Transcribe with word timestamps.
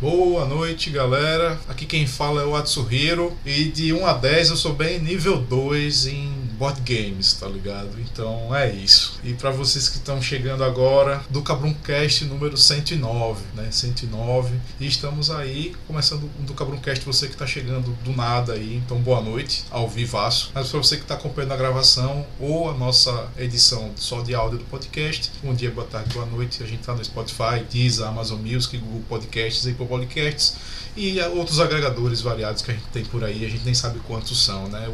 Boa 0.00 0.46
noite, 0.46 0.88
galera. 0.88 1.60
Aqui 1.68 1.84
quem 1.84 2.06
fala 2.06 2.40
é 2.40 2.44
o 2.46 2.56
Atsuhiro. 2.56 3.36
E 3.44 3.64
de 3.64 3.92
1 3.92 4.06
a 4.06 4.14
10 4.14 4.48
eu 4.48 4.56
sou 4.56 4.72
bem 4.72 4.98
nível 4.98 5.36
2 5.36 6.06
em 6.06 6.39
board 6.60 6.78
games, 6.82 7.32
tá 7.32 7.48
ligado? 7.48 7.98
Então 7.98 8.54
é 8.54 8.70
isso. 8.70 9.18
E 9.24 9.32
para 9.32 9.50
vocês 9.50 9.88
que 9.88 9.96
estão 9.96 10.20
chegando 10.20 10.62
agora, 10.62 11.22
do 11.30 11.40
Cabruncast 11.40 12.26
número 12.26 12.54
109, 12.54 13.42
né? 13.54 13.68
109. 13.70 14.60
E 14.78 14.86
estamos 14.86 15.30
aí 15.30 15.74
começando 15.86 16.30
do 16.40 16.52
Cabruncast, 16.52 17.02
você 17.02 17.28
que 17.28 17.36
tá 17.36 17.46
chegando 17.46 17.96
do 18.04 18.14
nada 18.14 18.52
aí. 18.52 18.76
Então 18.76 18.98
boa 18.98 19.22
noite, 19.22 19.64
ao 19.70 19.88
vivaço. 19.88 20.50
Mas 20.54 20.68
para 20.68 20.78
você 20.78 20.98
que 20.98 21.06
tá 21.06 21.14
acompanhando 21.14 21.52
a 21.52 21.56
gravação 21.56 22.26
ou 22.38 22.68
a 22.68 22.74
nossa 22.74 23.28
edição 23.38 23.92
só 23.96 24.20
de 24.20 24.34
áudio 24.34 24.58
do 24.58 24.64
podcast, 24.66 25.32
bom 25.42 25.54
dia, 25.54 25.70
boa 25.70 25.86
tarde, 25.86 26.12
boa 26.12 26.26
noite. 26.26 26.62
A 26.62 26.66
gente 26.66 26.82
tá 26.82 26.94
no 26.94 27.02
Spotify, 27.02 27.64
Deezer, 27.72 28.06
Amazon 28.06 28.38
Music, 28.38 28.76
Google 28.76 29.02
Podcasts 29.08 29.64
e 29.64 29.72
Podcasts 29.72 30.56
e 30.94 31.20
outros 31.20 31.60
agregadores 31.60 32.20
variados 32.20 32.62
que 32.62 32.70
a 32.70 32.74
gente 32.74 32.86
tem 32.88 33.04
por 33.04 33.24
aí, 33.24 33.46
a 33.46 33.48
gente 33.48 33.64
nem 33.64 33.72
sabe 33.74 34.00
quantos 34.00 34.44
são, 34.44 34.68
né? 34.68 34.88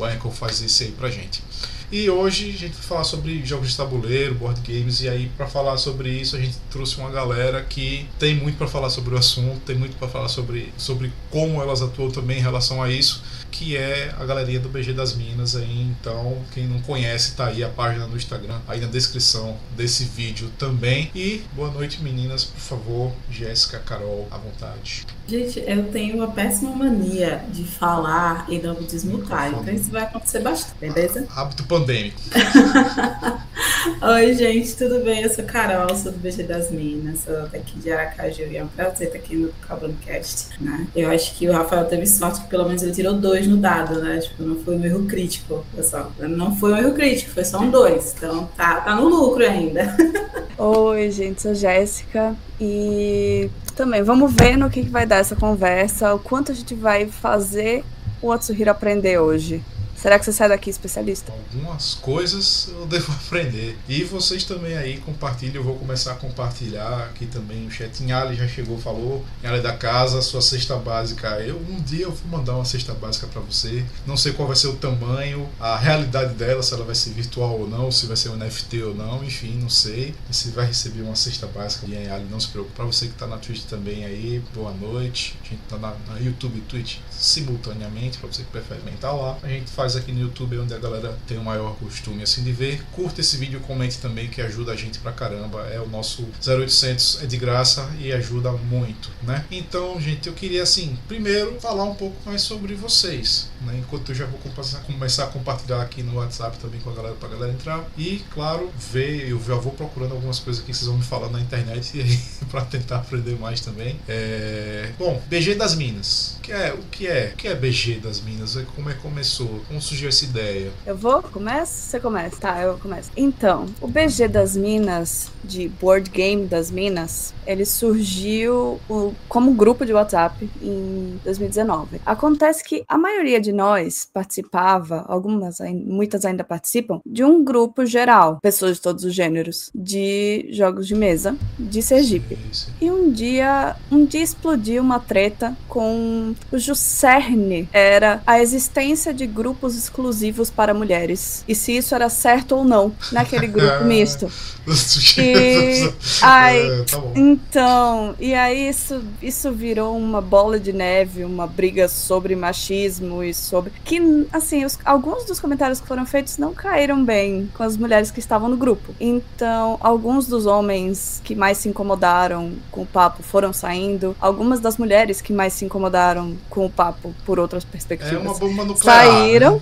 Anchor 0.00 0.32
faz 0.32 0.60
isso 0.60 0.82
aí 0.82 0.92
pra 0.92 1.10
gente. 1.10 1.42
E 1.90 2.08
hoje 2.08 2.48
a 2.48 2.58
gente 2.58 2.72
vai 2.72 2.82
falar 2.82 3.04
sobre 3.04 3.44
jogos 3.44 3.70
de 3.70 3.76
tabuleiro, 3.76 4.34
board 4.34 4.60
games, 4.62 5.02
e 5.02 5.08
aí 5.10 5.30
para 5.36 5.46
falar 5.46 5.76
sobre 5.76 6.08
isso 6.08 6.34
a 6.36 6.40
gente 6.40 6.56
trouxe 6.70 6.96
uma 6.96 7.10
galera 7.10 7.62
que 7.62 8.08
tem 8.18 8.34
muito 8.34 8.56
para 8.56 8.66
falar 8.66 8.88
sobre 8.88 9.14
o 9.14 9.18
assunto, 9.18 9.60
tem 9.60 9.76
muito 9.76 9.96
para 9.96 10.08
falar 10.08 10.28
sobre, 10.28 10.72
sobre 10.78 11.12
como 11.30 11.60
elas 11.60 11.82
atuam 11.82 12.10
também 12.10 12.38
em 12.38 12.42
relação 12.42 12.82
a 12.82 12.90
isso 12.90 13.22
que 13.52 13.76
é 13.76 14.12
a 14.18 14.24
galeria 14.24 14.58
do 14.58 14.68
BG 14.68 14.94
das 14.94 15.14
Minas 15.14 15.54
aí. 15.54 15.82
Então, 15.82 16.38
quem 16.52 16.66
não 16.66 16.80
conhece, 16.80 17.36
tá 17.36 17.48
aí 17.48 17.62
a 17.62 17.68
página 17.68 18.06
no 18.06 18.16
Instagram, 18.16 18.58
aí 18.66 18.80
na 18.80 18.88
descrição 18.88 19.56
desse 19.76 20.04
vídeo 20.04 20.50
também. 20.58 21.10
E 21.14 21.42
boa 21.52 21.70
noite, 21.70 22.02
meninas, 22.02 22.44
por 22.44 22.60
favor, 22.60 23.12
Jéssica, 23.30 23.78
Carol, 23.78 24.26
à 24.30 24.38
vontade. 24.38 25.06
Gente, 25.28 25.62
eu 25.66 25.84
tenho 25.84 26.16
uma 26.16 26.28
péssima 26.28 26.74
mania 26.74 27.44
de 27.52 27.64
falar 27.64 28.46
e 28.48 28.58
não 28.58 28.74
me 28.74 28.86
desmutar, 28.86 29.48
então 29.48 29.72
isso 29.72 29.90
vai 29.90 30.02
acontecer 30.02 30.40
bastante, 30.40 30.78
beleza? 30.80 31.26
Hábito 31.30 31.64
pandêmico. 31.64 32.20
Oi, 34.02 34.34
gente, 34.34 34.76
tudo 34.76 35.04
bem? 35.04 35.22
Eu 35.22 35.32
sou 35.32 35.44
Carol, 35.44 35.94
sou 35.94 36.12
do 36.12 36.18
BG 36.18 36.42
das 36.44 36.70
Minas, 36.70 37.20
sou 37.20 37.48
daqui 37.48 37.78
de 37.78 37.92
Aracaju 37.92 38.42
e 38.42 38.56
é 38.56 38.64
um 38.64 38.68
prazer 38.68 39.08
estar 39.08 39.18
aqui 39.18 39.36
no 39.36 39.52
Cabancast, 39.66 40.48
né? 40.60 40.86
Eu 40.94 41.10
acho 41.10 41.34
que 41.36 41.48
o 41.48 41.52
Rafael 41.52 41.84
teve 41.84 42.06
sorte 42.06 42.40
que 42.42 42.48
pelo 42.48 42.66
menos 42.66 42.82
ele 42.82 42.92
tirou 42.92 43.14
dois 43.14 43.41
no 43.46 43.56
dado, 43.56 44.00
né? 44.00 44.18
Tipo, 44.18 44.42
não 44.42 44.56
foi 44.56 44.76
um 44.76 44.84
erro 44.84 45.06
crítico, 45.06 45.64
pessoal. 45.74 46.12
Não 46.18 46.56
foi 46.56 46.72
um 46.72 46.76
erro 46.76 46.94
crítico, 46.94 47.30
foi 47.30 47.44
só 47.44 47.60
um 47.60 47.70
dois. 47.70 48.14
Então 48.16 48.48
tá, 48.56 48.80
tá 48.80 48.94
no 48.94 49.08
lucro 49.08 49.44
ainda. 49.44 49.96
Oi, 50.58 51.10
gente, 51.10 51.42
sou 51.42 51.54
Jéssica 51.54 52.36
e 52.60 53.50
também 53.74 54.02
vamos 54.02 54.32
ver 54.32 54.56
no 54.56 54.70
que, 54.70 54.82
que 54.82 54.90
vai 54.90 55.06
dar 55.06 55.16
essa 55.16 55.34
conversa, 55.34 56.14
o 56.14 56.18
quanto 56.18 56.52
a 56.52 56.54
gente 56.54 56.74
vai 56.74 57.06
fazer 57.06 57.84
o 58.20 58.30
Atsuhiro 58.30 58.70
aprender 58.70 59.18
hoje. 59.18 59.62
Será 60.02 60.18
que 60.18 60.24
você 60.24 60.32
sai 60.32 60.48
daqui 60.48 60.68
especialista? 60.68 61.30
Algumas 61.30 61.94
coisas 61.94 62.68
eu 62.72 62.86
devo 62.86 63.12
aprender. 63.24 63.78
E 63.88 64.02
vocês 64.02 64.42
também 64.42 64.76
aí 64.76 64.96
compartilhem. 64.98 65.54
Eu 65.54 65.62
vou 65.62 65.76
começar 65.76 66.10
a 66.10 66.14
compartilhar 66.16 67.04
aqui 67.04 67.24
também. 67.24 67.68
O 67.68 67.70
chat 67.70 67.92
Ali 68.12 68.34
já 68.34 68.48
chegou, 68.48 68.76
falou. 68.80 69.24
Ali 69.44 69.60
da 69.60 69.72
casa, 69.72 70.20
sua 70.20 70.42
cesta 70.42 70.74
básica. 70.74 71.28
Eu 71.38 71.56
um 71.56 71.80
dia 71.80 72.06
eu 72.06 72.10
vou 72.10 72.36
mandar 72.36 72.56
uma 72.56 72.64
cesta 72.64 72.92
básica 72.92 73.28
para 73.28 73.40
você. 73.42 73.84
Não 74.04 74.16
sei 74.16 74.32
qual 74.32 74.48
vai 74.48 74.56
ser 74.56 74.66
o 74.66 74.74
tamanho, 74.74 75.48
a 75.60 75.76
realidade 75.76 76.34
dela, 76.34 76.64
se 76.64 76.74
ela 76.74 76.84
vai 76.84 76.96
ser 76.96 77.10
virtual 77.10 77.60
ou 77.60 77.68
não, 77.68 77.92
se 77.92 78.06
vai 78.06 78.16
ser 78.16 78.30
um 78.30 78.36
NFT 78.36 78.82
ou 78.82 78.94
não. 78.96 79.22
Enfim, 79.22 79.56
não 79.62 79.68
sei. 79.68 80.16
Se 80.32 80.50
vai 80.50 80.66
receber 80.66 81.02
uma 81.02 81.14
cesta 81.14 81.46
básica 81.46 81.86
de 81.86 81.96
Ali, 82.10 82.26
não 82.28 82.40
se 82.40 82.48
preocupe. 82.48 82.74
Para 82.74 82.86
você 82.86 83.06
que 83.06 83.12
tá 83.12 83.28
na 83.28 83.38
Twitch 83.38 83.66
também 83.66 84.04
aí, 84.04 84.42
boa 84.52 84.72
noite. 84.72 85.38
A 85.44 85.48
gente 85.48 85.60
tá 85.68 85.76
na, 85.76 85.94
na 86.08 86.18
YouTube 86.18 86.58
e 86.58 86.62
Twitch 86.62 86.98
simultaneamente. 87.08 88.18
Para 88.18 88.26
você 88.26 88.42
que 88.42 88.50
prefere 88.50 88.80
mental 88.82 89.22
lá, 89.22 89.38
a 89.40 89.48
gente 89.48 89.70
faz 89.70 89.91
aqui 89.96 90.12
no 90.12 90.20
YouTube, 90.20 90.58
onde 90.58 90.74
a 90.74 90.78
galera 90.78 91.16
tem 91.26 91.38
o 91.38 91.44
maior 91.44 91.76
costume 91.76 92.22
assim 92.22 92.42
de 92.42 92.52
ver. 92.52 92.82
Curta 92.92 93.20
esse 93.20 93.36
vídeo, 93.36 93.60
comente 93.60 93.98
também, 93.98 94.28
que 94.28 94.40
ajuda 94.40 94.72
a 94.72 94.76
gente 94.76 94.98
pra 94.98 95.12
caramba. 95.12 95.60
É 95.72 95.80
o 95.80 95.88
nosso 95.88 96.26
0800, 96.46 97.22
é 97.22 97.26
de 97.26 97.36
graça 97.36 97.88
e 97.98 98.12
ajuda 98.12 98.52
muito, 98.52 99.10
né? 99.22 99.44
Então, 99.50 100.00
gente, 100.00 100.28
eu 100.28 100.34
queria 100.34 100.62
assim, 100.62 100.96
primeiro 101.08 101.60
falar 101.60 101.84
um 101.84 101.94
pouco 101.94 102.16
mais 102.24 102.42
sobre 102.42 102.74
vocês, 102.74 103.50
né? 103.62 103.76
Enquanto 103.78 104.10
eu 104.10 104.14
já 104.14 104.26
vou 104.26 104.38
começar 104.86 105.24
a 105.24 105.26
compartilhar 105.28 105.82
aqui 105.82 106.02
no 106.02 106.16
WhatsApp 106.16 106.58
também 106.58 106.80
com 106.80 106.90
a 106.90 106.94
galera 106.94 107.14
pra 107.14 107.28
galera 107.28 107.52
entrar. 107.52 107.84
E, 107.96 108.22
claro, 108.32 108.70
ver, 108.76 109.28
eu 109.28 109.42
já 109.42 109.54
vou 109.54 109.72
procurando 109.72 110.12
algumas 110.12 110.38
coisas 110.38 110.62
que 110.62 110.72
vocês 110.72 110.86
vão 110.86 110.98
me 110.98 111.04
falar 111.04 111.28
na 111.28 111.40
internet 111.40 112.02
para 112.50 112.64
tentar 112.64 112.96
aprender 112.96 113.38
mais 113.38 113.60
também. 113.60 113.98
É... 114.08 114.90
Bom, 114.98 115.22
BG 115.28 115.54
das 115.54 115.74
Minas. 115.74 116.38
Que 116.42 116.52
é? 116.52 116.72
O 116.72 116.82
que 116.90 117.06
é? 117.06 117.32
O 117.34 117.36
que 117.36 117.48
é 117.48 117.54
BG 117.54 118.00
das 118.00 118.20
Minas? 118.20 118.56
Como 118.74 118.88
é 118.90 118.94
que 118.94 119.00
começou? 119.00 119.62
Como 119.68 119.80
surgiu 119.82 120.08
essa 120.08 120.24
ideia? 120.24 120.70
Eu 120.86 120.96
vou? 120.96 121.22
Começa? 121.22 121.72
Você 121.72 122.00
começa? 122.00 122.36
Tá, 122.36 122.60
eu 122.60 122.78
começo. 122.78 123.10
Então, 123.16 123.66
o 123.80 123.88
BG 123.88 124.28
das 124.28 124.56
Minas, 124.56 125.30
de 125.44 125.68
Board 125.68 126.10
Game 126.10 126.46
das 126.46 126.70
Minas, 126.70 127.34
ele 127.46 127.64
surgiu 127.64 128.80
como 129.28 129.52
grupo 129.54 129.84
de 129.84 129.92
WhatsApp 129.92 130.48
em 130.62 131.18
2019. 131.24 132.00
Acontece 132.06 132.64
que 132.64 132.84
a 132.88 132.96
maioria 132.96 133.40
de 133.40 133.52
nós 133.52 134.08
participava, 134.12 135.04
algumas, 135.08 135.58
muitas 135.84 136.24
ainda 136.24 136.44
participam, 136.44 137.00
de 137.04 137.24
um 137.24 137.44
grupo 137.44 137.84
geral, 137.84 138.38
pessoas 138.40 138.76
de 138.76 138.82
todos 138.82 139.04
os 139.04 139.14
gêneros, 139.14 139.70
de 139.74 140.48
jogos 140.50 140.86
de 140.86 140.94
mesa 140.94 141.36
de 141.58 141.82
Sergipe. 141.82 142.38
E 142.80 142.90
um 142.90 143.10
dia, 143.10 143.76
um 143.90 144.04
dia 144.04 144.22
explodiu 144.22 144.82
uma 144.82 145.00
treta 145.00 145.56
com 145.68 146.34
o 146.50 146.58
Jucerne. 146.58 147.68
Era 147.72 148.22
a 148.26 148.40
existência 148.40 149.12
de 149.12 149.26
grupos 149.26 149.71
exclusivos 149.74 150.50
para 150.50 150.74
mulheres. 150.74 151.44
E 151.46 151.54
se 151.54 151.76
isso 151.76 151.94
era 151.94 152.08
certo 152.08 152.56
ou 152.56 152.64
não 152.64 152.92
naquele 153.10 153.46
grupo 153.46 153.84
misto. 153.84 154.30
e, 155.18 155.92
ai, 156.22 156.60
é, 156.60 156.84
tá 156.84 157.02
então, 157.16 158.14
e 158.18 158.32
aí 158.32 158.68
isso, 158.68 159.02
isso 159.20 159.50
virou 159.50 159.96
uma 159.96 160.20
bola 160.20 160.58
de 160.58 160.72
neve, 160.72 161.24
uma 161.24 161.46
briga 161.46 161.88
sobre 161.88 162.36
machismo 162.36 163.24
e 163.24 163.34
sobre. 163.34 163.72
Que, 163.84 164.26
assim, 164.32 164.64
os, 164.64 164.78
alguns 164.84 165.24
dos 165.24 165.40
comentários 165.40 165.80
que 165.80 165.86
foram 165.86 166.06
feitos 166.06 166.38
não 166.38 166.54
caíram 166.54 167.04
bem 167.04 167.50
com 167.54 167.62
as 167.62 167.76
mulheres 167.76 168.10
que 168.10 168.20
estavam 168.20 168.48
no 168.48 168.56
grupo. 168.56 168.94
Então, 169.00 169.78
alguns 169.80 170.26
dos 170.26 170.46
homens 170.46 171.20
que 171.24 171.34
mais 171.34 171.58
se 171.58 171.68
incomodaram 171.68 172.52
com 172.70 172.82
o 172.82 172.86
papo 172.86 173.22
foram 173.22 173.52
saindo. 173.52 174.16
Algumas 174.20 174.60
das 174.60 174.78
mulheres 174.78 175.20
que 175.20 175.32
mais 175.32 175.52
se 175.54 175.64
incomodaram 175.64 176.36
com 176.48 176.66
o 176.66 176.70
papo 176.70 177.14
por 177.24 177.38
outras 177.38 177.64
perspectivas. 177.64 178.40
É 178.40 178.64
nuclear. 178.64 178.76
Saíram. 178.76 179.61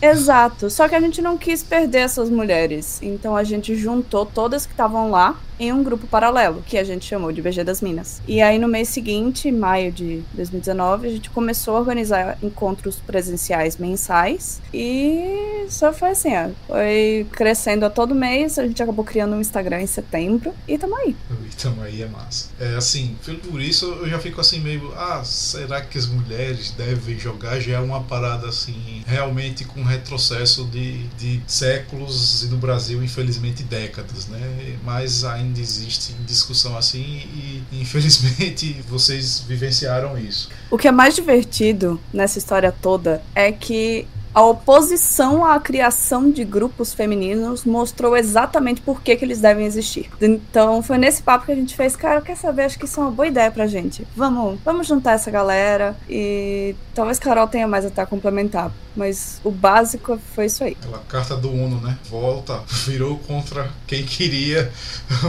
Exato. 0.00 0.70
Só 0.70 0.88
que 0.88 0.94
a 0.94 1.00
gente 1.00 1.20
não 1.20 1.36
quis 1.36 1.62
perder 1.62 1.98
essas 1.98 2.30
mulheres. 2.30 3.00
Então 3.02 3.36
a 3.36 3.44
gente 3.44 3.74
juntou 3.74 4.24
todas 4.24 4.66
que 4.66 4.72
estavam 4.72 5.10
lá 5.10 5.38
em 5.60 5.70
um 5.72 5.84
grupo 5.84 6.06
paralelo, 6.06 6.64
que 6.66 6.78
a 6.78 6.82
gente 6.82 7.04
chamou 7.04 7.30
de 7.30 7.42
BG 7.42 7.62
das 7.62 7.82
Minas. 7.82 8.22
E 8.26 8.40
aí 8.40 8.58
no 8.58 8.66
mês 8.66 8.88
seguinte, 8.88 9.52
maio 9.52 9.92
de 9.92 10.22
2019, 10.32 11.06
a 11.06 11.10
gente 11.10 11.28
começou 11.28 11.76
a 11.76 11.80
organizar 11.80 12.38
encontros 12.42 12.96
presenciais 12.96 13.76
mensais 13.76 14.62
e 14.72 15.66
só 15.68 15.92
foi 15.92 16.10
assim, 16.10 16.30
ó, 16.34 16.48
foi 16.66 17.26
crescendo 17.30 17.84
a 17.84 17.90
todo 17.90 18.14
mês, 18.14 18.58
a 18.58 18.66
gente 18.66 18.82
acabou 18.82 19.04
criando 19.04 19.36
um 19.36 19.40
Instagram 19.40 19.82
em 19.82 19.86
setembro 19.86 20.54
e 20.66 20.78
tamo 20.78 20.96
aí. 20.96 21.14
E 21.30 21.54
tamo 21.54 21.82
aí 21.82 22.00
é 22.00 22.06
massa. 22.06 22.48
É 22.58 22.76
assim, 22.76 23.14
por 23.50 23.60
isso 23.60 23.84
eu 23.84 24.08
já 24.08 24.18
fico 24.18 24.40
assim 24.40 24.60
meio, 24.60 24.90
ah, 24.96 25.22
será 25.24 25.82
que 25.82 25.98
as 25.98 26.06
mulheres 26.06 26.70
devem 26.70 27.18
jogar? 27.18 27.60
Já 27.60 27.76
é 27.76 27.80
uma 27.80 28.02
parada 28.02 28.48
assim, 28.48 29.04
realmente 29.06 29.66
com 29.66 29.82
retrocesso 29.90 30.64
de, 30.64 31.06
de 31.18 31.40
séculos 31.46 32.44
e 32.44 32.46
no 32.46 32.56
Brasil, 32.56 33.02
infelizmente, 33.02 33.62
décadas, 33.62 34.26
né? 34.26 34.76
Mas 34.84 35.24
ainda 35.24 35.60
existe 35.60 36.14
discussão 36.26 36.76
assim 36.76 37.02
e 37.02 37.62
infelizmente 37.72 38.80
vocês 38.88 39.40
vivenciaram 39.46 40.18
isso. 40.18 40.48
O 40.70 40.78
que 40.78 40.88
é 40.88 40.92
mais 40.92 41.14
divertido 41.14 42.00
nessa 42.12 42.38
história 42.38 42.72
toda 42.72 43.22
é 43.34 43.52
que 43.52 44.06
a 44.34 44.42
oposição 44.42 45.44
à 45.44 45.58
criação 45.58 46.30
de 46.30 46.44
grupos 46.44 46.94
femininos 46.94 47.64
mostrou 47.64 48.16
exatamente 48.16 48.80
por 48.80 49.02
que, 49.02 49.16
que 49.16 49.24
eles 49.24 49.40
devem 49.40 49.66
existir. 49.66 50.10
Então 50.20 50.82
foi 50.82 50.98
nesse 50.98 51.22
papo 51.22 51.46
que 51.46 51.52
a 51.52 51.56
gente 51.56 51.74
fez, 51.74 51.96
cara, 51.96 52.20
quer 52.20 52.36
saber? 52.36 52.62
Acho 52.62 52.78
que 52.78 52.84
isso 52.84 53.00
é 53.00 53.02
uma 53.02 53.10
boa 53.10 53.26
ideia 53.26 53.50
pra 53.50 53.66
gente. 53.66 54.06
Vamos, 54.14 54.58
vamos 54.64 54.86
juntar 54.86 55.12
essa 55.12 55.30
galera 55.30 55.96
e 56.08 56.74
talvez 56.94 57.18
Carol 57.18 57.48
tenha 57.48 57.66
mais 57.66 57.84
até 57.84 58.02
a 58.02 58.06
complementar. 58.06 58.72
Mas 58.94 59.40
o 59.44 59.50
básico 59.52 60.18
foi 60.34 60.46
isso 60.46 60.64
aí. 60.64 60.76
Aquela 60.80 60.98
carta 60.98 61.36
do 61.36 61.50
Uno, 61.50 61.80
né? 61.80 61.96
Volta, 62.10 62.60
virou 62.86 63.18
contra 63.18 63.70
quem 63.86 64.04
queria, 64.04 64.70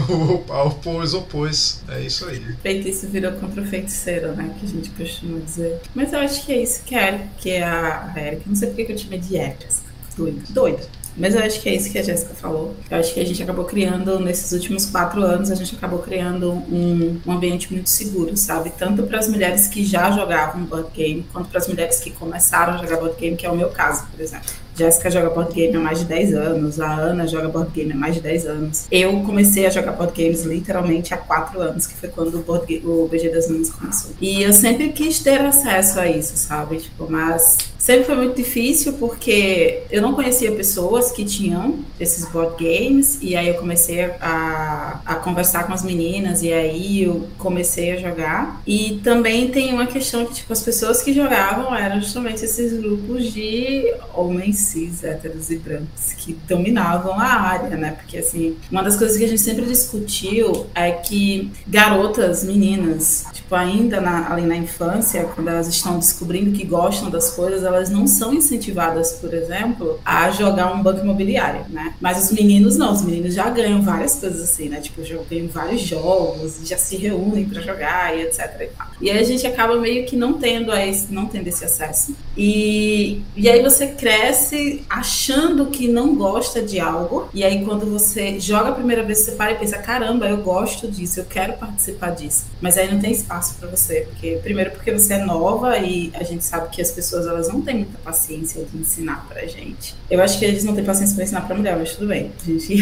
opôs, 0.66 1.14
opôs. 1.14 1.84
É 1.88 2.02
isso 2.02 2.28
aí. 2.28 2.40
Feitiço 2.62 3.08
virou 3.08 3.34
contra 3.34 3.62
o 3.62 3.66
feiticeiro, 3.66 4.34
né? 4.34 4.54
Que 4.60 4.66
a 4.66 4.70
gente 4.70 4.90
costuma 4.90 5.40
dizer. 5.40 5.80
Mas 5.94 6.12
eu 6.12 6.20
acho 6.20 6.44
que 6.44 6.52
é 6.52 6.64
isso 6.64 6.84
que 6.84 6.96
é, 6.96 7.28
que 7.38 7.52
é 7.52 7.64
a 7.64 8.12
Erika. 8.16 8.44
Não 8.48 8.56
sei 8.56 8.70
porque 8.70 8.86
que 8.86 8.92
eu 8.94 8.96
de 9.08 9.36
Erika. 9.36 9.68
Doida. 10.16 10.42
Doida. 10.50 11.02
Mas 11.16 11.36
eu 11.36 11.44
acho 11.44 11.62
que 11.62 11.68
é 11.68 11.76
isso 11.76 11.92
que 11.92 11.98
a 11.98 12.04
Jéssica 12.04 12.34
falou. 12.34 12.76
Eu 12.90 12.98
acho 12.98 13.14
que 13.14 13.20
a 13.20 13.26
gente 13.26 13.44
acabou 13.44 13.66
criando, 13.66 14.20
nesses 14.20 14.52
últimos 14.54 14.86
quatro 14.86 15.22
anos, 15.22 15.52
a 15.52 15.56
gente 15.56 15.76
acabou 15.76 16.00
criando 16.00 16.52
um, 16.52 17.20
um 17.26 17.32
ambiente 17.34 17.72
muito 17.72 17.90
seguro, 17.90 18.36
sabe? 18.38 18.72
Tanto 18.78 19.04
para 19.04 19.20
as 19.20 19.28
mulheres 19.28 19.68
que 19.68 19.84
já 19.84 20.10
jogavam 20.12 20.64
board 20.64 20.90
game, 20.96 21.26
quanto 21.34 21.50
para 21.50 21.60
as 21.60 21.68
mulheres 21.68 22.00
que 22.00 22.12
começaram 22.12 22.74
a 22.74 22.78
jogar 22.78 22.98
board 22.98 23.20
game, 23.20 23.36
que 23.36 23.46
é 23.46 23.52
o 23.52 23.56
meu 23.56 23.70
caso, 23.70 24.06
por 24.10 24.22
exemplo. 24.22 24.50
Jéssica 24.76 25.12
joga 25.12 25.30
board 25.30 25.54
game 25.54 25.76
há 25.76 25.80
mais 25.80 26.00
de 26.00 26.06
10 26.06 26.34
anos, 26.34 26.80
a 26.80 26.94
Ana 26.94 27.28
joga 27.28 27.48
board 27.50 27.72
game 27.72 27.92
há 27.92 27.96
mais 27.96 28.16
de 28.16 28.22
10 28.22 28.46
anos. 28.46 28.86
Eu 28.92 29.22
comecei 29.22 29.66
a 29.66 29.70
jogar 29.70 29.94
board 29.94 30.14
games 30.22 30.44
literalmente 30.44 31.14
há 31.14 31.18
4 31.18 31.60
anos, 31.62 31.88
que 31.88 31.94
foi 31.96 32.10
quando 32.10 32.36
o, 32.36 32.42
board 32.42 32.82
o 32.86 33.08
BG 33.08 33.30
das 33.30 33.50
Minas 33.50 33.70
começou. 33.70 34.12
E 34.20 34.42
eu 34.44 34.54
sempre 34.54 34.90
quis 34.90 35.20
ter 35.20 35.42
acesso 35.42 36.00
a 36.00 36.08
isso, 36.08 36.38
sabe? 36.38 36.78
Tipo, 36.78 37.08
mas 37.10 37.58
sempre 37.78 38.06
foi 38.06 38.16
muito 38.16 38.36
difícil 38.36 38.94
porque 38.94 39.84
eu 39.90 40.02
não 40.02 40.14
conhecia 40.14 40.52
pessoas 40.52 41.12
que 41.12 41.26
tinham 41.26 41.80
esses 42.00 42.26
board 42.30 42.64
games 42.64 43.18
e 43.22 43.36
aí 43.36 43.48
eu 43.50 43.56
comecei 43.56 44.04
a, 44.22 45.02
a 45.06 45.16
conversar 45.16 45.66
com 45.66 45.74
as 45.74 45.84
meninas 45.84 46.44
e 46.44 46.54
aí 46.54 47.04
eu 47.04 47.28
comecei 47.38 47.92
a 47.92 47.98
jogar. 47.98 48.62
E 48.66 49.00
também 49.04 49.50
tem 49.50 49.74
uma 49.74 49.88
questão 49.88 50.26
que, 50.26 50.36
tipo, 50.36 50.54
as 50.54 50.62
pessoas 50.62 51.02
que 51.02 51.14
jogavam 51.14 51.76
eram 51.76 52.00
justamente 52.00 52.46
esses 52.46 52.80
grupos 52.80 53.32
de 53.34 53.92
homens 54.14 54.61
cis, 54.62 55.04
héteros 55.04 55.50
e 55.50 55.58
brancos 55.58 56.14
que 56.18 56.34
dominavam 56.48 57.20
a 57.20 57.26
área, 57.26 57.76
né? 57.78 57.92
Porque, 57.92 58.18
assim, 58.18 58.58
uma 58.72 58.84
das 58.84 58.98
coisas 58.98 59.18
que 59.18 59.26
a 59.26 59.28
gente 59.28 59.42
sempre 59.42 59.66
discutiu 59.66 60.68
é 60.74 60.92
que 60.92 61.52
garotas, 61.68 62.44
meninas, 62.44 63.26
tipo, 63.34 63.54
ainda 63.56 64.00
na, 64.00 64.32
ali 64.32 64.44
na 64.44 64.56
infância, 64.56 65.24
quando 65.36 65.50
elas 65.50 65.68
estão 65.68 66.00
descobrindo 66.00 66.52
que 66.52 66.66
gostam 66.66 67.10
das 67.10 67.32
coisas, 67.32 67.64
elas 67.64 67.90
não 67.90 68.08
são 68.08 68.34
incentivadas, 68.34 69.14
por 69.14 69.34
exemplo, 69.34 70.00
a 70.06 70.32
jogar 70.32 70.74
um 70.74 70.82
banco 70.82 71.02
imobiliário, 71.02 71.66
né? 71.70 71.94
Mas 72.00 72.24
os 72.24 72.32
meninos 72.32 72.78
não, 72.78 72.94
os 72.94 73.02
meninos 73.02 73.34
já 73.34 73.50
ganham 73.50 73.82
várias 73.82 74.16
coisas 74.16 74.42
assim, 74.42 74.70
né? 74.70 74.80
Tipo, 74.80 75.04
já 75.04 75.18
ganham 75.30 75.48
vários 75.48 75.82
jogos, 75.82 76.60
já 76.64 76.78
se 76.78 76.96
reúnem 76.96 77.46
para 77.46 77.62
jogar 77.62 78.18
e 78.18 78.22
etc. 78.24 78.70
E, 79.00 79.06
e 79.06 79.12
aí 79.12 79.20
a 79.20 79.24
gente 79.24 79.46
acaba 79.46 79.76
meio 79.78 80.06
que 80.06 80.16
não 80.16 80.34
tendo 80.34 80.72
esse, 80.74 81.12
não 81.12 81.26
tendo 81.26 81.48
esse 81.48 81.64
acesso. 81.66 82.16
E, 82.38 83.22
e 83.36 83.50
aí 83.50 83.62
você 83.62 83.88
cresce 83.88 84.51
achando 84.90 85.68
que 85.68 85.88
não 85.88 86.16
gosta 86.16 86.62
de 86.62 86.80
algo, 86.80 87.30
e 87.34 87.44
aí 87.44 87.64
quando 87.64 87.86
você 87.86 88.40
joga 88.40 88.70
a 88.70 88.74
primeira 88.74 89.04
vez, 89.04 89.20
você 89.20 89.32
para 89.32 89.54
e 89.54 89.56
pensa: 89.56 89.78
caramba, 89.78 90.28
eu 90.28 90.38
gosto 90.38 90.90
disso, 90.90 91.20
eu 91.20 91.26
quero 91.26 91.54
participar 91.54 92.12
disso. 92.12 92.46
Mas 92.60 92.78
aí 92.78 92.92
não 92.92 93.00
tem 93.00 93.12
espaço 93.12 93.56
para 93.60 93.70
você, 93.70 94.08
porque 94.10 94.40
primeiro 94.44 94.72
porque 94.72 94.92
você 94.92 95.14
é 95.14 95.26
nova 95.26 95.78
e 95.78 96.12
a 96.14 96.24
gente 96.24 96.44
sabe 96.44 96.70
que 96.70 96.82
as 96.82 96.92
pessoas 96.92 97.28
elas 97.28 97.48
não 97.48 97.62
têm 97.62 97.78
muita 97.78 97.98
paciência 98.00 98.64
de 98.64 98.78
ensinar 98.78 99.26
pra 99.28 99.46
gente. 99.46 99.96
Eu 100.10 100.22
acho 100.22 100.38
que 100.38 100.46
eles 100.46 100.64
não 100.64 100.76
têm 100.76 100.84
paciência 100.84 101.16
para 101.16 101.24
ensinar 101.24 101.42
pra 101.42 101.56
mulher, 101.56 101.78
mas 101.78 101.96
tudo 101.96 102.08
bem. 102.08 102.32
A 102.42 102.46
gente 102.46 102.76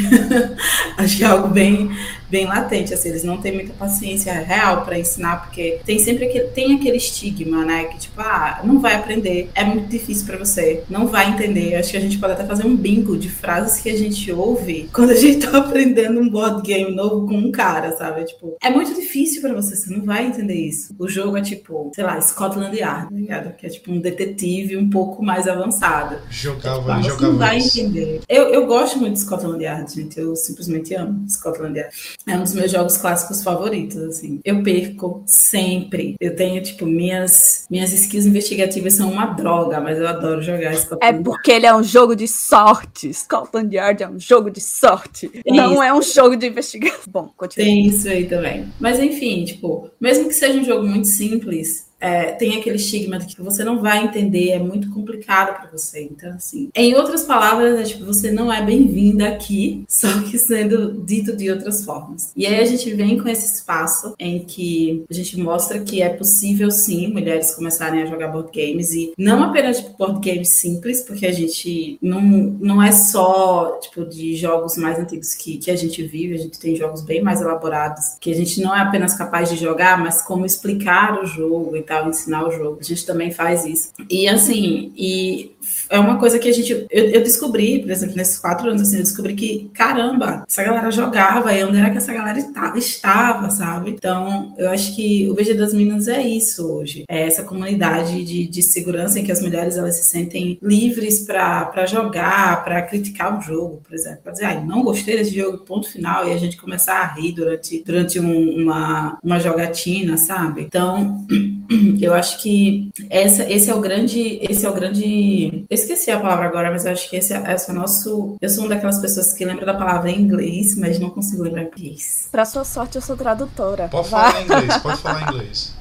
acho 0.98 1.18
que 1.18 1.24
é 1.24 1.27
algo 1.27 1.48
bem, 1.50 1.92
bem 2.30 2.45
latente, 2.45 2.94
assim, 2.94 3.10
eles 3.10 3.24
não 3.24 3.38
têm 3.38 3.54
muita 3.54 3.74
paciência 3.74 4.33
real 4.33 4.83
para 4.83 4.98
ensinar, 4.98 5.44
porque 5.44 5.80
tem 5.86 6.00
sempre 6.00 6.25
aquele, 6.25 6.48
tem 6.48 6.75
aquele 6.75 6.98
estigma, 6.98 7.63
né? 7.66 7.86
Que 7.86 8.00
tipo, 8.00 8.19
ah, 8.21 8.62
não 8.63 8.80
vai 8.80 8.95
aprender, 8.95 9.50
é 9.54 9.63
muito 9.63 9.88
difícil 9.88 10.25
para 10.25 10.38
você, 10.38 10.83
não 10.89 11.07
vai 11.07 11.30
entender. 11.30 11.58
Acho 11.75 11.91
que 11.91 11.97
a 11.97 12.01
gente 12.01 12.17
pode 12.17 12.33
até 12.33 12.45
fazer 12.45 12.65
um 12.65 12.75
bingo 12.75 13.17
de 13.17 13.29
frases 13.29 13.81
que 13.81 13.89
a 13.89 13.97
gente 13.97 14.31
ouve 14.31 14.89
quando 14.94 15.11
a 15.11 15.15
gente 15.15 15.47
tá 15.47 15.57
aprendendo 15.57 16.19
um 16.19 16.29
board 16.29 16.61
game 16.61 16.94
novo 16.94 17.27
com 17.27 17.35
um 17.35 17.51
cara, 17.51 17.95
sabe? 17.95 18.25
Tipo, 18.25 18.57
é 18.61 18.69
muito 18.69 18.94
difícil 18.94 19.41
para 19.41 19.53
você, 19.53 19.75
você 19.75 19.94
não 19.94 20.03
vai 20.03 20.27
entender 20.27 20.56
isso. 20.56 20.95
O 20.97 21.07
jogo 21.07 21.38
é 21.38 21.41
tipo, 21.41 21.91
sei 21.94 22.03
lá, 22.03 22.19
Scotland 22.21 22.75
Yard, 22.75 23.09
tá 23.09 23.15
ligado? 23.15 23.56
Que 23.56 23.65
é 23.65 23.69
tipo 23.69 23.91
um 23.91 24.00
detetive 24.00 24.77
um 24.77 24.89
pouco 24.89 25.23
mais 25.23 25.47
avançado. 25.47 26.17
Jogava, 26.29 26.94
é, 26.94 26.95
tipo, 26.97 27.09
jogava. 27.09 27.31
Não 27.31 27.39
vai 27.39 27.57
entender. 27.57 28.21
Eu, 28.27 28.50
eu 28.50 28.65
gosto 28.65 29.00
muito 29.00 29.13
de 29.13 29.19
Scotland 29.19 29.63
Yard, 29.63 29.94
gente. 29.94 30.19
Eu 30.19 30.35
simplesmente 30.35 30.94
amo 30.95 31.27
Scotland 31.29 31.77
Yard. 31.77 31.95
É 32.27 32.38
um 32.38 32.44
dos 32.44 32.53
meus 32.53 32.71
jogos 32.71 32.97
clássicos 32.97 33.44
favoritos, 33.44 33.97
assim. 33.97 34.39
Eu 34.44 34.63
perco 34.63 35.23
sempre. 35.25 36.15
Eu 36.19 36.35
tenho, 36.35 36.61
tipo, 36.61 36.85
minhas, 36.85 37.65
minhas 37.69 37.91
skills 37.94 38.25
investigativas 38.25 38.94
são 38.94 39.11
uma 39.11 39.27
droga, 39.27 39.79
mas 39.79 39.97
eu 39.97 40.07
adoro 40.07 40.41
jogar 40.41 40.75
Scotland 40.75 41.00
É 41.03 41.23
porque 41.23 41.48
ele 41.51 41.65
é 41.65 41.75
um 41.75 41.83
jogo 41.83 42.15
de 42.15 42.27
sorte. 42.27 43.13
Scotland 43.13 43.75
Yard 43.75 44.03
é 44.03 44.09
um 44.09 44.19
jogo 44.19 44.49
de 44.49 44.61
sorte. 44.61 45.29
Tem 45.29 45.55
não 45.55 45.73
isso. 45.73 45.83
é 45.83 45.93
um 45.93 46.01
jogo 46.01 46.35
de 46.35 46.47
investigação. 46.47 46.99
Bom, 47.07 47.31
continua. 47.35 47.65
Tem 47.65 47.85
isso 47.85 48.07
aí 48.07 48.25
também. 48.25 48.71
Mas 48.79 48.99
enfim, 48.99 49.43
tipo, 49.45 49.89
mesmo 49.99 50.27
que 50.27 50.33
seja 50.33 50.59
um 50.59 50.63
jogo 50.63 50.85
muito 50.85 51.07
simples, 51.07 51.88
é, 51.99 52.31
tem 52.31 52.57
aquele 52.57 52.77
estigma 52.77 53.19
que 53.19 53.41
você 53.41 53.63
não 53.63 53.81
vai 53.81 54.03
entender, 54.03 54.51
é 54.51 54.59
muito 54.59 54.89
complicado 54.91 55.59
para 55.59 55.69
você. 55.69 56.03
Então, 56.03 56.31
assim, 56.33 56.69
em 56.73 56.95
outras 56.95 57.23
palavras, 57.23 57.79
é 57.79 57.83
tipo, 57.83 58.05
você 58.05 58.31
não 58.31 58.51
é 58.51 58.63
bem-vinda 58.63 59.27
aqui, 59.27 59.83
só 59.89 60.07
que 60.21 60.37
sendo 60.37 61.03
dito 61.03 61.35
de 61.35 61.51
outras 61.51 61.83
formas. 61.83 62.31
E 62.35 62.45
aí 62.45 62.59
a 62.59 62.65
gente 62.65 62.93
vem 62.93 63.19
com 63.19 63.27
esse 63.27 63.53
espaço 63.55 64.13
em 64.17 64.39
que 64.39 65.03
a 65.09 65.13
gente 65.13 65.37
mostra 65.39 65.79
que 65.79 66.01
é 66.01 66.09
possível 66.09 66.71
sim 66.71 67.07
mulheres 67.07 67.53
começarem 67.53 68.01
a 68.01 68.05
jogar 68.05 68.29
board 68.29 68.49
games 68.53 68.93
e 68.93 69.13
não 69.17 69.43
apenas 69.43 69.77
tipo, 69.77 69.97
board 69.97 70.19
games 70.27 70.49
simples, 70.49 71.01
porque 71.01 71.25
a 71.25 71.31
gente 71.31 71.97
não, 72.01 72.21
não 72.21 72.81
é 72.81 72.91
só 72.91 73.77
tipo 73.81 74.05
de 74.05 74.35
jogos 74.35 74.77
mais 74.77 74.97
antigos 74.99 75.33
que, 75.35 75.57
que 75.57 75.71
a 75.71 75.75
gente 75.75 76.01
vive, 76.03 76.35
a 76.35 76.37
gente 76.37 76.59
tem 76.59 76.75
jogos 76.75 77.01
bem 77.01 77.21
mais 77.21 77.41
elaborados, 77.41 78.17
que 78.19 78.31
a 78.31 78.35
gente 78.35 78.61
não 78.61 78.75
é 78.75 78.81
apenas 78.81 79.15
capaz 79.15 79.49
de 79.49 79.57
jogar, 79.57 79.99
mas 79.99 80.21
como 80.21 80.45
explicar 80.45 81.21
o 81.21 81.25
jogo 81.25 81.75
tal, 81.89 82.07
ensinar 82.07 82.47
o 82.47 82.51
jogo. 82.51 82.77
A 82.80 82.83
gente 82.83 83.03
também 83.03 83.31
faz 83.31 83.65
isso. 83.65 83.91
E 84.07 84.27
assim, 84.27 84.94
e 84.95 85.56
é 85.89 86.00
uma 86.00 86.19
coisa 86.19 86.38
que 86.38 86.47
a 86.47 86.53
gente. 86.53 86.71
Eu, 86.71 87.06
eu 87.09 87.24
descobri, 87.24 87.80
por 87.80 87.89
exemplo, 87.89 88.15
nesses 88.15 88.38
quatro 88.38 88.69
anos, 88.69 88.83
assim, 88.83 88.97
eu 88.97 89.03
descobri 89.03 89.33
que, 89.33 89.71
caramba, 89.74 90.45
essa 90.47 90.63
galera 90.63 90.91
jogava 90.91 91.51
e 91.51 91.63
onde 91.63 91.77
era 91.77 91.89
que 91.89 91.97
essa 91.97 92.13
galera 92.13 92.38
estava, 92.77 93.50
sabe? 93.50 93.89
Então, 93.89 94.53
eu 94.57 94.69
acho 94.69 94.95
que 94.95 95.27
o 95.30 95.33
VG 95.33 95.56
das 95.56 95.74
Minas 95.74 96.07
é 96.07 96.21
isso 96.21 96.71
hoje. 96.71 97.06
É 97.09 97.25
essa 97.25 97.44
comunidade 97.44 98.24
de, 98.24 98.47
de 98.47 98.62
segurança 98.62 99.19
em 99.19 99.24
que 99.24 99.31
as 99.31 99.42
mulheres 99.42 99.77
elas 99.77 99.95
se 99.95 100.03
sentem 100.03 100.59
livres 100.62 101.25
para 101.25 101.85
jogar, 101.88 102.63
para 102.63 102.83
criticar 102.83 103.39
o 103.39 103.42
jogo, 103.42 103.81
por 103.83 103.94
exemplo. 103.95 104.19
Pra 104.24 104.31
dizer, 104.31 104.45
ah, 104.45 104.62
não 104.62 104.83
gostei 104.83 105.18
desse 105.18 105.35
jogo, 105.35 105.65
ponto 105.65 105.89
final, 105.89 106.27
e 106.27 106.33
a 106.33 106.38
gente 106.38 106.56
começar 106.56 107.00
a 107.00 107.13
rir 107.13 107.31
durante, 107.31 107.83
durante 107.83 108.19
um, 108.19 108.62
uma, 108.62 109.18
uma 109.24 109.39
jogatina, 109.39 110.18
sabe? 110.18 110.62
Então. 110.62 111.25
Eu 112.01 112.13
acho 112.13 112.42
que 112.42 112.89
essa, 113.10 113.44
esse 113.50 113.69
é 113.69 113.75
o 113.75 113.80
grande, 113.80 114.39
esse 114.42 114.66
é 114.66 114.69
o 114.69 114.74
grande. 114.74 115.66
Eu 115.69 115.75
esqueci 115.75 116.10
a 116.12 116.19
palavra 116.19 116.45
agora, 116.45 116.71
mas 116.71 116.86
eu 116.86 116.92
acho 116.92 117.10
que 117.10 117.16
esse 117.16 117.33
é, 117.33 117.54
esse 117.54 117.69
é 117.69 117.74
o 117.74 117.75
nosso. 117.75 118.38
Eu 118.42 118.50
sou 118.50 118.63
uma 118.63 118.69
daquelas 118.69 119.00
pessoas 119.00 119.33
que 119.33 119.45
lembra 119.45 119.66
da 119.66 119.74
palavra 119.74 120.10
em 120.10 120.19
inglês, 120.19 120.75
mas 120.75 121.00
não 121.00 121.10
consigo 121.10 121.44
lembrar 121.44 121.63
em 121.63 121.68
inglês. 121.68 122.27
Pra 122.31 122.45
sua 122.45 122.63
sorte, 122.63 122.95
eu 122.95 123.01
sou 123.01 123.16
tradutora. 123.16 123.88
Pode 123.89 124.10
Vai. 124.10 124.31
falar 124.31 124.42
em 124.42 124.45
inglês, 124.45 124.78
pode 124.78 125.02
falar 125.02 125.21
em 125.21 125.35
inglês. 125.35 125.79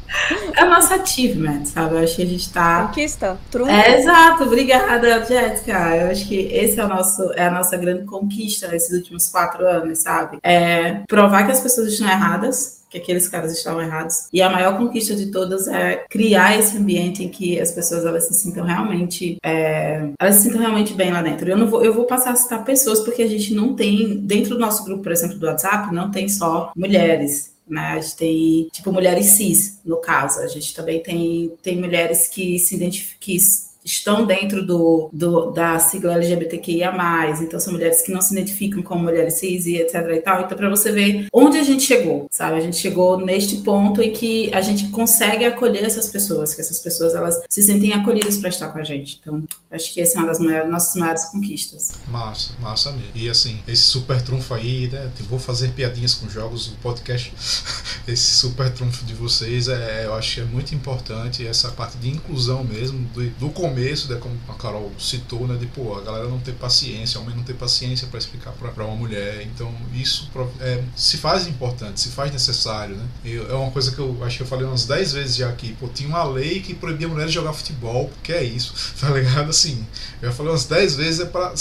É 0.56 0.64
o 0.64 0.70
nosso 0.70 0.92
achievement, 0.94 1.64
sabe? 1.66 1.94
Eu 1.94 1.98
acho 1.98 2.16
que 2.16 2.22
a 2.22 2.26
gente 2.26 2.52
tá. 2.52 2.86
Conquista? 2.86 3.38
Trunfo? 3.50 3.70
É, 3.70 4.00
exato, 4.00 4.44
obrigada, 4.44 5.24
Jéssica. 5.24 5.96
Eu 5.96 6.10
acho 6.10 6.26
que 6.26 6.34
esse 6.34 6.78
é, 6.78 6.84
o 6.84 6.88
nosso, 6.88 7.32
é 7.34 7.46
a 7.46 7.50
nossa 7.50 7.76
grande 7.76 8.04
conquista 8.04 8.68
nesses 8.68 8.96
últimos 8.96 9.28
quatro 9.28 9.66
anos, 9.66 9.98
sabe? 9.98 10.38
É 10.42 11.02
provar 11.06 11.44
que 11.44 11.52
as 11.52 11.60
pessoas 11.60 11.88
estão 11.88 12.08
erradas, 12.08 12.78
que 12.90 12.98
aqueles 12.98 13.28
caras 13.28 13.52
estavam 13.52 13.82
errados. 13.82 14.28
E 14.32 14.40
a 14.40 14.50
maior 14.50 14.78
conquista 14.78 15.14
de 15.14 15.26
todas 15.30 15.68
é 15.68 16.04
criar 16.08 16.58
esse 16.58 16.76
ambiente 16.76 17.22
em 17.22 17.28
que 17.28 17.60
as 17.60 17.70
pessoas 17.72 18.04
elas 18.04 18.26
se 18.26 18.34
sintam 18.34 18.64
realmente, 18.64 19.36
é, 19.44 20.08
elas 20.18 20.36
se 20.36 20.44
sintam 20.44 20.60
realmente 20.60 20.94
bem 20.94 21.12
lá 21.12 21.22
dentro. 21.22 21.48
Eu 21.48 21.56
não 21.56 21.68
vou, 21.68 21.84
eu 21.84 21.92
vou 21.92 22.06
passar 22.06 22.32
a 22.32 22.36
citar 22.36 22.64
pessoas 22.64 23.00
porque 23.00 23.22
a 23.22 23.28
gente 23.28 23.54
não 23.54 23.74
tem 23.74 24.18
dentro 24.18 24.54
do 24.54 24.60
nosso 24.60 24.84
grupo, 24.84 25.02
por 25.02 25.12
exemplo, 25.12 25.38
do 25.38 25.46
WhatsApp, 25.46 25.94
não 25.94 26.10
tem 26.10 26.28
só 26.28 26.72
mulheres. 26.74 27.57
Né? 27.68 27.80
A 27.80 28.00
gente 28.00 28.16
tem, 28.16 28.68
tipo, 28.72 28.92
mulheres 28.92 29.26
cis, 29.26 29.80
no 29.84 30.00
caso. 30.00 30.40
A 30.40 30.46
gente 30.46 30.75
também 30.75 31.02
tem, 31.02 31.52
tem 31.62 31.76
mulheres 31.76 32.28
que 32.28 32.58
se 32.58 32.76
identificam, 32.76 33.67
estão 33.88 34.26
dentro 34.26 34.64
do, 34.64 35.09
do, 35.12 35.50
da 35.50 35.78
sigla 35.78 36.14
LGBTQIA+, 36.14 36.92
então 37.40 37.59
são 37.59 37.73
mulheres 37.73 38.02
que 38.02 38.12
não 38.12 38.21
se 38.21 38.33
identificam 38.35 38.83
como 38.83 39.02
mulheres 39.02 39.35
cis 39.35 39.66
e 39.66 39.76
etc 39.76 39.95
e 40.14 40.21
tal. 40.21 40.42
Então, 40.42 40.57
para 40.57 40.68
você 40.68 40.92
ver 40.92 41.26
onde 41.33 41.59
a 41.59 41.62
gente 41.62 41.83
chegou, 41.83 42.26
sabe? 42.30 42.57
A 42.57 42.61
gente 42.61 42.76
chegou 42.76 43.18
neste 43.18 43.59
ponto 43.59 44.02
em 44.02 44.12
que 44.12 44.52
a 44.52 44.61
gente 44.61 44.88
consegue 44.88 45.45
acolher 45.45 45.85
essas 45.85 46.09
pessoas, 46.09 46.54
que 46.54 46.61
essas 46.61 46.78
pessoas, 46.80 47.14
elas 47.14 47.40
se 47.49 47.62
sentem 47.62 47.92
acolhidas 47.92 48.37
para 48.37 48.50
estar 48.50 48.68
com 48.68 48.78
a 48.78 48.85
gente. 48.85 49.18
Então, 49.21 49.42
acho 49.71 49.92
que 49.92 50.00
essa 50.00 50.18
é 50.18 50.21
uma 50.21 50.28
das 50.28 50.38
maiores, 50.38 50.71
nossas 50.71 50.95
maiores 50.97 51.25
conquistas. 51.26 51.92
Massa, 52.09 52.52
massa 52.61 52.92
mesmo. 52.92 53.09
E 53.14 53.28
assim, 53.28 53.59
esse 53.66 53.83
super 53.83 54.21
trunfo 54.23 54.54
aí, 54.54 54.88
né? 54.88 55.11
eu 55.18 55.26
Vou 55.26 55.38
fazer 55.38 55.68
piadinhas 55.73 56.14
com 56.14 56.28
jogos, 56.28 56.68
o 56.68 56.76
podcast. 56.76 57.33
Esse 58.09 58.37
super 58.37 58.73
trunfo 58.73 59.04
de 59.04 59.12
vocês, 59.12 59.68
é, 59.68 60.07
eu 60.07 60.14
acho 60.14 60.37
que 60.37 60.40
é 60.40 60.45
muito 60.45 60.75
importante 60.75 61.47
essa 61.47 61.71
parte 61.71 61.99
de 61.99 62.09
inclusão 62.09 62.64
mesmo, 62.64 63.07
do, 63.14 63.28
do 63.30 63.50
começo 63.50 63.77
começo, 63.78 64.12
né, 64.12 64.18
como 64.20 64.37
a 64.49 64.54
Carol 64.54 64.92
citou, 64.99 65.47
né, 65.47 65.56
de 65.56 65.66
pô, 65.66 65.97
a 65.97 66.00
galera 66.00 66.28
não 66.28 66.40
ter 66.40 66.52
paciência, 66.52 67.18
o 67.18 67.23
homem 67.23 67.37
não 67.37 67.44
ter 67.44 67.54
paciência 67.54 68.08
para 68.08 68.18
explicar 68.18 68.52
para 68.52 68.85
uma 68.85 68.97
mulher. 68.97 69.42
Então, 69.42 69.73
isso 69.94 70.28
é, 70.61 70.82
se 70.97 71.16
faz 71.16 71.47
importante, 71.47 72.00
se 72.00 72.08
faz 72.08 72.32
necessário, 72.32 72.97
né? 72.97 73.04
E 73.25 73.37
é 73.37 73.54
uma 73.54 73.70
coisa 73.70 73.92
que 73.92 73.99
eu 73.99 74.18
acho 74.25 74.38
que 74.38 74.42
eu 74.42 74.47
falei 74.47 74.66
umas 74.66 74.85
10 74.85 75.12
vezes 75.12 75.37
já 75.37 75.49
aqui. 75.49 75.76
Pô, 75.78 75.88
tinha 75.88 76.08
uma 76.08 76.25
lei 76.25 76.61
que 76.61 76.75
proibia 76.75 77.08
mulheres 77.08 77.30
de 77.30 77.37
jogar 77.37 77.52
futebol, 77.52 78.11
que 78.23 78.32
é 78.32 78.42
isso, 78.42 78.75
tá 79.00 79.11
ligado? 79.11 79.50
Assim, 79.50 79.87
eu 80.20 80.32
falei 80.32 80.52
umas 80.52 80.64
10 80.64 80.97
vezes, 80.97 81.20
é 81.20 81.26
para 81.26 81.54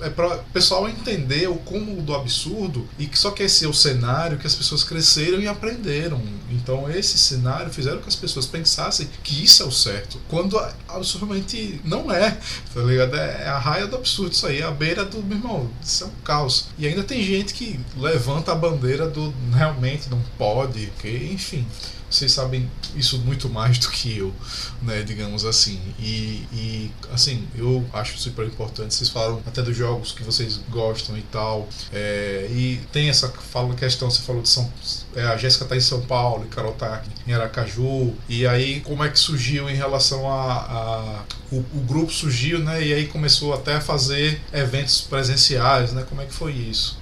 é 0.00 0.10
para 0.10 0.36
o 0.36 0.44
pessoal 0.52 0.88
entender 0.88 1.48
o 1.48 1.56
cúmulo 1.56 2.02
do 2.02 2.14
absurdo 2.14 2.88
e 2.98 3.06
que 3.06 3.18
só 3.18 3.30
que 3.30 3.42
esse 3.42 3.64
é 3.64 3.68
o 3.68 3.74
cenário 3.74 4.38
que 4.38 4.46
as 4.46 4.54
pessoas 4.54 4.82
cresceram 4.82 5.40
e 5.40 5.46
aprenderam. 5.46 6.22
Então, 6.50 6.90
esse 6.90 7.18
cenário 7.18 7.70
fizeram 7.70 8.00
que 8.00 8.08
as 8.08 8.16
pessoas 8.16 8.46
pensassem 8.46 9.08
que 9.22 9.44
isso 9.44 9.62
é 9.62 9.66
o 9.66 9.72
certo, 9.72 10.18
quando 10.28 10.58
absolutamente 10.88 11.57
não 11.84 12.10
é, 12.12 12.36
tá 12.74 12.80
ligado? 12.80 13.16
É, 13.16 13.42
é 13.44 13.48
a 13.48 13.58
raia 13.58 13.86
do 13.86 13.96
absurdo 13.96 14.32
isso 14.32 14.46
aí, 14.46 14.60
é 14.60 14.64
a 14.64 14.70
beira 14.70 15.04
do, 15.04 15.22
meu 15.22 15.38
irmão, 15.38 15.70
isso 15.82 16.04
é 16.04 16.06
um 16.06 16.10
caos. 16.24 16.68
E 16.78 16.86
ainda 16.86 17.02
tem 17.02 17.22
gente 17.22 17.54
que 17.54 17.78
levanta 17.96 18.52
a 18.52 18.54
bandeira 18.54 19.08
do 19.08 19.32
realmente 19.52 20.10
não 20.10 20.22
pode, 20.36 20.92
que, 20.98 21.30
enfim 21.32 21.66
vocês 22.10 22.32
sabem 22.32 22.70
isso 22.96 23.18
muito 23.18 23.48
mais 23.48 23.78
do 23.78 23.88
que 23.90 24.16
eu, 24.16 24.34
né, 24.82 25.02
digamos 25.02 25.44
assim. 25.44 25.80
E, 25.98 26.46
e, 26.52 26.90
assim, 27.12 27.46
eu 27.54 27.84
acho 27.92 28.18
super 28.18 28.46
importante. 28.46 28.94
Vocês 28.94 29.10
falaram 29.10 29.42
até 29.46 29.62
dos 29.62 29.76
jogos 29.76 30.12
que 30.12 30.22
vocês 30.22 30.60
gostam 30.68 31.16
e 31.16 31.22
tal. 31.22 31.68
É, 31.92 32.48
e 32.50 32.80
tem 32.92 33.08
essa 33.08 33.28
fala, 33.28 33.74
questão, 33.74 34.10
você 34.10 34.22
falou 34.22 34.42
de 34.42 34.48
São 34.48 34.70
é, 35.16 35.22
a 35.22 35.36
Jéssica 35.36 35.64
tá 35.64 35.76
em 35.76 35.80
São 35.80 36.00
Paulo 36.02 36.44
e 36.44 36.48
Carol 36.48 36.72
tá 36.72 37.02
em 37.26 37.32
Aracaju. 37.32 38.14
E 38.28 38.46
aí, 38.46 38.80
como 38.80 39.02
é 39.02 39.08
que 39.08 39.18
surgiu 39.18 39.68
em 39.68 39.74
relação 39.74 40.30
a. 40.30 40.52
a 40.52 41.22
o, 41.50 41.56
o, 41.56 41.80
grupo 41.80 42.12
surgiu, 42.12 42.58
né? 42.58 42.84
E 42.84 42.92
aí 42.92 43.06
começou 43.06 43.54
até 43.54 43.76
a 43.76 43.80
fazer 43.80 44.40
eventos 44.52 45.00
presenciais, 45.00 45.92
né? 45.92 46.04
Como 46.08 46.20
é 46.20 46.26
que 46.26 46.32
foi 46.32 46.52
isso? 46.52 46.97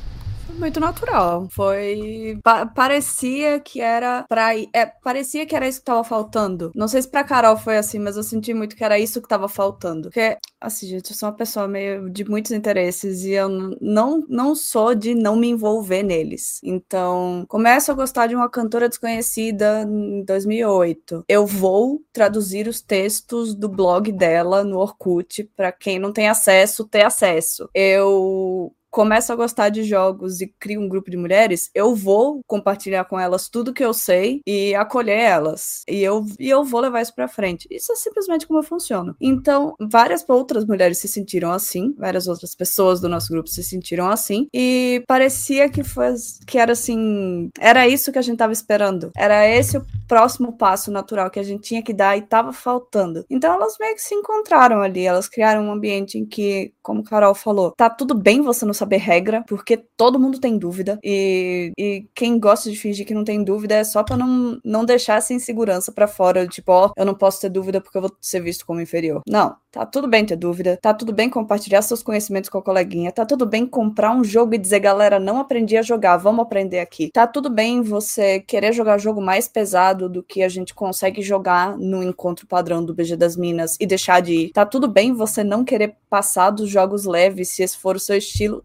Muito 0.54 0.80
natural. 0.80 1.48
Foi. 1.50 2.38
Pa 2.42 2.66
parecia 2.66 3.60
que 3.60 3.80
era 3.80 4.24
pra. 4.28 4.54
É, 4.74 4.86
parecia 5.02 5.46
que 5.46 5.54
era 5.54 5.68
isso 5.68 5.80
que 5.80 5.84
tava 5.84 6.04
faltando. 6.04 6.70
Não 6.74 6.88
sei 6.88 7.02
se 7.02 7.08
pra 7.10 7.24
Carol 7.24 7.56
foi 7.56 7.76
assim, 7.76 7.98
mas 7.98 8.16
eu 8.16 8.22
senti 8.22 8.52
muito 8.54 8.76
que 8.76 8.84
era 8.84 8.98
isso 8.98 9.20
que 9.20 9.28
tava 9.28 9.48
faltando. 9.48 10.08
Porque, 10.08 10.36
assim, 10.60 10.86
gente, 10.86 11.10
eu 11.10 11.16
sou 11.16 11.28
uma 11.28 11.34
pessoa 11.36 11.68
meio 11.68 12.10
de 12.10 12.24
muitos 12.28 12.52
interesses 12.52 13.24
e 13.24 13.32
eu 13.32 13.48
não, 13.80 14.24
não 14.28 14.54
sou 14.54 14.94
de 14.94 15.14
não 15.14 15.36
me 15.36 15.48
envolver 15.48 16.02
neles. 16.02 16.60
Então, 16.62 17.44
começo 17.48 17.90
a 17.90 17.94
gostar 17.94 18.26
de 18.26 18.34
uma 18.34 18.48
cantora 18.48 18.88
desconhecida 18.88 19.82
em 19.82 20.24
2008. 20.24 21.24
Eu 21.28 21.46
vou 21.46 22.02
traduzir 22.12 22.68
os 22.68 22.80
textos 22.80 23.54
do 23.54 23.68
blog 23.68 24.12
dela 24.12 24.64
no 24.64 24.78
Orkut 24.78 25.44
para 25.56 25.72
quem 25.72 25.98
não 25.98 26.12
tem 26.12 26.28
acesso 26.28 26.86
ter 26.86 27.04
acesso. 27.04 27.68
Eu 27.74 28.72
começo 28.96 29.30
a 29.30 29.36
gostar 29.36 29.68
de 29.68 29.82
jogos 29.82 30.40
e 30.40 30.46
crio 30.46 30.80
um 30.80 30.88
grupo 30.88 31.10
de 31.10 31.18
mulheres, 31.18 31.70
eu 31.74 31.94
vou 31.94 32.40
compartilhar 32.46 33.04
com 33.04 33.20
elas 33.20 33.46
tudo 33.46 33.74
que 33.74 33.84
eu 33.84 33.92
sei 33.92 34.40
e 34.46 34.74
acolher 34.74 35.18
elas. 35.18 35.82
E 35.86 36.02
eu, 36.02 36.24
e 36.40 36.48
eu 36.48 36.64
vou 36.64 36.80
levar 36.80 37.02
isso 37.02 37.14
pra 37.14 37.28
frente. 37.28 37.68
Isso 37.70 37.92
é 37.92 37.94
simplesmente 37.94 38.46
como 38.46 38.58
eu 38.58 38.62
funciono. 38.62 39.14
Então, 39.20 39.74
várias 39.78 40.24
outras 40.26 40.64
mulheres 40.64 40.96
se 40.96 41.08
sentiram 41.08 41.52
assim, 41.52 41.94
várias 41.98 42.26
outras 42.26 42.54
pessoas 42.54 42.98
do 42.98 43.06
nosso 43.06 43.28
grupo 43.28 43.50
se 43.50 43.62
sentiram 43.62 44.08
assim, 44.08 44.48
e 44.50 45.04
parecia 45.06 45.68
que 45.68 45.84
foi 45.84 46.14
que 46.46 46.56
era 46.56 46.72
assim, 46.72 47.50
era 47.58 47.86
isso 47.86 48.10
que 48.10 48.18
a 48.18 48.22
gente 48.22 48.38
tava 48.38 48.54
esperando. 48.54 49.10
Era 49.14 49.46
esse 49.46 49.76
o 49.76 49.84
próximo 50.08 50.56
passo 50.56 50.90
natural 50.90 51.30
que 51.30 51.40
a 51.40 51.42
gente 51.42 51.62
tinha 51.64 51.82
que 51.82 51.92
dar 51.92 52.16
e 52.16 52.22
tava 52.22 52.50
faltando. 52.50 53.26
Então 53.28 53.52
elas 53.52 53.76
meio 53.78 53.94
que 53.94 54.02
se 54.02 54.14
encontraram 54.14 54.80
ali, 54.80 55.04
elas 55.04 55.28
criaram 55.28 55.66
um 55.66 55.72
ambiente 55.72 56.16
em 56.16 56.24
que, 56.24 56.72
como 56.82 57.04
Carol 57.04 57.34
falou, 57.34 57.72
tá 57.72 57.90
tudo 57.90 58.14
bem 58.14 58.40
você 58.40 58.64
não 58.64 58.72
saber 58.72 58.85
saber 58.86 58.96
regra, 58.98 59.44
porque 59.46 59.76
todo 59.96 60.18
mundo 60.18 60.40
tem 60.40 60.56
dúvida. 60.56 60.98
E, 61.02 61.72
e 61.76 62.08
quem 62.14 62.38
gosta 62.38 62.70
de 62.70 62.76
fingir 62.76 63.04
que 63.04 63.14
não 63.14 63.24
tem 63.24 63.42
dúvida 63.42 63.74
é 63.74 63.84
só 63.84 64.02
pra 64.02 64.16
não, 64.16 64.58
não 64.64 64.84
deixar 64.84 65.18
essa 65.18 65.34
insegurança 65.34 65.92
para 65.92 66.06
fora, 66.06 66.46
tipo, 66.46 66.72
ó, 66.72 66.86
oh, 66.86 66.92
eu 66.96 67.04
não 67.04 67.14
posso 67.14 67.40
ter 67.40 67.50
dúvida 67.50 67.80
porque 67.80 67.98
eu 67.98 68.02
vou 68.02 68.16
ser 68.20 68.40
visto 68.40 68.64
como 68.64 68.80
inferior. 68.80 69.22
Não, 69.28 69.56
tá 69.76 69.84
tudo 69.84 70.08
bem 70.08 70.24
ter 70.24 70.36
dúvida, 70.36 70.78
tá 70.80 70.94
tudo 70.94 71.12
bem 71.12 71.28
compartilhar 71.28 71.82
seus 71.82 72.02
conhecimentos 72.02 72.48
com 72.48 72.56
a 72.56 72.62
coleguinha, 72.62 73.12
tá 73.12 73.26
tudo 73.26 73.44
bem 73.44 73.66
comprar 73.66 74.10
um 74.10 74.24
jogo 74.24 74.54
e 74.54 74.58
dizer, 74.58 74.80
galera, 74.80 75.20
não 75.20 75.38
aprendi 75.38 75.76
a 75.76 75.82
jogar, 75.82 76.16
vamos 76.16 76.40
aprender 76.42 76.80
aqui. 76.80 77.10
Tá 77.12 77.26
tudo 77.26 77.50
bem 77.50 77.82
você 77.82 78.40
querer 78.40 78.72
jogar 78.72 78.96
jogo 78.96 79.20
mais 79.20 79.46
pesado 79.46 80.08
do 80.08 80.22
que 80.22 80.42
a 80.42 80.48
gente 80.48 80.72
consegue 80.72 81.20
jogar 81.20 81.76
no 81.76 82.02
encontro 82.02 82.46
padrão 82.46 82.82
do 82.82 82.94
BG 82.94 83.16
das 83.16 83.36
Minas 83.36 83.76
e 83.78 83.86
deixar 83.86 84.20
de 84.22 84.32
ir. 84.32 84.50
Tá 84.50 84.64
tudo 84.64 84.88
bem 84.88 85.12
você 85.12 85.44
não 85.44 85.62
querer 85.62 85.94
passar 86.08 86.50
dos 86.50 86.70
jogos 86.70 87.04
leves 87.04 87.50
se 87.50 87.62
esse 87.62 87.76
for 87.76 87.96
o 87.96 88.00
seu 88.00 88.16
estilo 88.16 88.64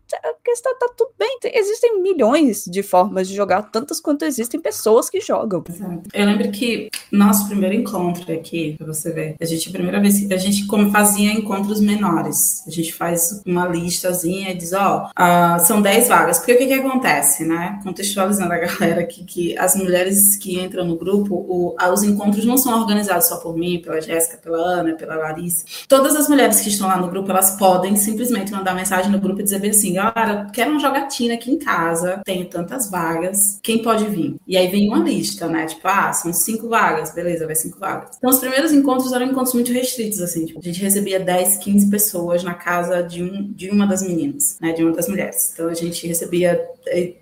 questão 0.52 0.78
tá 0.78 0.88
tudo 0.98 1.12
bem. 1.18 1.40
Existem 1.44 2.02
milhões 2.02 2.66
de 2.66 2.84
formas 2.84 3.28
de 3.28 3.36
jogar, 3.36 3.64
tantas 3.64 4.00
quanto 4.00 4.26
existem 4.26 4.60
pessoas 4.60 5.10
que 5.10 5.22
jogam. 5.22 5.64
Exato. 5.68 6.10
Eu 6.14 6.26
lembro 6.26 6.52
que 6.52 6.90
nosso 7.12 7.48
primeiro 7.48 7.76
encontro 7.76 8.32
aqui, 8.34 8.76
pra 8.78 8.88
você 8.88 9.12
ver, 9.12 9.36
a 9.40 9.46
gente, 9.46 9.70
a 9.70 9.72
primeira 9.72 10.00
vez 10.00 10.20
que 10.20 10.34
a 10.34 10.38
gente 10.38 10.68
como 10.68 10.92
fazia 11.02 11.34
encontros 11.34 11.82
menores, 11.82 12.64
a 12.68 12.70
gente 12.70 12.94
faz 12.94 13.42
uma 13.44 13.68
listazinha 13.68 14.52
e 14.52 14.54
diz, 14.54 14.72
ó, 14.72 15.08
oh, 15.08 15.24
uh, 15.24 15.60
são 15.66 15.82
10 15.82 16.08
vagas. 16.08 16.38
Porque 16.38 16.54
o 16.54 16.58
que 16.60 16.68
que 16.68 16.74
acontece, 16.74 17.44
né? 17.44 17.80
Contextualizando 17.84 18.54
a 18.54 18.58
galera 18.58 19.02
aqui, 19.02 19.24
que 19.24 19.58
as 19.58 19.76
mulheres 19.76 20.36
que 20.36 20.60
entram 20.60 20.86
no 20.86 20.96
grupo, 20.96 21.34
o, 21.34 21.76
os 21.92 22.04
encontros 22.04 22.46
não 22.46 22.56
são 22.56 22.80
organizados 22.80 23.28
só 23.28 23.38
por 23.38 23.58
mim, 23.58 23.82
pela 23.82 24.00
Jéssica, 24.00 24.38
pela 24.38 24.58
Ana, 24.58 24.94
pela 24.94 25.16
Larissa. 25.16 25.66
Todas 25.88 26.16
as 26.16 26.30
mulheres 26.30 26.62
que 26.62 26.70
estão 26.70 26.88
lá 26.88 26.98
no 26.98 27.10
grupo, 27.10 27.32
elas 27.32 27.58
podem 27.58 27.96
simplesmente 27.96 28.52
mandar 28.52 28.76
mensagem 28.76 29.12
no 29.12 29.20
grupo 29.20 29.40
e 29.40 29.44
dizer 29.44 29.68
assim, 29.68 29.94
galera, 29.94 30.48
quero 30.54 30.70
uma 30.70 30.80
jogatina 30.80 31.34
aqui 31.34 31.52
em 31.52 31.58
casa, 31.58 32.22
tenho 32.24 32.46
tantas 32.46 32.92
vagas, 32.92 33.60
quem 33.64 33.82
pode 33.82 34.06
vir? 34.06 34.36
E 34.46 34.56
aí 34.56 34.68
vem 34.68 34.88
uma 34.88 35.00
lista, 35.00 35.48
né? 35.48 35.66
Tipo, 35.66 35.88
ah, 35.88 36.14
são 36.14 36.32
cinco 36.32 36.70
vagas, 36.70 37.12
beleza, 37.12 37.48
vai 37.48 37.56
cinco 37.56 37.80
vagas. 37.80 38.18
Então, 38.18 38.30
os 38.30 38.38
primeiros 38.38 38.72
encontros 38.72 39.12
eram 39.14 39.26
encontros 39.26 39.56
muito 39.56 39.74
restritos, 39.74 40.22
assim, 40.22 40.46
tipo, 40.46 40.60
a 40.60 40.62
gente 40.62 40.80
recebia 40.92 41.20
10, 41.20 41.58
15 41.58 41.90
pessoas 41.90 42.44
na 42.44 42.54
casa 42.54 43.02
de, 43.02 43.24
um, 43.24 43.52
de 43.54 43.70
uma 43.70 43.88
das 43.88 44.02
meninas, 44.02 44.58
né? 44.60 44.74
De 44.74 44.84
uma 44.84 44.92
das 44.92 45.08
mulheres. 45.08 45.52
Então, 45.54 45.70
a 45.70 45.74
gente 45.74 46.06
recebia 46.06 46.60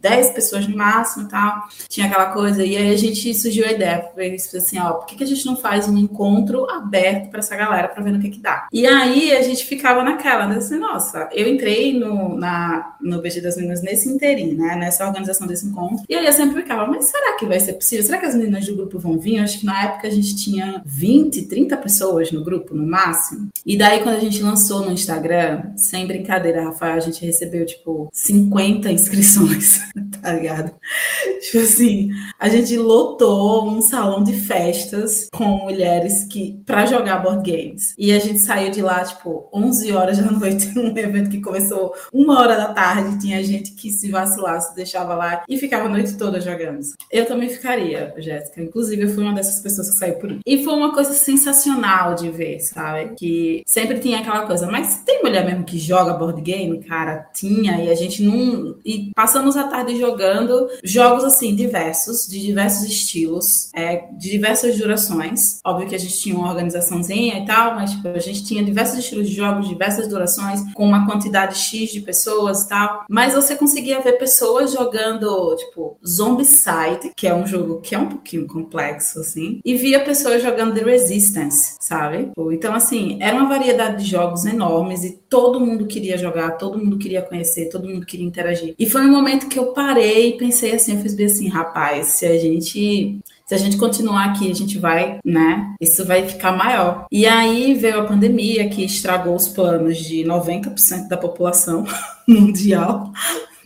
10 0.02 0.30
pessoas 0.32 0.68
no 0.68 0.76
máximo 0.76 1.26
e 1.26 1.30
tal, 1.30 1.68
tinha 1.88 2.08
aquela 2.08 2.28
coisa, 2.28 2.64
e 2.64 2.78
aí 2.78 2.92
a 2.92 2.98
gente 2.98 3.34
surgiu 3.34 3.66
a 3.66 3.72
ideia, 3.72 4.10
assim, 4.56 4.80
ó, 4.80 4.94
por 4.94 5.06
que, 5.06 5.16
que 5.16 5.24
a 5.24 5.28
gente 5.28 5.46
não 5.46 5.56
faz 5.56 5.88
um 5.88 5.98
encontro 5.98 6.70
aberto 6.70 7.30
para 7.30 7.40
essa 7.40 7.56
galera 7.56 7.88
para 7.88 8.04
ver 8.04 8.12
no 8.12 8.20
que 8.20 8.30
que 8.30 8.40
dá? 8.40 8.68
E 8.72 8.88
aí 8.88 9.36
a 9.36 9.42
gente 9.42 9.66
ficava 9.66 10.04
naquela, 10.04 10.48
né? 10.48 10.58
Assim, 10.58 10.78
nossa, 10.78 11.30
eu 11.34 11.48
entrei 11.48 11.98
no, 11.98 12.38
na, 12.38 12.96
no 13.02 13.22
BG 13.22 13.42
das 13.42 13.58
Meninas 13.58 13.82
nesse 13.82 14.10
inteirinho, 14.10 14.58
né? 14.58 14.76
Nessa 14.76 15.06
organização 15.06 15.46
desse 15.46 15.66
encontro. 15.66 16.04
E 16.08 16.16
aí 16.16 16.26
eu 16.26 16.34
sempre 16.34 16.62
ficava, 16.62 16.88
mas 16.88 17.06
será 17.06 17.36
que 17.38 17.46
vai 17.46 17.60
ser 17.60 17.74
possível? 17.74 18.06
Será 18.06 18.18
que 18.18 18.26
as 18.26 18.36
meninas 18.36 18.66
do 18.66 18.76
grupo 18.76 18.98
vão 18.98 19.20
vir? 19.20 19.38
Eu 19.38 19.44
acho 19.44 19.60
que 19.60 19.66
na 19.66 19.84
época 19.84 20.08
a 20.08 20.12
gente 20.12 20.36
tinha 20.36 20.82
20, 20.86 21.44
30 21.44 21.78
pessoas 21.78 22.32
no 22.32 22.44
grupo, 22.44 22.74
no 22.74 22.86
máximo. 22.86 23.49
E 23.66 23.78
daí, 23.78 24.02
quando 24.02 24.16
a 24.16 24.20
gente 24.20 24.42
lançou 24.42 24.86
no 24.86 24.92
Instagram, 24.92 25.74
sem 25.76 26.08
brincadeira, 26.08 26.64
Rafael, 26.64 26.96
a 26.96 27.00
gente 27.00 27.26
recebeu, 27.26 27.66
tipo, 27.66 28.10
50 28.14 28.92
inscrições, 28.92 29.80
tá 30.22 30.34
ligado? 30.34 30.72
Tipo 31.42 31.60
assim, 31.60 32.10
a 32.40 32.50
gente 32.50 32.78
lotou 32.78 33.70
um 33.70 33.82
salão 33.82 34.24
de 34.24 34.34
festas 34.34 35.28
com 35.32 35.46
mulheres 35.46 36.24
que 36.26 36.62
para 36.66 36.86
jogar 36.86 37.20
board 37.20 37.50
games. 37.50 37.94
E 37.98 38.12
a 38.12 38.20
gente 38.20 38.40
saiu 38.40 38.72
de 38.72 38.82
lá, 38.82 39.04
tipo, 39.04 39.50
11 39.54 39.92
horas 39.92 40.18
da 40.18 40.32
noite, 40.32 40.68
um 40.78 40.96
evento 40.98 41.30
que 41.30 41.42
começou 41.42 41.94
uma 42.14 42.40
hora 42.40 42.56
da 42.56 42.74
tarde, 42.74 43.20
tinha 43.20 43.44
gente 43.44 43.72
que 43.72 43.92
se 43.92 44.10
vacilasse, 44.10 44.76
deixava 44.76 45.16
lá 45.16 45.44
e 45.48 45.58
ficava 45.58 45.86
a 45.86 45.90
noite 45.90 46.18
toda 46.18 46.42
jogando. 46.42 46.80
Eu 47.12 47.26
também 47.26 47.50
ficaria, 47.50 48.14
Jéssica. 48.18 48.62
Inclusive, 48.62 49.04
eu 49.04 49.10
fui 49.10 49.24
uma 49.24 49.34
dessas 49.34 49.60
pessoas 49.62 49.90
que 49.90 49.98
saiu 49.98 50.16
por. 50.16 50.38
E 50.46 50.64
foi 50.64 50.74
uma 50.74 50.94
coisa 50.94 51.14
sensacional 51.14 52.16
de 52.16 52.30
ver, 52.30 52.60
sabe? 52.60 53.16
Que 53.16 53.39
sempre 53.66 54.00
tinha 54.00 54.20
aquela 54.20 54.46
coisa, 54.46 54.70
mas 54.70 55.02
tem 55.06 55.22
mulher 55.24 55.46
mesmo 55.46 55.64
que 55.64 55.78
joga 55.78 56.14
board 56.14 56.42
game? 56.42 56.84
Cara, 56.84 57.30
tinha, 57.34 57.84
e 57.84 57.90
a 57.90 57.96
gente 57.96 58.24
não. 58.24 58.76
E 58.86 59.12
passamos 59.16 59.56
a 59.58 59.68
tarde 59.68 59.98
jogando 59.98 60.70
jogos 60.84 61.24
assim, 61.24 61.56
diversos, 61.56 62.28
de 62.28 62.40
diversos 62.40 62.84
estilos, 62.84 63.70
é, 63.74 64.08
de 64.18 64.30
diversas 64.30 64.78
durações. 64.78 65.60
Óbvio 65.64 65.88
que 65.88 65.96
a 65.96 66.00
gente 66.00 66.18
tinha 66.20 66.36
uma 66.36 66.50
organizaçãozinha 66.50 67.40
e 67.40 67.46
tal, 67.46 67.76
mas 67.76 67.92
tipo, 67.92 68.08
a 68.08 68.20
gente 68.20 68.46
tinha 68.46 68.64
diversos 68.64 69.00
estilos 69.00 69.30
de 69.30 69.36
jogos, 69.36 69.68
diversas 69.68 70.08
durações, 70.08 70.62
com 70.74 70.86
uma 70.86 71.06
quantidade 71.06 71.58
X 71.58 71.92
de 71.92 72.02
pessoas 72.02 72.64
e 72.64 72.70
tal. 72.70 73.06
Mas 73.10 73.34
você 73.34 73.56
conseguia 73.56 74.00
ver 74.02 74.14
pessoas 74.14 74.72
jogando, 74.72 75.56
tipo, 75.56 75.98
Zombicide, 76.06 77.12
que 77.16 77.28
é 77.28 77.34
um 77.34 77.46
jogo 77.46 77.82
que 77.82 77.96
é 77.96 78.00
um 78.00 78.08
pouquinho 78.08 78.48
complexo, 78.48 79.20
assim, 79.20 79.60
e 79.64 79.76
via 79.76 80.04
pessoas 80.04 80.42
jogando 80.42 80.74
The 80.74 80.84
Resistance, 80.84 81.76
sabe? 81.80 82.32
Então, 82.52 82.74
assim, 82.74 83.18
era 83.30 83.38
uma 83.38 83.48
variedade 83.48 84.04
de 84.04 84.10
jogos 84.10 84.46
enormes 84.46 85.04
e 85.04 85.20
todo 85.30 85.60
mundo 85.60 85.86
queria 85.86 86.18
jogar, 86.18 86.58
todo 86.58 86.80
mundo 86.80 86.98
queria 86.98 87.22
conhecer, 87.22 87.70
todo 87.70 87.88
mundo 87.88 88.06
queria 88.06 88.26
interagir. 88.26 88.74
E 88.78 88.90
foi 88.90 89.02
um 89.02 89.12
momento 89.12 89.48
que 89.48 89.60
eu 89.60 89.68
parei 89.68 90.30
e 90.30 90.38
pensei 90.38 90.74
assim, 90.74 90.96
eu 90.96 91.02
fiz 91.02 91.14
bem 91.14 91.28
assim, 91.28 91.48
rapaz, 91.48 92.08
se 92.08 92.26
a 92.26 92.38
gente 92.38 93.20
se 93.46 93.56
a 93.56 93.58
gente 93.58 93.78
continuar 93.78 94.26
aqui, 94.26 94.52
a 94.52 94.54
gente 94.54 94.78
vai, 94.78 95.18
né? 95.26 95.74
Isso 95.82 96.06
vai 96.06 96.28
ficar 96.28 96.52
maior. 96.52 97.08
E 97.12 97.26
aí 97.26 97.74
veio 97.74 98.02
a 98.02 98.06
pandemia 98.06 98.70
que 98.70 98.86
estragou 98.86 99.36
os 99.36 99.48
planos 99.48 99.98
de 99.98 100.24
90% 100.24 101.08
da 101.08 101.18
população 101.18 101.84
mundial 102.30 103.12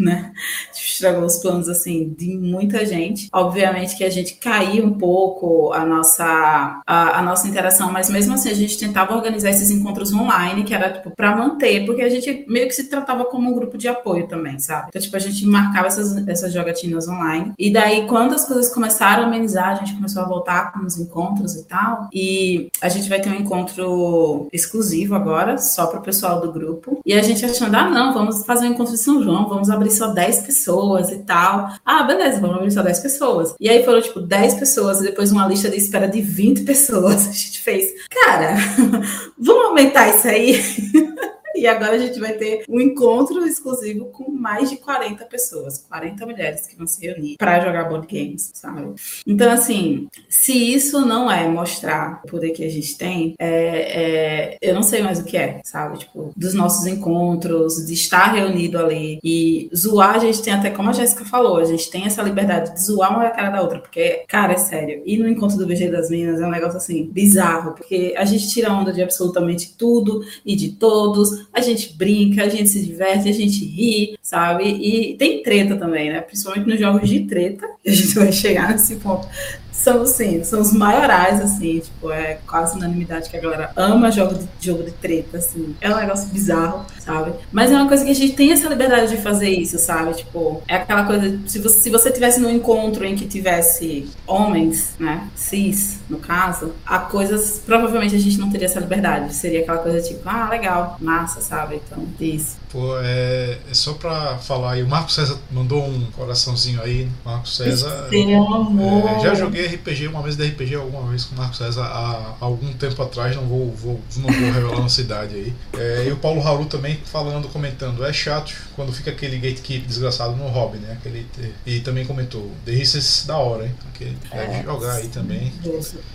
né? 0.03 0.31
Estragou 0.73 1.25
os 1.25 1.37
planos, 1.37 1.67
assim, 1.69 2.13
de 2.17 2.37
muita 2.37 2.85
gente. 2.85 3.27
Obviamente 3.33 3.97
que 3.97 4.03
a 4.03 4.09
gente 4.09 4.35
caiu 4.35 4.85
um 4.85 4.93
pouco 4.93 5.71
a 5.73 5.85
nossa, 5.85 6.81
a, 6.85 7.19
a, 7.19 7.21
nossa 7.21 7.47
interação, 7.47 7.91
mas 7.91 8.09
mesmo 8.09 8.33
assim 8.33 8.49
a 8.49 8.53
gente 8.53 8.77
tentava 8.77 9.15
organizar 9.15 9.49
esses 9.49 9.69
encontros 9.69 10.13
online, 10.13 10.63
que 10.63 10.73
era, 10.73 10.91
tipo, 10.91 11.11
pra 11.11 11.35
manter, 11.35 11.85
porque 11.85 12.01
a 12.01 12.09
gente 12.09 12.45
meio 12.47 12.67
que 12.67 12.73
se 12.73 12.89
tratava 12.89 13.25
como 13.25 13.49
um 13.49 13.53
grupo 13.53 13.77
de 13.77 13.87
apoio 13.87 14.27
também, 14.27 14.59
sabe? 14.59 14.87
Então, 14.89 15.01
tipo, 15.01 15.15
a 15.15 15.19
gente 15.19 15.45
marcava 15.45 15.87
essas, 15.87 16.27
essas 16.27 16.53
jogatinas 16.53 17.07
online. 17.07 17.53
E 17.57 17.71
daí, 17.71 18.07
quando 18.07 18.33
as 18.33 18.45
coisas 18.45 18.73
começaram 18.73 19.23
a 19.23 19.25
amenizar, 19.27 19.69
a 19.69 19.75
gente 19.75 19.95
começou 19.95 20.21
a 20.21 20.27
voltar 20.27 20.71
com 20.71 20.85
os 20.85 20.97
encontros 20.97 21.55
e 21.55 21.63
tal. 21.65 22.07
E 22.13 22.69
a 22.81 22.89
gente 22.89 23.09
vai 23.09 23.19
ter 23.21 23.29
um 23.29 23.35
encontro 23.35 24.47
exclusivo 24.51 25.15
agora, 25.15 25.57
só 25.57 25.87
pro 25.87 26.01
pessoal 26.01 26.41
do 26.41 26.51
grupo. 26.51 27.01
E 27.05 27.13
a 27.13 27.21
gente 27.21 27.45
achando, 27.45 27.75
ah, 27.75 27.89
não, 27.89 28.13
vamos 28.13 28.45
fazer 28.45 28.67
um 28.67 28.71
encontro 28.71 28.93
de 28.93 28.99
São 28.99 29.21
João, 29.23 29.47
vamos 29.47 29.69
abrir 29.69 29.91
só 29.93 30.07
10 30.07 30.39
pessoas 30.39 31.11
e 31.11 31.19
tal. 31.19 31.73
Ah, 31.85 32.03
beleza, 32.03 32.39
vamos 32.39 32.57
abrir 32.57 32.71
só 32.71 32.81
10 32.81 32.99
pessoas. 32.99 33.55
E 33.59 33.69
aí 33.69 33.83
foram, 33.83 34.01
tipo, 34.01 34.19
10 34.19 34.55
pessoas 34.55 34.99
e 34.99 35.03
depois 35.03 35.31
uma 35.31 35.47
lista 35.47 35.69
de 35.69 35.77
espera 35.77 36.07
de 36.07 36.21
20 36.21 36.63
pessoas. 36.65 37.27
A 37.27 37.31
gente 37.31 37.61
fez, 37.61 37.91
cara, 38.09 38.55
vamos 39.37 39.65
aumentar 39.65 40.09
isso 40.09 40.27
aí? 40.27 40.61
E 41.63 41.67
agora 41.67 41.93
a 41.93 41.97
gente 41.97 42.19
vai 42.19 42.33
ter 42.33 42.65
um 42.67 42.79
encontro 42.79 43.45
exclusivo 43.45 44.05
com 44.05 44.29
mais 44.31 44.69
de 44.69 44.77
40 44.77 45.23
pessoas, 45.25 45.77
40 45.87 46.25
mulheres 46.25 46.67
que 46.67 46.75
vão 46.75 46.85
se 46.85 47.05
reunir 47.05 47.37
para 47.37 47.63
jogar 47.63 47.85
board 47.85 48.07
games, 48.07 48.51
sabe? 48.53 48.93
Então, 49.25 49.51
assim, 49.51 50.07
se 50.27 50.51
isso 50.51 51.05
não 51.05 51.31
é 51.31 51.47
mostrar 51.47 52.21
o 52.23 52.27
poder 52.27 52.51
que 52.51 52.65
a 52.65 52.69
gente 52.69 52.97
tem, 52.97 53.35
é, 53.39 54.57
é, 54.57 54.57
eu 54.61 54.73
não 54.73 54.83
sei 54.83 55.01
mais 55.01 55.19
o 55.19 55.23
que 55.23 55.37
é, 55.37 55.61
sabe? 55.63 55.99
Tipo, 55.99 56.33
dos 56.35 56.53
nossos 56.53 56.85
encontros, 56.85 57.85
de 57.85 57.93
estar 57.93 58.33
reunido 58.33 58.77
ali 58.77 59.19
e 59.23 59.69
zoar, 59.75 60.15
a 60.15 60.19
gente 60.19 60.41
tem 60.41 60.53
até, 60.53 60.69
como 60.69 60.89
a 60.89 60.93
Jéssica 60.93 61.23
falou, 61.23 61.57
a 61.57 61.65
gente 61.65 61.89
tem 61.89 62.05
essa 62.05 62.21
liberdade 62.21 62.73
de 62.73 62.83
zoar 62.83 63.15
uma 63.15 63.29
cara 63.29 63.49
da 63.49 63.61
outra, 63.61 63.79
porque, 63.79 64.23
cara, 64.27 64.53
é 64.53 64.57
sério. 64.57 65.01
E 65.05 65.17
no 65.17 65.27
encontro 65.27 65.57
do 65.57 65.65
BG 65.65 65.89
das 65.89 66.09
Minas 66.09 66.41
é 66.41 66.45
um 66.45 66.51
negócio 66.51 66.77
assim, 66.77 67.09
bizarro, 67.11 67.73
porque 67.73 68.13
a 68.17 68.25
gente 68.25 68.49
tira 68.49 68.73
onda 68.73 68.91
de 68.91 69.01
absolutamente 69.01 69.75
tudo 69.77 70.23
e 70.45 70.55
de 70.55 70.73
todos 70.73 71.42
a 71.51 71.61
gente 71.61 71.93
brinca, 71.93 72.43
a 72.43 72.49
gente 72.49 72.69
se 72.69 72.83
diverte, 72.85 73.29
a 73.29 73.33
gente 73.33 73.65
ri, 73.65 74.17
sabe? 74.21 74.63
E 74.65 75.15
tem 75.15 75.41
treta 75.43 75.75
também, 75.75 76.11
né? 76.11 76.21
Principalmente 76.21 76.67
nos 76.67 76.79
jogos 76.79 77.09
de 77.09 77.21
treta, 77.21 77.67
a 77.85 77.91
gente 77.91 78.15
vai 78.15 78.31
chegar 78.31 78.71
nesse 78.71 78.95
ponto 78.97 79.27
são, 79.73 80.03
assim, 80.03 80.43
são 80.43 80.61
os 80.61 80.71
maiorais, 80.71 81.41
assim, 81.41 81.79
tipo, 81.79 82.11
é 82.11 82.37
quase 82.47 82.77
unanimidade 82.77 83.29
que 83.29 83.35
a 83.35 83.41
galera 83.41 83.71
ama 83.75 84.11
jogo 84.11 84.35
de, 84.35 84.47
jogo 84.59 84.83
de 84.83 84.91
treta, 84.91 85.39
assim. 85.39 85.75
É 85.81 85.89
um 85.91 85.97
negócio 85.97 86.29
bizarro, 86.29 86.85
sabe? 86.99 87.33
Mas 87.51 87.71
é 87.71 87.75
uma 87.75 87.87
coisa 87.87 88.05
que 88.05 88.11
a 88.11 88.15
gente 88.15 88.33
tem 88.33 88.51
essa 88.51 88.69
liberdade 88.69 89.15
de 89.15 89.21
fazer 89.21 89.49
isso, 89.49 89.79
sabe? 89.79 90.13
Tipo, 90.13 90.61
é 90.67 90.75
aquela 90.75 91.05
coisa, 91.05 91.39
se 91.47 91.59
você, 91.59 91.79
se 91.79 91.89
você 91.89 92.11
tivesse 92.11 92.39
num 92.39 92.49
encontro 92.49 93.03
em 93.03 93.15
que 93.15 93.27
tivesse 93.27 94.07
homens, 94.27 94.95
né, 94.99 95.27
cis, 95.35 95.99
no 96.07 96.19
caso, 96.19 96.73
a 96.85 96.99
coisas, 96.99 97.61
provavelmente 97.65 98.15
a 98.15 98.19
gente 98.19 98.37
não 98.37 98.51
teria 98.51 98.67
essa 98.67 98.79
liberdade. 98.79 99.33
Seria 99.33 99.61
aquela 99.61 99.79
coisa 99.79 100.01
tipo, 100.01 100.21
ah, 100.25 100.49
legal, 100.49 100.97
massa, 101.01 101.41
sabe? 101.41 101.81
Então, 101.85 102.05
isso. 102.19 102.62
Pô, 102.73 102.97
é, 102.97 103.59
é 103.69 103.73
só 103.73 103.93
pra 103.93 104.39
falar 104.39 104.71
aí, 104.71 104.81
o 104.81 104.89
Marco 104.89 105.11
César 105.11 105.37
mandou 105.51 105.85
um 105.85 106.07
coraçãozinho 106.07 106.81
aí, 106.81 107.07
Marco 107.23 107.47
César. 107.47 108.07
Seu 108.09 108.43
amor. 108.51 109.09
É, 109.09 109.19
já 109.19 109.35
joguei 109.35 109.67
RPG, 109.67 110.07
uma 110.07 110.23
vez 110.23 110.35
de 110.35 110.43
RPG 110.43 110.73
alguma 110.73 111.07
vez 111.07 111.25
com 111.25 111.35
o 111.35 111.37
Marco 111.37 111.55
César 111.55 111.83
há, 111.83 112.33
algum 112.39 112.73
tempo 112.73 112.99
atrás, 113.03 113.35
não 113.35 113.43
vou, 113.43 113.71
vou, 113.75 114.01
não 114.17 114.23
vou 114.27 114.51
revelar 114.51 114.79
uma 114.79 114.89
cidade 114.89 115.35
aí. 115.35 115.53
É, 115.77 116.05
e 116.07 116.11
o 116.11 116.15
Paulo 116.15 116.41
Raul 116.41 116.65
também 116.65 116.97
falando, 117.05 117.47
comentando, 117.47 118.03
é 118.03 118.11
chato 118.11 118.55
quando 118.75 118.91
fica 118.91 119.11
aquele 119.11 119.37
gatekeep 119.37 119.85
desgraçado 119.85 120.35
no 120.35 120.47
hobby, 120.47 120.79
né? 120.79 120.93
Aquele, 120.93 121.27
e 121.67 121.79
também 121.81 122.07
comentou, 122.07 122.49
The 122.65 122.71
Resistance 122.71 123.27
da 123.27 123.37
hora, 123.37 123.65
hein? 123.65 123.75
Aquele, 123.93 124.17
é, 124.31 124.47
deve 124.47 124.63
jogar 124.63 124.93
aí 124.93 125.09
também. 125.09 125.53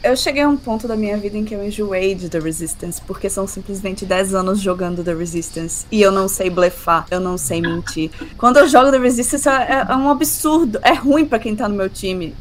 Eu 0.02 0.16
cheguei 0.16 0.42
a 0.42 0.48
um 0.48 0.56
ponto 0.56 0.88
da 0.88 0.96
minha 0.96 1.16
vida 1.16 1.38
em 1.38 1.44
que 1.44 1.54
eu 1.54 1.64
enjoei 1.64 2.16
de 2.16 2.28
The 2.28 2.40
Resistance, 2.40 3.00
porque 3.06 3.30
são 3.30 3.46
simplesmente 3.46 4.04
10 4.04 4.34
anos 4.34 4.60
jogando 4.60 5.04
The 5.04 5.14
Resistance 5.14 5.86
e 5.92 6.02
eu 6.02 6.10
não 6.10 6.26
sei 6.26 6.47
sei 6.48 6.50
blefar, 6.50 7.06
eu 7.10 7.20
não 7.20 7.38
sei 7.38 7.60
mentir. 7.60 8.10
Quando 8.36 8.58
eu 8.58 8.68
jogo 8.68 8.90
The 8.90 8.98
Resistance 8.98 9.48
é, 9.48 9.86
é 9.88 9.96
um 9.96 10.10
absurdo. 10.10 10.78
É 10.82 10.94
ruim 10.94 11.26
para 11.26 11.38
quem 11.38 11.54
tá 11.54 11.68
no 11.68 11.74
meu 11.74 11.88
time. 11.88 12.34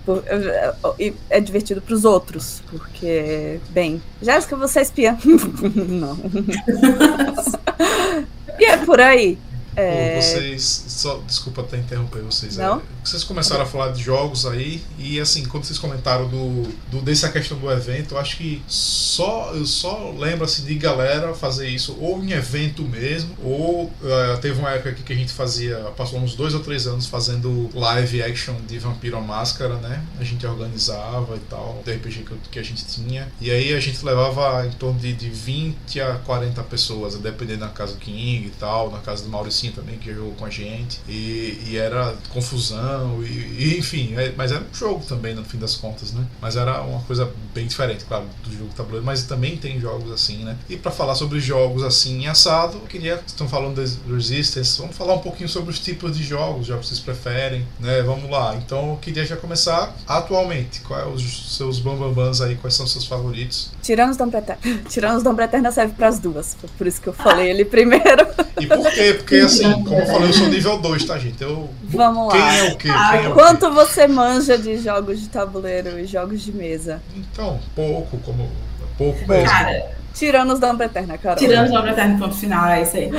E 0.97 1.13
é 1.29 1.39
divertido 1.39 1.81
pros 1.81 2.05
outros. 2.05 2.61
Porque, 2.69 3.59
bem, 3.69 4.01
Jéssica, 4.21 4.55
você 4.55 4.79
é 4.79 4.81
espiã. 4.81 5.17
não. 5.23 6.17
e 8.59 8.65
é 8.65 8.77
por 8.77 8.99
aí. 8.99 9.37
É... 9.75 10.19
Vocês. 10.19 10.85
Só, 10.87 11.21
desculpa 11.27 11.61
até 11.61 11.77
interromper 11.77 12.23
vocês. 12.23 12.57
Não? 12.57 12.77
É, 12.77 12.81
vocês 13.07 13.23
começaram 13.23 13.63
a 13.63 13.65
falar 13.65 13.91
de 13.91 14.03
jogos 14.03 14.45
aí, 14.45 14.83
e 14.97 15.19
assim, 15.19 15.45
quando 15.45 15.63
vocês 15.63 15.79
comentaram 15.79 16.27
do, 16.27 16.63
do 16.91 17.01
dessa 17.01 17.29
questão 17.29 17.57
do 17.57 17.71
evento, 17.71 18.15
eu 18.15 18.19
acho 18.19 18.37
que 18.37 18.61
só 18.67 19.53
eu 19.53 19.65
só 19.65 20.11
lembro 20.17 20.43
assim, 20.45 20.65
de 20.65 20.75
galera 20.75 21.33
fazer 21.33 21.69
isso 21.69 21.97
ou 21.99 22.23
em 22.23 22.31
evento 22.31 22.81
mesmo, 22.83 23.35
ou 23.43 23.85
uh, 23.85 24.37
teve 24.41 24.59
uma 24.59 24.71
época 24.71 24.93
que 24.93 25.13
a 25.13 25.15
gente 25.15 25.31
fazia, 25.31 25.77
passou 25.95 26.19
uns 26.19 26.35
dois 26.35 26.53
ou 26.53 26.59
três 26.59 26.87
anos 26.87 27.05
fazendo 27.05 27.69
live 27.73 28.21
action 28.21 28.55
de 28.67 28.77
Vampiro 28.79 29.17
à 29.17 29.21
Máscara, 29.21 29.75
né? 29.75 30.03
A 30.19 30.23
gente 30.23 30.45
organizava 30.45 31.35
e 31.35 31.39
tal, 31.49 31.81
do 31.83 31.91
RPG 31.91 32.23
que, 32.23 32.49
que 32.51 32.59
a 32.59 32.63
gente 32.63 32.85
tinha. 32.85 33.27
E 33.39 33.49
aí 33.51 33.73
a 33.73 33.79
gente 33.79 34.03
levava 34.03 34.65
em 34.65 34.71
torno 34.71 34.99
de, 34.99 35.13
de 35.13 35.29
20 35.29 36.01
a 36.01 36.15
40 36.25 36.61
pessoas, 36.63 37.15
dependendo 37.15 37.61
da 37.61 37.69
casa 37.69 37.93
do 37.93 37.99
King 37.99 38.47
e 38.47 38.53
tal, 38.59 38.91
na 38.91 38.99
casa 38.99 39.23
do 39.23 39.29
Mauricinho 39.29 39.73
também, 39.73 39.97
que 39.97 40.13
jogou 40.13 40.33
com 40.33 40.45
a 40.45 40.49
gente. 40.49 40.99
E, 41.07 41.61
e 41.67 41.77
era 41.77 42.15
confusão, 42.29 42.96
e, 43.23 43.73
e 43.75 43.77
enfim, 43.77 44.13
é, 44.17 44.33
mas 44.35 44.51
era 44.51 44.61
um 44.61 44.73
jogo 44.73 45.03
também, 45.05 45.35
no 45.35 45.43
fim 45.43 45.57
das 45.57 45.75
contas, 45.75 46.11
né? 46.11 46.25
Mas 46.41 46.55
era 46.55 46.81
uma 46.81 47.01
coisa 47.01 47.31
bem 47.53 47.65
diferente, 47.67 48.05
claro, 48.05 48.25
do 48.43 48.51
jogo 48.51 48.69
tabuleiro, 48.75 49.05
mas 49.05 49.23
também 49.23 49.57
tem 49.57 49.79
jogos 49.79 50.11
assim, 50.11 50.43
né? 50.43 50.55
E 50.69 50.77
para 50.77 50.91
falar 50.91 51.15
sobre 51.15 51.39
jogos 51.39 51.83
assim 51.83 52.23
em 52.23 52.27
assado, 52.27 52.77
eu 52.77 52.87
queria, 52.87 53.21
estão 53.25 53.47
falando 53.47 53.83
de 53.83 54.13
Resistance, 54.13 54.79
vamos 54.79 54.95
falar 54.95 55.13
um 55.13 55.19
pouquinho 55.19 55.49
sobre 55.49 55.71
os 55.71 55.79
tipos 55.79 56.17
de 56.17 56.23
jogos, 56.23 56.67
já 56.67 56.77
que 56.77 56.85
vocês 56.85 56.99
preferem, 56.99 57.65
né? 57.79 58.01
Vamos 58.01 58.29
lá. 58.29 58.55
Então 58.55 58.91
eu 58.91 58.97
queria 58.97 59.25
já 59.25 59.35
começar 59.35 59.95
atualmente. 60.07 60.81
Quais 60.81 61.03
são 61.03 61.13
os 61.13 61.55
seus 61.57 61.79
bambambans 61.79 62.41
aí? 62.41 62.55
Quais 62.55 62.73
são 62.73 62.85
os 62.85 62.91
seus 62.91 63.05
favoritos? 63.05 63.71
Tiranos 63.81 64.17
Dom 64.17 64.27
Eterna. 64.27 64.57
Tiranos 64.89 65.23
Dom 65.23 65.39
Eterna 65.39 65.71
serve 65.71 65.93
para 65.93 66.07
as 66.07 66.19
duas, 66.19 66.55
por 66.77 66.87
isso 66.87 67.01
que 67.01 67.07
eu 67.07 67.13
falei 67.13 67.49
ele 67.49 67.65
primeiro. 67.65 68.27
E 68.59 68.65
por 68.65 68.91
quê? 68.91 69.13
Porque 69.13 69.35
assim, 69.35 69.71
como 69.83 69.99
eu 69.99 70.05
falei, 70.05 70.29
eu 70.29 70.33
sou 70.33 70.47
nível 70.47 70.77
2, 70.79 71.05
tá, 71.05 71.17
gente? 71.17 71.41
Eu, 71.41 71.69
Vamos 71.83 72.31
quem 72.33 72.41
lá. 72.41 72.55
é 72.55 72.71
o 72.71 72.77
quê? 72.77 72.86
O 73.29 73.33
Quanto 73.33 73.67
quê? 73.67 73.73
você 73.73 74.07
manja 74.07 74.57
de 74.57 74.77
jogos 74.77 75.19
de 75.19 75.29
tabuleiro 75.29 75.99
e 75.99 76.05
jogos 76.05 76.41
de 76.41 76.51
mesa? 76.51 77.01
Então, 77.15 77.59
pouco, 77.75 78.17
como. 78.19 78.49
Pouco 78.97 79.27
mesmo. 79.27 79.47
Cara, 79.47 79.91
Tiranos 80.13 80.59
da 80.59 80.71
Umbra 80.71 80.87
Eterna, 80.87 81.17
cara. 81.17 81.35
Tirando 81.35 81.71
da 81.71 81.79
Umbra 81.79 81.91
Eterna, 81.91 82.17
ponto 82.17 82.35
final, 82.35 82.67
é 82.69 82.81
isso 82.81 82.97
aí. 82.97 83.11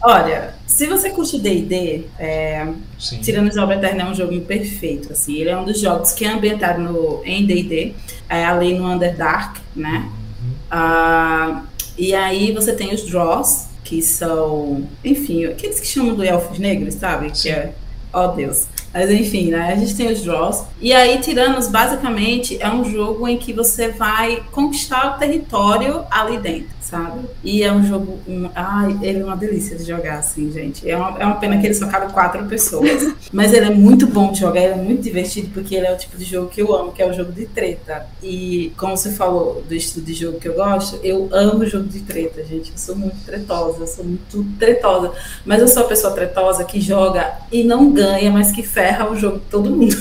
Olha, 0.00 0.54
se 0.66 0.86
você 0.86 1.10
curte 1.10 1.40
D&D, 1.40 2.04
é, 2.18 2.68
Tiranos 2.98 3.54
da 3.54 3.64
Obra 3.64 3.76
Eterna 3.76 4.02
é 4.02 4.06
um 4.06 4.14
jogo 4.14 4.38
perfeito, 4.42 5.12
assim. 5.12 5.38
Ele 5.38 5.50
é 5.50 5.56
um 5.56 5.64
dos 5.64 5.80
jogos 5.80 6.12
que 6.12 6.24
é 6.24 6.28
ambientado 6.28 6.80
no, 6.80 7.22
em 7.24 7.44
D&D, 7.44 7.94
é, 8.28 8.44
ali 8.44 8.78
no 8.78 8.86
Underdark, 8.86 9.60
né? 9.74 10.08
Uhum. 10.40 10.52
Ah, 10.70 11.62
e 11.96 12.14
aí 12.14 12.52
você 12.52 12.72
tem 12.74 12.94
os 12.94 13.02
Draws, 13.04 13.66
que 13.82 14.00
são, 14.02 14.86
enfim, 15.04 15.46
aqueles 15.46 15.80
que 15.80 15.86
chamam 15.86 16.14
do 16.14 16.22
elfos 16.22 16.58
negros, 16.58 16.94
sabe? 16.94 17.36
Sim. 17.36 17.42
Que 17.42 17.48
é, 17.50 17.72
ó 18.12 18.26
oh 18.26 18.28
Deus. 18.36 18.66
Mas 18.92 19.10
enfim, 19.10 19.50
né? 19.50 19.72
A 19.72 19.76
gente 19.76 19.96
tem 19.96 20.12
os 20.12 20.22
draws. 20.22 20.64
E 20.80 20.92
aí, 20.92 21.18
Tiranos, 21.20 21.68
basicamente, 21.68 22.56
é 22.60 22.68
um 22.70 22.84
jogo 22.84 23.26
em 23.28 23.36
que 23.36 23.52
você 23.52 23.88
vai 23.88 24.42
conquistar 24.50 25.14
o 25.14 25.18
território 25.18 26.04
ali 26.10 26.38
dentro 26.38 26.78
sabe? 26.88 27.28
E 27.44 27.62
é 27.62 27.72
um 27.72 27.84
jogo. 27.86 28.18
Um, 28.26 28.48
ai, 28.54 28.98
ele 29.02 29.20
é 29.20 29.24
uma 29.24 29.36
delícia 29.36 29.76
de 29.76 29.84
jogar, 29.84 30.18
assim, 30.18 30.50
gente. 30.50 30.88
É 30.88 30.96
uma, 30.96 31.18
é 31.18 31.26
uma 31.26 31.36
pena 31.36 31.58
que 31.58 31.66
ele 31.66 31.74
só 31.74 31.86
cabe 31.86 32.12
quatro 32.12 32.44
pessoas. 32.46 33.14
Mas 33.30 33.52
ele 33.52 33.66
é 33.66 33.70
muito 33.70 34.06
bom 34.06 34.32
de 34.32 34.40
jogar, 34.40 34.62
ele 34.62 34.72
é 34.72 34.76
muito 34.76 35.02
divertido, 35.02 35.50
porque 35.52 35.74
ele 35.74 35.86
é 35.86 35.92
o 35.92 35.98
tipo 35.98 36.16
de 36.16 36.24
jogo 36.24 36.48
que 36.48 36.62
eu 36.62 36.74
amo, 36.74 36.92
que 36.92 37.02
é 37.02 37.06
o 37.08 37.12
jogo 37.12 37.30
de 37.30 37.46
treta. 37.46 38.06
E 38.22 38.72
como 38.76 38.96
você 38.96 39.12
falou 39.12 39.62
do 39.68 39.74
estilo 39.74 40.04
de 40.04 40.14
jogo 40.14 40.40
que 40.40 40.48
eu 40.48 40.54
gosto, 40.54 40.98
eu 41.02 41.28
amo 41.30 41.66
jogo 41.66 41.88
de 41.88 42.00
treta, 42.00 42.42
gente. 42.44 42.72
Eu 42.72 42.78
sou 42.78 42.96
muito 42.96 43.22
tretosa, 43.24 43.80
eu 43.80 43.86
sou 43.86 44.04
muito 44.04 44.46
tretosa. 44.58 45.12
Mas 45.44 45.60
eu 45.60 45.68
sou 45.68 45.84
a 45.84 45.86
pessoa 45.86 46.14
tretosa 46.14 46.64
que 46.64 46.80
joga 46.80 47.34
e 47.52 47.62
não 47.62 47.90
ganha, 47.92 48.30
mas 48.30 48.50
que 48.50 48.62
ferra 48.78 49.10
o 49.10 49.16
jogo 49.16 49.38
de 49.40 49.44
todo 49.46 49.70
mundo. 49.70 49.96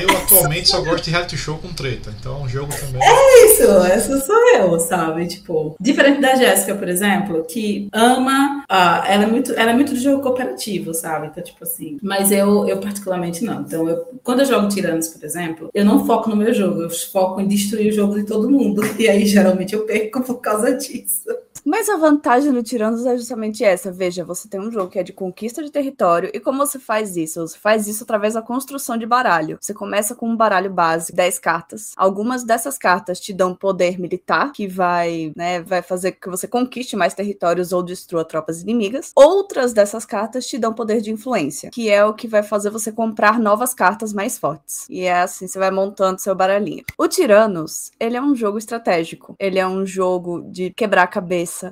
Eu 0.00 0.16
atualmente 0.16 0.68
só 0.68 0.80
gosto 0.82 1.04
de 1.04 1.10
reality 1.10 1.36
show 1.36 1.56
com 1.56 1.68
treta, 1.72 2.12
então 2.18 2.42
o 2.42 2.48
jogo 2.48 2.72
também. 2.72 3.00
É 3.00 3.46
isso, 3.46 3.62
essa 3.62 4.20
sou 4.20 4.36
eu, 4.54 4.78
sabe? 4.80 5.26
Tipo, 5.26 5.76
diferente 5.80 6.20
da 6.20 6.34
Jéssica, 6.34 6.74
por 6.74 6.88
exemplo, 6.88 7.44
que 7.44 7.88
ama. 7.92 8.64
Uh, 8.68 9.06
ela, 9.06 9.22
é 9.22 9.26
muito, 9.26 9.52
ela 9.52 9.70
é 9.70 9.74
muito 9.74 9.94
do 9.94 10.00
jogo 10.00 10.22
cooperativo, 10.22 10.92
sabe? 10.92 11.28
Então, 11.28 11.42
tipo 11.42 11.62
assim. 11.62 11.96
Mas 12.02 12.32
eu, 12.32 12.68
eu 12.68 12.78
particularmente 12.78 13.44
não. 13.44 13.60
Então, 13.60 13.88
eu, 13.88 14.04
quando 14.24 14.40
eu 14.40 14.46
jogo 14.46 14.68
Tiranos, 14.68 15.08
por 15.08 15.24
exemplo, 15.24 15.70
eu 15.72 15.84
não 15.84 16.04
foco 16.04 16.28
no 16.28 16.36
meu 16.36 16.52
jogo, 16.52 16.82
eu 16.82 16.90
foco 16.90 17.40
em 17.40 17.46
destruir 17.46 17.92
o 17.92 17.94
jogo 17.94 18.16
de 18.16 18.24
todo 18.24 18.50
mundo. 18.50 18.82
E 18.98 19.08
aí, 19.08 19.24
geralmente, 19.26 19.74
eu 19.74 19.86
perco 19.86 20.22
por 20.22 20.40
causa 20.40 20.74
disso. 20.74 21.22
Mas 21.68 21.86
a 21.90 21.98
vantagem 21.98 22.50
do 22.50 22.62
Tiranos 22.62 23.04
é 23.04 23.14
justamente 23.14 23.62
essa. 23.62 23.92
Veja, 23.92 24.24
você 24.24 24.48
tem 24.48 24.58
um 24.58 24.72
jogo 24.72 24.90
que 24.90 24.98
é 24.98 25.02
de 25.02 25.12
conquista 25.12 25.62
de 25.62 25.70
território. 25.70 26.30
E 26.32 26.40
como 26.40 26.66
você 26.66 26.78
faz 26.78 27.14
isso? 27.14 27.46
Você 27.46 27.58
faz 27.58 27.86
isso 27.86 28.04
através 28.04 28.32
da 28.32 28.40
construção 28.40 28.96
de 28.96 29.04
baralho. 29.04 29.58
Você 29.60 29.74
começa 29.74 30.14
com 30.14 30.30
um 30.30 30.34
baralho 30.34 30.70
base, 30.70 31.12
10 31.12 31.38
cartas. 31.38 31.92
Algumas 31.94 32.42
dessas 32.42 32.78
cartas 32.78 33.20
te 33.20 33.34
dão 33.34 33.54
poder 33.54 34.00
militar, 34.00 34.50
que 34.52 34.66
vai, 34.66 35.30
né, 35.36 35.60
vai 35.60 35.82
fazer 35.82 36.12
que 36.12 36.30
você 36.30 36.48
conquiste 36.48 36.96
mais 36.96 37.12
territórios 37.12 37.70
ou 37.70 37.82
destrua 37.82 38.24
tropas 38.24 38.62
inimigas. 38.62 39.12
Outras 39.14 39.74
dessas 39.74 40.06
cartas 40.06 40.46
te 40.46 40.56
dão 40.56 40.72
poder 40.72 41.02
de 41.02 41.12
influência, 41.12 41.68
que 41.70 41.90
é 41.90 42.02
o 42.02 42.14
que 42.14 42.26
vai 42.26 42.42
fazer 42.42 42.70
você 42.70 42.90
comprar 42.90 43.38
novas 43.38 43.74
cartas 43.74 44.14
mais 44.14 44.38
fortes. 44.38 44.86
E 44.88 45.02
é 45.02 45.20
assim, 45.20 45.46
você 45.46 45.58
vai 45.58 45.70
montando 45.70 46.18
seu 46.18 46.34
baralhinho. 46.34 46.84
O 46.96 47.06
Tiranos, 47.06 47.92
ele 48.00 48.16
é 48.16 48.22
um 48.22 48.34
jogo 48.34 48.56
estratégico. 48.56 49.36
Ele 49.38 49.58
é 49.58 49.68
um 49.68 49.84
jogo 49.84 50.40
de 50.50 50.70
quebrar 50.70 51.02
a 51.02 51.06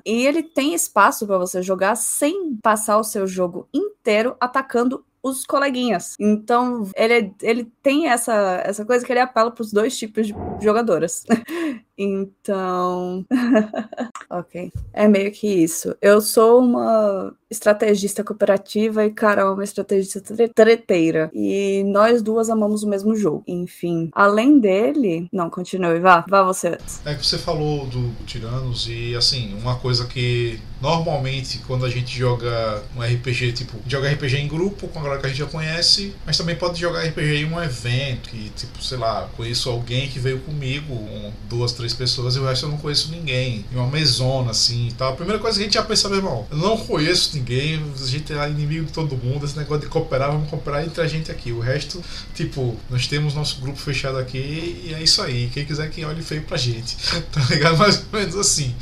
e 0.04 0.26
ele 0.26 0.42
tem 0.42 0.74
espaço 0.74 1.26
para 1.26 1.38
você 1.38 1.62
jogar 1.62 1.96
sem 1.96 2.56
passar 2.56 2.98
o 2.98 3.04
seu 3.04 3.26
jogo 3.26 3.68
inteiro 3.72 4.36
atacando 4.40 5.04
os 5.22 5.44
coleguinhas. 5.44 6.14
Então, 6.20 6.88
ele, 6.94 7.34
ele 7.42 7.64
tem 7.82 8.08
essa, 8.08 8.62
essa 8.64 8.84
coisa 8.84 9.04
que 9.04 9.12
ele 9.12 9.20
apela 9.20 9.50
para 9.50 9.62
os 9.62 9.72
dois 9.72 9.98
tipos 9.98 10.28
de 10.28 10.34
jogadoras. 10.62 11.24
então, 11.98 13.24
ok. 14.28 14.72
É 14.92 15.08
meio 15.08 15.32
que 15.32 15.46
isso. 15.46 15.96
Eu 16.00 16.20
sou 16.20 16.60
uma 16.60 17.32
estrategista 17.48 18.24
cooperativa 18.24 19.04
e 19.04 19.10
Carol 19.10 19.50
é 19.50 19.54
uma 19.54 19.64
estrategista 19.64 20.20
treteira. 20.54 21.30
E 21.32 21.84
nós 21.84 22.22
duas 22.22 22.50
amamos 22.50 22.82
o 22.82 22.88
mesmo 22.88 23.14
jogo. 23.14 23.44
Enfim, 23.46 24.10
além 24.12 24.58
dele, 24.58 25.28
não, 25.32 25.48
continue, 25.48 26.00
vá, 26.00 26.24
vá 26.28 26.42
você 26.42 26.68
antes. 26.68 27.00
É 27.06 27.14
que 27.14 27.24
você 27.24 27.38
falou 27.38 27.86
do 27.86 28.12
Tiranos 28.26 28.88
e 28.88 29.14
assim, 29.14 29.56
uma 29.60 29.76
coisa 29.76 30.06
que 30.06 30.60
normalmente 30.80 31.58
quando 31.66 31.86
a 31.86 31.90
gente 31.90 32.16
joga 32.16 32.82
um 32.96 33.02
RPG, 33.02 33.52
tipo, 33.52 33.78
joga 33.86 34.10
RPG 34.10 34.36
em 34.36 34.48
grupo 34.48 34.88
com 34.88 34.98
a 34.98 35.02
galera 35.02 35.20
que 35.20 35.26
a 35.26 35.28
gente 35.30 35.38
já 35.38 35.46
conhece, 35.46 36.14
mas 36.26 36.36
também 36.36 36.56
pode 36.56 36.80
jogar 36.80 37.04
RPG 37.04 37.36
em 37.36 37.44
um 37.46 37.62
evento, 37.62 38.28
que 38.28 38.50
tipo, 38.50 38.82
sei 38.82 38.98
lá, 38.98 39.28
conheço 39.36 39.70
alguém 39.70 40.08
que 40.08 40.18
veio 40.18 40.40
comigo, 40.40 40.92
um, 40.92 41.32
duas, 41.48 41.72
três 41.72 41.85
pessoas 41.92 42.36
e 42.36 42.38
o 42.38 42.44
resto 42.46 42.66
eu 42.66 42.70
não 42.70 42.78
conheço 42.78 43.10
ninguém. 43.10 43.64
Em 43.72 43.76
uma 43.76 43.86
mesona 43.86 44.50
assim 44.50 44.88
e 44.88 44.92
tal. 44.92 45.12
A 45.12 45.16
primeira 45.16 45.40
coisa 45.40 45.56
que 45.56 45.62
a 45.62 45.66
gente 45.66 45.74
já 45.74 45.82
pensa, 45.82 46.08
meu 46.08 46.18
irmão, 46.18 46.46
eu 46.50 46.56
não 46.56 46.76
conheço 46.76 47.36
ninguém, 47.36 47.82
a 47.94 48.06
gente 48.06 48.32
é 48.32 48.48
inimigo 48.48 48.86
de 48.86 48.92
todo 48.92 49.16
mundo, 49.16 49.44
esse 49.44 49.56
negócio 49.56 49.82
de 49.82 49.88
cooperar, 49.88 50.32
vamos 50.32 50.48
cooperar 50.48 50.84
entre 50.84 51.00
a 51.00 51.06
gente 51.06 51.30
aqui. 51.30 51.52
O 51.52 51.60
resto, 51.60 52.02
tipo, 52.34 52.76
nós 52.90 53.06
temos 53.06 53.34
nosso 53.34 53.60
grupo 53.60 53.78
fechado 53.78 54.18
aqui 54.18 54.82
e 54.84 54.94
é 54.94 55.02
isso 55.02 55.22
aí. 55.22 55.50
Quem 55.52 55.64
quiser 55.64 55.90
que 55.90 56.04
olhe 56.04 56.22
feio 56.22 56.42
pra 56.42 56.56
gente. 56.56 56.96
Tá 57.36 57.40
ligado? 57.50 57.76
Mais 57.76 57.98
ou 57.98 58.18
menos 58.18 58.36
assim. 58.36 58.74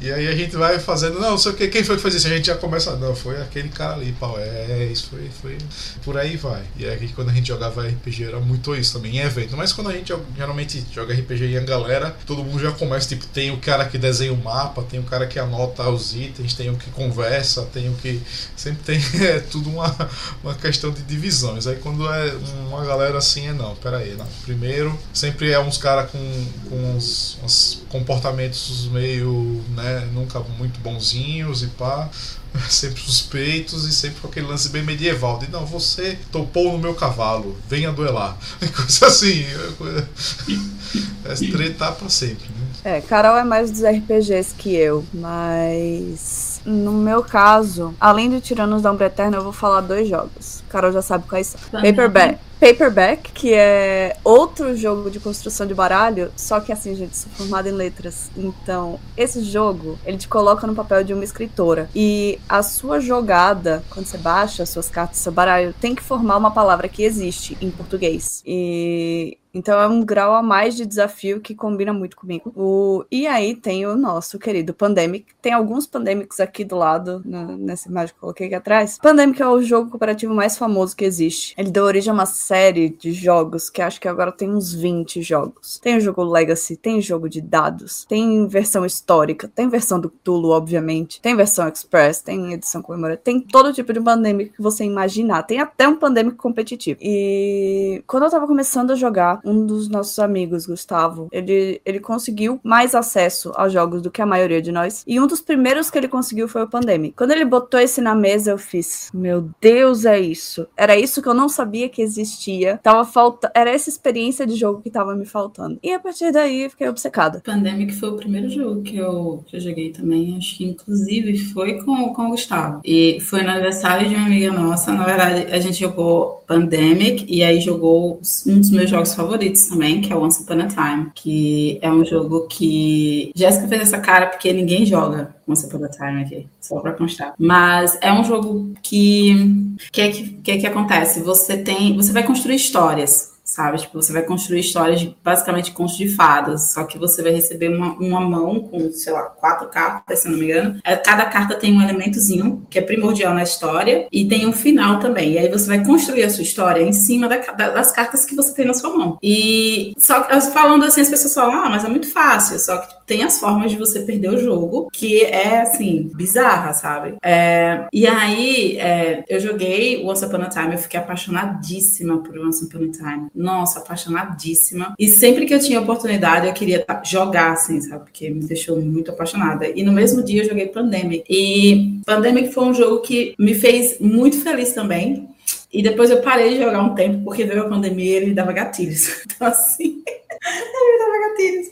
E 0.00 0.10
aí 0.10 0.28
a 0.28 0.34
gente 0.34 0.56
vai 0.56 0.78
fazendo, 0.78 1.20
não, 1.20 1.36
sei 1.36 1.52
o 1.52 1.54
que, 1.54 1.68
quem 1.68 1.84
foi 1.84 1.96
que 1.96 2.02
fez 2.02 2.14
isso? 2.14 2.26
A 2.26 2.30
gente 2.30 2.46
já 2.46 2.56
começa, 2.56 2.96
não, 2.96 3.14
foi 3.14 3.40
aquele 3.40 3.68
cara 3.68 3.94
ali, 3.94 4.12
pau, 4.12 4.38
é, 4.38 4.88
isso 4.90 5.10
foi, 5.10 5.30
foi, 5.42 5.58
por 6.02 6.16
aí 6.16 6.38
vai. 6.38 6.62
E 6.76 6.86
aí 6.86 7.08
quando 7.08 7.28
a 7.28 7.32
gente 7.32 7.48
jogava 7.48 7.86
RPG 7.86 8.24
era 8.24 8.40
muito 8.40 8.74
isso 8.74 8.94
também, 8.94 9.16
em 9.16 9.20
evento. 9.20 9.54
Mas 9.58 9.74
quando 9.74 9.90
a 9.90 9.92
gente 9.92 10.10
geralmente 10.34 10.82
joga 10.90 11.12
RPG 11.12 11.50
e 11.50 11.58
a 11.58 11.60
galera, 11.60 12.16
todo 12.24 12.42
mundo 12.42 12.58
já 12.58 12.72
começa, 12.72 13.08
tipo, 13.08 13.26
tem 13.26 13.50
o 13.50 13.58
cara 13.58 13.84
que 13.84 13.98
desenha 13.98 14.32
o 14.32 14.42
mapa, 14.42 14.82
tem 14.82 14.98
o 14.98 15.02
cara 15.02 15.26
que 15.26 15.38
anota 15.38 15.88
os 15.90 16.14
itens, 16.14 16.54
tem 16.54 16.70
o 16.70 16.76
que 16.76 16.90
conversa, 16.90 17.62
tem 17.72 17.90
o 17.90 17.94
que. 17.94 18.22
Sempre 18.56 18.82
tem, 18.82 19.00
é 19.22 19.40
tudo 19.40 19.68
uma, 19.68 20.10
uma 20.42 20.54
questão 20.54 20.90
de 20.90 21.02
divisões. 21.02 21.66
Aí 21.66 21.76
quando 21.76 22.10
é 22.10 22.34
uma 22.68 22.84
galera 22.86 23.18
assim, 23.18 23.48
é 23.48 23.52
não, 23.52 23.74
pera 23.76 23.98
aí, 23.98 24.14
não. 24.16 24.26
Primeiro, 24.44 24.98
sempre 25.12 25.50
é 25.50 25.60
uns 25.60 25.76
caras 25.76 26.10
com, 26.10 26.46
com 26.70 26.96
uns, 26.96 27.38
uns 27.42 27.82
comportamentos 27.90 28.88
meio, 28.88 29.62
né? 29.76 29.89
Né, 29.90 30.08
nunca 30.12 30.38
muito 30.58 30.78
bonzinhos 30.80 31.62
e 31.62 31.66
pá, 31.66 32.08
sempre 32.70 33.02
suspeitos 33.02 33.84
e 33.84 33.92
sempre 33.92 34.20
com 34.20 34.28
aquele 34.28 34.46
lance 34.46 34.68
bem 34.68 34.84
medieval 34.84 35.38
de 35.38 35.50
não, 35.50 35.66
você 35.66 36.16
topou 36.30 36.72
no 36.72 36.78
meu 36.78 36.94
cavalo, 36.94 37.56
venha 37.68 37.92
duelar. 37.92 38.36
Coisa 38.76 39.06
assim, 39.06 39.44
é 41.24 41.50
tretar 41.50 41.94
pra 41.94 42.08
sempre. 42.08 42.46
Né? 42.48 42.96
É, 42.96 43.00
Carol 43.00 43.36
é 43.36 43.44
mais 43.44 43.70
dos 43.70 43.82
RPGs 43.82 44.54
que 44.56 44.74
eu, 44.74 45.04
mas 45.12 46.60
no 46.64 46.92
meu 46.92 47.22
caso, 47.22 47.94
além 48.00 48.30
de 48.30 48.40
Tiranos 48.40 48.82
da 48.82 48.92
Umbra 48.92 49.06
Eterna, 49.06 49.38
eu 49.38 49.42
vou 49.42 49.52
falar 49.52 49.80
dois 49.80 50.08
jogos. 50.08 50.62
Carol 50.68 50.92
já 50.92 51.02
sabe 51.02 51.26
quais 51.28 51.48
são. 51.48 51.80
Paperback. 51.80 52.38
Paperback, 52.60 53.32
que 53.32 53.54
é 53.54 54.16
outro 54.22 54.76
jogo 54.76 55.10
de 55.10 55.18
construção 55.18 55.66
de 55.66 55.72
baralho, 55.72 56.30
só 56.36 56.60
que 56.60 56.70
assim, 56.70 56.94
gente, 56.94 57.16
sou 57.16 57.32
formada 57.32 57.70
em 57.70 57.72
letras. 57.72 58.30
Então, 58.36 59.00
esse 59.16 59.42
jogo, 59.42 59.98
ele 60.04 60.18
te 60.18 60.28
coloca 60.28 60.66
no 60.66 60.74
papel 60.74 61.02
de 61.02 61.14
uma 61.14 61.24
escritora. 61.24 61.88
E 61.94 62.38
a 62.46 62.62
sua 62.62 63.00
jogada, 63.00 63.82
quando 63.88 64.04
você 64.04 64.18
baixa 64.18 64.62
as 64.62 64.68
suas 64.68 64.90
cartas, 64.90 65.16
seu 65.16 65.32
baralho, 65.32 65.74
tem 65.80 65.94
que 65.94 66.02
formar 66.02 66.36
uma 66.36 66.50
palavra 66.50 66.86
que 66.86 67.02
existe 67.02 67.56
em 67.62 67.70
português. 67.70 68.42
E 68.46 69.38
então 69.52 69.80
é 69.80 69.86
um 69.88 70.02
grau 70.04 70.32
a 70.34 70.42
mais 70.42 70.76
de 70.76 70.86
desafio 70.86 71.40
que 71.40 71.54
combina 71.54 71.92
muito 71.92 72.16
comigo. 72.16 72.52
O... 72.54 73.04
E 73.10 73.26
aí 73.26 73.54
tem 73.54 73.84
o 73.86 73.96
nosso 73.96 74.38
querido 74.38 74.72
Pandemic. 74.72 75.26
Tem 75.42 75.52
alguns 75.52 75.86
Pandemics 75.86 76.38
aqui 76.40 76.64
do 76.64 76.76
lado, 76.76 77.22
nessa 77.24 77.88
imagem 77.88 78.10
que 78.10 78.18
eu 78.18 78.20
coloquei 78.20 78.46
aqui 78.46 78.54
atrás. 78.54 78.98
Pandemic 78.98 79.42
é 79.42 79.48
o 79.48 79.60
jogo 79.60 79.90
cooperativo 79.90 80.34
mais 80.34 80.56
famoso 80.56 80.96
que 80.96 81.04
existe. 81.04 81.54
Ele 81.58 81.70
deu 81.70 81.84
origem 81.84 82.10
a 82.10 82.14
uma 82.14 82.26
série 82.50 82.88
de 82.88 83.12
jogos, 83.12 83.70
que 83.70 83.80
acho 83.80 84.00
que 84.00 84.08
agora 84.08 84.32
tem 84.32 84.50
uns 84.50 84.74
20 84.74 85.22
jogos. 85.22 85.78
Tem 85.78 85.96
o 85.96 86.00
jogo 86.00 86.24
Legacy, 86.24 86.76
tem 86.76 87.00
jogo 87.00 87.28
de 87.28 87.40
dados, 87.40 88.04
tem 88.08 88.44
versão 88.48 88.84
histórica, 88.84 89.46
tem 89.46 89.68
versão 89.68 90.00
do 90.00 90.08
Tulu, 90.08 90.50
obviamente, 90.50 91.20
tem 91.20 91.36
versão 91.36 91.68
Express, 91.68 92.20
tem 92.20 92.52
edição 92.52 92.82
comemorativa, 92.82 93.22
tem 93.22 93.40
todo 93.40 93.72
tipo 93.72 93.92
de 93.92 94.00
Pandemic 94.00 94.50
que 94.50 94.60
você 94.62 94.82
imaginar. 94.82 95.44
Tem 95.44 95.60
até 95.60 95.86
um 95.86 95.94
Pandemic 95.94 96.36
competitivo. 96.36 96.98
E 97.00 98.02
quando 98.04 98.24
eu 98.24 98.30
tava 98.30 98.48
começando 98.48 98.90
a 98.90 98.96
jogar, 98.96 99.40
um 99.44 99.64
dos 99.64 99.88
nossos 99.88 100.18
amigos, 100.18 100.66
Gustavo, 100.66 101.28
ele, 101.30 101.80
ele 101.84 102.00
conseguiu 102.00 102.58
mais 102.64 102.96
acesso 102.96 103.52
aos 103.54 103.72
jogos 103.72 104.02
do 104.02 104.10
que 104.10 104.20
a 104.20 104.26
maioria 104.26 104.60
de 104.60 104.72
nós. 104.72 105.04
E 105.06 105.20
um 105.20 105.26
dos 105.28 105.40
primeiros 105.40 105.88
que 105.88 105.96
ele 105.96 106.08
conseguiu 106.08 106.48
foi 106.48 106.64
o 106.64 106.68
Pandemic. 106.68 107.14
Quando 107.16 107.30
ele 107.30 107.44
botou 107.44 107.78
esse 107.78 108.00
na 108.00 108.14
mesa, 108.16 108.50
eu 108.50 108.58
fiz: 108.58 109.08
Meu 109.14 109.48
Deus, 109.60 110.04
é 110.04 110.18
isso. 110.18 110.66
Era 110.76 110.98
isso 110.98 111.22
que 111.22 111.28
eu 111.28 111.34
não 111.34 111.48
sabia 111.48 111.88
que 111.88 112.02
existia. 112.02 112.39
Tava 112.82 113.04
falta... 113.04 113.50
Era 113.54 113.70
essa 113.70 113.88
experiência 113.88 114.46
de 114.46 114.54
jogo 114.54 114.80
que 114.82 114.90
tava 114.90 115.14
me 115.14 115.26
faltando. 115.26 115.78
E 115.82 115.92
a 115.92 115.98
partir 115.98 116.32
daí 116.32 116.68
fiquei 116.68 116.88
obcecada. 116.88 117.42
Pandemic 117.44 117.94
foi 117.94 118.10
o 118.10 118.16
primeiro 118.16 118.48
jogo 118.48 118.82
que 118.82 118.96
eu, 118.96 119.44
que 119.46 119.56
eu 119.56 119.60
joguei 119.60 119.90
também. 119.90 120.36
Acho 120.36 120.56
que 120.56 120.64
inclusive 120.64 121.38
foi 121.38 121.82
com, 121.82 122.12
com 122.12 122.26
o 122.26 122.30
Gustavo. 122.30 122.80
E 122.84 123.18
foi 123.20 123.42
no 123.42 123.50
aniversário 123.50 124.08
de 124.08 124.14
uma 124.14 124.26
amiga 124.26 124.52
nossa. 124.52 124.92
Na 124.92 125.04
verdade, 125.04 125.52
a 125.52 125.60
gente 125.60 125.78
jogou 125.78 126.42
Pandemic 126.46 127.24
e 127.28 127.42
aí 127.42 127.60
jogou 127.60 128.20
um 128.46 128.58
dos 128.58 128.70
meus 128.70 128.90
jogos 128.90 129.14
favoritos 129.14 129.68
também, 129.68 130.00
que 130.00 130.12
é 130.12 130.16
Once 130.16 130.42
Upon 130.42 130.60
a 130.60 130.66
Time, 130.66 131.10
que 131.14 131.78
é 131.80 131.90
um 131.90 132.04
jogo 132.04 132.46
que 132.48 133.30
Jéssica 133.34 133.68
fez 133.68 133.82
essa 133.82 133.98
cara 133.98 134.26
porque 134.26 134.52
ninguém 134.52 134.84
joga 134.84 135.34
Once 135.46 135.66
Upon 135.66 135.84
a 135.84 135.88
Time 135.88 136.22
aqui, 136.22 136.46
só 136.60 136.80
para 136.80 136.92
constar. 136.92 137.34
Mas 137.38 137.98
é 138.00 138.12
um 138.12 138.24
jogo 138.24 138.72
que 138.82 139.74
que 139.92 140.00
é 140.00 140.10
que, 140.10 140.28
que, 140.28 140.50
é 140.50 140.58
que 140.58 140.66
acontece? 140.66 141.20
Você 141.20 141.56
tem, 141.56 141.96
você 141.96 142.12
vai 142.12 142.22
construir 142.22 142.56
histórias 142.56 143.30
sabe? 143.50 143.78
Tipo, 143.78 144.00
você 144.00 144.12
vai 144.12 144.22
construir 144.22 144.60
histórias 144.60 145.00
de, 145.00 145.16
basicamente 145.22 145.72
contos 145.72 145.96
de 145.96 146.08
fadas, 146.08 146.72
só 146.72 146.84
que 146.84 146.98
você 146.98 147.22
vai 147.22 147.32
receber 147.32 147.68
uma, 147.68 147.94
uma 147.94 148.20
mão 148.20 148.60
com, 148.60 148.90
sei 148.92 149.12
lá, 149.12 149.22
quatro 149.22 149.68
cartas, 149.68 150.20
se 150.20 150.28
não 150.28 150.38
me 150.38 150.44
engano. 150.46 150.80
É, 150.84 150.96
cada 150.96 151.24
carta 151.26 151.54
tem 151.54 151.76
um 151.76 151.82
elementozinho 151.82 152.66
que 152.70 152.78
é 152.78 152.82
primordial 152.82 153.34
na 153.34 153.42
história 153.42 154.06
e 154.12 154.26
tem 154.26 154.46
um 154.46 154.52
final 154.52 155.00
também. 155.00 155.32
E 155.32 155.38
aí 155.38 155.48
você 155.48 155.66
vai 155.66 155.84
construir 155.84 156.24
a 156.24 156.30
sua 156.30 156.42
história 156.42 156.82
em 156.82 156.92
cima 156.92 157.28
da, 157.28 157.36
das 157.70 157.90
cartas 157.90 158.24
que 158.24 158.36
você 158.36 158.54
tem 158.54 158.66
na 158.66 158.74
sua 158.74 158.96
mão. 158.96 159.18
E 159.22 159.92
só 159.98 160.22
falando 160.52 160.84
assim, 160.84 161.00
as 161.00 161.08
pessoas 161.08 161.34
falam, 161.34 161.64
ah, 161.64 161.68
mas 161.68 161.84
é 161.84 161.88
muito 161.88 162.10
fácil, 162.10 162.58
só 162.58 162.78
que 162.78 162.94
tem 163.06 163.24
as 163.24 163.40
formas 163.40 163.72
de 163.72 163.76
você 163.76 164.00
perder 164.00 164.30
o 164.30 164.38
jogo, 164.38 164.88
que 164.92 165.22
é 165.22 165.62
assim, 165.62 166.10
bizarra, 166.14 166.72
sabe? 166.72 167.16
É, 167.22 167.86
e 167.92 168.06
aí 168.06 168.78
é, 168.78 169.24
eu 169.28 169.40
joguei 169.40 170.04
Once 170.04 170.24
Upon 170.24 170.42
a 170.42 170.48
Time, 170.48 170.74
eu 170.74 170.78
fiquei 170.78 171.00
apaixonadíssima 171.00 172.18
por 172.18 172.38
Once 172.38 172.64
Upon 172.64 172.84
a 172.84 172.90
Time 172.90 173.30
nossa, 173.40 173.80
apaixonadíssima. 173.80 174.94
E 174.98 175.08
sempre 175.08 175.46
que 175.46 175.54
eu 175.54 175.58
tinha 175.58 175.80
oportunidade, 175.80 176.46
eu 176.46 176.52
queria 176.52 176.84
jogar, 177.04 177.52
assim, 177.52 177.80
sabe? 177.80 178.04
Porque 178.04 178.30
me 178.30 178.44
deixou 178.44 178.80
muito 178.80 179.10
apaixonada. 179.10 179.66
E 179.68 179.82
no 179.82 179.92
mesmo 179.92 180.22
dia 180.22 180.42
eu 180.42 180.48
joguei 180.48 180.66
Pandemic. 180.66 181.24
E 181.28 182.00
Pandemic 182.04 182.52
foi 182.52 182.64
um 182.64 182.74
jogo 182.74 183.00
que 183.00 183.34
me 183.38 183.54
fez 183.54 183.98
muito 183.98 184.40
feliz 184.42 184.72
também. 184.72 185.28
E 185.72 185.82
depois 185.82 186.10
eu 186.10 186.20
parei 186.20 186.50
de 186.50 186.58
jogar 186.58 186.82
um 186.82 186.94
tempo, 186.94 187.24
porque 187.24 187.44
veio 187.44 187.62
a 187.62 187.68
pandemia 187.68 188.04
e 188.04 188.22
ele 188.22 188.34
dava 188.34 188.52
gatilhos. 188.52 189.24
Então, 189.40 189.48
assim, 189.48 190.02
ele 190.04 190.98
dava 190.98 191.28
gatilhos. 191.28 191.66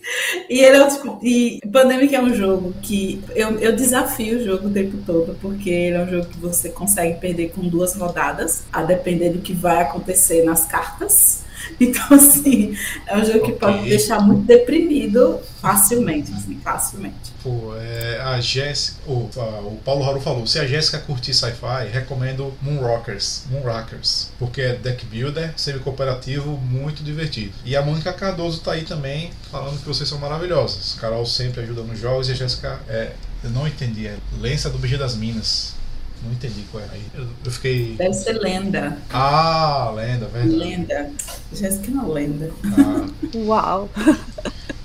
E 0.49 0.61
ele 0.61 0.77
é 0.77 0.87
tipo. 0.89 1.19
E 1.23 1.61
Pandemic 1.71 2.15
é 2.15 2.23
um 2.23 2.35
jogo 2.35 2.73
que 2.81 3.23
eu, 3.35 3.59
eu 3.59 3.75
desafio 3.75 4.39
o 4.39 4.45
jogo 4.45 4.69
o 4.69 4.73
tempo 4.73 4.97
todo, 5.05 5.37
porque 5.41 5.69
ele 5.69 5.97
é 5.97 6.01
um 6.01 6.09
jogo 6.09 6.27
que 6.27 6.39
você 6.39 6.71
consegue 6.71 7.21
perder 7.21 7.51
com 7.51 7.63
duas 7.63 7.95
rodadas, 7.95 8.65
a 8.73 8.83
depender 8.83 9.31
do 9.31 9.41
que 9.41 9.53
vai 9.53 9.83
acontecer 9.83 10.45
nas 10.45 10.65
cartas. 10.65 11.45
Então, 11.81 12.17
assim, 12.17 12.77
é 13.07 13.17
um 13.17 13.25
jogo 13.25 13.41
que 13.45 13.53
okay. 13.53 13.59
pode 13.59 13.89
deixar 13.89 14.21
muito 14.21 14.47
deprimido 14.47 15.41
facilmente, 15.61 16.33
assim, 16.33 16.59
facilmente. 16.63 17.33
Pô, 17.43 17.75
é, 17.77 18.21
a 18.21 18.41
Jéssica, 18.41 18.99
o, 19.07 19.29
o 19.65 19.81
Paulo 19.85 20.05
Haru 20.05 20.21
falou, 20.21 20.47
se 20.47 20.59
a 20.59 20.67
Jéssica 20.67 20.99
curtir 20.99 21.35
sci-fi, 21.35 21.89
recomendo 21.91 22.53
Moonrockers, 22.61 23.45
Moonrockers, 23.51 24.33
porque 24.39 24.61
é 24.61 24.75
deck 24.75 25.05
builder, 25.07 25.53
semi-cooperativo, 25.57 26.57
muito 26.59 27.03
divertido. 27.03 27.53
E 27.65 27.77
a 27.77 27.83
Mônica 27.83 28.13
Cardoso 28.13 28.61
tá 28.61 28.73
aí 28.73 28.85
também, 28.85 29.31
falando 29.51 29.79
que 29.79 29.87
vocês 29.87 30.09
são 30.09 30.19
maravilhosas. 30.19 30.97
Carol 31.01 31.25
sempre 31.27 31.63
ajuda 31.63 31.83
nos 31.83 31.99
jogos 31.99 32.29
e 32.29 32.33
a 32.33 32.35
Jéssica 32.35 32.81
é, 32.89 33.13
eu 33.43 33.51
não 33.51 33.67
entendi, 33.67 34.07
é 34.07 34.17
Lença 34.41 34.69
do 34.69 34.79
BG 34.79 34.97
das 34.97 35.17
Minas. 35.17 35.78
Não 36.23 36.33
entendi 36.33 36.65
qual 36.71 36.83
é. 36.83 36.87
Aí 36.93 37.03
eu, 37.15 37.27
eu, 37.45 37.51
fiquei. 37.51 37.95
Deve 37.97 38.15
ser 38.15 38.33
lenda. 38.33 38.99
Ah, 39.11 39.93
lenda, 39.95 40.27
verdade. 40.27 40.57
Lenda. 40.57 41.11
Jéssica 41.53 41.91
não 41.91 42.11
lenda. 42.11 42.51
Ah. 42.65 43.07
Uau! 43.37 43.89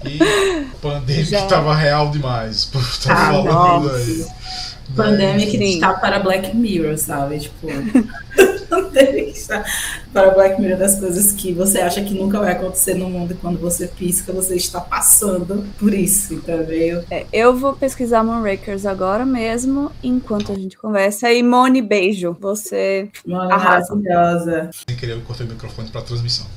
E 0.06 0.20
Pandemic 0.82 1.30
Já. 1.30 1.46
tava 1.48 1.74
real 1.74 2.12
demais. 2.12 2.66
Tava 3.04 3.20
ah, 3.20 3.32
falando 3.32 3.84
nossa. 3.84 3.96
aí. 3.96 4.26
Pandemic 4.96 5.56
está 5.64 5.94
para 5.94 6.20
Black 6.20 6.56
Mirror, 6.56 6.98
sabe? 6.98 7.40
Tipo. 7.40 7.68
Pandemic 8.70 9.38
está 9.38 9.64
para 10.12 10.32
Black 10.32 10.60
Mirror 10.60 10.78
das 10.78 11.00
coisas 11.00 11.32
que 11.32 11.54
você 11.54 11.80
acha 11.80 12.04
que 12.04 12.14
nunca 12.14 12.40
vai 12.40 12.54
acontecer 12.54 12.96
no 12.96 13.10
mundo 13.10 13.34
e 13.34 13.36
quando 13.36 13.60
você 13.60 13.88
pisca, 13.88 14.34
você 14.34 14.56
está 14.56 14.82
passando 14.82 15.64
por 15.78 15.94
isso, 15.94 16.34
entendeu? 16.34 17.04
É, 17.12 17.26
eu 17.32 17.56
vou 17.56 17.74
pesquisar 17.74 18.24
Moonrakers 18.24 18.86
agora 18.86 19.26
mesmo, 19.26 19.92
enquanto 20.04 20.52
a 20.52 20.56
gente 20.56 20.78
conversa. 20.78 21.32
E 21.32 21.44
Moni, 21.44 21.82
beijo. 21.82 22.36
Você. 22.40 23.10
Moni, 23.26 23.50
maravilhosa. 23.50 24.70
Sem 24.88 24.98
querer, 24.98 25.14
eu 25.14 25.22
cortei 25.22 25.46
o 25.46 25.50
microfone 25.50 25.90
para 25.90 26.02
transmissão. 26.02 26.48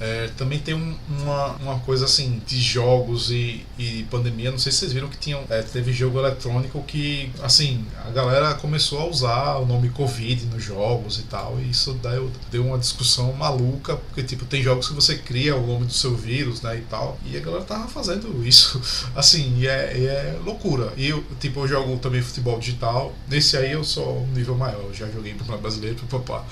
É, 0.00 0.30
também 0.36 0.58
tem 0.58 0.74
um, 0.74 0.96
uma, 1.08 1.48
uma 1.56 1.78
coisa 1.80 2.06
assim 2.06 2.40
de 2.46 2.58
jogos 2.58 3.30
e, 3.30 3.66
e 3.78 4.06
pandemia. 4.10 4.50
Não 4.50 4.58
sei 4.58 4.72
se 4.72 4.78
vocês 4.78 4.92
viram 4.92 5.08
que 5.08 5.18
tinham, 5.18 5.44
é, 5.50 5.60
teve 5.60 5.92
jogo 5.92 6.18
eletrônico 6.18 6.82
que, 6.84 7.30
assim, 7.42 7.84
a 8.06 8.10
galera 8.10 8.54
começou 8.54 9.00
a 9.00 9.06
usar 9.06 9.56
o 9.56 9.66
nome 9.66 9.90
Covid 9.90 10.46
nos 10.46 10.64
jogos 10.64 11.18
e 11.18 11.22
tal. 11.24 11.58
E 11.60 11.70
isso 11.70 11.92
deu, 11.94 12.30
deu 12.50 12.66
uma 12.66 12.78
discussão 12.78 13.32
maluca, 13.34 13.96
porque, 13.96 14.22
tipo, 14.22 14.46
tem 14.46 14.62
jogos 14.62 14.88
que 14.88 14.94
você 14.94 15.18
cria 15.18 15.54
o 15.54 15.66
nome 15.66 15.86
do 15.86 15.92
seu 15.92 16.16
vírus, 16.16 16.62
né, 16.62 16.78
e 16.78 16.82
tal. 16.82 17.18
E 17.26 17.36
a 17.36 17.40
galera 17.40 17.64
tava 17.64 17.86
fazendo 17.88 18.46
isso, 18.46 18.80
assim, 19.14 19.58
e 19.58 19.66
é, 19.66 19.98
e 19.98 20.06
é 20.06 20.38
loucura. 20.42 20.92
E 20.96 21.08
eu, 21.08 21.22
tipo, 21.38 21.60
eu 21.60 21.68
jogo 21.68 21.98
também 21.98 22.22
futebol 22.22 22.58
digital. 22.58 23.14
Nesse 23.28 23.56
aí 23.56 23.72
eu 23.72 23.84
sou 23.84 24.22
um 24.22 24.32
nível 24.32 24.54
maior. 24.54 24.80
Eu 24.84 24.94
já 24.94 25.06
joguei 25.08 25.34
pro 25.34 25.58
brasileiro, 25.58 25.96
pro 25.96 26.20
papá. 26.20 26.44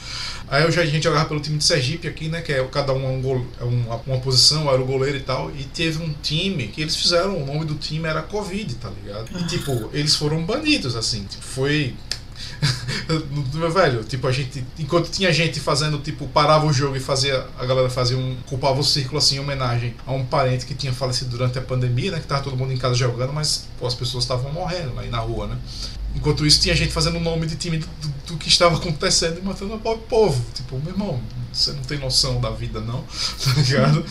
Aí 0.48 0.64
eu 0.64 0.72
já, 0.72 0.82
a 0.82 0.86
gente 0.86 1.04
jogava 1.04 1.26
pelo 1.26 1.40
time 1.40 1.58
de 1.58 1.64
Sergipe 1.64 2.08
aqui, 2.08 2.28
né? 2.28 2.40
Que 2.40 2.52
é 2.52 2.64
cada 2.64 2.92
um 2.92 3.04
é 3.04 3.08
um 3.08 3.20
gol, 3.20 3.36
é 3.36 3.37
uma, 3.60 3.96
uma 4.06 4.18
posição, 4.20 4.70
era 4.70 4.80
o 4.80 4.84
goleiro 4.84 5.16
e 5.16 5.22
tal. 5.22 5.50
E 5.50 5.64
teve 5.64 6.02
um 6.02 6.12
time 6.22 6.68
que 6.68 6.80
eles 6.80 6.96
fizeram, 6.96 7.36
o 7.42 7.46
nome 7.46 7.64
do 7.64 7.74
time 7.74 8.08
era 8.08 8.22
Covid, 8.22 8.74
tá 8.76 8.90
ligado? 8.90 9.28
E 9.38 9.46
tipo, 9.46 9.90
eles 9.92 10.14
foram 10.14 10.44
banidos, 10.44 10.96
assim. 10.96 11.24
Tipo, 11.24 11.44
foi 11.44 11.94
meu 13.54 13.70
velho, 13.72 14.04
tipo, 14.04 14.26
a 14.26 14.32
gente. 14.32 14.64
Enquanto 14.78 15.10
tinha 15.10 15.32
gente 15.32 15.58
fazendo, 15.60 15.98
tipo, 15.98 16.26
parava 16.28 16.66
o 16.66 16.72
jogo 16.72 16.96
e 16.96 17.00
fazia. 17.00 17.46
A 17.58 17.66
galera 17.66 17.90
fazia 17.90 18.16
um. 18.16 18.36
culpava 18.46 18.78
o 18.78 18.84
círculo 18.84 19.18
assim 19.18 19.36
em 19.36 19.40
homenagem 19.40 19.94
a 20.06 20.12
um 20.12 20.24
parente 20.24 20.66
que 20.66 20.74
tinha 20.74 20.92
falecido 20.92 21.30
durante 21.30 21.58
a 21.58 21.62
pandemia, 21.62 22.12
né? 22.12 22.20
Que 22.20 22.26
tava 22.26 22.42
todo 22.42 22.56
mundo 22.56 22.72
em 22.72 22.76
casa 22.76 22.94
jogando, 22.94 23.32
mas 23.32 23.66
pô, 23.78 23.86
as 23.86 23.94
pessoas 23.94 24.24
estavam 24.24 24.52
morrendo 24.52 24.98
aí 24.98 25.08
na 25.08 25.18
rua, 25.18 25.46
né? 25.48 25.58
Enquanto 26.14 26.46
isso, 26.46 26.60
tinha 26.60 26.74
gente 26.74 26.92
fazendo 26.92 27.16
o 27.16 27.20
nome 27.20 27.46
de 27.46 27.56
time 27.56 27.78
do, 27.78 27.86
do, 27.86 28.08
do 28.26 28.36
que 28.36 28.48
estava 28.48 28.76
acontecendo 28.78 29.38
e 29.38 29.42
matando 29.42 29.74
o 29.74 29.98
povo. 29.98 30.44
Tipo, 30.54 30.78
meu 30.78 30.92
irmão, 30.92 31.20
você 31.58 31.72
não 31.72 31.82
tem 31.82 31.98
noção 31.98 32.40
da 32.40 32.50
vida, 32.50 32.80
não, 32.80 33.02
tá 33.44 33.52
ligado? 33.56 34.04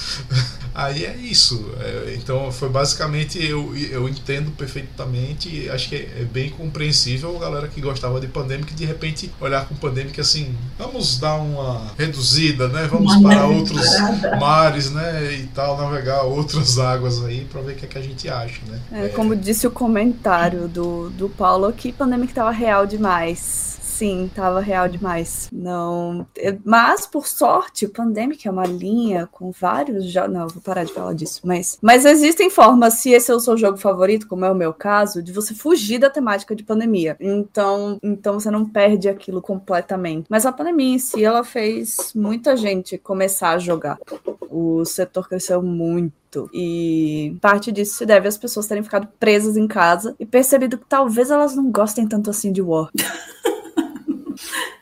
Aí 0.74 1.06
é 1.06 1.16
isso. 1.16 1.72
É, 1.80 2.16
então, 2.16 2.52
foi 2.52 2.70
basicamente, 2.70 3.44
eu, 3.44 3.76
eu 3.76 4.08
entendo 4.08 4.52
perfeitamente 4.52 5.50
e 5.50 5.70
acho 5.70 5.90
que 5.90 5.96
é, 5.96 6.22
é, 6.22 6.24
bem 6.24 6.50
compreensível 6.50 7.36
a 7.36 7.40
galera 7.40 7.68
que 7.68 7.82
gostava 7.82 8.20
de 8.20 8.28
Pandemic 8.28 8.74
de 8.76 8.86
repente 8.86 9.32
olhar 9.40 9.68
com 9.68 9.76
Pandemic 9.76 10.20
assim, 10.22 10.56
vamos 10.78 11.18
dar 11.18 11.36
uma 11.36 11.92
reduzida, 11.98 12.68
né? 12.68 12.88
Vamos 12.88 13.16
uma 13.16 13.30
para 13.30 13.48
outros 13.48 13.86
mares, 14.40 14.92
né? 14.92 15.34
E 15.34 15.48
tal, 15.48 15.78
navegar 15.78 16.24
outras 16.24 16.78
águas 16.78 17.24
aí 17.24 17.46
para 17.46 17.62
ver 17.62 17.74
o 17.74 17.76
que, 17.76 17.86
é 17.86 17.88
que 17.88 17.98
a 17.98 18.02
gente 18.02 18.30
acha, 18.30 18.62
né? 18.68 18.80
É, 18.92 19.08
como 19.10 19.36
disse 19.36 19.66
o 19.66 19.72
comentário 19.72 20.68
do, 20.68 21.10
do 21.10 21.28
Paulo 21.30 21.66
aqui, 21.66 21.92
Pandemic 21.92 22.34
tava 22.34 22.52
real 22.52 22.86
demais. 22.86 23.77
Sim, 23.98 24.30
tava 24.36 24.60
real 24.60 24.88
demais. 24.88 25.50
Não. 25.52 26.28
Mas, 26.64 27.08
por 27.08 27.26
sorte, 27.26 27.88
o 27.88 27.90
Pandemic 27.90 28.48
é 28.48 28.52
uma 28.52 28.68
linha 28.68 29.28
com 29.32 29.50
vários 29.50 30.06
jogos. 30.06 30.32
Não, 30.32 30.48
vou 30.48 30.62
parar 30.62 30.84
de 30.84 30.94
falar 30.94 31.14
disso. 31.14 31.42
Mas, 31.44 31.80
mas 31.82 32.06
existem 32.06 32.48
formas, 32.48 32.94
se 32.94 33.10
esse 33.10 33.32
é 33.32 33.34
o 33.34 33.40
seu 33.40 33.58
jogo 33.58 33.76
favorito, 33.78 34.28
como 34.28 34.46
é 34.46 34.52
o 34.52 34.56
meu 34.56 34.72
caso, 34.72 35.24
de 35.24 35.34
você 35.34 35.56
fugir 35.56 35.98
da 35.98 36.12
temática 36.12 36.56
de 36.56 36.64
pandemia. 36.64 37.18
Então, 37.20 37.98
então 38.04 38.36
você 38.36 38.52
não 38.52 38.70
perde 38.70 39.10
aquilo 39.10 39.42
completamente. 39.42 40.28
Mas 40.30 40.46
a 40.46 40.52
pandemia 40.52 40.94
em 40.94 41.00
si, 41.00 41.26
ela 41.26 41.44
fez 41.44 42.12
muita 42.14 42.56
gente 42.56 43.00
começar 43.00 43.50
a 43.54 43.58
jogar. 43.58 43.98
O 44.48 44.86
setor 44.86 45.28
cresceu 45.28 45.64
muito. 45.64 46.48
E 46.54 47.36
parte 47.42 47.72
disso 47.72 47.96
se 47.96 48.06
deve 48.06 48.28
às 48.28 48.38
pessoas 48.38 48.68
terem 48.68 48.84
ficado 48.84 49.08
presas 49.20 49.58
em 49.58 49.68
casa 49.68 50.16
e 50.20 50.26
percebido 50.26 50.78
que 50.78 50.86
talvez 50.86 51.32
elas 51.32 51.56
não 51.56 51.72
gostem 51.72 52.08
tanto 52.08 52.30
assim 52.30 52.52
de 52.52 52.62
War. 52.62 52.92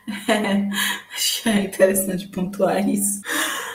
É, 0.28 1.50
é 1.50 1.60
interessante 1.64 2.28
pontuar 2.28 2.88
isso. 2.88 3.20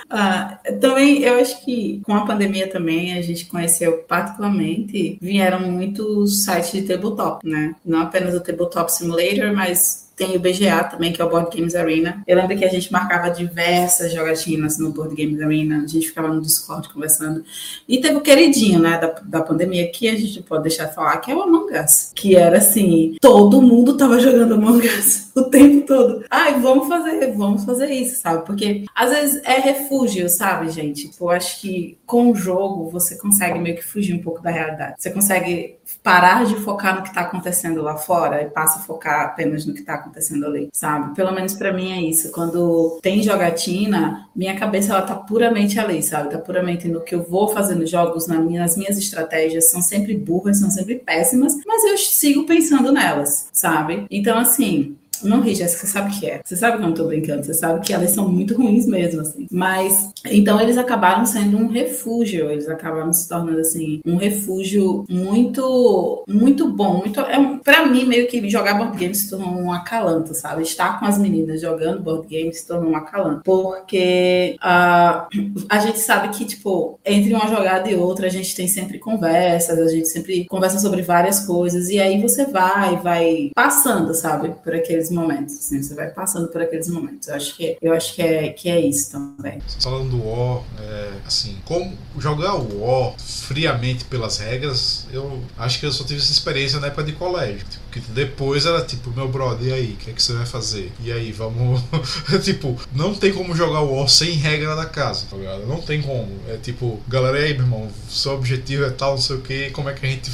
Ah, 0.09 0.59
também, 0.81 1.23
eu 1.23 1.39
acho 1.39 1.63
que 1.63 2.01
com 2.05 2.13
a 2.13 2.25
pandemia 2.25 2.69
também, 2.69 3.13
a 3.13 3.21
gente 3.21 3.45
conheceu 3.45 3.99
particularmente, 3.99 5.17
vieram 5.21 5.71
muitos 5.71 6.43
sites 6.43 6.71
de 6.73 6.81
tabletop, 6.83 7.47
né? 7.47 7.75
Não 7.85 8.01
apenas 8.01 8.35
o 8.35 8.41
Tabletop 8.41 8.91
Simulator, 8.91 9.53
mas 9.53 10.00
tem 10.21 10.37
o 10.37 10.39
BGA 10.39 10.83
também, 10.83 11.11
que 11.11 11.19
é 11.19 11.25
o 11.25 11.29
Board 11.29 11.57
Games 11.57 11.73
Arena. 11.73 12.21
Eu 12.27 12.37
lembro 12.37 12.55
que 12.55 12.63
a 12.63 12.69
gente 12.69 12.91
marcava 12.91 13.31
diversas 13.31 14.13
jogatinas 14.13 14.77
no 14.77 14.91
Board 14.91 15.15
Games 15.15 15.41
Arena, 15.41 15.77
a 15.83 15.87
gente 15.87 16.09
ficava 16.09 16.27
no 16.27 16.39
Discord 16.39 16.89
conversando. 16.89 17.43
E 17.87 17.99
teve 17.99 18.17
o 18.17 18.21
queridinho, 18.21 18.79
né, 18.79 18.99
da, 18.99 19.07
da 19.23 19.41
pandemia, 19.41 19.91
que 19.91 20.07
a 20.07 20.15
gente 20.15 20.43
pode 20.43 20.61
deixar 20.61 20.85
de 20.85 20.93
falar, 20.93 21.17
que 21.17 21.31
é 21.31 21.35
o 21.35 21.41
Among 21.41 21.75
Us. 21.75 22.11
Que 22.13 22.35
era 22.35 22.59
assim, 22.59 23.15
todo 23.19 23.63
mundo 23.63 23.97
tava 23.97 24.19
jogando 24.19 24.53
Among 24.53 24.87
Us 24.87 25.31
o 25.35 25.41
tempo 25.45 25.87
todo. 25.87 26.23
Ai, 26.29 26.59
vamos 26.59 26.87
fazer, 26.87 27.33
vamos 27.33 27.63
fazer 27.63 27.89
isso, 27.89 28.21
sabe? 28.21 28.45
Porque 28.45 28.85
às 28.93 29.09
vezes 29.09 29.41
é 29.43 29.59
refúgio, 29.59 30.29
sabe, 30.29 30.69
gente? 30.69 31.09
Tipo, 31.09 31.25
eu 31.25 31.29
acho 31.31 31.59
que 31.61 31.97
com 32.05 32.29
o 32.29 32.35
jogo 32.35 32.91
você 32.91 33.17
consegue 33.17 33.57
meio 33.57 33.75
que 33.75 33.83
fugir 33.83 34.13
um 34.13 34.21
pouco 34.21 34.39
da 34.39 34.51
realidade. 34.51 34.95
Você 34.99 35.09
consegue 35.09 35.77
parar 36.03 36.45
de 36.45 36.55
focar 36.55 36.95
no 36.95 37.03
que 37.03 37.09
está 37.09 37.21
acontecendo 37.21 37.81
lá 37.81 37.95
fora 37.95 38.41
e 38.41 38.49
passa 38.49 38.79
a 38.79 38.81
focar 38.81 39.21
apenas 39.21 39.65
no 39.65 39.73
que 39.73 39.81
está 39.81 39.95
acontecendo 39.95 40.45
ali, 40.45 40.69
sabe? 40.73 41.15
Pelo 41.15 41.31
menos 41.31 41.53
para 41.53 41.71
mim 41.71 41.91
é 41.91 42.01
isso. 42.01 42.31
Quando 42.31 42.99
tem 43.01 43.21
jogatina, 43.21 44.27
minha 44.35 44.57
cabeça 44.57 44.93
ela 44.93 45.01
tá 45.03 45.15
puramente 45.15 45.79
ali, 45.79 46.01
sabe? 46.01 46.31
Tá 46.31 46.37
puramente 46.37 46.87
no 46.87 47.01
que 47.01 47.15
eu 47.15 47.23
vou 47.23 47.49
fazer 47.49 47.75
nos 47.75 47.89
jogos, 47.89 48.27
nas 48.27 48.43
minhas, 48.43 48.77
minhas 48.77 48.97
estratégias 48.97 49.69
são 49.69 49.81
sempre 49.81 50.17
burras, 50.17 50.59
são 50.59 50.69
sempre 50.69 50.95
péssimas, 50.95 51.55
mas 51.65 51.83
eu 51.83 51.97
sigo 51.97 52.45
pensando 52.45 52.91
nelas, 52.91 53.49
sabe? 53.53 54.05
Então 54.09 54.37
assim, 54.37 54.97
não 55.23 55.41
ri, 55.41 55.55
Jéssica, 55.55 55.87
sabe 55.87 56.19
que 56.19 56.25
é. 56.25 56.41
Você 56.43 56.55
sabe 56.55 56.77
que 56.77 56.83
eu 56.83 56.87
não 56.87 56.93
tô 56.93 57.05
brincando, 57.05 57.43
você 57.43 57.53
sabe 57.53 57.85
que 57.85 57.93
elas 57.93 58.11
são 58.11 58.27
muito 58.27 58.55
ruins 58.55 58.85
mesmo, 58.85 59.21
assim. 59.21 59.47
Mas, 59.51 60.09
então 60.25 60.59
eles 60.59 60.77
acabaram 60.77 61.25
sendo 61.25 61.57
um 61.57 61.67
refúgio, 61.67 62.49
eles 62.49 62.67
acabaram 62.67 63.13
se 63.13 63.27
tornando, 63.27 63.59
assim, 63.59 64.01
um 64.05 64.15
refúgio 64.15 65.05
muito, 65.09 66.23
muito 66.27 66.67
bom. 66.69 66.99
Muito, 66.99 67.19
é 67.19 67.59
pra 67.63 67.85
mim, 67.85 68.05
meio 68.05 68.27
que 68.27 68.49
jogar 68.49 68.75
board 68.75 68.97
game 68.97 69.15
se 69.15 69.29
tornou 69.29 69.49
um 69.49 69.71
acalanto, 69.71 70.33
sabe? 70.33 70.63
Estar 70.63 70.99
com 70.99 71.05
as 71.05 71.17
meninas 71.17 71.61
jogando 71.61 72.01
board 72.01 72.27
game 72.27 72.53
se 72.53 72.67
tornou 72.67 72.91
um 72.91 72.95
acalanto. 72.95 73.41
Porque 73.43 74.55
uh, 74.57 75.27
a 75.69 75.79
gente 75.79 75.99
sabe 75.99 76.29
que, 76.29 76.45
tipo, 76.45 76.99
entre 77.05 77.33
uma 77.33 77.47
jogada 77.47 77.89
e 77.89 77.95
outra, 77.95 78.27
a 78.27 78.29
gente 78.29 78.55
tem 78.55 78.67
sempre 78.67 78.99
conversas, 78.99 79.77
a 79.79 79.87
gente 79.87 80.07
sempre 80.07 80.45
conversa 80.45 80.79
sobre 80.79 81.01
várias 81.01 81.45
coisas, 81.45 81.89
e 81.89 81.99
aí 81.99 82.21
você 82.21 82.45
vai, 82.45 82.97
vai 82.97 83.51
passando, 83.55 84.13
sabe, 84.13 84.53
por 84.63 84.73
aqueles 84.73 85.10
momentos, 85.11 85.55
assim, 85.55 85.81
você 85.81 85.93
vai 85.93 86.09
passando 86.09 86.47
por 86.47 86.61
aqueles 86.61 86.87
momentos. 86.87 87.27
Eu 87.27 87.35
acho 87.35 87.55
que, 87.55 87.77
eu 87.81 87.93
acho 87.93 88.15
que, 88.15 88.21
é, 88.21 88.49
que 88.49 88.69
é 88.69 88.79
isso 88.79 89.11
também. 89.11 89.61
Falando 89.79 90.09
do 90.09 90.25
War, 90.25 90.63
é, 90.79 91.11
assim, 91.25 91.57
como 91.65 91.95
jogar 92.17 92.55
o 92.55 92.81
War 92.81 93.13
friamente 93.19 94.05
pelas 94.05 94.37
regras, 94.37 95.07
eu 95.11 95.41
acho 95.57 95.79
que 95.79 95.85
eu 95.85 95.91
só 95.91 96.03
tive 96.03 96.19
essa 96.19 96.31
experiência 96.31 96.79
na 96.79 96.87
época 96.87 97.03
de 97.03 97.13
colégio. 97.13 97.65
Tipo, 97.69 97.83
Que 97.91 97.99
depois 98.11 98.65
era 98.65 98.81
tipo, 98.81 99.11
meu 99.11 99.27
brother, 99.27 99.67
e 99.67 99.73
aí, 99.73 99.91
o 99.93 99.97
que 99.97 100.09
é 100.09 100.13
que 100.13 100.23
você 100.23 100.33
vai 100.33 100.45
fazer? 100.45 100.91
E 100.99 101.11
aí, 101.11 101.31
vamos. 101.31 101.81
tipo, 102.43 102.79
não 102.93 103.13
tem 103.13 103.33
como 103.33 103.55
jogar 103.55 103.81
o 103.81 103.95
War 103.95 104.07
sem 104.07 104.31
regra 104.31 104.75
da 104.75 104.85
casa, 104.85 105.25
tá 105.29 105.35
ligado? 105.35 105.65
Não 105.67 105.81
tem 105.81 106.01
como. 106.01 106.29
É 106.47 106.57
tipo, 106.57 106.99
galera, 107.07 107.37
aí, 107.37 107.53
meu 107.53 107.63
irmão, 107.63 107.89
seu 108.09 108.33
objetivo 108.33 108.85
é 108.85 108.89
tal, 108.89 109.11
não 109.11 109.21
sei 109.21 109.35
o 109.35 109.41
que, 109.41 109.69
como 109.71 109.89
é 109.89 109.93
que 109.93 110.05
a 110.05 110.09
gente 110.09 110.31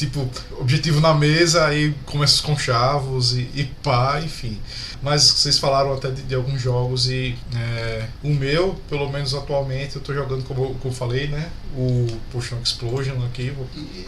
tipo, 0.00 0.26
objetivo 0.58 0.98
na 0.98 1.12
mesa, 1.12 1.66
aí 1.66 1.94
começa 2.06 2.34
os 2.34 2.40
conchavos 2.40 3.34
e, 3.34 3.50
e 3.54 3.64
pá, 3.82 4.18
enfim. 4.24 4.58
Mas 5.02 5.22
vocês 5.22 5.58
falaram 5.58 5.92
até 5.92 6.10
de, 6.10 6.22
de 6.22 6.34
alguns 6.34 6.60
jogos 6.60 7.08
e 7.08 7.36
é, 7.54 8.06
o 8.22 8.28
meu, 8.28 8.76
pelo 8.88 9.10
menos 9.10 9.34
atualmente, 9.34 9.96
eu 9.96 10.02
tô 10.02 10.14
jogando, 10.14 10.42
como, 10.44 10.74
como 10.74 10.78
eu 10.84 10.92
falei, 10.92 11.26
né? 11.26 11.50
O 11.76 12.06
Potion 12.32 12.56
Explosion 12.62 13.14
aqui. 13.26 13.52
E... 13.74 14.06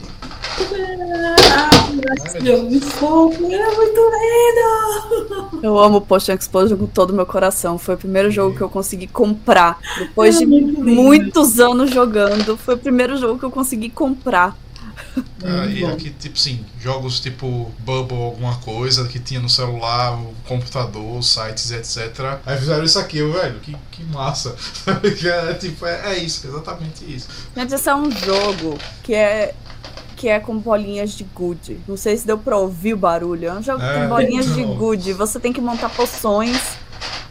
é 3.55 3.77
muito 3.77 4.01
lindo! 4.15 5.61
Eu 5.63 5.79
amo 5.79 6.01
Potion 6.01 6.35
Explosion 6.35 6.77
com 6.77 6.87
todo 6.87 7.11
o 7.11 7.15
meu 7.15 7.27
coração. 7.27 7.79
Foi 7.79 7.95
o 7.95 7.99
primeiro 7.99 8.31
jogo 8.31 8.57
que 8.57 8.63
eu 8.63 8.71
consegui 8.71 9.07
comprar. 9.07 9.79
Depois 9.99 10.39
de 10.39 10.47
muitos 10.47 11.61
anos 11.61 11.91
jogando, 11.91 12.57
foi 12.57 12.75
o 12.75 12.79
primeiro 12.79 13.17
jogo 13.17 13.39
que 13.39 13.45
eu 13.45 13.51
consegui 13.51 13.91
comprar. 13.91 14.57
Ah, 15.45 15.67
e 15.67 15.85
aqui, 15.85 16.11
tipo 16.11 16.37
assim, 16.37 16.65
jogos 16.81 17.19
tipo 17.19 17.73
Bubble, 17.81 18.17
alguma 18.17 18.57
coisa 18.59 19.09
que 19.09 19.19
tinha 19.19 19.41
no 19.41 19.49
celular, 19.49 20.17
o 20.17 20.33
computador, 20.47 21.21
sites, 21.21 21.73
etc. 21.73 22.39
Aí 22.47 22.57
fizeram 22.57 22.85
isso 22.85 22.97
aqui, 22.97 23.19
eu, 23.19 23.33
velho, 23.33 23.59
que, 23.59 23.77
que 23.91 24.05
massa. 24.05 24.55
é, 24.87 25.55
tipo, 25.55 25.85
é, 25.85 26.13
é 26.13 26.19
isso, 26.19 26.47
exatamente 26.47 27.05
isso. 27.05 27.29
Gente, 27.57 27.75
esse 27.75 27.89
é 27.89 27.95
um 27.95 28.09
jogo 28.09 28.79
que 29.03 29.15
é 29.15 29.53
que 30.17 30.29
é 30.29 30.39
com 30.39 30.57
bolinhas 30.57 31.11
de 31.11 31.25
good. 31.25 31.81
Não 31.89 31.97
sei 31.97 32.17
se 32.17 32.25
deu 32.25 32.39
pra 32.39 32.57
ouvir 32.57 32.95
o 32.95 32.97
barulho. 32.97 33.49
É 33.49 33.53
um 33.55 33.63
jogo 33.63 33.83
é, 33.83 34.03
com 34.03 34.09
bolinhas 34.09 34.55
de 34.55 34.63
good. 34.63 35.13
Você 35.15 35.41
tem 35.41 35.53
que 35.53 35.61
montar 35.61 35.89
poções 35.89 36.77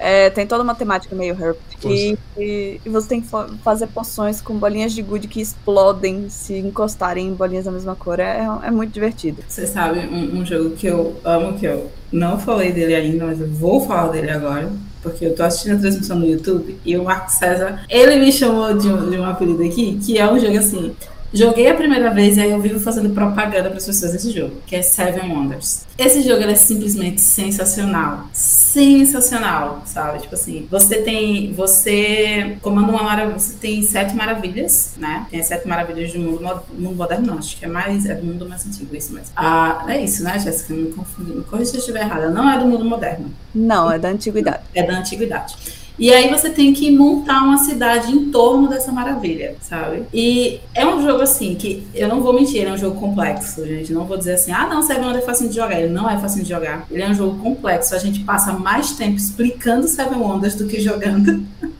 é, 0.02 0.32
tem 0.32 0.48
toda 0.48 0.64
uma 0.64 0.74
temática 0.74 1.16
meio 1.16 1.38
herb. 1.40 1.56
E, 1.86 2.18
e, 2.36 2.82
e, 2.84 2.90
você 2.90 3.08
tem 3.08 3.22
que 3.22 3.28
fazer 3.64 3.86
poções 3.88 4.42
com 4.42 4.56
bolinhas 4.56 4.94
de 4.94 5.02
good 5.04 5.28
que 5.28 5.40
explodem 5.40 6.28
se 6.28 6.58
encostarem 6.58 7.28
em 7.28 7.34
bolinhas 7.34 7.66
da 7.66 7.72
mesma 7.72 7.96
cor. 7.96 8.20
É, 8.20 8.48
é 8.64 8.72
muito 8.72 8.92
divertido. 8.92 9.44
Você 9.48 9.68
sabe 9.68 10.00
um, 10.00 10.40
um, 10.40 10.46
jogo 10.46 10.72
que 10.72 10.88
eu 10.88 11.16
amo, 11.24 11.58
que 11.58 11.68
eu 11.68 11.92
não 12.12 12.40
falei 12.40 12.72
dele 12.72 12.96
ainda, 12.96 13.28
mas 13.28 13.40
eu 13.40 13.48
vou 13.48 13.86
falar 13.86 14.12
dele 14.12 14.32
agora. 14.32 14.72
Porque 15.04 15.26
eu 15.26 15.36
tô 15.36 15.44
assistindo 15.44 15.78
a 15.78 15.80
transmissão 15.80 16.20
no 16.20 16.28
YouTube 16.28 16.78
e 16.86 16.98
o 16.98 17.04
Marco 17.04 17.32
César, 17.32 17.84
ele 17.90 18.18
me 18.18 18.32
chamou 18.32 18.76
de 18.76 18.88
um, 18.88 19.10
de 19.10 19.18
um 19.18 19.26
apelido 19.26 19.64
aqui, 19.64 20.00
que 20.04 20.18
é 20.18 20.32
um 20.32 20.40
jogo 20.40 20.58
assim. 20.58 20.96
Joguei 21.34 21.70
a 21.70 21.76
primeira 21.76 22.10
vez 22.10 22.36
e 22.36 22.41
aí 22.41 22.52
eu 22.52 22.60
vivo 22.60 22.80
fazendo 22.80 23.10
propaganda 23.12 23.70
para 23.70 23.78
as 23.78 23.86
pessoas 23.86 24.12
desse 24.12 24.32
jogo, 24.32 24.58
que 24.65 24.76
é 24.76 24.82
Seven 24.82 25.32
Wonders. 25.32 25.86
Esse 25.98 26.22
jogo 26.24 26.44
é 26.44 26.56
simplesmente 26.56 27.22
sensacional. 27.22 28.28
Sensacional, 28.34 29.82
sabe? 29.86 30.20
Tipo 30.20 30.36
assim, 30.36 30.67
você 30.70 31.02
tem. 31.02 31.54
Você 31.54 32.58
comanda 32.62 32.91
uma 32.91 33.04
maravilha. 33.04 33.39
Você 33.39 33.54
tem 33.54 33.82
sete 33.82 34.13
maravilhas, 34.13 34.94
né? 34.98 35.26
Tem 35.30 35.39
as 35.39 35.48
sete 35.48 35.67
maravilhas 35.67 36.12
do 36.12 36.20
mundo, 36.20 36.63
mundo 36.78 36.96
moderno, 36.96 37.28
não. 37.28 37.38
Acho 37.38 37.58
que 37.58 37.63
é 37.63 37.67
mais. 37.67 38.06
É 38.06 38.15
do 38.15 38.26
mundo 38.26 38.48
mais 38.50 38.65
antigo, 38.65 38.94
isso 38.94 39.13
mesmo. 39.13 39.30
Ah, 39.36 39.86
é 39.88 40.04
isso, 40.04 40.24
né, 40.24 40.38
Jéssica? 40.38 40.74
Me 40.74 40.91
confundi. 40.91 41.32
Me 41.32 41.44
corrija 41.44 41.72
se 41.72 41.78
eu 41.78 41.80
estiver 41.80 42.02
errada. 42.02 42.30
Não 42.30 42.50
é 42.50 42.58
do 42.58 42.65
mundo 42.65 42.84
moderno. 42.84 43.32
Não, 43.56 43.89
é 43.89 43.98
da 43.98 44.10
antiguidade. 44.10 44.63
É 44.74 44.84
da 44.84 44.98
antiguidade. 44.98 45.56
E 46.02 46.12
aí 46.12 46.32
você 46.32 46.50
tem 46.50 46.74
que 46.74 46.90
montar 46.90 47.44
uma 47.44 47.60
cidade 47.60 48.12
em 48.12 48.32
torno 48.32 48.68
dessa 48.68 48.92
maravilha, 48.92 49.56
sabe? 49.62 50.02
E 50.12 50.60
é 50.74 50.84
um 50.84 51.00
jogo 51.04 51.22
assim 51.22 51.54
que 51.54 51.86
eu 51.94 52.08
não 52.08 52.22
vou 52.22 52.34
mentir, 52.34 52.66
é 52.66 52.74
um 52.74 52.78
jogo 52.78 53.00
complexo, 53.00 53.64
gente. 53.68 53.94
Não 53.94 54.06
vou 54.06 54.18
dizer 54.18 54.34
assim, 54.34 54.52
ah, 54.52 54.66
não, 54.66 54.82
Seven 54.82 55.04
Wonders 55.04 55.24
é 55.24 55.26
fácil 55.28 55.48
de 55.48 55.54
jogar. 55.54 55.80
Ele 55.80 55.94
não 55.94 56.10
é 56.10 56.18
fácil 56.18 56.42
de 56.42 56.50
jogar. 56.50 56.88
Ele 56.90 57.04
é 57.04 57.08
um 57.08 57.14
jogo 57.14 57.38
complexo. 57.38 57.94
A 57.94 58.00
gente 58.00 58.22
passa 58.22 58.52
mais 58.52 58.94
tempo 58.94 59.16
explicando 59.16 59.88
Seven 59.88 60.18
Wonders 60.18 60.56
do 60.56 60.66
que 60.66 60.82
jogando. 60.82 61.46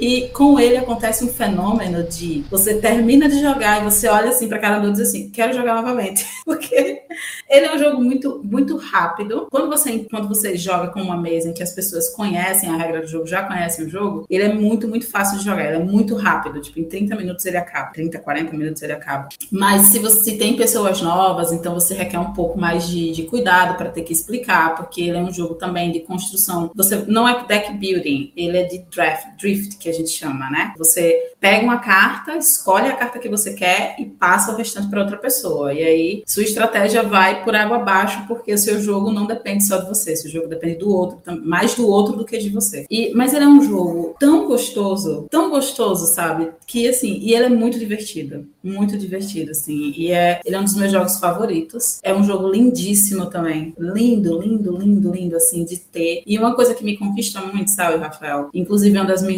E 0.00 0.28
com 0.28 0.58
ele 0.60 0.76
acontece 0.76 1.24
um 1.24 1.28
fenômeno 1.28 2.04
de 2.04 2.44
você 2.50 2.74
termina 2.74 3.28
de 3.28 3.40
jogar 3.40 3.80
e 3.80 3.84
você 3.84 4.08
olha 4.08 4.30
assim 4.30 4.48
para 4.48 4.78
do 4.78 4.86
outro 4.86 4.90
e 4.90 4.92
diz 4.92 5.08
assim, 5.08 5.30
quero 5.30 5.54
jogar 5.54 5.74
novamente. 5.74 6.26
Porque 6.44 7.02
ele 7.48 7.66
é 7.66 7.74
um 7.74 7.78
jogo 7.78 8.02
muito, 8.02 8.40
muito 8.44 8.76
rápido. 8.76 9.46
Quando 9.50 9.68
você, 9.68 10.00
quando 10.10 10.28
você 10.28 10.56
joga 10.56 10.88
com 10.88 11.00
uma 11.00 11.16
mesa 11.16 11.48
em 11.48 11.52
que 11.52 11.62
as 11.62 11.72
pessoas 11.72 12.10
conhecem 12.10 12.68
a 12.68 12.76
regra 12.76 13.00
do 13.00 13.06
jogo, 13.06 13.26
já 13.26 13.42
conhecem 13.42 13.86
o 13.86 13.88
jogo, 13.88 14.26
ele 14.28 14.44
é 14.44 14.52
muito, 14.52 14.88
muito 14.88 15.08
fácil 15.08 15.38
de 15.38 15.44
jogar. 15.44 15.66
Ele 15.66 15.82
é 15.82 15.84
muito 15.84 16.14
rápido. 16.16 16.60
Tipo, 16.60 16.80
em 16.80 16.84
30 16.84 17.16
minutos 17.16 17.46
ele 17.46 17.56
acaba. 17.56 17.92
30, 17.92 18.18
40 18.18 18.56
minutos 18.56 18.82
ele 18.82 18.92
acaba. 18.92 19.28
Mas 19.50 19.88
se 19.88 19.98
você 19.98 20.16
se 20.26 20.36
tem 20.36 20.56
pessoas 20.56 21.00
novas, 21.00 21.52
então 21.52 21.74
você 21.74 21.94
requer 21.94 22.18
um 22.18 22.32
pouco 22.32 22.58
mais 22.58 22.88
de, 22.88 23.12
de 23.12 23.22
cuidado 23.24 23.76
para 23.76 23.90
ter 23.90 24.02
que 24.02 24.12
explicar, 24.12 24.74
porque 24.74 25.02
ele 25.02 25.16
é 25.16 25.20
um 25.20 25.32
jogo 25.32 25.54
também 25.54 25.92
de 25.92 26.00
construção. 26.00 26.70
Você 26.74 26.96
não 27.06 27.28
é 27.28 27.44
deck 27.46 27.72
building, 27.74 28.32
ele 28.36 28.58
é 28.58 28.64
de 28.64 28.78
draft 28.90 29.40
que 29.78 29.88
a 29.88 29.92
gente 29.92 30.10
chama, 30.10 30.50
né? 30.50 30.72
Você 30.78 31.32
pega 31.40 31.64
uma 31.64 31.78
carta, 31.78 32.36
escolhe 32.36 32.88
a 32.88 32.96
carta 32.96 33.18
que 33.18 33.28
você 33.28 33.54
quer 33.54 33.96
e 33.98 34.06
passa 34.06 34.52
o 34.52 34.56
restante 34.56 34.88
para 34.88 35.02
outra 35.02 35.16
pessoa. 35.16 35.72
E 35.72 35.82
aí 35.82 36.22
sua 36.26 36.42
estratégia 36.42 37.02
vai 37.02 37.44
por 37.44 37.54
água 37.54 37.76
abaixo, 37.76 38.24
porque 38.26 38.52
o 38.52 38.58
seu 38.58 38.80
jogo 38.80 39.10
não 39.10 39.26
depende 39.26 39.64
só 39.64 39.78
de 39.78 39.88
você, 39.88 40.16
seu 40.16 40.30
jogo 40.30 40.48
depende 40.48 40.76
do 40.76 40.90
outro, 40.90 41.20
mais 41.44 41.74
do 41.74 41.86
outro 41.88 42.16
do 42.16 42.24
que 42.24 42.38
de 42.38 42.50
você. 42.50 42.86
E, 42.90 43.12
mas 43.14 43.34
ele 43.34 43.44
é 43.44 43.48
um 43.48 43.62
jogo 43.62 44.16
tão 44.18 44.46
gostoso, 44.46 45.26
tão 45.30 45.50
gostoso, 45.50 46.06
sabe? 46.06 46.50
Que 46.66 46.88
assim, 46.88 47.18
e 47.20 47.34
ele 47.34 47.46
é 47.46 47.48
muito 47.48 47.78
divertido, 47.78 48.46
muito 48.62 48.96
divertido, 48.98 49.50
assim. 49.52 49.92
E 49.96 50.10
é, 50.10 50.40
ele 50.44 50.56
é 50.56 50.58
um 50.58 50.64
dos 50.64 50.74
meus 50.74 50.92
jogos 50.92 51.18
favoritos. 51.18 51.98
É 52.02 52.14
um 52.14 52.24
jogo 52.24 52.48
lindíssimo 52.48 53.26
também. 53.26 53.74
Lindo, 53.78 54.40
lindo, 54.40 54.76
lindo, 54.76 55.12
lindo, 55.12 55.36
assim, 55.36 55.64
de 55.64 55.78
ter. 55.78 56.22
E 56.26 56.38
uma 56.38 56.54
coisa 56.54 56.74
que 56.74 56.84
me 56.84 56.96
conquista 56.96 57.40
muito, 57.40 57.70
sabe, 57.70 57.98
Rafael? 57.98 58.50
Inclusive, 58.52 58.96
uma 58.96 59.06
das 59.06 59.22
minhas 59.22 59.35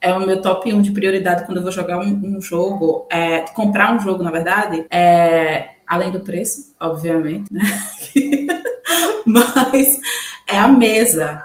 É 0.00 0.12
o 0.12 0.20
meu 0.20 0.40
top 0.40 0.72
1 0.72 0.82
de 0.82 0.92
prioridade 0.92 1.44
quando 1.44 1.58
eu 1.58 1.62
vou 1.62 1.72
jogar 1.72 1.98
um, 1.98 2.36
um 2.36 2.40
jogo. 2.40 3.06
É, 3.10 3.40
comprar 3.54 3.94
um 3.94 4.00
jogo, 4.00 4.22
na 4.22 4.30
verdade. 4.30 4.86
É, 4.90 5.70
além 5.86 6.10
do 6.10 6.20
preço, 6.20 6.74
obviamente, 6.80 7.52
né? 7.52 7.62
Mas 9.26 10.00
é 10.46 10.58
a 10.58 10.68
mesa. 10.68 11.42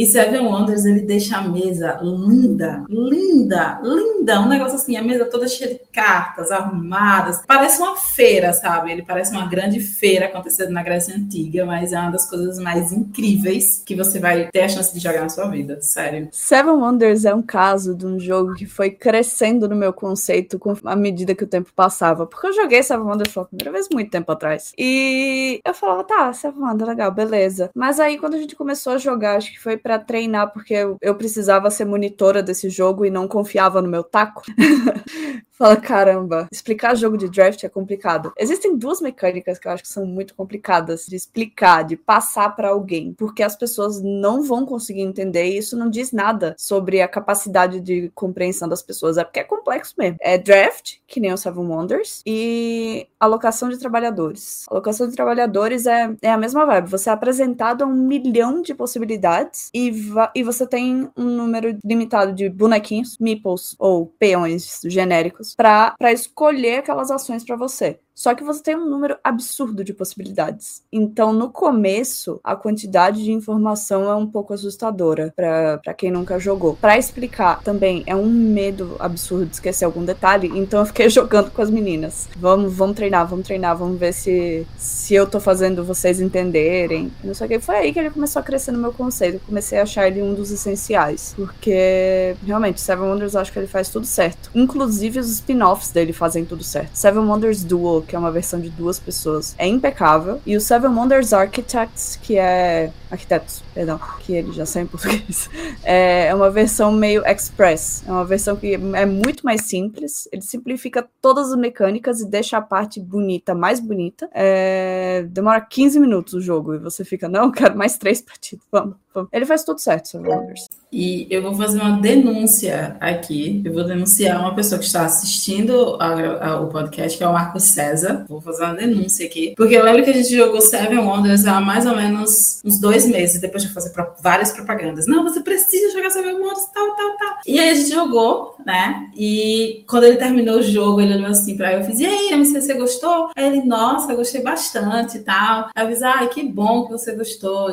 E 0.00 0.06
Seven 0.06 0.46
Wonders, 0.46 0.86
ele 0.86 1.02
deixa 1.02 1.36
a 1.36 1.42
mesa 1.42 2.00
linda, 2.02 2.86
linda, 2.88 3.78
linda. 3.82 4.40
Um 4.40 4.48
negócio 4.48 4.76
assim, 4.76 4.96
a 4.96 5.02
mesa 5.02 5.26
toda 5.26 5.46
cheia 5.46 5.74
de 5.74 5.80
cartas, 5.92 6.50
arrumadas. 6.50 7.42
Parece 7.46 7.82
uma 7.82 7.94
feira, 7.98 8.50
sabe? 8.54 8.92
Ele 8.92 9.02
parece 9.02 9.30
uma 9.30 9.46
grande 9.46 9.78
feira 9.78 10.24
acontecendo 10.24 10.70
na 10.70 10.82
Grécia 10.82 11.14
Antiga, 11.14 11.66
mas 11.66 11.92
é 11.92 12.00
uma 12.00 12.12
das 12.12 12.24
coisas 12.24 12.58
mais 12.58 12.92
incríveis 12.92 13.82
que 13.84 13.94
você 13.94 14.18
vai 14.18 14.48
ter 14.50 14.62
a 14.62 14.68
chance 14.70 14.90
de 14.94 15.00
jogar 15.00 15.20
na 15.20 15.28
sua 15.28 15.48
vida, 15.48 15.78
sério. 15.82 16.30
Seven 16.32 16.76
Wonders 16.76 17.26
é 17.26 17.34
um 17.34 17.42
caso 17.42 17.94
de 17.94 18.06
um 18.06 18.18
jogo 18.18 18.54
que 18.54 18.64
foi 18.64 18.88
crescendo 18.88 19.68
no 19.68 19.76
meu 19.76 19.92
conceito 19.92 20.58
com 20.58 20.74
à 20.82 20.96
medida 20.96 21.34
que 21.34 21.44
o 21.44 21.46
tempo 21.46 21.74
passava. 21.76 22.24
Porque 22.24 22.46
eu 22.46 22.54
joguei 22.54 22.82
Seven 22.82 23.04
Wonders 23.04 23.34
pela 23.34 23.44
primeira 23.44 23.70
vez 23.70 23.86
muito 23.92 24.10
tempo 24.10 24.32
atrás. 24.32 24.72
E 24.78 25.60
eu 25.62 25.74
falava, 25.74 26.04
tá, 26.04 26.32
Seven 26.32 26.62
Wonders, 26.62 26.88
legal, 26.88 27.12
beleza. 27.12 27.70
Mas 27.74 28.00
aí 28.00 28.16
quando 28.16 28.32
a 28.36 28.38
gente 28.38 28.56
começou 28.56 28.94
a 28.94 28.98
jogar, 28.98 29.36
acho 29.36 29.52
que 29.52 29.60
foi 29.60 29.76
para 29.90 29.98
treinar, 29.98 30.52
porque 30.52 30.72
eu, 31.00 31.14
precisava 31.16 31.68
ser 31.68 31.84
monitora 31.84 32.44
desse 32.44 32.70
jogo 32.70 33.04
e 33.04 33.10
não 33.10 33.26
confiava 33.26 33.82
no 33.82 33.88
meu 33.88 34.04
taco. 34.04 34.42
Fala, 35.60 35.76
caramba, 35.76 36.48
explicar 36.50 36.94
jogo 36.94 37.18
de 37.18 37.28
draft 37.28 37.62
é 37.64 37.68
complicado. 37.68 38.32
Existem 38.38 38.78
duas 38.78 38.98
mecânicas 38.98 39.58
que 39.58 39.68
eu 39.68 39.72
acho 39.72 39.82
que 39.82 39.90
são 39.90 40.06
muito 40.06 40.34
complicadas 40.34 41.04
de 41.04 41.14
explicar, 41.14 41.84
de 41.84 41.98
passar 41.98 42.56
para 42.56 42.70
alguém, 42.70 43.12
porque 43.12 43.42
as 43.42 43.54
pessoas 43.54 44.00
não 44.00 44.42
vão 44.42 44.64
conseguir 44.64 45.02
entender 45.02 45.44
e 45.44 45.58
isso 45.58 45.76
não 45.76 45.90
diz 45.90 46.12
nada 46.12 46.54
sobre 46.56 47.02
a 47.02 47.06
capacidade 47.06 47.78
de 47.78 48.10
compreensão 48.14 48.70
das 48.70 48.82
pessoas, 48.82 49.18
é 49.18 49.22
porque 49.22 49.40
é 49.40 49.44
complexo 49.44 49.94
mesmo. 49.98 50.16
É 50.22 50.38
draft, 50.38 50.94
que 51.06 51.20
nem 51.20 51.30
o 51.30 51.36
Seven 51.36 51.66
Wonders, 51.66 52.22
e 52.24 53.06
alocação 53.20 53.68
de 53.68 53.76
trabalhadores. 53.76 54.64
Alocação 54.66 55.08
de 55.08 55.14
trabalhadores 55.14 55.84
é, 55.84 56.10
é 56.22 56.30
a 56.30 56.38
mesma 56.38 56.64
vibe. 56.64 56.88
Você 56.88 57.10
é 57.10 57.12
apresentado 57.12 57.84
a 57.84 57.86
um 57.86 57.92
milhão 57.92 58.62
de 58.62 58.74
possibilidades 58.74 59.68
e, 59.74 59.92
e 60.34 60.42
você 60.42 60.66
tem 60.66 61.10
um 61.14 61.24
número 61.24 61.78
limitado 61.84 62.32
de 62.32 62.48
bonequinhos, 62.48 63.18
meeples 63.18 63.76
ou 63.78 64.06
peões 64.18 64.80
genéricos 64.86 65.49
para 65.54 65.94
escolher 66.12 66.78
aquelas 66.78 67.10
ações 67.10 67.44
para 67.44 67.56
você. 67.56 68.00
Só 68.14 68.34
que 68.34 68.44
você 68.44 68.62
tem 68.62 68.76
um 68.76 68.88
número 68.88 69.16
absurdo 69.24 69.82
de 69.82 69.94
possibilidades. 69.94 70.82
Então, 70.92 71.32
no 71.32 71.50
começo, 71.50 72.38
a 72.44 72.54
quantidade 72.54 73.24
de 73.24 73.32
informação 73.32 74.10
é 74.10 74.14
um 74.14 74.26
pouco 74.26 74.52
assustadora 74.52 75.32
para 75.34 75.94
quem 75.94 76.10
nunca 76.10 76.38
jogou. 76.38 76.76
Para 76.76 76.98
explicar 76.98 77.62
também, 77.62 78.02
é 78.06 78.14
um 78.14 78.26
medo 78.26 78.96
absurdo 78.98 79.46
de 79.46 79.54
esquecer 79.54 79.84
algum 79.86 80.04
detalhe. 80.04 80.50
Então, 80.54 80.80
eu 80.80 80.86
fiquei 80.86 81.08
jogando 81.10 81.50
com 81.50 81.62
as 81.62 81.70
meninas. 81.70 82.28
Vamos, 82.36 82.74
vamos 82.74 82.96
treinar, 82.96 83.26
vamos 83.26 83.46
treinar, 83.46 83.76
vamos 83.76 83.98
ver 83.98 84.12
se, 84.12 84.66
se 84.76 85.14
eu 85.14 85.26
tô 85.26 85.40
fazendo 85.40 85.82
vocês 85.82 86.20
entenderem. 86.20 87.10
Não 87.24 87.32
sei 87.32 87.46
o 87.46 87.50
que. 87.50 87.58
Foi 87.58 87.76
aí 87.76 87.92
que 87.92 87.98
ele 87.98 88.10
começou 88.10 88.40
a 88.40 88.42
crescer 88.42 88.72
no 88.72 88.78
meu 88.78 88.92
conceito. 88.92 89.36
Eu 89.36 89.40
comecei 89.46 89.78
a 89.78 89.82
achar 89.82 90.06
ele 90.06 90.20
um 90.20 90.34
dos 90.34 90.50
essenciais. 90.50 91.32
Porque, 91.34 92.36
realmente, 92.44 92.82
Seven 92.82 93.08
Wonders 93.08 93.32
eu 93.32 93.40
acho 93.40 93.50
que 93.50 93.58
ele 93.58 93.66
faz 93.66 93.88
tudo 93.88 94.04
certo. 94.04 94.50
Inclusive, 94.54 95.20
os 95.20 95.30
spin-offs 95.30 95.90
dele 95.90 96.12
fazem 96.12 96.44
tudo 96.44 96.62
certo. 96.62 96.90
Seven 96.92 97.22
Wonders 97.22 97.64
Duel 97.64 98.04
que 98.10 98.16
é 98.16 98.18
uma 98.18 98.32
versão 98.32 98.60
de 98.60 98.68
duas 98.68 98.98
pessoas, 98.98 99.54
é 99.56 99.68
impecável. 99.68 100.40
E 100.44 100.56
o 100.56 100.60
Seven 100.60 100.90
Wonders 100.90 101.32
Architects, 101.32 102.18
que 102.20 102.36
é. 102.36 102.92
Arquitetos, 103.08 103.62
perdão, 103.72 104.00
que 104.20 104.32
ele 104.32 104.52
já 104.52 104.66
sai 104.66 104.82
em 104.82 104.86
português. 104.86 105.48
É 105.82 106.32
uma 106.34 106.50
versão 106.50 106.92
meio 106.92 107.22
express. 107.26 108.04
É 108.06 108.10
uma 108.10 108.24
versão 108.24 108.56
que 108.56 108.74
é 108.74 109.06
muito 109.06 109.44
mais 109.44 109.62
simples. 109.62 110.28
Ele 110.30 110.42
simplifica 110.42 111.08
todas 111.20 111.50
as 111.50 111.58
mecânicas 111.58 112.20
e 112.20 112.28
deixa 112.28 112.58
a 112.58 112.62
parte 112.62 113.00
bonita 113.00 113.54
mais 113.54 113.80
bonita. 113.80 114.28
É, 114.32 115.24
demora 115.28 115.60
15 115.60 115.98
minutos 116.00 116.34
o 116.34 116.40
jogo 116.40 116.74
e 116.74 116.78
você 116.78 117.04
fica, 117.04 117.28
não, 117.28 117.50
quero 117.50 117.76
mais 117.76 117.96
três 117.96 118.20
partidas. 118.22 118.64
Vamos. 118.70 118.96
Ele 119.32 119.44
faz 119.44 119.64
tudo 119.64 119.80
certo, 119.80 120.08
Seven 120.08 120.32
Wonders. 120.32 120.66
E 120.92 121.26
eu 121.30 121.40
vou 121.40 121.54
fazer 121.54 121.80
uma 121.80 122.00
denúncia 122.00 122.96
aqui. 123.00 123.62
Eu 123.64 123.72
vou 123.72 123.84
denunciar 123.84 124.40
uma 124.40 124.54
pessoa 124.54 124.78
que 124.78 124.84
está 124.84 125.04
assistindo 125.04 125.96
ao 126.00 126.68
podcast, 126.68 127.16
que 127.16 127.22
é 127.22 127.28
o 127.28 127.32
Marcos 127.32 127.62
César. 127.64 128.24
Vou 128.28 128.40
fazer 128.40 128.64
uma 128.64 128.74
denúncia 128.74 129.24
aqui. 129.24 129.54
Porque 129.56 129.74
eu 129.74 129.84
lembro 129.84 130.02
que 130.02 130.10
a 130.10 130.14
gente 130.14 130.34
jogou 130.34 130.60
Seven 130.60 130.98
Wonders 130.98 131.46
há 131.46 131.60
mais 131.60 131.86
ou 131.86 131.94
menos 131.94 132.60
uns 132.64 132.80
dois 132.80 133.06
meses, 133.06 133.40
depois 133.40 133.62
de 133.62 133.72
fazer 133.72 133.92
várias 134.20 134.52
propagandas. 134.52 135.06
Não, 135.06 135.22
você 135.22 135.40
precisa 135.40 135.92
jogar 135.92 136.10
Seven 136.10 136.34
Wonders, 136.34 136.66
tal, 136.74 136.96
tal, 136.96 137.16
tal. 137.16 137.38
E 137.46 137.58
aí 137.58 137.70
a 137.70 137.74
gente 137.74 137.90
jogou, 137.90 138.56
né? 138.66 139.08
E 139.16 139.84
quando 139.88 140.04
ele 140.04 140.16
terminou 140.16 140.58
o 140.58 140.62
jogo, 140.62 141.00
ele 141.00 141.14
olhou 141.14 141.28
assim 141.28 141.56
pra 141.56 141.72
eu, 141.72 141.80
eu 141.80 141.84
fiz, 141.84 142.00
e 142.00 142.06
aí, 142.06 142.32
MC, 142.32 142.60
você 142.60 142.74
gostou? 142.74 143.30
Aí 143.36 143.46
ele, 143.46 143.64
nossa, 143.64 144.14
gostei 144.14 144.42
bastante 144.42 145.18
e 145.18 145.20
tal. 145.20 145.68
Aí 145.74 145.84
eu 145.84 145.88
fiz, 145.88 146.02
ai, 146.02 146.28
que 146.28 146.42
bom 146.42 146.86
que 146.86 146.92
você 146.92 147.14
gostou. 147.14 147.70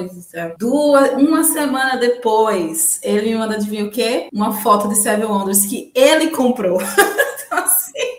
Duas, 0.59 1.17
uma 1.27 1.43
semana 1.43 1.97
depois, 1.97 2.99
ele 3.03 3.31
me 3.31 3.37
manda 3.37 3.55
adivinha 3.55 3.85
o 3.85 3.91
quê? 3.91 4.29
Uma 4.33 4.53
foto 4.61 4.87
de 4.87 4.95
Seven 4.95 5.25
Wonders 5.25 5.65
que 5.65 5.91
ele 5.93 6.29
comprou. 6.29 6.79
então, 7.45 7.57
assim, 7.59 8.17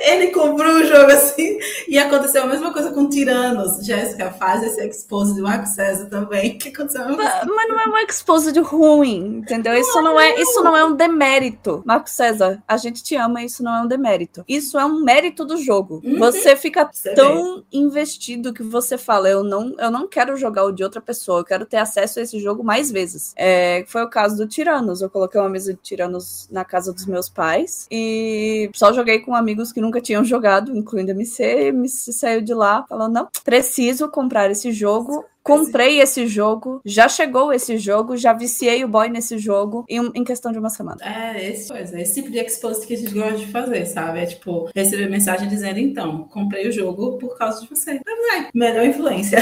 ele 0.00 0.28
comprou 0.28 0.76
o 0.76 0.84
jogo 0.84 1.10
assim 1.10 1.58
e 1.88 1.98
aconteceu 1.98 2.42
a 2.42 2.46
mesma 2.46 2.72
coisa 2.72 2.90
com 2.90 3.08
Tiranos. 3.08 3.84
Jéssica, 3.84 4.30
faz 4.30 4.62
esse 4.62 4.84
expose 4.86 5.34
de 5.34 5.40
Marco 5.40 5.66
César 5.66 6.06
também. 6.06 6.58
Que 6.58 6.68
aconteceu 6.68 7.04
mas, 7.16 7.46
mas 7.46 7.68
não 7.68 7.80
é 7.80 7.88
um 7.88 7.96
expose 7.98 8.52
de 8.52 8.60
ruim, 8.60 9.38
entendeu? 9.38 9.74
Isso 9.74 9.94
não, 9.96 10.12
não 10.12 10.20
é, 10.20 10.40
isso 10.40 10.62
não 10.62 10.76
é 10.76 10.84
um 10.84 10.94
demérito. 10.94 11.82
Marco 11.84 12.08
César, 12.08 12.62
a 12.66 12.76
gente 12.76 13.02
te 13.02 13.16
ama, 13.16 13.42
isso 13.42 13.62
não 13.62 13.74
é 13.74 13.80
um 13.82 13.86
demérito. 13.86 14.44
Isso 14.48 14.78
é 14.78 14.84
um 14.84 15.02
mérito 15.02 15.44
do 15.44 15.56
jogo. 15.56 16.00
Uhum. 16.04 16.18
Você 16.18 16.56
fica 16.56 16.88
você 16.90 17.14
tão 17.14 17.56
vê. 17.56 17.62
investido 17.72 18.52
que 18.52 18.62
você 18.62 18.96
fala, 18.96 19.28
eu 19.28 19.42
não, 19.42 19.74
eu 19.78 19.90
não 19.90 20.06
quero 20.06 20.36
jogar 20.36 20.64
o 20.64 20.72
de 20.72 20.84
outra 20.84 21.00
pessoa, 21.00 21.40
eu 21.40 21.44
quero 21.44 21.66
ter 21.66 21.78
acesso 21.78 22.18
a 22.18 22.22
esse 22.22 22.38
jogo 22.38 22.62
mais 22.62 22.90
vezes. 22.90 23.32
É, 23.36 23.84
foi 23.88 24.02
o 24.02 24.10
caso 24.10 24.36
do 24.36 24.46
Tiranos. 24.46 25.00
Eu 25.00 25.10
coloquei 25.10 25.40
uma 25.40 25.48
mesa 25.48 25.72
de 25.72 25.80
Tiranos 25.80 26.48
na 26.50 26.64
casa 26.64 26.92
dos 26.92 27.06
meus 27.06 27.28
pais 27.28 27.86
e 27.90 28.70
só 28.74 28.92
joguei 28.92 29.20
com 29.20 29.34
amigos 29.48 29.72
que 29.72 29.80
nunca 29.80 30.00
tinham 30.00 30.22
jogado, 30.22 30.76
incluindo 30.76 31.10
a 31.10 31.14
MC, 31.14 31.42
e 31.42 31.68
MC 31.68 32.12
saiu 32.12 32.42
de 32.42 32.52
lá 32.52 32.84
falando: 32.86 33.14
não, 33.14 33.28
preciso 33.42 34.08
comprar 34.10 34.50
esse 34.50 34.70
jogo 34.72 35.24
comprei 35.48 35.98
esse 35.98 36.26
jogo, 36.26 36.82
já 36.84 37.08
chegou 37.08 37.54
esse 37.54 37.78
jogo, 37.78 38.18
já 38.18 38.34
viciei 38.34 38.84
o 38.84 38.88
boy 38.88 39.08
nesse 39.08 39.38
jogo 39.38 39.86
em, 39.88 39.98
em 40.14 40.22
questão 40.22 40.52
de 40.52 40.58
uma 40.58 40.68
semana. 40.68 40.98
É, 41.02 41.50
esse 41.50 41.72
coisa, 41.72 41.98
esse 41.98 42.16
tipo 42.16 42.30
de 42.30 42.38
expost 42.38 42.86
que 42.86 42.92
a 42.92 42.96
gente 42.98 43.14
gosta 43.14 43.38
de 43.38 43.46
fazer, 43.46 43.86
sabe? 43.86 44.20
É 44.20 44.26
tipo, 44.26 44.68
receber 44.76 45.08
mensagem 45.08 45.48
dizendo, 45.48 45.78
então, 45.78 46.24
comprei 46.24 46.68
o 46.68 46.72
jogo 46.72 47.16
por 47.16 47.38
causa 47.38 47.62
de 47.62 47.68
você. 47.68 47.98
Vai, 48.04 48.50
melhor 48.52 48.84
influência. 48.84 49.38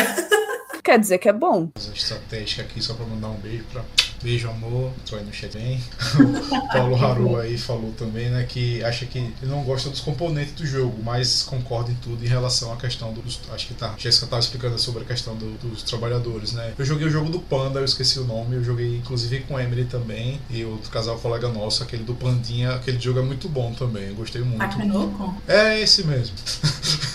Quer 0.85 1.01
dizer 1.01 1.19
que 1.19 1.29
é 1.29 1.33
bom. 1.33 1.71
Estratégica 1.93 2.63
aqui, 2.63 2.81
só 2.81 2.95
pra 2.95 3.05
mandar 3.05 3.31
um 3.31 3.41
beijo 3.41 3.65
pra 3.73 3.83
Beijo, 4.23 4.49
amor. 4.49 4.93
Tô 5.09 5.17
chat 5.33 5.53
bem. 5.53 5.81
O 6.19 6.69
Paulo 6.73 6.97
Haru 6.97 7.41
aí 7.41 7.57
falou 7.59 7.93
também, 7.93 8.29
né, 8.31 8.45
que 8.49 8.83
acha 8.85 9.07
que 9.07 9.19
ele 9.19 9.35
não 9.43 9.63
gosta 9.63 9.91
dos 9.91 10.01
componentes 10.01 10.55
do 10.55 10.67
jogo, 10.67 11.03
mas 11.03 11.43
concorda 11.43 11.91
em 11.91 11.95
tudo 11.97 12.25
em 12.25 12.29
relação 12.29 12.73
à 12.73 12.77
questão 12.77 13.13
dos. 13.13 13.41
Acho 13.53 13.69
que 13.69 13.75
tá. 13.75 13.95
Jéssica 13.97 14.27
tava 14.27 14.41
explicando 14.41 14.79
sobre 14.79 15.03
a 15.03 15.07
questão 15.07 15.35
do, 15.37 15.57
dos 15.59 15.83
trabalhadores, 15.83 16.53
né? 16.53 16.73
Eu 16.79 16.85
joguei 16.85 17.07
o 17.07 17.11
jogo 17.11 17.31
do 17.31 17.41
Panda, 17.41 17.81
eu 17.81 17.85
esqueci 17.85 18.19
o 18.19 18.25
nome. 18.25 18.57
Eu 18.57 18.65
joguei 18.65 18.97
inclusive 18.97 19.41
com 19.41 19.59
Emily 19.59 19.85
também 19.85 20.41
e 20.51 20.65
outro 20.65 20.91
casal 20.91 21.19
colega 21.19 21.49
nosso, 21.49 21.83
aquele 21.83 22.05
do 22.05 22.15
Pandinha. 22.15 22.73
Aquele 22.73 22.99
jogo 22.99 23.19
é 23.19 23.23
muito 23.23 23.49
bom 23.49 23.73
também. 23.73 24.09
Eu 24.09 24.15
gostei 24.15 24.43
muito. 24.43 24.59
Takenoko? 24.59 25.35
É 25.47 25.81
esse 25.81 26.05
mesmo. 26.05 26.37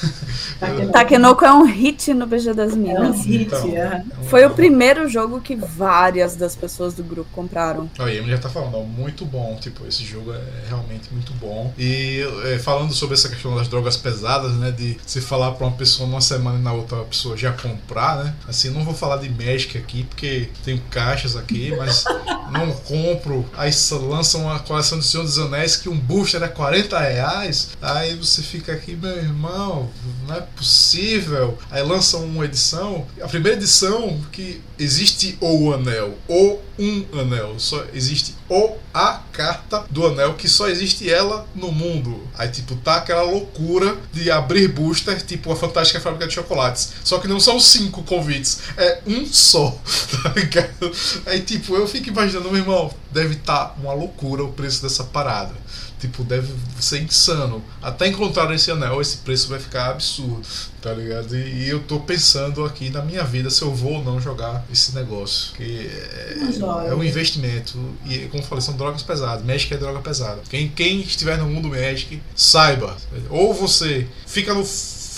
Takenoko 0.91 1.43
é 1.43 1.53
um 1.53 1.63
hit 1.63 2.13
no 2.13 2.27
BG 2.27 2.53
das 2.53 2.75
Minas. 2.75 3.01
É 3.01 3.09
um 3.09 3.23
hit, 3.23 3.41
então, 3.41 3.67
é. 3.75 4.03
Foi 4.29 4.45
o 4.45 4.51
primeiro 4.51 5.07
jogo 5.09 5.41
que 5.41 5.55
várias 5.55 6.35
das 6.35 6.55
pessoas 6.55 6.93
do 6.93 7.03
grupo 7.03 7.29
compraram. 7.33 7.89
A 7.97 8.09
Emily 8.09 8.31
já 8.31 8.37
tá 8.37 8.49
falando, 8.49 8.77
ó, 8.77 8.83
muito 8.83 9.25
bom. 9.25 9.57
Tipo, 9.59 9.87
esse 9.87 10.03
jogo 10.03 10.33
é 10.33 10.41
realmente 10.67 11.11
muito 11.11 11.33
bom. 11.33 11.73
E 11.77 12.21
é, 12.45 12.59
falando 12.59 12.93
sobre 12.93 13.15
essa 13.15 13.29
questão 13.29 13.55
das 13.55 13.67
drogas 13.67 13.97
pesadas, 13.97 14.53
né? 14.53 14.71
De 14.71 14.97
se 15.05 15.21
falar 15.21 15.51
pra 15.51 15.67
uma 15.67 15.75
pessoa 15.75 16.07
numa 16.07 16.21
semana 16.21 16.59
e 16.59 16.61
na 16.61 16.73
outra 16.73 16.97
pessoa 17.03 17.35
já 17.35 17.51
comprar, 17.51 18.23
né? 18.23 18.33
Assim, 18.47 18.69
não 18.69 18.83
vou 18.83 18.93
falar 18.93 19.17
de 19.17 19.29
Magic 19.29 19.77
aqui, 19.77 20.03
porque 20.03 20.49
tenho 20.63 20.79
caixas 20.89 21.35
aqui, 21.35 21.73
mas 21.77 22.03
não 22.51 22.71
compro. 22.71 23.45
Aí 23.57 23.71
lançam 23.91 24.41
uma 24.41 24.59
coleção 24.59 24.97
do 24.97 25.03
Senhor 25.03 25.23
dos 25.23 25.39
Anéis 25.39 25.75
que 25.75 25.89
um 25.89 25.97
booster 25.97 26.41
é 26.43 26.47
40 26.47 26.99
reais. 26.99 27.69
Aí 27.81 28.15
você 28.15 28.41
fica 28.41 28.71
aqui, 28.73 28.95
meu 28.95 29.17
irmão, 29.17 29.89
não 30.31 30.37
é 30.37 30.41
possível. 30.41 31.57
Aí 31.69 31.83
lançam 31.83 32.23
uma 32.23 32.45
edição, 32.45 33.05
a 33.21 33.27
primeira 33.27 33.57
edição 33.57 34.19
que 34.31 34.61
existe 34.79 35.37
o 35.41 35.73
anel, 35.73 36.17
ou 36.27 36.63
um 36.79 37.05
anel, 37.19 37.59
só 37.59 37.85
existe 37.93 38.35
o 38.49 38.77
a 38.93 39.21
carta 39.31 39.85
do 39.89 40.05
anel 40.05 40.33
que 40.33 40.49
só 40.49 40.67
existe 40.67 41.09
ela 41.09 41.47
no 41.53 41.71
mundo. 41.71 42.27
Aí 42.37 42.49
tipo 42.49 42.75
tá 42.77 42.95
aquela 42.95 43.21
loucura 43.23 43.97
de 44.11 44.31
abrir 44.31 44.67
booster, 44.69 45.23
tipo 45.23 45.51
a 45.51 45.55
fantástica 45.55 45.99
fábrica 45.99 46.27
de 46.27 46.33
chocolates. 46.33 46.93
Só 47.03 47.19
que 47.19 47.27
não 47.27 47.39
são 47.39 47.59
cinco 47.59 48.03
convites, 48.03 48.59
é 48.77 49.01
um 49.05 49.25
só, 49.25 49.77
tá 50.23 50.33
ligado? 50.35 50.91
Aí 51.25 51.41
tipo 51.41 51.75
eu 51.75 51.87
fico 51.87 52.09
imaginando, 52.09 52.49
meu 52.49 52.61
irmão, 52.61 52.91
deve 53.11 53.35
estar 53.35 53.65
tá 53.65 53.75
uma 53.81 53.93
loucura 53.93 54.43
o 54.43 54.53
preço 54.53 54.81
dessa 54.81 55.03
parada. 55.03 55.53
Tipo, 56.01 56.23
deve 56.23 56.51
ser 56.79 57.03
insano. 57.03 57.63
Até 57.79 58.07
encontrar 58.07 58.51
esse 58.55 58.71
anel, 58.71 58.99
esse 58.99 59.17
preço 59.17 59.47
vai 59.47 59.59
ficar 59.59 59.91
absurdo, 59.91 60.47
tá 60.81 60.91
ligado? 60.91 61.37
E, 61.37 61.65
e 61.65 61.69
eu 61.69 61.79
tô 61.79 61.99
pensando 61.99 62.65
aqui 62.65 62.89
na 62.89 63.03
minha 63.03 63.23
vida 63.23 63.51
se 63.51 63.61
eu 63.61 63.71
vou 63.71 63.93
ou 63.93 64.03
não 64.03 64.19
jogar 64.19 64.65
esse 64.73 64.95
negócio. 64.95 65.53
Que 65.53 65.87
é, 65.87 66.89
é 66.89 66.95
um 66.95 67.03
investimento. 67.03 67.77
E, 68.07 68.17
como 68.29 68.41
eu 68.41 68.47
falei, 68.47 68.63
são 68.63 68.75
drogas 68.75 69.03
pesadas. 69.03 69.45
Magic 69.45 69.71
é 69.71 69.77
droga 69.77 69.99
pesada. 69.99 70.41
Quem, 70.49 70.69
quem 70.69 71.01
estiver 71.01 71.37
no 71.37 71.45
mundo 71.45 71.69
Magic, 71.69 72.19
saiba. 72.35 72.97
Ou 73.29 73.53
você 73.53 74.07
fica 74.25 74.55
no 74.55 74.65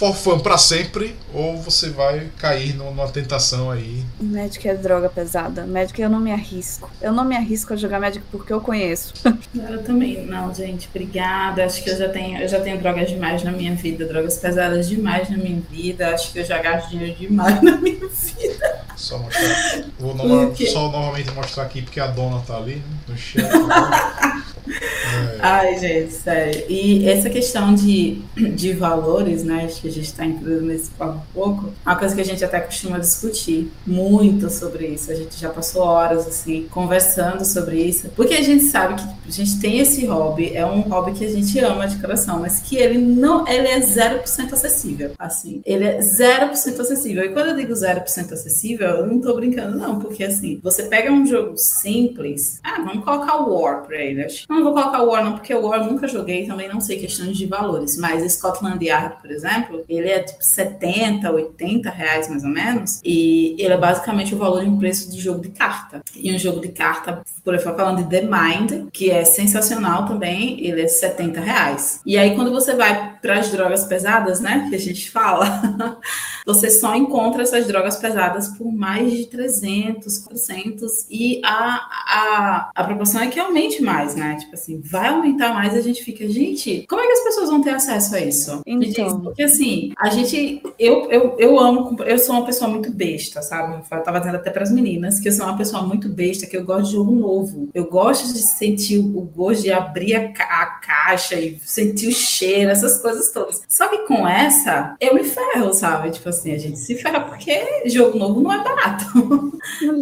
for 0.04 0.14
fã 0.14 0.40
pra 0.40 0.58
sempre, 0.58 1.16
ou 1.34 1.56
você 1.56 1.90
vai 1.90 2.30
cair 2.38 2.76
numa 2.76 3.08
tentação 3.08 3.72
aí. 3.72 4.04
Magic 4.20 4.68
é 4.68 4.76
droga 4.76 5.08
pesada. 5.08 5.66
Magic 5.66 6.02
eu 6.02 6.10
não 6.10 6.20
me 6.20 6.34
arrisco. 6.34 6.92
Eu 7.02 7.14
não 7.14 7.24
me 7.24 7.38
arrisco 7.38 7.72
a 7.72 7.78
jogar 7.78 8.02
Magic 8.02 8.22
porque 8.30 8.52
eu 8.52 8.60
conheço. 8.60 9.14
Eu 9.54 9.84
também. 9.84 10.26
Não, 10.26 10.54
gente, 10.54 10.90
obrigada. 10.90 11.64
Acho 11.64 11.84
que 11.84 11.90
eu 11.90 11.96
já 11.98 12.10
tenho, 12.10 12.40
eu 12.40 12.48
já 12.48 12.60
tenho 12.60 12.80
drogas 12.80 13.10
demais 13.10 13.44
na 13.44 13.52
minha 13.52 13.74
vida, 13.76 14.06
drogas 14.06 14.38
pesadas 14.38 14.90
demais 14.90 15.30
na 15.30 15.38
minha 15.38 15.62
vida. 15.70 16.10
Acho 16.10 16.34
que 16.34 16.40
eu 16.40 16.46
já 16.46 16.58
gasto 16.60 16.90
dinheiro 16.90 17.16
demais 17.16 17.62
na 17.62 17.78
minha 17.78 18.08
vida. 18.08 18.82
Só 18.96 19.20
mostrar. 19.20 19.84
Vou 20.00 20.16
no, 20.16 20.56
só 20.56 20.92
novamente 20.92 21.32
mostrar 21.32 21.64
aqui 21.64 21.84
porque 21.84 22.00
a 22.00 22.08
dona 22.08 22.42
tá 22.42 22.58
ali 22.58 22.76
né, 22.76 22.82
no 23.08 23.18
chat. 23.18 23.46
É. 24.66 25.38
Ai, 25.42 25.78
gente, 25.78 26.14
sério. 26.14 26.64
E 26.70 27.08
essa 27.08 27.30
questão 27.30 27.76
de, 27.76 28.22
de 28.56 28.74
valores, 28.74 29.44
né, 29.44 29.68
que 29.68 29.88
a 29.88 29.92
gente 29.94 30.06
está 30.06 30.26
incluindo 30.26 30.62
nesse 30.62 30.90
papo 30.92 31.22
pouco, 31.34 31.74
é 31.86 31.90
uma 31.90 31.96
coisa 31.98 32.16
que 32.16 32.22
a 32.22 32.26
gente 32.26 32.44
até 32.44 32.60
costuma 32.60 32.98
discutir 33.00 33.72
muito 33.86 34.50
sobre 34.50 34.88
isso. 34.88 35.12
A 35.12 35.16
gente 35.16 35.40
já 35.40 35.50
passou 35.50 35.84
horas, 35.84 36.28
assim, 36.28 36.68
conversando 36.70 37.46
sobre 37.46 37.82
isso, 37.82 38.10
porque 38.16 38.34
a 38.34 38.42
gente 38.42 38.64
sabe 38.66 38.96
que 38.96 39.04
a 39.28 39.32
gente 39.32 39.60
tem 39.60 39.80
esse 39.80 40.06
hobby, 40.06 40.56
é 40.56 40.66
um 40.66 40.82
hobby 40.82 41.14
que 41.14 41.26
a 41.26 41.30
gente 41.30 41.58
ama 41.60 41.88
de 41.88 42.00
coração, 42.00 42.40
mas 42.40 42.60
que 42.60 42.76
ele 42.78 42.98
não, 42.98 43.48
ele 43.48 43.68
é 43.68 43.80
0% 43.80 44.54
acessível, 44.54 45.12
assim. 45.18 45.62
Ele 45.66 45.84
é 45.84 46.00
0% 46.00 46.80
acessível. 46.80 47.24
E 47.24 47.30
quando 47.30 47.50
eu 47.50 47.56
digo 47.56 47.74
0% 47.74 48.32
acessível, 48.32 48.88
eu 48.88 49.08
não 49.08 49.20
tô 49.20 49.34
brincando, 49.36 49.78
não, 49.78 50.00
porque, 50.00 50.24
assim, 50.24 50.60
você 50.62 50.84
pega 50.84 51.12
um 51.12 51.26
jogo 51.26 51.58
simples, 51.58 52.60
ah, 52.64 52.82
vamos 52.82 53.04
colocar 53.04 53.38
o 53.42 53.54
War 53.54 53.84
pra 53.84 53.98
ele, 53.98 54.24
acho 54.24 54.46
não 54.50 54.64
vou 54.64 54.74
colocar 54.74 55.02
o 55.02 55.08
War, 55.08 55.24
não, 55.24 55.34
porque 55.34 55.54
o 55.54 55.66
War 55.66 55.82
eu 55.82 55.92
nunca 55.92 56.08
joguei, 56.08 56.46
também 56.46 56.70
não 56.70 56.80
sei 56.80 57.00
questões 57.00 57.38
de 57.38 57.46
valores. 57.46 57.98
Mas 57.98 58.32
Scotland 58.34 58.84
Yard, 58.84 59.22
por 59.22 59.32
exemplo, 59.32 59.73
ele 59.88 60.10
é 60.10 60.20
tipo 60.20 60.44
70, 60.44 61.32
80 61.32 61.90
reais 61.90 62.30
mais 62.30 62.44
ou 62.44 62.50
menos. 62.50 63.00
E 63.04 63.56
ele 63.60 63.74
é 63.74 63.78
basicamente 63.78 64.34
o 64.34 64.38
valor 64.38 64.64
em 64.64 64.78
preço 64.78 65.12
de 65.12 65.20
jogo 65.20 65.42
de 65.42 65.50
carta. 65.50 66.02
E 66.16 66.34
um 66.34 66.40
jogo 66.40 66.60
de 66.60 66.70
carta, 66.70 67.22
por 67.44 67.54
exemplo, 67.54 67.76
falando 67.76 68.04
de 68.04 68.10
The 68.10 68.22
Mind, 68.22 68.90
que 68.92 69.10
é 69.10 69.24
sensacional 69.26 70.08
também, 70.08 70.66
ele 70.66 70.82
é 70.82 70.88
70 70.88 71.40
reais. 71.40 72.02
E 72.06 72.18
aí, 72.18 72.36
quando 72.36 72.52
você 72.52 72.74
vai 72.74 73.18
para 73.22 73.40
as 73.40 73.52
drogas 73.52 73.86
pesadas, 73.86 74.40
né, 74.40 74.68
que 74.70 74.76
a 74.76 74.80
gente 74.80 75.10
fala, 75.10 76.00
você 76.46 76.70
só 76.70 76.96
encontra 76.96 77.44
essas 77.44 77.68
drogas 77.68 77.98
pesadas 77.98 78.50
por 78.50 78.72
mais 78.72 79.12
de 79.12 79.26
300, 79.28 80.18
400. 80.20 81.06
E 81.10 81.42
a, 81.44 81.76
a, 82.08 82.72
a 82.76 82.84
proporção 82.84 83.22
é 83.22 83.28
que 83.28 83.40
aumente 83.40 83.82
mais, 83.82 84.16
né? 84.16 84.36
Tipo 84.36 84.54
assim, 84.56 84.82
vai 84.82 85.10
aumentar 85.10 85.54
mais, 85.54 85.74
a 85.74 85.82
gente 85.82 86.04
fica, 86.04 86.28
gente, 86.28 86.86
como 86.88 87.02
é 87.02 87.08
que 87.08 87.14
as 87.14 87.24
pessoas 87.24 87.50
vão 87.50 87.62
ter 87.62 87.72
acesso 87.72 88.16
a 88.16 88.20
isso? 88.20 88.62
Então. 88.66 89.22
Porque 89.22 89.44
assim, 89.64 89.94
a 89.98 90.10
gente. 90.10 90.62
Eu, 90.78 91.10
eu, 91.10 91.36
eu 91.40 91.60
amo. 91.60 91.96
Eu 92.04 92.20
sou 92.20 92.36
uma 92.36 92.46
pessoa 92.46 92.70
muito 92.70 92.92
besta, 92.92 93.42
sabe? 93.42 93.84
Eu 93.92 94.04
tava 94.04 94.20
dizendo 94.20 94.36
até 94.36 94.50
para 94.50 94.64
as 94.64 94.72
meninas 94.72 95.20
que 95.20 95.30
eu 95.30 95.32
sou 95.32 95.46
uma 95.46 95.58
pessoa 95.58 95.84
muito 95.84 96.10
besta, 96.10 96.46
que 96.46 96.58
eu 96.58 96.64
gosto 96.64 96.86
de 96.86 96.92
jogo 96.94 97.12
novo. 97.12 97.70
Eu 97.74 97.90
gosto 97.90 98.32
de 98.32 98.40
sentir 98.40 99.00
o 99.00 99.22
gosto 99.22 99.64
de 99.64 99.72
abrir 99.72 100.16
a, 100.16 100.26
a 100.26 100.66
caixa 100.66 101.36
e 101.36 101.60
sentir 101.64 102.08
o 102.08 102.14
cheiro, 102.14 102.72
essas 102.72 103.02
coisas 103.02 103.32
todas. 103.32 103.62
Só 103.68 103.88
que 103.88 104.00
com 104.00 104.28
essa, 104.28 104.96
eu 105.00 105.16
me 105.16 105.24
ferro, 105.24 105.74
sabe? 105.74 106.12
Tipo 106.12 106.30
assim, 106.30 106.54
a 106.54 106.58
gente 106.58 106.80
se 106.80 106.96
ferra 106.96 107.22
porque 107.22 107.84
jogo 107.86 108.18
novo 108.18 108.42
não 108.42 108.52
é 108.52 108.64
barato. 108.64 109.52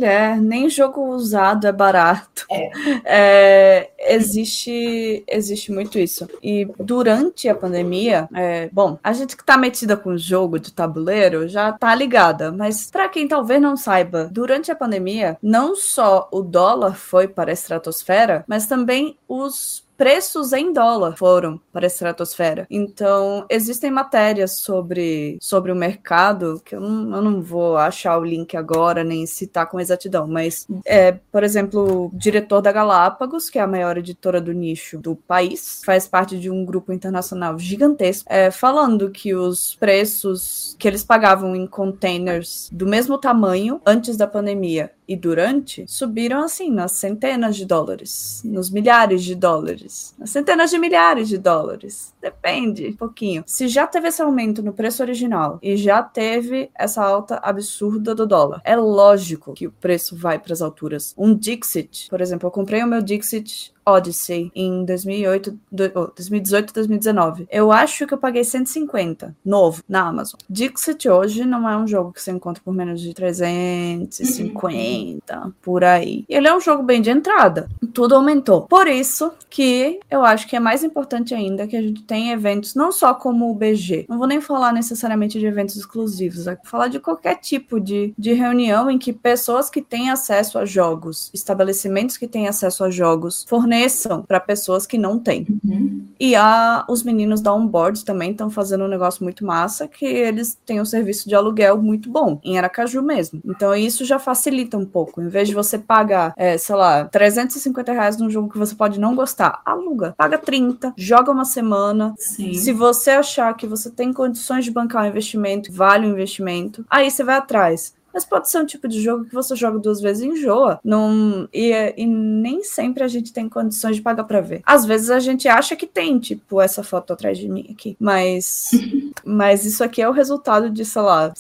Mulher, 0.02 0.42
nem 0.42 0.68
jogo 0.68 1.10
usado 1.10 1.68
é 1.68 1.72
barato. 1.72 2.46
É. 2.50 2.72
É, 3.14 3.90
existe, 4.00 5.24
existe 5.28 5.72
muito 5.72 6.00
isso. 6.00 6.28
E 6.42 6.68
durante 6.80 7.50
a 7.50 7.56
pandemia, 7.56 8.28
é, 8.34 8.70
bom, 8.72 8.98
a 9.04 9.12
gente 9.12 9.36
que 9.36 9.44
tá 9.44 9.58
metida 9.58 9.98
com 9.98 10.18
jogo 10.18 10.60
de 10.60 10.72
tabuleiro 10.72 11.48
já 11.48 11.74
tá 11.74 11.94
ligada, 11.94 12.52
mas 12.52 12.90
para 12.90 13.10
quem 13.10 13.28
talvez 13.28 13.62
não 13.62 13.76
saiba, 13.76 14.30
durante 14.32 14.72
a 14.72 14.76
pandemia, 14.76 15.38
não 15.42 15.76
só 15.76 16.30
o 16.32 16.42
dólar 16.42 16.96
foi 16.96 17.28
para 17.28 17.52
a 17.52 17.54
estratosfera, 17.54 18.46
mas 18.48 18.66
também 18.66 19.18
os 19.28 19.84
preços 20.02 20.52
em 20.52 20.74
dólar 20.74 21.16
foram 21.16 21.62
para 21.72 21.86
a 21.86 21.88
estratosfera. 21.88 22.66
Então, 22.72 23.46
existem 23.48 23.92
matérias 23.92 24.54
sobre, 24.54 25.38
sobre 25.40 25.72
o 25.72 25.76
mercado, 25.76 26.60
que 26.66 26.76
eu 26.76 26.82
não, 26.82 27.18
eu 27.18 27.22
não 27.22 27.40
vou 27.40 27.78
achar 27.78 28.18
o 28.18 28.26
link 28.26 28.58
agora, 28.58 29.04
nem 29.04 29.28
citar 29.28 29.68
com 29.68 29.80
exatidão, 29.80 30.26
mas, 30.26 30.66
é, 30.88 31.12
por 31.32 31.44
exemplo, 31.44 32.08
o 32.08 32.12
diretor 32.16 32.62
da 32.62 32.72
Galápagos, 32.72 33.48
que 33.48 33.60
é 33.60 33.62
a 33.62 33.68
maior 33.68 33.96
editora 33.96 34.42
do 34.42 34.52
nicho 34.52 34.98
do 34.98 35.16
país, 35.16 35.84
faz 35.86 36.08
parte 36.08 36.40
de 36.40 36.50
um 36.50 36.66
grupo 36.66 36.92
internacional 36.92 37.60
gigantesco, 37.60 38.26
é, 38.28 38.50
falando 38.50 39.12
que 39.12 39.36
os 39.36 39.76
preços 39.76 40.76
que 40.80 40.88
eles 40.88 41.04
pagavam 41.04 41.56
em 41.56 41.68
containers 41.68 42.72
do 42.74 42.88
mesmo 42.88 43.20
tamanho 43.20 43.80
antes 43.86 44.18
da 44.18 44.26
pandemia 44.26 44.90
e 45.12 45.16
durante 45.18 45.84
subiram 45.90 46.42
assim 46.42 46.72
nas 46.72 46.94
centenas 46.94 47.58
de 47.58 47.66
dólares, 47.66 48.42
nos 48.46 48.70
milhares 48.70 49.22
de 49.24 49.36
dólares, 49.36 50.16
nas 50.18 50.30
centenas 50.30 50.72
de 50.72 50.80
milhares 50.80 51.28
de 51.28 51.38
dólares. 51.38 52.14
Depende 52.22 52.88
um 52.88 52.96
pouquinho. 52.96 53.44
Se 53.46 53.68
já 53.68 53.86
teve 53.86 54.08
esse 54.08 54.22
aumento 54.22 54.64
no 54.64 54.72
preço 54.72 55.04
original 55.04 55.60
e 55.62 55.76
já 55.76 56.02
teve 56.02 56.72
essa 56.74 57.04
alta 57.04 57.42
absurda 57.44 58.16
do 58.16 58.26
dólar, 58.26 58.62
é 58.64 58.78
lógico 58.78 59.54
que 59.54 59.68
o 59.68 59.72
preço 59.72 60.16
vai 60.16 60.40
para 60.40 60.54
as 60.54 60.62
alturas. 60.62 61.14
Um 61.18 61.36
Dixit, 61.36 62.08
por 62.10 62.22
exemplo, 62.22 62.48
eu 62.48 62.52
comprei 62.52 62.82
o 62.82 62.88
meu 62.88 63.02
Dixit 63.02 63.74
Odyssey 63.86 64.52
em 64.56 64.84
2008, 64.86 65.60
oh, 65.96 66.08
2018 66.16 66.74
2019. 66.74 67.48
Eu 67.50 67.70
acho 67.72 68.08
que 68.08 68.14
eu 68.14 68.18
paguei 68.18 68.44
150, 68.44 69.34
novo, 69.44 69.82
na 69.88 70.08
Amazon. 70.08 70.40
Dixit 70.50 71.08
hoje 71.10 71.46
não 71.46 71.70
é 71.70 71.78
um 71.78 71.88
jogo 71.88 72.12
que 72.14 72.22
você 72.22 72.32
encontra 72.32 72.62
por 72.64 72.74
menos 72.74 73.02
de 73.02 73.14
350, 73.14 75.54
por 75.62 75.84
aí. 75.84 76.24
Ele 76.30 76.48
é 76.48 76.56
um 76.56 76.62
jogo 76.62 76.84
bem 76.84 77.02
de 77.02 77.10
entrada. 77.10 77.68
Tudo 77.94 78.16
aumentou. 78.16 78.62
Por 78.64 78.88
isso 78.88 79.34
que 79.50 80.00
eu 80.10 80.24
acho 80.24 80.48
que 80.48 80.56
é 80.56 80.60
mais 80.60 80.84
importante 80.84 81.36
ainda 81.36 81.68
que 81.68 81.76
a 81.76 81.82
gente 81.82 82.04
tenha 82.04 82.34
eventos, 82.34 82.76
não 82.76 82.92
só 82.92 83.14
como 83.14 83.52
o 83.52 83.56
BG. 83.56 84.06
Não 84.08 84.18
vou 84.18 84.28
nem 84.28 84.40
falar 84.40 84.72
necessariamente 84.72 85.40
de 85.40 85.46
eventos 85.46 85.76
exclusivos, 85.76 86.48
é 86.48 86.58
falar 86.64 86.88
de 86.88 87.00
qualquer 87.00 87.36
tipo 87.36 87.80
de, 87.80 88.14
de 88.18 88.34
reunião 88.34 88.90
em 88.90 88.98
que 88.98 89.12
pessoas 89.12 89.70
que 89.70 89.82
têm 89.82 90.10
acesso 90.10 90.58
a 90.58 90.66
jogos, 90.66 91.30
estabelecimentos 91.34 92.18
que 92.18 92.28
têm 92.28 92.48
acesso 92.48 92.84
a 92.84 92.90
jogos, 92.90 93.46
forneçam 93.72 94.22
para 94.22 94.40
pessoas 94.40 94.86
que 94.86 94.98
não 94.98 95.18
têm. 95.18 95.48
Uhum. 95.64 96.06
E 96.20 96.36
a, 96.36 96.86
os 96.90 97.04
meninos 97.04 97.42
da 97.42 97.54
Onboard 97.54 98.04
também 98.04 98.32
estão 98.32 98.50
fazendo 98.50 98.84
um 98.84 98.88
negócio 98.88 99.24
muito 99.24 99.46
massa, 99.46 99.88
que 99.88 100.06
eles 100.06 100.58
têm 100.66 100.82
um 100.82 100.86
serviço 100.86 101.28
de 101.28 101.34
aluguel 101.34 101.82
muito 101.82 102.10
bom, 102.12 102.40
em 102.44 102.58
Aracaju 102.58 103.02
mesmo. 103.02 103.42
Então 103.46 103.74
isso 103.74 104.04
já 104.04 104.20
facilita 104.20 104.78
um 104.78 104.86
pouco. 104.86 105.22
Em 105.22 105.30
vez 105.30 105.48
de 105.48 105.56
você 105.56 105.78
pagar, 105.78 106.34
é, 106.36 106.58
sei 106.58 106.76
lá, 106.76 107.06
350 107.06 107.92
reais 107.94 108.18
num 108.18 108.30
jogo 108.30 108.50
que 108.50 108.58
você 108.58 108.76
pode 108.76 109.00
não 109.00 109.16
gostar, 109.16 109.62
aluga. 109.66 110.14
Paga 110.18 110.38
30, 110.38 110.94
joga 110.98 111.32
uma 111.32 111.46
semana. 111.46 112.14
Sim. 112.18 112.54
Se 112.54 112.74
você 112.74 113.12
achar 113.12 113.54
que 113.56 113.66
você 113.66 113.90
tem 113.90 114.12
condições 114.12 114.66
de 114.66 114.72
bancar 114.72 115.04
o 115.04 115.08
investimento, 115.08 115.72
vale 115.72 116.06
o 116.06 116.10
investimento, 116.10 116.86
aí 116.90 117.10
você 117.10 117.24
vai 117.24 117.38
atrás. 117.38 117.94
Mas 118.14 118.26
pode 118.26 118.50
ser 118.50 118.60
um 118.60 118.66
tipo 118.66 118.88
de 118.88 119.02
jogo 119.02 119.26
que 119.26 119.34
você 119.34 119.56
joga 119.56 119.80
duas 119.80 120.02
vezes 120.02 120.24
e 120.24 120.28
enjoa. 120.28 120.80
Não, 120.84 121.48
e, 121.54 121.72
e 121.98 122.06
nem 122.06 122.64
sempre 122.64 123.04
a 123.04 123.08
gente 123.08 123.34
tem 123.34 123.50
condições 123.50 123.96
de 123.96 124.02
pagar 124.02 124.24
pra 124.24 124.42
ver. 124.42 124.62
Às 124.66 124.86
vezes 124.86 125.10
a 125.10 125.20
gente 125.20 125.48
acha 125.48 125.76
que 125.76 125.88
tem, 125.88 126.20
tipo, 126.20 126.62
essa 126.62 126.84
foto 126.84 127.14
atrás 127.14 127.38
de 127.38 127.48
mim 127.48 127.68
aqui. 127.72 127.96
Mas, 128.00 128.72
mas 129.24 129.66
isso 129.66 129.84
aqui 129.84 130.02
é 130.02 130.10
o 130.10 130.14
resultado 130.14 130.70
de, 130.70 130.84
sei 130.86 131.02
lá, 131.02 131.32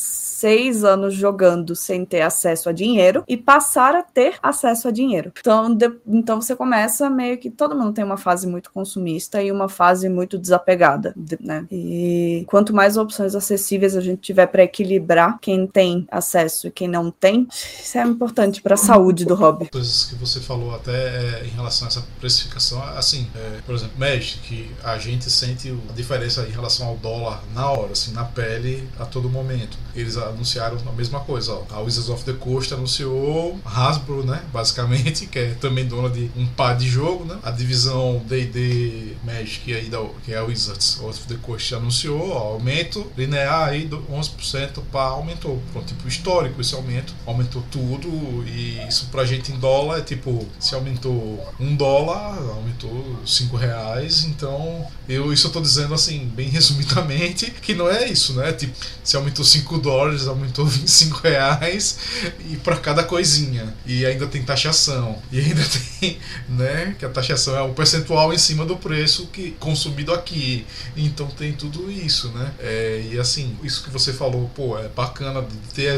seis 0.41 0.84
anos 0.84 1.13
jogando 1.13 1.76
sem 1.76 2.05
ter 2.05 2.22
acesso 2.22 2.69
a 2.69 2.72
dinheiro 2.72 3.24
e 3.28 3.38
passar 3.38 3.95
a 3.95 4.01
ter 4.01 4.36
acesso 4.41 4.88
a 4.88 4.91
dinheiro. 4.91 5.32
Então, 5.39 5.74
de, 5.74 5.91
então 6.07 6.41
você 6.41 6.55
começa 6.55 7.09
meio 7.09 7.38
que 7.38 7.49
todo 7.49 7.76
mundo 7.76 7.93
tem 7.93 8.03
uma 8.03 8.17
fase 8.17 8.47
muito 8.47 8.72
consumista 8.72 9.41
e 9.41 9.51
uma 9.51 9.69
fase 9.69 10.09
muito 10.09 10.38
desapegada, 10.38 11.13
né? 11.39 11.65
E 11.72 12.43
quanto 12.47 12.74
mais 12.74 12.97
opções 12.97 13.36
acessíveis 13.36 13.95
a 13.95 14.01
gente 14.01 14.22
tiver 14.22 14.47
para 14.47 14.63
equilibrar 14.63 15.39
quem 15.39 15.67
tem 15.67 16.07
acesso 16.09 16.61
e 16.68 16.72
quem 16.72 16.88
não 16.88 17.12
tem, 17.12 17.47
isso 17.51 17.97
é 17.97 18.03
importante 18.03 18.62
para 18.62 18.76
a 18.76 18.78
saúde 18.78 19.26
do 19.26 19.36
hobby. 19.36 19.70
Coisas 19.70 20.05
que 20.05 20.16
você 20.16 20.39
falou 20.39 20.74
até 20.76 20.91
é, 20.91 21.45
em 21.45 21.49
relação 21.49 21.88
a 21.88 21.89
essa 21.89 22.05
precificação, 22.20 22.82
assim, 22.97 23.28
é, 23.36 23.59
por 23.66 23.76
exemplo, 23.76 23.97
Magic, 23.97 24.39
que 24.39 24.72
a 24.84 24.97
gente 24.97 25.30
sente 25.30 25.74
a 25.89 25.93
diferença 25.93 26.45
em 26.47 26.51
relação 26.51 26.88
ao 26.88 26.97
dólar 26.97 27.43
na 27.53 27.70
hora, 27.70 27.91
assim, 27.91 28.12
na 28.12 28.24
pele 28.24 28.88
a 28.99 29.05
todo 29.05 29.30
momento. 29.30 29.78
Eles 29.95 30.18
anunciaram 30.18 30.78
a 30.88 30.91
mesma 30.91 31.20
coisa, 31.20 31.53
ó. 31.53 31.64
A 31.72 31.80
Wizards 31.82 32.09
of 32.09 32.24
the 32.24 32.34
Coast 32.34 32.74
anunciou 32.74 33.59
Hasbro, 33.66 34.26
né, 34.26 34.43
basicamente, 34.51 35.28
que 35.32 35.39
é 35.39 35.53
também 35.55 35.86
dona 35.86 36.09
de 36.09 36.32
um 36.36 36.47
par 36.47 36.78
de 36.78 36.88
jogo, 36.88 37.26
né? 37.26 37.38
A 37.43 37.51
divisão 37.51 38.22
D&D 38.26 39.16
Magic 39.24 39.74
aí 39.74 39.89
da, 39.89 40.01
que 40.24 40.34
é 40.34 40.38
a 40.38 40.43
Wizards 40.43 40.99
of 41.01 41.20
the 41.28 41.36
Coast 41.41 41.74
anunciou, 41.76 42.30
ó, 42.32 42.53
aumento 42.53 43.12
linear 43.18 43.70
aí 43.70 43.86
do 43.86 44.01
11% 44.03 44.82
para 44.91 45.01
aumentou, 45.01 45.62
pronto, 45.72 45.88
tipo 45.88 46.07
histórico 46.07 46.51
esse 46.60 46.76
aumento, 46.76 47.14
aumentou 47.26 47.64
tudo 47.72 48.10
e 48.47 48.86
isso 48.88 49.08
pra 49.12 49.24
gente 49.24 49.52
em 49.52 49.60
dólar 49.60 49.99
é 49.99 50.02
tipo, 50.02 50.47
se 50.60 50.76
aumentou 50.76 51.54
um 51.60 51.76
dólar, 51.76 52.38
aumentou 52.49 53.20
cinco 53.26 53.56
reais, 53.56 54.26
então 54.26 54.86
eu 55.08 55.32
isso 55.32 55.47
eu 55.47 55.52
tô 55.52 55.62
dizendo 55.62 55.93
assim, 55.93 56.26
bem 56.36 56.49
resumidamente, 56.52 57.52
que 57.52 57.74
não 57.74 57.89
é 57.89 58.08
isso, 58.08 58.34
né? 58.34 58.52
Tipo, 58.52 58.74
se 59.04 59.16
aumentou 59.16 59.43
5 59.43 59.78
dólares, 59.80 60.28
aumentou 60.28 60.66
25 60.68 61.20
reais 61.20 61.97
e 62.49 62.58
para 62.58 62.78
cada 62.78 63.04
coisinha. 63.04 63.74
E 63.86 64.06
ainda 64.06 64.28
tem 64.28 64.43
taxação. 64.43 65.18
E 65.32 65.39
ainda 65.39 65.62
tem, 65.99 66.18
né? 66.49 66.95
Que 66.97 67.06
a 67.06 67.10
taxação 67.10 67.56
é 67.56 67.62
o 67.62 67.74
percentual 67.74 68.34
em 68.34 68.38
cima 68.38 68.66
do 68.66 68.78
preço 68.78 69.28
que 69.28 69.52
consumido 69.52 70.14
aqui. 70.14 70.66
Então 70.95 71.28
tem 71.28 71.54
tudo 71.54 71.91
isso, 71.91 72.30
né? 72.30 72.52
É, 72.60 73.10
e 73.12 73.20
assim, 73.20 73.58
isso 73.64 73.84
que 73.84 73.89
você 73.89 74.14
falou, 74.14 74.49
pô, 74.56 74.78
é 74.78 74.88
bacana 74.88 75.41
de 75.41 75.56
ter 75.74 75.89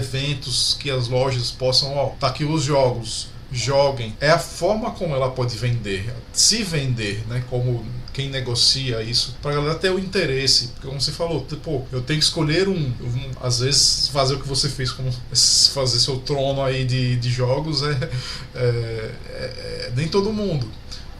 eventos 0.44 0.78
que 0.80 0.92
as 0.92 1.08
lojas 1.08 1.52
possam, 1.52 1.96
ó, 1.96 2.10
tá 2.20 2.28
aqui 2.28 2.44
os 2.44 2.64
jogos, 2.64 3.28
joguem. 3.52 4.16
É 4.20 4.30
a 4.30 4.40
forma 4.40 4.92
como 4.92 5.16
ela 5.16 5.32
pode 5.32 5.56
vender, 5.58 6.14
se 6.32 6.64
vender, 6.64 7.24
né? 7.28 7.44
Como 7.50 7.86
quem 8.12 8.30
negocia 8.30 9.02
isso, 9.02 9.36
pra 9.42 9.54
galera 9.54 9.76
ter 9.76 9.90
o 9.90 9.98
interesse. 9.98 10.68
Porque, 10.70 10.88
como 10.88 11.02
você 11.02 11.12
falou, 11.12 11.44
tipo, 11.46 11.86
eu 11.92 12.02
tenho 12.02 12.20
que 12.20 12.26
escolher 12.26 12.68
um. 12.68 12.76
um 12.76 13.32
às 13.42 13.60
vezes, 13.60 14.08
fazer 14.10 14.36
o 14.36 14.40
que 14.40 14.48
você 14.48 14.70
fez, 14.70 14.92
como 14.92 15.12
fazer 15.74 16.00
seu 16.00 16.20
trono 16.20 16.62
aí 16.62 16.86
de, 16.86 17.16
de 17.16 17.30
jogos, 17.30 17.82
é, 17.84 18.10
é, 18.56 19.12
é, 19.26 19.88
é 19.88 19.94
nem 19.96 20.08
todo 20.08 20.32
mundo. 20.32 20.70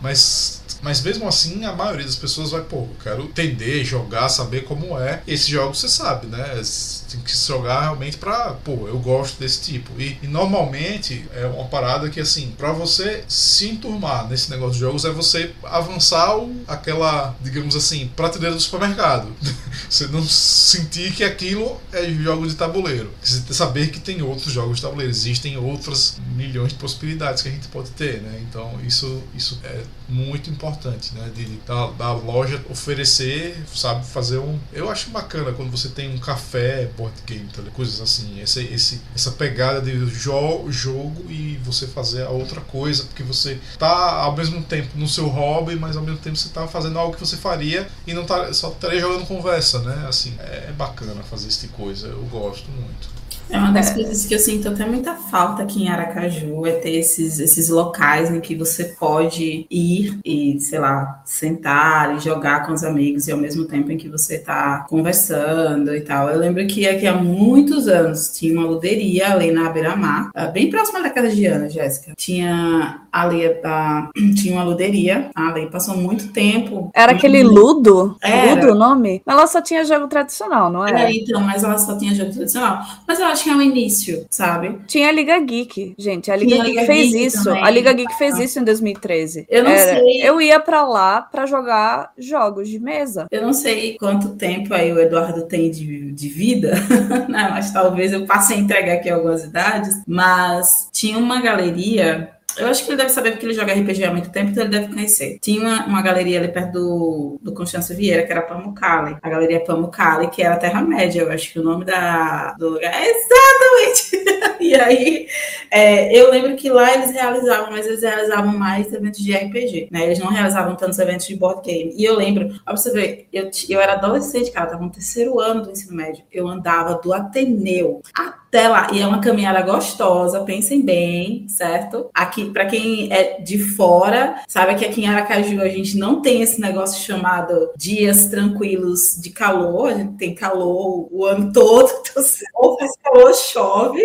Mas 0.02 0.63
mas 0.84 1.02
mesmo 1.02 1.28
assim, 1.28 1.64
a 1.64 1.72
maioria 1.72 2.06
das 2.06 2.18
pessoas 2.18 2.52
vai, 2.52 2.62
pô, 2.62 2.80
eu 2.80 2.96
quero 3.02 3.24
entender, 3.24 3.86
jogar, 3.86 4.28
saber 4.28 4.66
como 4.66 5.00
é. 5.00 5.24
E 5.26 5.34
esses 5.34 5.48
jogos 5.48 5.80
você 5.80 5.88
sabe, 5.88 6.28
né? 6.28 6.62
Tem 7.10 7.22
que 7.22 7.36
jogar 7.36 7.82
realmente 7.82 8.18
pra, 8.18 8.52
pô, 8.52 8.88
eu 8.88 9.00
gosto 9.00 9.40
desse 9.40 9.62
tipo. 9.62 10.00
E, 10.00 10.20
e 10.22 10.28
normalmente 10.28 11.26
é 11.34 11.46
uma 11.46 11.66
parada 11.66 12.10
que, 12.10 12.20
assim, 12.20 12.54
pra 12.58 12.74
você 12.74 13.24
se 13.30 13.70
enturmar 13.70 14.28
nesse 14.28 14.52
negócio 14.52 14.74
de 14.74 14.80
jogos 14.80 15.06
é 15.06 15.10
você 15.10 15.54
avançar 15.64 16.38
o, 16.38 16.54
aquela, 16.68 17.34
digamos 17.42 17.78
assim, 17.78 18.12
prateleira 18.14 18.56
do 18.56 18.62
supermercado. 18.62 19.30
você 19.90 20.08
não 20.08 20.24
sentir 20.28 21.14
que 21.14 21.24
aquilo 21.24 21.80
é 21.94 22.12
jogo 22.12 22.46
de 22.46 22.56
tabuleiro. 22.56 23.10
Você 23.24 23.54
saber 23.54 23.90
que 23.90 24.02
tem 24.02 24.22
outros 24.22 24.52
jogos 24.52 24.78
de 24.78 24.82
tabuleiro. 24.82 25.12
Existem 25.12 25.58
outras 25.58 26.18
milhões 26.36 26.74
de 26.74 26.76
possibilidades 26.76 27.42
que 27.42 27.48
a 27.48 27.52
gente 27.52 27.70
pode 27.70 27.92
ter, 27.92 28.22
né? 28.22 28.44
Então 28.50 28.78
isso, 28.86 29.24
isso 29.34 29.60
é 29.64 29.82
muito 30.14 30.50
importante, 30.50 31.14
né? 31.16 31.32
De, 31.36 31.46
da, 31.66 31.88
da 31.88 32.14
loja 32.14 32.64
oferecer, 32.70 33.58
sabe, 33.74 34.06
fazer 34.06 34.38
um. 34.38 34.60
Eu 34.72 34.90
acho 34.90 35.10
bacana 35.10 35.52
quando 35.52 35.72
você 35.72 35.90
tem 35.90 36.14
um 36.14 36.20
café 36.20 36.90
board 36.96 37.16
game, 37.26 37.48
tá, 37.52 37.62
coisas 37.74 38.00
assim. 38.00 38.40
Esse, 38.40 38.64
esse, 38.66 39.02
essa 39.16 39.32
pegada 39.32 39.82
de 39.82 40.06
jo 40.06 40.70
jogo 40.70 41.30
e 41.30 41.60
você 41.64 41.88
fazer 41.88 42.24
a 42.24 42.30
outra 42.30 42.62
coisa, 42.62 43.04
porque 43.06 43.24
você 43.24 43.60
tá 43.80 44.22
ao 44.22 44.36
mesmo 44.36 44.62
tempo 44.62 44.98
no 44.98 45.08
seu 45.08 45.28
hobby, 45.28 45.76
mas 45.76 45.98
ao 45.98 46.04
mesmo 46.04 46.20
tempo 46.20 46.36
você 46.36 46.50
tá 46.50 46.68
fazendo 46.68 47.00
algo 47.00 47.16
que 47.16 47.20
você 47.20 47.36
faria 47.36 47.88
e 48.06 48.14
não 48.14 48.26
tá 48.26 48.54
só 48.54 48.70
estaria 48.70 49.00
jogando 49.00 49.26
conversa, 49.26 49.80
né? 49.80 50.06
Assim, 50.08 50.36
é, 50.40 50.68
é 50.70 50.74
bacana 50.78 51.24
fazer 51.24 51.48
esse 51.48 51.62
tipo 51.62 51.74
de 51.74 51.84
coisa, 51.84 52.08
eu 52.08 52.22
gosto 52.26 52.70
muito. 52.72 53.23
É 53.50 53.58
uma 53.58 53.72
das 53.72 53.92
é. 53.92 53.94
coisas 53.94 54.26
que 54.26 54.34
eu 54.34 54.40
sinto 54.40 54.70
até 54.70 54.86
muita 54.86 55.14
falta 55.14 55.64
aqui 55.64 55.84
em 55.84 55.90
Aracaju, 55.90 56.66
é 56.66 56.74
ter 56.74 56.92
esses, 56.92 57.40
esses 57.40 57.70
locais 57.70 58.32
em 58.32 58.40
que 58.40 58.56
você 58.56 58.86
pode 58.86 59.66
ir 59.70 60.20
e, 60.26 60.60
sei 60.60 60.80
lá, 60.80 61.22
sentar 61.26 62.16
e 62.16 62.20
jogar 62.20 62.66
com 62.66 62.74
os 62.74 62.84
amigos 62.84 63.28
e 63.28 63.32
ao 63.32 63.38
mesmo 63.38 63.66
tempo 63.66 63.92
em 63.92 63.98
que 63.98 64.10
você 64.10 64.36
está 64.36 64.86
conversando 64.90 65.96
e 65.96 66.02
tal. 66.02 66.30
Eu 66.30 66.40
lembro 66.40 66.66
que 66.68 66.88
aqui 66.88 67.06
há 67.06 67.16
muitos 67.16 67.88
anos 67.88 68.30
tinha 68.30 68.54
uma 68.58 68.68
luderia 68.68 69.34
ali 69.34 69.52
na 69.52 69.70
Beira-Mar, 69.70 70.32
ah, 70.34 70.48
bem 70.48 70.70
próxima 70.70 71.02
da 71.02 71.10
casa 71.10 71.30
de 71.30 71.46
Ana, 71.46 71.70
Jéssica. 71.70 72.14
Tinha 72.18 73.02
ali, 73.12 73.46
a, 73.64 74.10
tinha 74.36 74.54
uma 74.54 74.64
luderia 74.64 75.30
ali, 75.36 75.70
passou 75.70 75.96
muito 75.96 76.30
tempo. 76.30 76.92
Era 76.94 77.12
aquele 77.12 77.44
Ludo? 77.44 78.18
Era. 78.22 78.56
Ludo 78.56 78.72
o 78.72 78.76
nome? 78.76 79.22
Ela 79.28 79.46
só 79.48 79.62
tinha 79.62 79.86
jogo 79.86 80.08
tradicional, 80.08 80.72
não 80.72 80.86
era? 80.86 81.04
É, 81.04 81.14
então, 81.14 81.42
mas 81.42 81.64
ela 81.64 81.78
só 81.78 81.98
tinha 81.98 82.16
jogo 82.16 82.32
tradicional. 82.32 82.82
Mas 83.08 83.20
eu 83.20 83.28
acho 83.34 83.44
que 83.44 83.50
é 83.50 83.56
o 83.56 83.62
início, 83.62 84.26
sabe? 84.30 84.78
Tinha 84.88 85.10
a 85.10 85.12
Liga 85.12 85.38
Geek, 85.40 85.96
gente. 85.98 86.32
A 86.32 86.36
Liga, 86.36 86.56
Geek, 86.56 86.70
Liga 86.70 86.86
fez 86.86 87.12
Geek 87.12 87.26
isso. 87.26 87.44
Também. 87.44 87.64
A 87.64 87.70
Liga 87.70 87.94
Geek 87.94 88.18
fez 88.18 88.38
isso 88.40 88.60
em 88.60 88.64
2013. 88.64 89.46
Eu 89.50 89.64
não 89.64 89.72
Era, 89.72 90.00
sei. 90.00 90.22
Eu 90.22 90.42
ia 90.42 90.60
para 90.60 90.84
lá 90.88 91.22
para 91.22 91.46
jogar 91.46 92.12
jogos 92.18 92.70
de 92.70 92.80
mesa. 92.80 93.28
Eu 93.32 93.42
não 93.42 93.54
sei 93.54 93.98
quanto 93.98 94.36
tempo 94.36 94.74
aí 94.74 94.92
o 94.92 95.00
Eduardo 95.00 95.46
tem 95.46 95.70
de, 95.70 96.12
de 96.12 96.30
vida, 96.30 96.74
né? 97.28 97.50
mas 97.52 97.72
talvez 97.72 98.14
eu 98.14 98.26
passe 98.26 98.54
a 98.54 98.58
entregar 98.58 98.94
aqui 98.94 99.10
algumas 99.10 99.44
idades. 99.44 100.02
Mas 100.08 100.90
tinha 100.92 101.18
uma 101.18 101.42
galeria 101.42 102.30
eu 102.58 102.68
acho 102.68 102.84
que 102.84 102.92
ele 102.92 102.98
deve 102.98 103.10
saber 103.10 103.32
porque 103.32 103.46
ele 103.46 103.54
joga 103.54 103.74
RPG 103.74 104.04
há 104.04 104.12
muito 104.12 104.30
tempo, 104.30 104.52
então 104.52 104.64
ele 104.64 104.72
deve 104.72 104.94
conhecer. 104.94 105.40
Tinha 105.40 105.62
uma, 105.62 105.86
uma 105.86 106.02
galeria 106.02 106.40
ali 106.40 106.48
perto 106.48 106.74
do, 106.74 107.40
do 107.42 107.54
Constância 107.54 107.96
Vieira, 107.96 108.24
que 108.24 108.32
era 108.32 108.42
Pamucali. 108.42 109.18
A 109.22 109.30
galeria 109.30 109.64
Pamucali, 109.64 110.30
que 110.30 110.42
era 110.42 110.58
Terra-média, 110.58 111.22
eu 111.22 111.32
acho 111.32 111.52
que 111.52 111.60
o 111.60 111.64
nome 111.64 111.86
da, 111.86 112.54
do 112.54 112.70
lugar 112.70 112.94
é 112.94 113.10
exatamente. 113.10 114.60
e 114.60 114.76
aí, 114.76 115.28
é, 115.72 116.16
eu 116.16 116.30
lembro 116.30 116.56
que 116.56 116.70
lá 116.70 116.94
eles 116.94 117.12
realizavam, 117.12 117.72
mas 117.72 117.86
eles 117.88 118.02
realizavam 118.02 118.58
mais 118.58 118.94
eventos 118.94 119.20
de 119.20 119.34
RPG, 119.34 119.90
né? 119.92 120.04
Eles 120.04 120.20
não 120.20 120.28
realizavam 120.28 120.76
tantos 120.76 121.00
eventos 121.00 121.26
de 121.26 121.36
board 121.36 121.62
game. 121.64 121.94
E 121.96 122.04
eu 122.04 122.16
lembro, 122.16 122.50
ó, 122.62 122.66
pra 122.66 122.78
você 122.78 122.92
ver, 122.92 123.28
eu, 123.34 123.50
eu 123.70 123.82
era 123.82 123.94
adolescente, 123.94 124.52
cara, 124.52 124.68
tava 124.68 124.84
no 124.84 124.92
terceiro 124.92 125.40
ano 125.40 125.64
do 125.64 125.72
ensino 125.72 125.96
médio. 125.96 126.24
Eu 126.32 126.48
andava 126.48 126.96
do 126.96 127.14
Ateneu 127.14 128.02
até 128.14 128.43
lá. 128.68 128.88
E 128.92 129.02
é 129.02 129.08
uma 129.08 129.20
caminhada 129.20 129.62
gostosa, 129.62 130.44
pensem 130.44 130.82
bem, 130.82 131.48
certo? 131.48 132.10
Aqui 132.14 132.50
para 132.52 132.66
quem 132.66 133.12
é 133.12 133.42
de 133.42 133.58
fora, 133.58 134.42
sabe 134.48 134.76
que 134.76 134.86
aqui 134.86 135.02
em 135.02 135.08
Aracaju 135.08 135.62
a 135.62 135.70
gente 135.70 135.98
não 135.98 136.22
tem 136.22 136.42
esse 136.42 136.62
negócio 136.62 137.04
chamado 137.04 137.72
dias 137.76 138.28
tranquilos 138.28 139.18
de 139.20 139.32
calor, 139.32 139.90
a 139.90 139.94
gente 139.96 140.18
tem 140.18 140.36
calor 140.36 141.08
o 141.12 141.26
ano 141.26 141.52
todo, 141.52 141.90
então, 142.12 142.24
ou 142.56 142.78
faz 142.78 142.92
calor, 143.04 143.34
chove. 143.34 144.04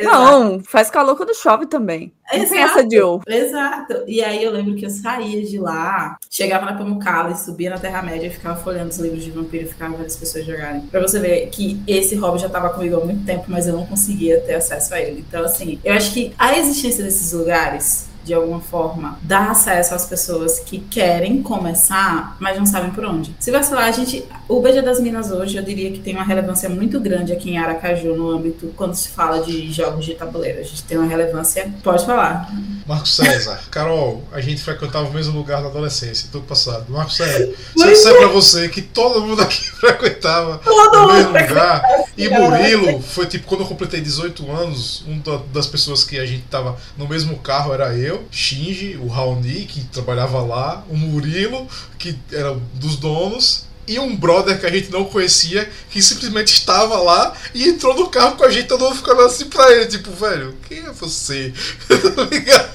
Não, 0.00 0.54
Exato. 0.54 0.64
faz 0.64 0.90
calor 0.90 1.16
quando 1.16 1.34
chove 1.34 1.66
também. 1.66 2.12
Exato, 2.32 2.54
essa 2.54 2.86
de 2.86 3.00
ou. 3.00 3.20
Exato. 3.26 4.04
E 4.06 4.22
aí 4.22 4.42
eu 4.42 4.52
lembro 4.52 4.74
que 4.74 4.84
eu 4.84 4.90
saía 4.90 5.42
de 5.44 5.58
lá, 5.58 6.16
chegava 6.30 6.66
na 6.66 6.74
Pamucala 6.74 7.32
e 7.32 7.36
subia 7.36 7.70
na 7.70 7.78
Terra-média 7.78 8.26
e 8.26 8.30
ficava 8.30 8.60
folhando 8.60 8.90
os 8.90 8.98
livros 8.98 9.24
de 9.24 9.30
vampiro 9.30 9.64
e 9.64 9.68
ficava 9.68 9.96
vendo 9.96 10.06
as 10.06 10.16
pessoas 10.16 10.44
jogarem. 10.44 10.82
Pra 10.82 11.00
você 11.00 11.18
ver 11.18 11.48
que 11.50 11.80
esse 11.86 12.14
hobby 12.16 12.38
já 12.38 12.48
tava 12.48 12.70
comigo 12.70 12.96
há 12.96 13.04
muito 13.04 13.24
tempo, 13.24 13.44
mas 13.48 13.66
eu 13.66 13.74
não 13.74 13.86
conseguia 13.86 14.40
ter 14.40 14.54
acesso 14.54 14.94
a 14.94 15.00
ele. 15.00 15.24
Então, 15.26 15.44
assim, 15.44 15.78
eu 15.84 15.94
acho 15.94 16.12
que 16.12 16.34
a 16.38 16.58
existência 16.58 17.02
desses 17.02 17.32
lugares 17.32 18.08
de 18.28 18.34
alguma 18.34 18.60
forma, 18.60 19.18
dar 19.22 19.50
acesso 19.50 19.94
às 19.94 20.04
pessoas 20.04 20.60
que 20.60 20.80
querem 20.80 21.42
começar, 21.42 22.36
mas 22.38 22.58
não 22.58 22.66
sabem 22.66 22.90
por 22.90 23.04
onde. 23.06 23.34
Se 23.40 23.50
vacilar, 23.50 23.84
a 23.84 23.90
gente. 23.90 24.22
O 24.48 24.62
BG 24.62 24.80
das 24.80 24.98
Minas 24.98 25.30
hoje, 25.30 25.58
eu 25.58 25.62
diria 25.62 25.92
que 25.92 25.98
tem 25.98 26.14
uma 26.14 26.24
relevância 26.24 26.70
muito 26.70 26.98
grande 26.98 27.34
aqui 27.34 27.50
em 27.50 27.58
Aracaju, 27.58 28.16
no 28.16 28.30
âmbito, 28.30 28.72
quando 28.74 28.94
se 28.94 29.10
fala 29.10 29.42
de 29.44 29.70
jogos 29.70 30.06
de 30.06 30.14
tabuleiro. 30.14 30.60
A 30.60 30.62
gente 30.62 30.82
tem 30.84 30.96
uma 30.96 31.06
relevância. 31.06 31.70
Pode 31.82 32.06
falar. 32.06 32.50
Marcos 32.86 33.14
César, 33.14 33.60
Carol, 33.70 34.24
a 34.32 34.40
gente 34.40 34.62
frequentava 34.62 35.06
o 35.06 35.12
mesmo 35.12 35.36
lugar 35.36 35.60
na 35.60 35.68
adolescência, 35.68 36.30
tudo 36.32 36.46
passado. 36.46 36.90
Marcos 36.90 37.16
César, 37.16 37.46
se 37.76 37.84
eu 37.84 37.92
disser 37.92 38.16
pra 38.16 38.28
você 38.28 38.70
que 38.70 38.80
todo 38.80 39.20
mundo 39.20 39.42
aqui 39.42 39.62
frequentava 39.68 40.56
todo 40.64 40.96
o 40.96 41.12
mesmo 41.12 41.32
lugar, 41.32 41.82
e 42.16 42.30
Murilo 42.30 43.02
foi 43.02 43.26
tipo, 43.26 43.46
quando 43.46 43.60
eu 43.60 43.66
completei 43.66 44.00
18 44.00 44.50
anos, 44.50 45.04
uma 45.06 45.44
das 45.52 45.66
pessoas 45.66 46.04
que 46.04 46.18
a 46.18 46.24
gente 46.24 46.44
tava 46.44 46.74
no 46.96 47.06
mesmo 47.06 47.36
carro 47.36 47.74
era 47.74 47.94
eu. 47.94 48.24
Shinji, 48.30 48.96
o 48.96 49.08
Raoni, 49.08 49.66
que 49.66 49.84
trabalhava 49.84 50.40
lá, 50.40 50.84
o 50.88 50.96
Murilo, 50.96 51.68
que 51.98 52.18
era 52.32 52.56
dos 52.74 52.96
donos, 52.96 53.67
e 53.88 53.98
um 53.98 54.14
brother 54.14 54.60
que 54.60 54.66
a 54.66 54.70
gente 54.70 54.92
não 54.92 55.04
conhecia, 55.04 55.68
que 55.90 56.02
simplesmente 56.02 56.52
estava 56.52 56.98
lá 56.98 57.34
e 57.54 57.68
entrou 57.68 57.96
no 57.96 58.08
carro 58.08 58.36
com 58.36 58.44
a 58.44 58.50
gente, 58.50 58.68
todo 58.68 58.84
mundo 58.84 58.96
ficando 58.96 59.22
assim 59.22 59.46
pra 59.46 59.72
ele, 59.72 59.86
tipo, 59.86 60.10
velho, 60.12 60.54
quem 60.68 60.80
é 60.80 60.92
você? 60.92 61.52
tá 61.88 62.22
ligado? 62.30 62.70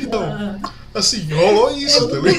Então. 0.00 0.60
Assim, 0.92 1.26
rolou 1.32 1.70
isso 1.70 2.08
também. 2.08 2.34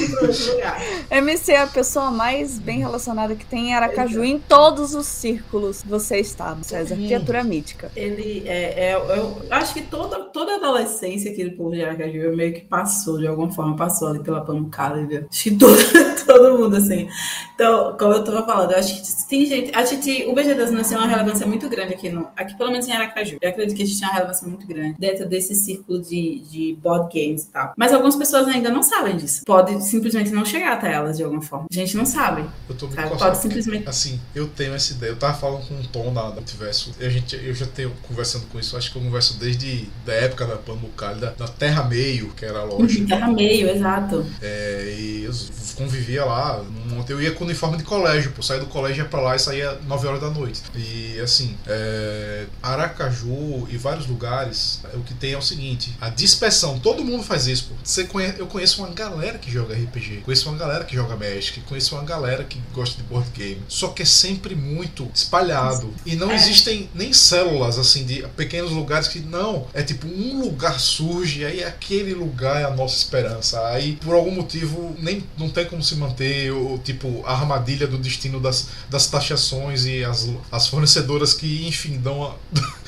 MC 1.10 1.52
é 1.52 1.62
a 1.62 1.66
pessoa 1.66 2.10
mais 2.10 2.58
bem 2.58 2.80
relacionada 2.80 3.34
que 3.34 3.46
tem 3.46 3.68
em 3.68 3.74
Aracaju 3.74 4.22
em 4.22 4.38
todos 4.38 4.94
os 4.94 5.06
círculos. 5.06 5.82
Você 5.86 6.18
está, 6.18 6.56
César. 6.62 6.96
Criatura 6.96 7.42
mítica. 7.42 7.90
Ele 7.96 8.42
é, 8.46 8.90
é, 8.90 8.94
eu 8.94 9.42
acho 9.50 9.72
que 9.72 9.82
toda, 9.82 10.20
toda 10.26 10.52
a 10.52 10.56
adolescência 10.56 11.30
aqui 11.30 11.44
do 11.44 11.56
povo 11.56 11.72
de 11.72 11.82
Aracaju 11.82 12.36
meio 12.36 12.52
que 12.52 12.60
passou, 12.60 13.18
de 13.18 13.26
alguma 13.26 13.50
forma, 13.50 13.74
passou 13.74 14.08
ali 14.08 14.22
pela 14.22 14.42
pancada. 14.42 15.26
Acho 15.30 15.42
que 15.44 15.56
todo, 15.56 15.76
todo 16.26 16.58
mundo, 16.58 16.76
assim. 16.76 17.08
Então, 17.54 17.96
como 17.98 18.12
eu 18.12 18.24
tava 18.24 18.44
falando, 18.44 18.72
eu 18.72 18.78
acho 18.78 18.94
que 18.94 19.28
tem 19.28 19.46
gente. 19.46 19.74
A 19.74 19.82
Titi, 19.82 20.26
o 20.26 20.34
BG 20.34 20.54
das 20.54 20.70
Minas 20.70 20.88
tem 20.88 20.98
uma 20.98 21.06
relevância 21.06 21.46
muito 21.46 21.68
grande 21.68 21.94
aqui, 21.94 22.10
no, 22.10 22.28
aqui 22.36 22.56
pelo 22.56 22.70
menos 22.70 22.86
em 22.86 22.92
Aracaju. 22.92 23.38
Eu 23.40 23.48
acredito 23.48 23.76
que 23.76 23.82
a 23.82 23.86
gente 23.86 23.98
tem 23.98 24.08
uma 24.08 24.14
relevância 24.14 24.46
muito 24.46 24.66
grande 24.66 24.96
dentro 24.98 25.26
desse 25.26 25.54
círculo 25.54 26.00
de, 26.00 26.40
de 26.40 26.78
board 26.82 27.08
games 27.12 27.44
e 27.44 27.50
tal. 27.50 27.72
Mas 27.76 27.92
algumas 27.92 28.16
pessoas 28.16 28.41
pessoas 28.42 28.48
ainda 28.48 28.70
não 28.70 28.82
sabem 28.82 29.16
disso. 29.16 29.42
Pode 29.44 29.82
simplesmente 29.84 30.30
não 30.30 30.44
chegar 30.44 30.74
até 30.74 30.92
elas 30.92 31.16
de 31.16 31.22
alguma 31.22 31.42
forma. 31.42 31.66
A 31.70 31.74
gente 31.74 31.96
não 31.96 32.04
sabe. 32.04 32.44
Eu 32.68 32.74
tô 32.74 32.90
sabe? 32.90 33.16
Pode 33.16 33.38
simplesmente. 33.38 33.88
Assim, 33.88 34.20
eu 34.34 34.48
tenho 34.48 34.74
essa 34.74 34.92
ideia. 34.92 35.10
Eu 35.10 35.16
tava 35.16 35.34
falando 35.34 35.66
com 35.66 35.74
um 35.74 35.82
tom 35.84 36.12
da, 36.12 36.30
multiverso. 36.30 36.92
A 37.00 37.08
gente, 37.08 37.36
eu 37.36 37.54
já 37.54 37.66
tenho 37.66 37.92
conversando 38.02 38.46
com 38.46 38.58
isso. 38.58 38.76
Acho 38.76 38.90
que 38.92 38.98
eu 38.98 39.02
converso 39.02 39.38
desde 39.38 39.88
da 40.04 40.12
época 40.12 40.46
da 40.46 40.56
Pamucali, 40.56 41.20
da, 41.20 41.30
da 41.30 41.48
Terra 41.48 41.84
Meio, 41.84 42.28
que 42.30 42.44
era 42.44 42.60
a 42.60 42.64
loja. 42.64 43.04
Terra 43.06 43.28
Meio, 43.28 43.68
exato. 43.68 44.24
É, 44.40 44.94
e 44.98 45.24
eu 45.24 45.32
convivia 45.76 46.24
lá. 46.24 46.62
Eu 47.08 47.20
ia 47.20 47.32
com 47.32 47.44
uniforme 47.44 47.76
de 47.76 47.84
colégio, 47.84 48.32
pô. 48.32 48.42
Saía 48.42 48.60
do 48.60 48.66
colégio 48.66 49.02
ia 49.02 49.08
pra 49.08 49.20
lá 49.20 49.36
e 49.36 49.38
saía 49.38 49.78
9 49.86 50.06
horas 50.06 50.20
da 50.20 50.30
noite. 50.30 50.62
E 50.74 51.18
assim, 51.20 51.56
é, 51.66 52.46
Aracaju 52.62 53.66
e 53.68 53.76
vários 53.76 54.06
lugares, 54.06 54.80
o 54.94 55.00
que 55.00 55.14
tem 55.14 55.32
é 55.32 55.38
o 55.38 55.42
seguinte: 55.42 55.94
a 56.00 56.08
dispersão. 56.08 56.78
Todo 56.78 57.04
mundo 57.04 57.22
faz 57.22 57.46
isso, 57.46 57.68
pô. 57.68 57.74
Você 57.82 58.04
conhece 58.04 58.31
eu 58.38 58.46
conheço 58.46 58.82
uma 58.82 58.92
galera 58.92 59.38
que 59.38 59.50
joga 59.50 59.74
RPG, 59.74 60.22
conheço 60.24 60.48
uma 60.48 60.58
galera 60.58 60.84
que 60.84 60.94
joga 60.94 61.16
Magic, 61.16 61.60
conheço 61.62 61.94
uma 61.94 62.04
galera 62.04 62.44
que 62.44 62.60
gosta 62.72 62.96
de 62.96 63.08
board 63.08 63.28
game. 63.34 63.60
Só 63.68 63.88
que 63.88 64.02
é 64.02 64.04
sempre 64.04 64.54
muito 64.54 65.08
espalhado. 65.14 65.92
E 66.04 66.16
não 66.16 66.30
é. 66.30 66.34
existem 66.34 66.88
nem 66.94 67.12
células, 67.12 67.78
assim, 67.78 68.04
de 68.04 68.22
pequenos 68.36 68.70
lugares 68.70 69.08
que 69.08 69.20
não. 69.20 69.66
É 69.72 69.82
tipo, 69.82 70.06
um 70.06 70.40
lugar 70.40 70.78
surge, 70.78 71.44
aí 71.44 71.62
aquele 71.62 72.14
lugar 72.14 72.60
é 72.60 72.64
a 72.64 72.70
nossa 72.70 72.96
esperança. 72.96 73.64
Aí, 73.68 73.96
por 73.96 74.14
algum 74.14 74.30
motivo, 74.30 74.96
nem 74.98 75.24
não 75.36 75.48
tem 75.48 75.64
como 75.66 75.82
se 75.82 75.94
manter, 75.96 76.52
o 76.52 76.78
tipo, 76.78 77.22
a 77.26 77.32
armadilha 77.32 77.86
do 77.86 77.98
destino 77.98 78.40
das, 78.40 78.68
das 78.88 79.06
taxações 79.06 79.86
e 79.86 80.04
as, 80.04 80.28
as 80.50 80.66
fornecedoras 80.66 81.34
que, 81.34 81.66
enfim, 81.66 81.98
dão 81.98 82.22
a. 82.24 82.34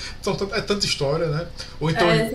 É 0.52 0.60
tanta 0.60 0.86
história, 0.86 1.28
né? 1.28 1.46
Ou 1.78 1.90
então 1.90 2.08
é, 2.08 2.30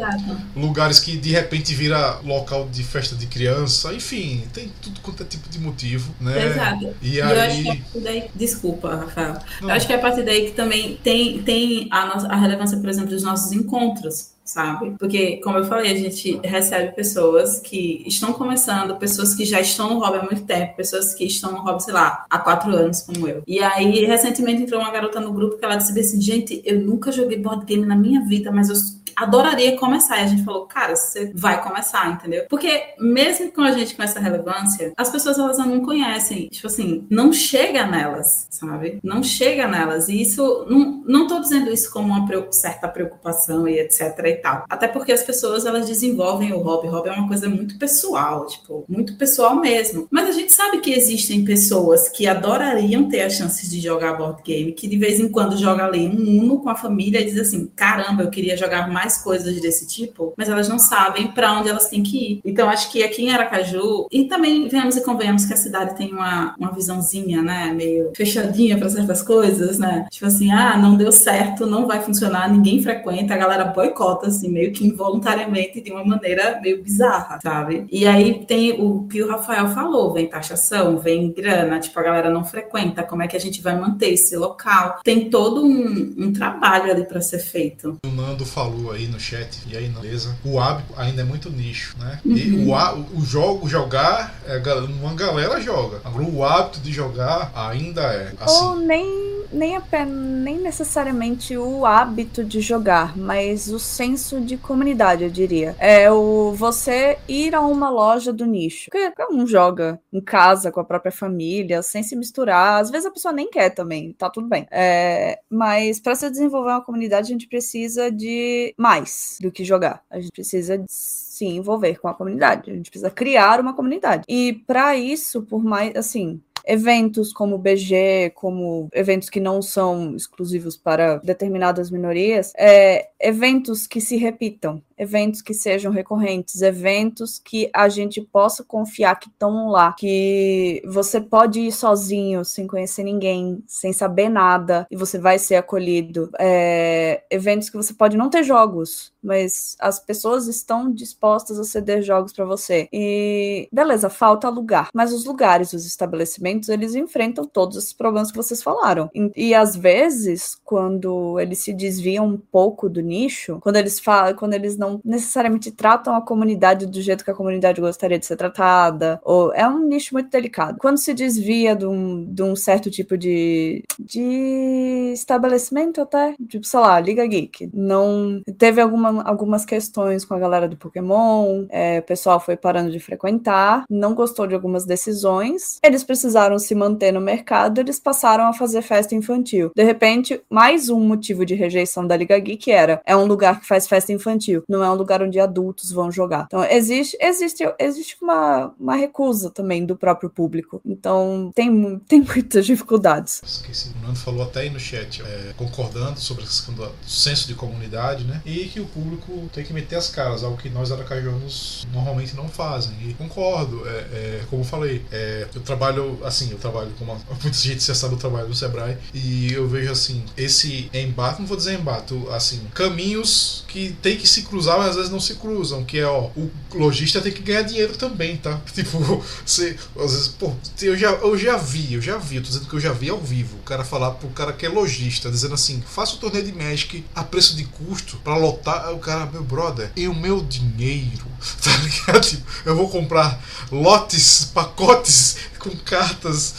lugares 0.55 0.99
que 0.99 1.17
de 1.17 1.31
repente 1.31 1.73
vira 1.73 2.19
local 2.23 2.67
de 2.71 2.83
festa 2.99 3.15
de 3.15 3.27
criança, 3.27 3.93
enfim, 3.93 4.43
tem 4.53 4.69
tudo 4.81 4.99
quanto 4.99 5.23
é 5.23 5.25
tipo 5.25 5.47
de 5.49 5.57
motivo, 5.57 6.13
né? 6.19 6.47
Exato. 6.47 6.93
E, 7.01 7.15
e 7.15 7.21
aí... 7.21 7.31
eu 7.31 7.41
acho 7.41 7.91
que 7.91 7.99
daí, 8.01 8.29
desculpa, 8.35 8.93
Rafael. 8.93 9.37
Não. 9.61 9.69
Eu 9.69 9.75
acho 9.75 9.87
que 9.87 9.93
é 9.93 9.95
a 9.95 9.99
partir 9.99 10.23
daí 10.23 10.47
que 10.47 10.51
também 10.51 10.99
tem, 11.01 11.41
tem 11.43 11.87
a, 11.91 12.05
nossa, 12.05 12.27
a 12.27 12.35
relevância, 12.35 12.77
por 12.77 12.89
exemplo, 12.89 13.09
dos 13.09 13.23
nossos 13.23 13.51
encontros 13.53 14.37
sabe? 14.49 14.95
Porque, 14.97 15.37
como 15.43 15.59
eu 15.59 15.65
falei, 15.65 15.91
a 15.91 15.95
gente 15.95 16.39
recebe 16.43 16.93
pessoas 16.93 17.59
que 17.59 18.03
estão 18.07 18.33
começando, 18.33 18.97
pessoas 18.97 19.35
que 19.35 19.45
já 19.45 19.61
estão 19.61 19.93
no 19.93 19.99
hobby 19.99 20.17
há 20.17 20.23
muito 20.23 20.43
tempo, 20.43 20.75
pessoas 20.75 21.13
que 21.13 21.23
estão 21.23 21.51
no 21.51 21.59
hobby, 21.59 21.83
sei 21.83 21.93
lá, 21.93 22.25
há 22.27 22.39
quatro 22.39 22.75
anos, 22.75 23.01
como 23.01 23.27
eu. 23.27 23.43
E 23.45 23.59
aí, 23.59 24.05
recentemente 24.05 24.63
entrou 24.63 24.81
uma 24.81 24.89
garota 24.91 25.19
no 25.19 25.31
grupo 25.31 25.57
que 25.57 25.63
ela 25.63 25.75
disse 25.75 25.97
assim: 25.97 26.19
gente, 26.19 26.63
eu 26.65 26.79
nunca 26.79 27.11
joguei 27.11 27.37
board 27.37 27.63
game 27.63 27.85
na 27.85 27.95
minha 27.95 28.25
vida, 28.25 28.51
mas 28.51 28.69
eu 28.69 28.75
adoraria 29.19 29.77
começar. 29.77 30.19
E 30.19 30.23
a 30.23 30.27
gente 30.27 30.43
falou, 30.43 30.65
cara, 30.65 30.95
você 30.95 31.31
vai 31.35 31.61
começar, 31.61 32.09
entendeu? 32.11 32.45
Porque 32.49 32.93
mesmo 32.99 33.51
com 33.51 33.61
a 33.61 33.71
gente 33.71 33.95
com 33.95 34.03
essa 34.03 34.19
relevância, 34.19 34.93
as 34.97 35.09
pessoas 35.09 35.37
elas 35.37 35.57
não 35.57 35.81
conhecem, 35.81 36.47
tipo 36.47 36.67
assim, 36.67 37.05
não 37.09 37.31
chega 37.31 37.85
nelas, 37.85 38.47
sabe? 38.49 38.99
Não 39.03 39.23
chega 39.23 39.67
nelas. 39.67 40.09
E 40.09 40.21
isso, 40.21 40.65
não, 40.69 41.03
não 41.05 41.27
tô 41.27 41.39
dizendo 41.39 41.71
isso 41.71 41.91
como 41.91 42.13
uma 42.13 42.27
certa 42.51 42.87
preocupação 42.87 43.67
e 43.67 43.79
etc 43.79 44.17
e 44.25 44.33
tal. 44.35 44.65
Até 44.69 44.87
porque 44.87 45.11
as 45.11 45.23
pessoas 45.23 45.65
elas 45.65 45.87
desenvolvem 45.87 46.53
o 46.53 46.59
hobby. 46.59 46.87
Hobby 46.87 47.09
é 47.09 47.13
uma 47.13 47.27
coisa 47.27 47.49
muito 47.49 47.77
pessoal, 47.77 48.45
tipo, 48.45 48.85
muito 48.87 49.15
pessoal 49.17 49.55
mesmo. 49.55 50.07
Mas 50.11 50.29
a 50.29 50.31
gente 50.31 50.51
sabe 50.51 50.79
que 50.79 50.91
existem 50.91 51.43
pessoas 51.43 52.09
que 52.09 52.27
adorariam 52.27 53.09
ter 53.09 53.21
a 53.21 53.29
chance 53.29 53.69
de 53.69 53.79
jogar 53.79 54.13
board 54.13 54.41
game, 54.43 54.71
que 54.71 54.87
de 54.87 54.97
vez 54.97 55.19
em 55.19 55.29
quando 55.29 55.57
joga 55.57 55.85
ali 55.85 56.07
um 56.07 56.39
Uno 56.39 56.59
com 56.59 56.69
a 56.69 56.75
família 56.75 57.21
e 57.21 57.25
diz 57.25 57.37
assim: 57.37 57.67
caramba, 57.75 58.23
eu 58.23 58.29
queria 58.29 58.55
jogar 58.55 58.89
mais 58.89 59.08
coisas 59.17 59.59
desse 59.61 59.87
tipo, 59.87 60.33
mas 60.37 60.49
elas 60.49 60.69
não 60.69 60.79
sabem 60.79 61.27
para 61.27 61.53
onde 61.59 61.69
elas 61.69 61.89
têm 61.89 62.03
que 62.03 62.17
ir. 62.17 62.41
Então, 62.45 62.69
acho 62.69 62.91
que 62.91 63.03
aqui 63.03 63.23
em 63.23 63.31
Aracaju, 63.31 64.07
e 64.11 64.25
também 64.25 64.67
venhamos 64.67 64.95
e 64.95 65.03
convenhamos 65.03 65.45
que 65.45 65.53
a 65.53 65.57
cidade 65.57 65.95
tem 65.95 66.13
uma, 66.13 66.55
uma 66.57 66.71
visãozinha, 66.71 67.41
né, 67.41 67.73
meio 67.73 68.11
fechadinha 68.15 68.77
para 68.77 68.89
certas 68.89 69.21
coisas, 69.21 69.79
né? 69.79 70.07
Tipo 70.09 70.25
assim, 70.27 70.51
ah, 70.51 70.77
não 70.77 70.95
deu 70.95 71.11
certo, 71.11 71.65
não 71.65 71.87
vai 71.87 72.01
funcionar, 72.01 72.51
ninguém 72.51 72.81
frequenta, 72.81 73.33
a 73.33 73.37
galera 73.37 73.65
boicota, 73.65 74.27
assim, 74.27 74.49
meio 74.49 74.71
que 74.71 74.85
involuntariamente, 74.85 75.81
de 75.81 75.91
uma 75.91 76.03
maneira 76.03 76.59
meio 76.61 76.81
bizarra, 76.83 77.39
sabe? 77.41 77.85
E 77.91 78.05
aí 78.05 78.45
tem 78.45 78.81
o 78.81 79.07
que 79.07 79.21
o 79.21 79.29
Rafael 79.29 79.69
falou: 79.69 80.13
vem 80.13 80.27
taxação, 80.27 80.97
vem 80.97 81.31
grana, 81.31 81.79
tipo, 81.79 81.99
a 81.99 82.03
galera 82.03 82.29
não 82.29 82.43
frequenta, 82.43 83.03
como 83.03 83.23
é 83.23 83.27
que 83.27 83.37
a 83.37 83.39
gente 83.39 83.61
vai 83.61 83.79
manter 83.79 84.13
esse 84.13 84.35
local? 84.35 84.99
Tem 85.03 85.29
todo 85.29 85.63
um, 85.63 86.15
um 86.17 86.33
trabalho 86.33 86.91
ali 86.91 87.05
para 87.05 87.21
ser 87.21 87.39
feito. 87.39 87.97
O 88.05 88.09
Nando 88.09 88.45
falou 88.45 88.91
aí 88.91 88.98
no 89.07 89.19
chat, 89.19 89.59
e 89.67 89.77
aí, 89.77 89.87
beleza, 89.87 90.35
o 90.43 90.59
hábito 90.59 90.93
ainda 90.97 91.21
é 91.21 91.25
muito 91.25 91.49
nicho, 91.49 91.95
né? 91.99 92.19
Uhum. 92.25 92.35
E 92.35 92.65
o, 92.65 93.19
o 93.19 93.21
jogo, 93.25 93.67
jogar, 93.67 94.35
é, 94.45 94.61
uma 94.99 95.13
galera 95.13 95.59
joga. 95.59 96.01
Agora, 96.03 96.23
o 96.23 96.43
hábito 96.43 96.79
de 96.79 96.91
jogar 96.91 97.51
ainda 97.55 98.01
é. 98.01 98.33
Assim. 98.39 98.63
Ou 98.63 98.75
nem, 98.75 99.45
nem, 99.51 99.75
apenas, 99.75 100.13
nem 100.13 100.57
necessariamente 100.57 101.57
o 101.57 101.85
hábito 101.85 102.43
de 102.43 102.61
jogar, 102.61 103.17
mas 103.17 103.69
o 103.69 103.79
senso 103.79 104.39
de 104.41 104.57
comunidade, 104.57 105.23
eu 105.23 105.29
diria. 105.29 105.75
É 105.79 106.11
o 106.11 106.53
você 106.53 107.17
ir 107.27 107.55
a 107.55 107.61
uma 107.61 107.89
loja 107.89 108.31
do 108.33 108.45
nicho. 108.45 108.89
Porque 108.91 109.13
um 109.31 109.45
joga 109.45 109.99
em 110.11 110.21
casa 110.21 110.71
com 110.71 110.79
a 110.79 110.83
própria 110.83 111.11
família, 111.11 111.81
sem 111.81 112.03
se 112.03 112.15
misturar. 112.15 112.81
Às 112.81 112.89
vezes 112.89 113.05
a 113.05 113.11
pessoa 113.11 113.33
nem 113.33 113.49
quer 113.49 113.69
também, 113.69 114.13
tá 114.13 114.29
tudo 114.29 114.47
bem. 114.47 114.67
É, 114.71 115.39
mas 115.49 115.99
para 115.99 116.15
se 116.15 116.29
desenvolver 116.29 116.71
uma 116.71 116.83
comunidade, 116.83 117.27
a 117.27 117.31
gente 117.31 117.47
precisa 117.47 118.11
de 118.11 118.73
mais 118.89 119.37
do 119.39 119.51
que 119.51 119.63
jogar. 119.63 120.01
A 120.09 120.19
gente 120.19 120.31
precisa 120.31 120.83
se 120.89 121.45
envolver 121.45 121.99
com 121.99 122.07
a 122.07 122.13
comunidade. 122.13 122.71
A 122.71 122.73
gente 122.73 122.89
precisa 122.89 123.11
criar 123.11 123.59
uma 123.59 123.75
comunidade. 123.75 124.23
E 124.27 124.63
para 124.65 124.95
isso, 124.95 125.43
por 125.43 125.63
mais 125.63 125.95
assim, 125.95 126.41
eventos 126.65 127.31
como 127.31 127.57
BG, 127.57 128.31
como 128.33 128.89
eventos 128.91 129.29
que 129.29 129.39
não 129.39 129.61
são 129.61 130.15
exclusivos 130.15 130.75
para 130.75 131.17
determinadas 131.17 131.91
minorias, 131.91 132.51
é, 132.57 133.09
eventos 133.19 133.85
que 133.85 134.01
se 134.01 134.17
repitam 134.17 134.81
eventos 134.99 135.41
que 135.41 135.53
sejam 135.53 135.91
recorrentes, 135.91 136.61
eventos 136.61 137.39
que 137.39 137.69
a 137.73 137.87
gente 137.87 138.21
possa 138.21 138.63
confiar 138.63 139.17
que 139.17 139.29
estão 139.29 139.69
lá, 139.69 139.93
que 139.93 140.83
você 140.85 141.21
pode 141.21 141.61
ir 141.61 141.71
sozinho, 141.71 142.43
sem 142.43 142.67
conhecer 142.67 143.03
ninguém, 143.03 143.63
sem 143.65 143.93
saber 143.93 144.27
nada, 144.27 144.85
e 144.91 144.97
você 144.97 145.17
vai 145.17 145.39
ser 145.39 145.55
acolhido. 145.55 146.29
É, 146.37 147.23
eventos 147.31 147.69
que 147.69 147.77
você 147.77 147.93
pode 147.93 148.17
não 148.17 148.29
ter 148.29 148.43
jogos, 148.43 149.13
mas 149.23 149.75
as 149.79 149.99
pessoas 149.99 150.47
estão 150.47 150.91
dispostas 150.91 151.59
a 151.59 151.63
ceder 151.63 152.01
jogos 152.01 152.33
para 152.33 152.45
você. 152.45 152.89
E 152.91 153.69
beleza, 153.71 154.09
falta 154.09 154.49
lugar, 154.49 154.89
mas 154.93 155.13
os 155.13 155.23
lugares, 155.23 155.71
os 155.71 155.85
estabelecimentos, 155.85 156.67
eles 156.67 156.95
enfrentam 156.95 157.45
todos 157.45 157.77
esses 157.77 157.93
problemas 157.93 158.31
que 158.31 158.37
vocês 158.37 158.61
falaram. 158.61 159.09
E, 159.13 159.49
e 159.49 159.53
às 159.53 159.75
vezes, 159.75 160.59
quando 160.65 161.39
eles 161.39 161.59
se 161.59 161.73
desviam 161.73 162.27
um 162.27 162.37
pouco 162.37 162.89
do 162.89 163.01
nicho, 163.01 163.59
quando 163.61 163.77
eles 163.77 163.99
falam, 163.99 164.33
quando 164.35 164.53
eles 164.53 164.77
não 164.77 164.88
não 164.89 165.01
necessariamente 165.03 165.71
tratam 165.71 166.15
a 166.15 166.21
comunidade 166.21 166.85
do 166.85 167.01
jeito 167.01 167.23
que 167.23 167.31
a 167.31 167.35
comunidade 167.35 167.81
gostaria 167.81 168.17
de 168.17 168.25
ser 168.25 168.35
tratada, 168.35 169.19
ou 169.23 169.53
é 169.53 169.67
um 169.67 169.79
nicho 169.79 170.13
muito 170.13 170.29
delicado. 170.29 170.77
Quando 170.79 170.97
se 170.97 171.13
desvia 171.13 171.75
de 171.75 171.85
um, 171.85 172.25
de 172.25 172.41
um 172.41 172.55
certo 172.55 172.89
tipo 172.89 173.17
de, 173.17 173.83
de 173.99 175.11
estabelecimento 175.13 176.01
até, 176.01 176.33
tipo, 176.47 176.65
sei 176.65 176.79
lá, 176.79 176.99
Liga 176.99 177.25
Geek, 177.25 177.69
não 177.73 178.41
teve 178.57 178.81
alguma, 178.81 179.23
algumas 179.23 179.65
questões 179.65 180.25
com 180.25 180.33
a 180.33 180.39
galera 180.39 180.67
do 180.67 180.77
Pokémon, 180.77 181.65
é, 181.69 181.99
o 181.99 182.03
pessoal 182.03 182.39
foi 182.39 182.55
parando 182.55 182.91
de 182.91 182.99
frequentar, 182.99 183.83
não 183.89 184.13
gostou 184.13 184.47
de 184.47 184.55
algumas 184.55 184.85
decisões, 184.85 185.79
eles 185.83 186.03
precisaram 186.03 186.57
se 186.57 186.73
manter 186.73 187.11
no 187.11 187.21
mercado, 187.21 187.79
eles 187.79 187.99
passaram 187.99 188.45
a 188.45 188.53
fazer 188.53 188.81
festa 188.81 189.15
infantil. 189.15 189.71
De 189.75 189.83
repente, 189.83 190.41
mais 190.49 190.89
um 190.89 190.99
motivo 190.99 191.45
de 191.45 191.55
rejeição 191.55 192.05
da 192.05 192.15
Liga 192.15 192.37
Geek 192.39 192.71
era, 192.71 193.01
é 193.05 193.15
um 193.15 193.25
lugar 193.25 193.59
que 193.59 193.67
faz 193.67 193.87
festa 193.87 194.11
infantil, 194.11 194.63
não 194.67 194.78
é 194.83 194.89
um 194.89 194.95
lugar 194.95 195.21
onde 195.21 195.39
adultos 195.39 195.91
vão 195.91 196.11
jogar. 196.11 196.45
Então, 196.47 196.63
existe, 196.63 197.17
existe, 197.19 197.63
existe 197.79 198.17
uma, 198.21 198.73
uma 198.79 198.95
recusa 198.95 199.49
também 199.49 199.85
do 199.85 199.95
próprio 199.95 200.29
público. 200.29 200.81
Então, 200.85 201.51
tem, 201.55 201.99
tem 202.07 202.21
muitas 202.21 202.65
dificuldades. 202.65 203.41
Esqueci, 203.43 203.91
o 203.97 204.05
Nando 204.05 204.19
falou 204.19 204.43
até 204.43 204.61
aí 204.61 204.69
no 204.69 204.79
chat, 204.79 205.21
é, 205.21 205.53
concordando 205.57 206.19
sobre 206.19 206.43
a 206.43 206.47
questão 206.47 206.73
do 206.73 206.91
senso 207.07 207.47
de 207.47 207.55
comunidade, 207.55 208.23
né? 208.23 208.41
E 208.45 208.65
que 208.65 208.79
o 208.79 208.85
público 208.85 209.49
tem 209.53 209.63
que 209.63 209.73
meter 209.73 209.95
as 209.95 210.09
caras, 210.09 210.43
algo 210.43 210.57
que 210.57 210.69
nós 210.69 210.91
aracajanos 210.91 211.87
normalmente 211.93 212.35
não 212.35 212.47
fazem. 212.47 212.93
E 213.07 213.13
concordo, 213.13 213.87
é, 213.87 213.91
é, 213.91 214.41
como 214.49 214.61
eu 214.61 214.65
falei, 214.65 215.05
é, 215.11 215.47
eu 215.53 215.61
trabalho, 215.61 216.19
assim, 216.23 216.51
eu 216.51 216.57
trabalho 216.57 216.91
com 216.97 217.05
uma, 217.05 217.15
muita 217.41 217.57
gente 217.57 217.83
já 217.83 217.95
sabe 217.95 218.15
o 218.15 218.17
trabalho 218.17 218.47
do 218.47 218.55
Sebrae, 218.55 218.97
e 219.13 219.51
eu 219.51 219.67
vejo, 219.67 219.91
assim, 219.91 220.23
esse 220.37 220.89
embate, 220.93 221.39
não 221.39 221.47
vou 221.47 221.57
dizer 221.57 221.79
embate, 221.79 222.13
assim, 222.31 222.61
caminhos 222.73 223.65
que 223.67 223.93
tem 224.01 224.17
que 224.17 224.27
se 224.27 224.43
cruzar 224.43 224.68
mas 224.77 224.89
às 224.89 224.95
vezes 224.95 225.11
não 225.11 225.19
se 225.19 225.35
cruzam, 225.35 225.83
que 225.83 225.99
é, 225.99 226.05
ó, 226.05 226.29
o 226.35 226.51
lojista 226.73 227.21
tem 227.21 227.31
que 227.31 227.41
ganhar 227.41 227.63
dinheiro 227.63 227.95
também, 227.97 228.37
tá? 228.37 228.59
Tipo, 228.73 229.23
você, 229.45 229.75
às 229.97 230.11
vezes, 230.11 230.27
pô, 230.27 230.53
eu 230.81 230.97
já, 230.97 231.11
eu 231.11 231.37
já 231.37 231.57
vi, 231.57 231.93
eu 231.93 232.01
já 232.01 232.17
vi, 232.17 232.37
eu 232.37 232.41
tô 232.41 232.47
dizendo 232.47 232.67
que 232.67 232.75
eu 232.75 232.79
já 232.79 232.93
vi 232.93 233.09
ao 233.09 233.19
vivo, 233.19 233.57
o 233.57 233.63
cara 233.63 233.83
falar 233.83 234.11
pro 234.11 234.29
cara 234.29 234.53
que 234.53 234.65
é 234.65 234.69
lojista, 234.69 235.29
dizendo 235.29 235.53
assim, 235.53 235.81
faça 235.81 236.15
o 236.15 236.17
torneio 236.17 236.45
de 236.45 236.53
Magic 236.53 237.05
a 237.13 237.23
preço 237.23 237.55
de 237.55 237.65
custo 237.65 238.17
para 238.23 238.35
lotar, 238.35 238.93
o 238.93 238.99
cara, 238.99 239.25
meu 239.25 239.43
brother, 239.43 239.91
e 239.95 240.07
o 240.07 240.15
meu 240.15 240.41
dinheiro, 240.41 241.25
tá 241.63 241.75
ligado? 241.77 242.21
Tipo, 242.21 242.43
eu 242.65 242.75
vou 242.75 242.89
comprar 242.89 243.43
lotes, 243.71 244.45
pacotes 244.53 245.37
com 245.59 245.69
cartas 245.85 246.55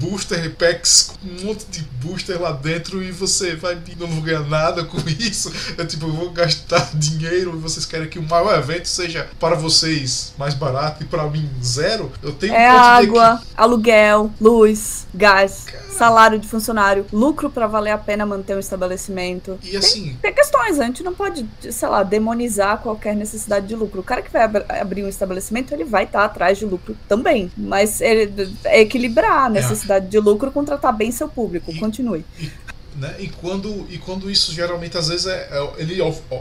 booster 0.00 0.54
packs 0.54 1.12
com 1.20 1.28
um 1.28 1.46
monte 1.46 1.66
de 1.66 1.82
booster 2.02 2.40
lá 2.40 2.52
dentro 2.52 3.02
e 3.02 3.12
você 3.12 3.54
vai 3.54 3.78
não 3.98 4.06
vou 4.06 4.22
ganhar 4.22 4.40
nada 4.40 4.84
com 4.84 4.96
isso. 5.18 5.52
É 5.76 5.84
tipo, 5.84 6.06
eu 6.06 6.12
vou 6.12 6.30
gastar 6.30 6.90
dinheiro 6.94 7.54
e 7.54 7.58
vocês 7.58 7.84
querem 7.84 8.08
que 8.08 8.18
o 8.18 8.22
maior 8.22 8.58
evento 8.58 8.86
seja 8.86 9.28
para 9.38 9.54
vocês 9.54 10.32
mais 10.38 10.54
barato 10.54 11.02
e 11.02 11.06
para 11.06 11.28
mim 11.28 11.48
zero. 11.62 12.10
Eu 12.22 12.32
tenho 12.32 12.54
é 12.54 12.72
um 12.72 12.78
água, 12.78 13.42
aluguel, 13.56 14.32
luz, 14.40 15.06
gás. 15.14 15.64
Cara... 15.66 15.90
Salário 15.90 16.38
de 16.38 16.48
funcionário, 16.48 17.04
lucro 17.12 17.50
para 17.50 17.66
valer 17.66 17.90
a 17.90 17.98
pena 17.98 18.24
manter 18.24 18.56
um 18.56 18.58
estabelecimento. 18.58 19.58
E 19.62 19.76
assim. 19.76 20.04
Tem, 20.04 20.32
tem, 20.32 20.32
questões, 20.32 20.80
a 20.80 20.84
gente 20.84 21.02
não 21.02 21.12
pode, 21.12 21.46
sei 21.70 21.88
lá, 21.88 22.02
demonizar 22.02 22.78
qualquer 22.78 23.14
necessidade 23.14 23.66
de 23.66 23.74
lucro. 23.74 24.00
O 24.00 24.04
cara 24.04 24.22
que 24.22 24.32
vai 24.32 24.42
ab 24.42 24.64
abrir 24.68 25.04
um 25.04 25.08
estabelecimento, 25.08 25.74
ele 25.74 25.84
vai 25.84 26.04
estar 26.04 26.20
tá 26.20 26.24
atrás 26.24 26.56
de 26.56 26.64
lucro 26.64 26.96
também. 27.06 27.52
Mas 27.54 28.00
ele 28.00 28.26
é 28.64 28.80
equilibrar 28.80 29.44
a 29.44 29.46
é. 29.46 29.50
necessidade 29.50 30.06
é. 30.06 30.08
de 30.08 30.18
lucro 30.18 30.50
com 30.50 30.64
tratar 30.64 30.92
bem 30.92 31.10
seu 31.10 31.28
público. 31.28 31.70
E, 31.70 31.78
Continue. 31.78 32.24
E, 32.38 32.50
né? 33.00 33.16
E 33.18 33.28
quando, 33.28 33.86
e 33.88 33.98
quando 33.98 34.30
isso 34.30 34.52
geralmente 34.52 34.96
às 34.96 35.08
vezes 35.08 35.26
é, 35.26 35.48
é 35.50 35.70
ele 35.78 36.00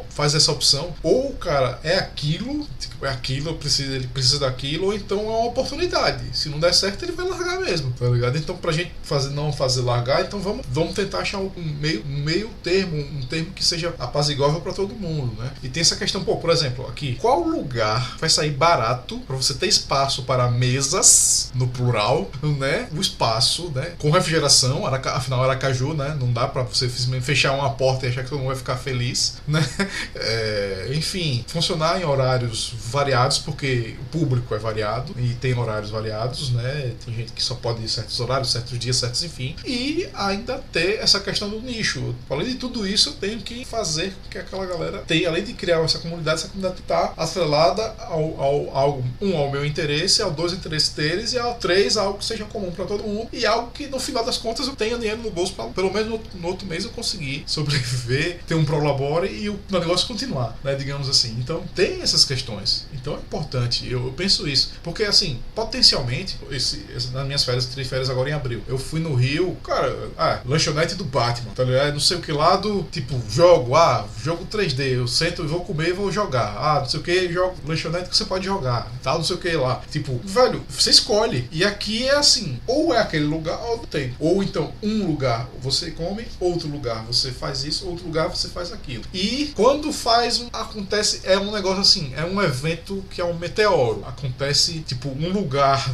faz 0.10 0.36
essa 0.36 0.51
opção, 0.51 0.93
ou 1.01 1.30
o 1.30 1.36
cara 1.36 1.80
é 1.84 1.97
aquilo, 1.97 2.68
tipo, 2.80 3.05
é 3.05 3.10
aquilo, 3.10 3.55
precisa, 3.55 3.95
ele 3.95 4.07
precisa 4.07 4.39
daquilo, 4.39 4.88
ou 4.88 4.93
então 4.93 5.20
é 5.20 5.24
uma 5.24 5.45
oportunidade. 5.45 6.26
Se 6.34 6.49
não 6.49 6.60
der 6.60 6.74
certo, 6.74 7.03
ele 7.03 7.14
vai 7.14 7.28
largar 7.28 7.60
mesmo, 7.60 7.91
tá 7.93 8.05
ligado? 8.07 8.38
Então, 8.38 8.55
pra 8.57 8.72
gente 8.72 8.91
fazer, 9.03 9.30
não 9.30 9.51
fazer 9.53 9.82
largar, 9.82 10.22
então 10.22 10.39
vamos, 10.39 10.66
vamos 10.70 10.93
tentar 10.93 11.20
achar 11.20 11.39
um 11.39 11.51
meio, 11.80 12.03
um 12.05 12.24
meio 12.24 12.49
termo, 12.62 12.97
um 12.97 13.26
termo 13.26 13.51
que 13.51 13.64
seja 13.64 13.93
apaziguável 13.97 14.62
para 14.62 14.74
todo 14.74 14.93
mundo, 14.93 15.41
né? 15.41 15.51
E 15.64 15.70
tem 15.70 15.82
essa 15.82 15.95
questão, 15.95 16.24
pô, 16.24 16.38
por 16.38 16.49
exemplo, 16.49 16.86
aqui, 16.88 17.16
qual 17.22 17.41
lugar 17.41 18.18
vai 18.20 18.30
sair 18.30 18.51
barato 18.51 19.20
para 19.20 19.36
você 19.36 19.53
ter 19.53 19.68
espaço 19.68 20.24
para 20.24 20.49
mesas, 20.49 21.51
no 21.55 21.68
plural, 21.68 22.30
né? 22.43 22.88
O 22.91 22.99
espaço, 22.99 23.72
né? 23.74 23.93
Com 23.97 24.10
refrigeração, 24.12 24.86
afinal 24.86 25.43
Aracaju, 25.43 25.93
né? 25.93 26.18
Não 26.20 26.32
dá 26.34 26.47
para 26.49 26.63
você 26.63 26.89
fechar 27.21 27.53
uma 27.53 27.71
porta 27.71 28.05
e 28.05 28.09
achar 28.09 28.23
que 28.23 28.29
todo 28.29 28.39
mundo 28.39 28.47
vai 28.47 28.55
ficar 28.55 28.77
feliz, 28.77 29.37
né? 29.47 29.59
É, 30.15 30.91
enfim, 30.93 31.43
funcionar 31.47 31.99
em 31.99 32.05
horários 32.05 32.73
variados, 32.75 33.37
porque 33.37 33.95
o 34.01 34.05
público 34.05 34.53
é 34.53 34.57
variado 34.57 35.13
e 35.17 35.33
tem 35.35 35.57
horários 35.57 35.89
variados, 35.89 36.51
né? 36.51 36.93
Tem 37.05 37.13
gente 37.13 37.31
que 37.31 37.41
só 37.41 37.55
pode 37.55 37.83
ir 37.83 37.89
certos 37.89 38.19
horários, 38.19 38.51
certos 38.51 38.77
dias, 38.77 38.97
certos, 38.97 39.23
enfim. 39.23 39.55
E 39.65 40.07
ainda 40.13 40.61
ter 40.71 40.99
essa 40.99 41.19
questão 41.19 41.49
do 41.49 41.61
nicho. 41.61 42.15
Além 42.29 42.47
de 42.47 42.55
tudo 42.55 42.85
isso, 42.85 43.09
eu 43.09 43.13
tenho 43.13 43.39
que 43.39 43.65
fazer 43.65 44.11
com 44.11 44.29
que 44.29 44.37
aquela 44.37 44.65
galera 44.65 44.99
tenha, 44.99 45.29
além 45.29 45.43
de 45.43 45.53
criar 45.53 45.79
essa 45.83 45.99
comunidade, 45.99 46.41
essa 46.41 46.49
comunidade 46.49 46.81
tá 46.87 47.13
atrelada 47.17 47.83
ao, 47.99 48.41
ao, 48.41 48.77
ao 48.77 49.03
um, 49.21 49.37
ao 49.37 49.51
meu 49.51 49.65
interesse, 49.65 50.21
ao 50.21 50.31
dois 50.31 50.53
interesses 50.53 50.89
deles 50.89 51.33
e 51.33 51.39
ao 51.39 51.55
três, 51.55 51.97
algo 51.97 52.19
que 52.19 52.25
seja 52.25 52.45
comum 52.45 52.71
para 52.71 52.85
todo 52.85 53.03
mundo 53.03 53.29
e 53.31 53.45
algo 53.45 53.71
que 53.71 53.87
no 53.87 53.99
final 53.99 54.23
das 54.23 54.37
contas 54.37 54.67
eu 54.67 54.75
tenha 54.75 54.97
dinheiro 54.97 55.21
no 55.21 55.31
bolso 55.31 55.53
pelo 55.73 55.93
menos 55.93 56.19
no, 56.36 56.47
outro 56.47 56.67
mês 56.67 56.84
eu 56.84 56.91
conseguir 56.91 57.43
sobreviver, 57.45 58.39
ter 58.47 58.55
um 58.55 58.65
prolabore 58.65 59.27
e 59.27 59.49
o 59.49 59.59
negócio 59.69 60.07
continuar, 60.07 60.57
né, 60.63 60.75
digamos 60.75 61.09
assim. 61.09 61.36
Então 61.39 61.63
tem 61.75 62.01
essas 62.01 62.25
questões. 62.25 62.86
Então 62.93 63.13
é 63.15 63.17
importante, 63.17 63.89
eu, 63.89 64.05
eu 64.05 64.11
penso 64.13 64.47
isso, 64.47 64.73
porque 64.84 65.03
assim, 65.03 65.39
potencialmente, 65.55 66.38
esse, 66.51 66.86
esse, 66.95 67.11
nas 67.11 67.25
minhas 67.25 67.43
férias, 67.43 67.65
três 67.65 67.88
férias 67.88 68.09
agora 68.09 68.30
em 68.30 68.34
abril, 68.34 68.61
eu 68.67 68.77
fui 68.77 68.99
no 68.99 69.13
Rio, 69.13 69.55
cara, 69.63 70.09
ah, 70.17 70.41
lanchonete 70.45 70.95
do 70.95 71.03
Batman, 71.03 71.51
tá 71.53 71.63
ligado? 71.63 71.93
Não 71.93 71.99
sei 71.99 72.17
o 72.17 72.21
que 72.21 72.32
lá 72.32 72.55
do, 72.55 72.84
tipo, 72.84 73.19
jogo, 73.30 73.75
ah, 73.75 74.07
jogo 74.23 74.45
3D, 74.45 74.80
eu 74.93 75.07
sento 75.07 75.43
e 75.43 75.47
vou 75.47 75.61
comer 75.61 75.89
e 75.89 75.93
vou 75.93 76.11
jogar. 76.11 76.55
Ah, 76.57 76.80
não 76.80 76.89
sei 76.89 76.99
o 76.99 77.03
que, 77.03 77.32
jogo, 77.32 77.55
lanchonete 77.65 78.09
que 78.09 78.17
você 78.17 78.25
pode 78.25 78.45
jogar, 78.45 78.91
tal, 79.03 79.17
não 79.17 79.23
sei 79.23 79.36
o 79.36 79.39
que 79.39 79.51
lá. 79.51 79.82
Tipo, 79.91 80.19
velho, 80.23 80.63
você 80.69 80.89
escolhe. 80.89 81.47
E 81.51 81.63
aqui 81.63 82.07
é 82.07 82.15
assim, 82.15 82.59
ou 82.67 82.93
é 82.93 82.99
aquele 82.99 83.25
lugar 83.25 83.59
ou 83.61 83.77
não 83.77 83.86
tem. 83.86 84.13
Ou 84.19 84.43
então, 84.43 84.73
um 84.82 85.05
lugar 85.05 85.47
você 85.61 85.91
come, 85.91 86.18
outro 86.39 86.67
lugar 86.67 87.03
você 87.05 87.32
faz 87.32 87.63
isso, 87.63 87.88
outro 87.88 88.05
lugar 88.05 88.28
você 88.28 88.47
faz 88.47 88.72
aquilo. 88.72 89.03
E 89.13 89.51
quando 89.55 89.91
faz, 89.91 90.45
acontece, 90.51 91.22
é 91.24 91.38
um 91.38 91.51
negócio 91.51 91.82
assim, 91.82 92.13
é 92.15 92.24
um 92.24 92.41
evento 92.41 93.03
que 93.09 93.22
é 93.22 93.26
um 93.26 93.38
meteoro. 93.38 94.03
Acontece, 94.05 94.80
tipo, 94.80 95.09
um 95.09 95.30
lugar 95.30 95.89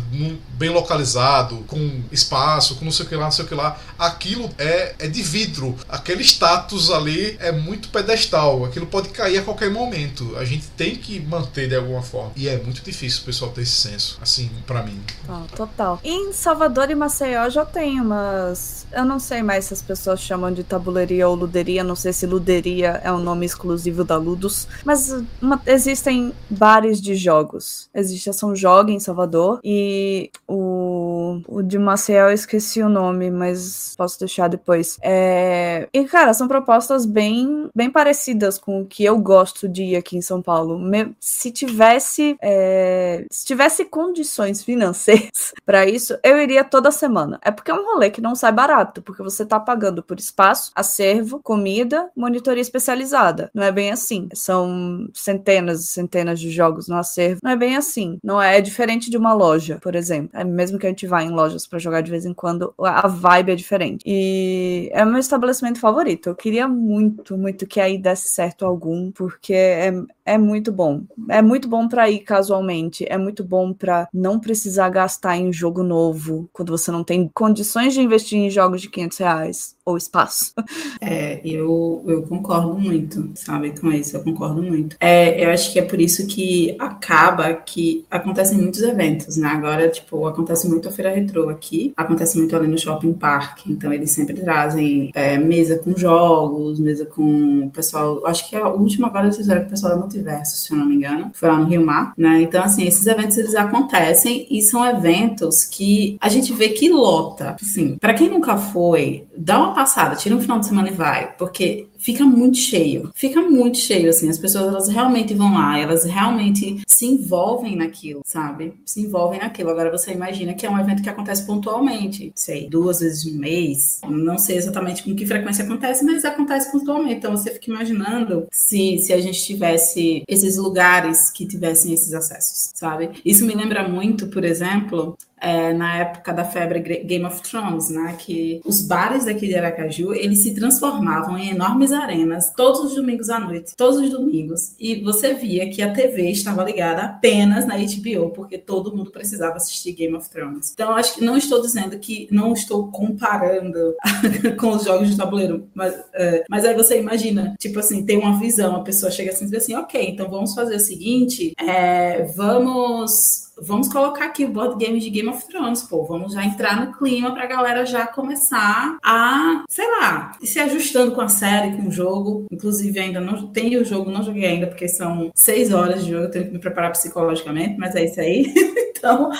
bem 0.50 0.70
localizado, 0.70 1.58
com 1.68 2.02
espaço, 2.12 2.76
com 2.76 2.86
não 2.86 2.92
sei 2.92 3.06
o 3.06 3.10
que 3.10 3.16
lá, 3.16 3.26
não 3.26 3.32
sei 3.32 3.46
o 3.46 3.48
que 3.48 3.56
lá. 3.56 3.80
Aquilo 3.98 4.50
é, 4.58 4.96
é 5.00 5.08
de 5.08 5.22
vidro. 5.22 5.76
Aquele 5.88 6.24
status 6.24 6.90
ali 6.90 7.38
é 7.40 7.52
muito 7.52 7.90
pedestal. 7.90 8.66
Aquilo 8.66 8.86
pode 8.86 9.10
cair 9.10 9.40
a 9.40 9.42
qualquer 9.44 9.72
momento. 9.72 10.36
A 10.38 10.46
gente 10.46 10.68
tem 10.78 10.96
que 10.96 11.20
manter 11.20 11.68
de 11.68 11.76
alguma 11.76 12.02
forma. 12.02 12.32
E 12.36 12.48
é 12.48 12.58
muito 12.58 12.82
difícil 12.82 13.22
o 13.22 13.26
pessoal 13.26 13.52
ter 13.52 13.62
esse 13.62 13.76
senso, 13.76 14.18
assim, 14.22 14.50
para 14.66 14.84
mim. 14.84 15.02
Oh, 15.28 15.56
total. 15.56 16.00
Em 16.04 16.34
Salvador 16.34 16.90
e 16.90 16.96
Maceió 16.96 17.50
já 17.50 17.66
tem 17.66 18.00
umas. 18.00 18.86
Eu 18.92 19.06
não 19.06 19.20
sei 19.20 19.44
mais 19.44 19.66
se 19.66 19.74
as 19.74 19.82
pessoas 19.82 20.15
chamam 20.20 20.52
de 20.52 20.64
tabuleiria 20.64 21.28
ou 21.28 21.36
luderia. 21.36 21.84
Não 21.84 21.96
sei 21.96 22.14
se 22.14 22.26
luderia 22.26 23.02
é 23.04 23.12
um 23.12 23.20
nome 23.20 23.46
exclusivo 23.46 24.04
da 24.04 24.18
Ludus. 24.18 24.68
Mas 24.84 25.12
uma... 25.42 25.62
existem 25.66 26.34
bares 26.50 27.02
de 27.02 27.16
jogos. 27.16 27.90
Existe 27.94 28.30
a 28.30 28.34
São 28.34 28.56
Joga 28.56 28.92
em 28.92 29.00
Salvador. 29.00 29.60
E 29.64 30.30
o, 30.48 31.42
o 31.48 31.62
de 31.62 31.78
Maceió 31.78 32.30
eu 32.30 32.34
esqueci 32.34 32.82
o 32.82 32.90
nome, 32.90 33.30
mas 33.32 33.94
posso 33.98 34.20
deixar 34.20 34.48
depois. 34.48 34.98
É... 35.02 35.88
E, 35.94 36.04
cara, 36.06 36.34
são 36.34 36.48
propostas 36.48 37.06
bem, 37.06 37.70
bem 37.76 37.90
parecidas 37.90 38.58
com 38.58 38.82
o 38.82 38.86
que 38.86 39.04
eu 39.04 39.18
gosto 39.18 39.68
de 39.68 39.84
ir 39.84 39.96
aqui 39.96 40.18
em 40.18 40.22
São 40.22 40.42
Paulo. 40.42 40.80
Se 41.20 41.52
tivesse. 41.52 42.36
É... 42.42 43.26
Se 43.32 43.46
tivesse 43.46 43.86
condições 43.86 44.64
financeiras 44.64 45.54
para 45.66 45.86
isso, 45.86 46.18
eu 46.24 46.42
iria 46.42 46.64
toda 46.64 46.92
semana. 46.92 47.40
É 47.44 47.52
porque 47.52 47.72
é 47.72 47.74
um 47.74 47.86
rolê 47.86 48.10
que 48.10 48.22
não 48.22 48.36
sai 48.36 48.52
barato, 48.52 49.02
porque 49.02 49.24
você 49.24 49.46
tá 49.46 49.60
pagando 49.60 50.04
por 50.06 50.20
espaço, 50.20 50.72
acervo, 50.76 51.40
comida, 51.44 52.10
monitoria 52.16 52.62
especializada. 52.62 53.50
Não 53.54 53.64
é 53.64 53.72
bem 53.72 53.92
assim. 53.92 54.28
São 54.34 55.08
centenas 55.14 55.84
e 55.84 55.88
centenas 55.88 56.40
de 56.40 56.50
jogos 56.50 56.88
no 56.88 56.96
acervo. 56.96 57.40
Não 57.44 57.52
é 57.52 57.56
bem 57.56 57.76
assim. 57.76 58.18
Não 58.24 58.42
é, 58.42 58.58
é 58.58 58.62
diferente 58.62 59.10
de 59.10 59.18
uma 59.18 59.34
loja, 59.34 59.80
por 59.82 59.96
exemplo. 59.96 60.30
É 60.34 60.44
mesmo 60.44 60.80
que 60.80 60.86
a 60.86 60.90
gente 60.90 61.08
vá 61.08 61.24
em 61.24 61.30
lojas 61.30 61.68
para 61.68 61.80
jogar 61.80 62.02
de 62.02 62.12
vez 62.12 62.26
em 62.26 62.34
quando, 62.34 62.74
a 62.80 63.08
vibe 63.08 63.52
é 63.52 63.56
diferente. 63.56 64.04
E 64.06 64.90
é 64.94 65.04
meu 65.06 65.20
estabelecimento 65.20 65.80
favorito. 65.80 66.30
Eu 66.30 66.36
queria 66.36 66.68
muito, 66.68 67.38
muito 67.38 67.68
que 67.68 67.80
aí 67.80 67.98
desse 67.98 68.30
certo 68.30 68.66
algum, 68.66 69.12
porque 69.12 69.54
é, 69.54 69.94
é 70.26 70.38
muito 70.38 70.72
bom. 70.72 71.04
É 71.30 71.42
muito 71.42 71.68
bom 71.68 71.88
para 71.88 72.10
ir 72.10 72.20
casualmente. 72.20 73.06
É 73.08 73.18
muito 73.18 73.44
bom 73.44 73.74
para 73.74 74.08
não 74.14 74.40
precisar 74.40 74.90
gastar 74.90 75.38
em 75.38 75.52
jogo 75.52 75.84
novo 75.84 76.50
quando 76.54 76.72
você 76.72 76.92
não 76.92 77.04
tem 77.04 77.30
condições 77.34 77.94
de 77.94 78.02
investir 78.02 78.38
em 78.38 78.50
jogos 78.50 78.82
de 78.82 78.90
500 78.90 79.18
reais 79.18 79.76
ou 79.86 79.95
espaço. 79.98 80.54
É, 81.02 81.40
eu, 81.44 82.04
eu 82.08 82.24
concordo 82.24 82.74
muito, 82.74 83.32
sabe, 83.36 83.78
com 83.80 83.92
isso, 83.92 84.16
eu 84.16 84.24
concordo 84.24 84.62
muito. 84.62 84.96
É, 85.00 85.44
eu 85.44 85.50
acho 85.50 85.72
que 85.72 85.80
é 85.80 85.82
por 85.82 86.00
isso 86.00 86.26
que 86.28 86.76
acaba 86.80 87.54
que 87.54 88.06
acontecem 88.10 88.58
muitos 88.58 88.82
eventos, 88.82 89.38
né? 89.38 89.50
Agora, 89.50 89.90
tipo, 89.90 90.26
acontece 90.26 90.68
muito 90.68 90.88
a 90.88 90.92
Feira 90.92 91.14
Retrô 91.14 91.50
aqui, 91.50 91.94
acontece 91.96 92.38
muito 92.38 92.56
ali 92.56 92.68
no 92.68 92.78
Shopping 92.78 93.14
Park, 93.14 93.68
então 93.68 93.92
eles 93.94 94.12
sempre 94.12 94.36
trazem 94.36 95.12
é, 95.14 95.38
mesa 95.38 95.78
com 95.78 95.96
jogos, 95.96 96.80
mesa 96.80 97.06
com 97.06 97.66
o 97.66 97.72
pessoal, 97.72 98.26
acho 98.26 98.50
que 98.50 98.56
a 98.56 98.68
última 98.68 99.08
agora 99.08 99.26
eles 99.26 99.38
fizeram 99.38 99.62
com 99.62 99.68
o 99.68 99.70
pessoal 99.72 99.94
da 99.94 100.00
Multiverso, 100.00 100.58
se 100.58 100.72
eu 100.72 100.78
não 100.78 100.86
me 100.86 100.96
engano, 100.96 101.32
foi 101.34 101.50
lá 101.50 101.58
no 101.58 101.66
Rio 101.66 101.86
Mar, 101.86 102.14
né? 102.18 102.42
Então, 102.42 102.64
assim, 102.64 102.86
esses 102.86 103.06
eventos 103.06 103.38
eles 103.38 103.56
acontecem 103.56 104.48
e 104.50 104.62
são 104.62 104.86
eventos 104.86 105.64
que 105.64 106.18
a 106.20 106.30
gente 106.30 106.54
vê 106.54 106.70
que 106.70 106.90
lota, 106.90 107.56
assim, 107.62 107.98
para 107.98 108.14
quem 108.14 108.30
nunca 108.30 108.58
foi, 108.58 109.26
dá 109.38 109.58
uma 109.58 109.74
passada, 109.86 110.16
tira 110.16 110.36
um 110.36 110.42
final 110.42 110.60
de 110.60 110.66
semana 110.66 110.90
e 110.90 110.94
vai, 110.94 111.32
porque 111.38 111.88
fica 112.06 112.24
muito 112.24 112.58
cheio. 112.58 113.12
Fica 113.16 113.42
muito 113.42 113.80
cheio, 113.80 114.10
assim. 114.10 114.30
As 114.30 114.38
pessoas, 114.38 114.68
elas 114.68 114.88
realmente 114.88 115.34
vão 115.34 115.56
lá, 115.56 115.80
elas 115.80 116.06
realmente 116.06 116.84
se 116.86 117.08
envolvem 117.08 117.76
naquilo, 117.76 118.22
sabe? 118.24 118.74
Se 118.86 119.02
envolvem 119.02 119.40
naquilo. 119.40 119.72
Agora, 119.72 119.92
você 119.92 120.12
imagina 120.12 120.54
que 120.54 120.68
é 120.68 120.70
um 120.70 120.80
evento 120.80 121.02
que 121.02 121.10
acontece 121.10 121.44
pontualmente, 121.48 122.32
sei, 122.36 122.70
duas 122.70 123.00
vezes 123.00 123.26
no 123.26 123.40
mês. 123.40 124.02
Não 124.08 124.38
sei 124.38 124.58
exatamente 124.58 125.04
com 125.04 125.16
que 125.16 125.26
frequência 125.26 125.66
acontece, 125.66 126.06
mas 126.06 126.24
acontece 126.24 126.72
pontualmente. 126.72 127.16
Então, 127.16 127.32
você 127.32 127.50
fica 127.50 127.72
imaginando 127.72 128.48
se, 128.52 129.00
se 129.00 129.12
a 129.12 129.20
gente 129.20 129.44
tivesse 129.44 130.24
esses 130.28 130.58
lugares 130.58 131.32
que 131.32 131.48
tivessem 131.48 131.92
esses 131.92 132.14
acessos, 132.14 132.70
sabe? 132.76 133.10
Isso 133.26 133.44
me 133.44 133.56
lembra 133.56 133.88
muito, 133.88 134.28
por 134.28 134.44
exemplo, 134.44 135.18
é, 135.46 135.74
na 135.74 135.98
época 135.98 136.34
da 136.34 136.44
febre 136.44 136.80
Game 136.80 137.26
of 137.26 137.42
Thrones, 137.42 137.90
né? 137.90 138.16
Que 138.18 138.62
os 138.66 138.82
bares 138.82 139.26
daqui 139.26 139.48
de 139.48 139.56
Aracaju, 139.56 140.14
eles 140.14 140.40
se 140.44 140.56
transformavam 140.56 141.38
em 141.38 141.50
enormes 141.50 141.92
arenas 141.96 142.52
todos 142.56 142.82
os 142.82 142.96
domingos 142.96 143.30
à 143.30 143.40
noite, 143.40 143.76
todos 143.76 144.00
os 144.00 144.10
domingos. 144.10 144.76
E 144.80 145.02
você 145.02 145.34
via 145.34 145.70
que 145.70 145.82
a 145.82 145.94
TV 145.94 146.30
estava 146.30 146.64
ligada 146.64 147.04
apenas 147.04 147.66
na 147.66 147.76
HBO, 147.78 148.30
porque 148.32 148.58
todo 148.58 148.96
mundo 148.96 149.12
precisava 149.12 149.58
assistir 149.58 149.94
Game 149.94 150.16
of 150.16 150.30
Thrones. 150.30 150.72
Então, 150.74 150.92
acho 150.94 151.16
que 151.16 151.24
não 151.24 151.38
estou 151.38 151.62
dizendo 151.62 151.98
que 151.98 152.28
não 152.32 152.54
estou 152.54 152.92
comparando 152.92 153.96
com 154.60 154.70
os 154.72 154.84
jogos 154.84 155.10
de 155.10 155.18
tabuleiro, 155.18 155.68
mas, 155.74 155.96
é, 156.14 156.44
mas 156.50 156.66
aí 156.66 156.76
você 156.76 157.00
imagina, 157.00 157.56
tipo 157.60 157.80
assim, 157.80 158.06
tem 158.06 158.18
uma 158.18 158.40
visão, 158.40 158.76
a 158.76 158.84
pessoa 158.84 159.12
chega 159.12 159.32
assim 159.32 159.46
e 159.46 159.50
diz 159.50 159.64
assim, 159.64 159.76
ok, 159.76 160.10
então 160.10 160.30
vamos 160.30 160.54
fazer 160.54 160.76
o 160.76 160.80
seguinte, 160.80 161.54
é, 161.60 162.24
vamos 162.36 163.45
vamos 163.62 163.88
colocar 163.88 164.26
aqui 164.26 164.46
o 164.46 164.50
board 164.50 164.84
game 164.84 165.00
de 165.00 165.10
Game 165.10 165.30
of 165.30 165.48
Thrones, 165.48 165.84
pô, 165.84 166.04
vamos 166.04 166.34
já 166.34 166.44
entrar 166.44 166.86
no 166.86 166.94
clima 166.94 167.34
pra 167.34 167.46
galera 167.46 167.86
já 167.86 168.06
começar 168.06 168.98
a, 169.04 169.64
sei 169.70 169.90
lá, 170.00 170.32
se 170.42 170.60
ajustando 170.60 171.14
com 171.14 171.22
a 171.22 171.30
série, 171.30 171.76
com 171.78 171.88
o 171.88 171.92
jogo. 171.92 172.46
Inclusive, 172.52 173.00
ainda 173.00 173.20
não 173.20 173.48
tenho 173.48 173.82
o 173.82 173.86
jogo, 173.86 174.12
não 174.12 174.24
joguei 174.24 174.46
ainda, 174.46 174.68
porque 174.68 174.88
são 174.88 175.32
seis 175.34 175.74
horas 175.74 176.04
de 176.04 176.12
jogo, 176.12 176.26
eu 176.26 176.32
tenho 176.32 176.46
que 176.46 176.52
me 176.52 176.60
preparar 176.60 176.92
psicologicamente, 176.92 177.78
mas 177.78 177.96
é 177.96 178.06
isso 178.06 178.20
aí. 178.20 178.54
então, 178.98 179.32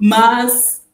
mas 0.00 0.85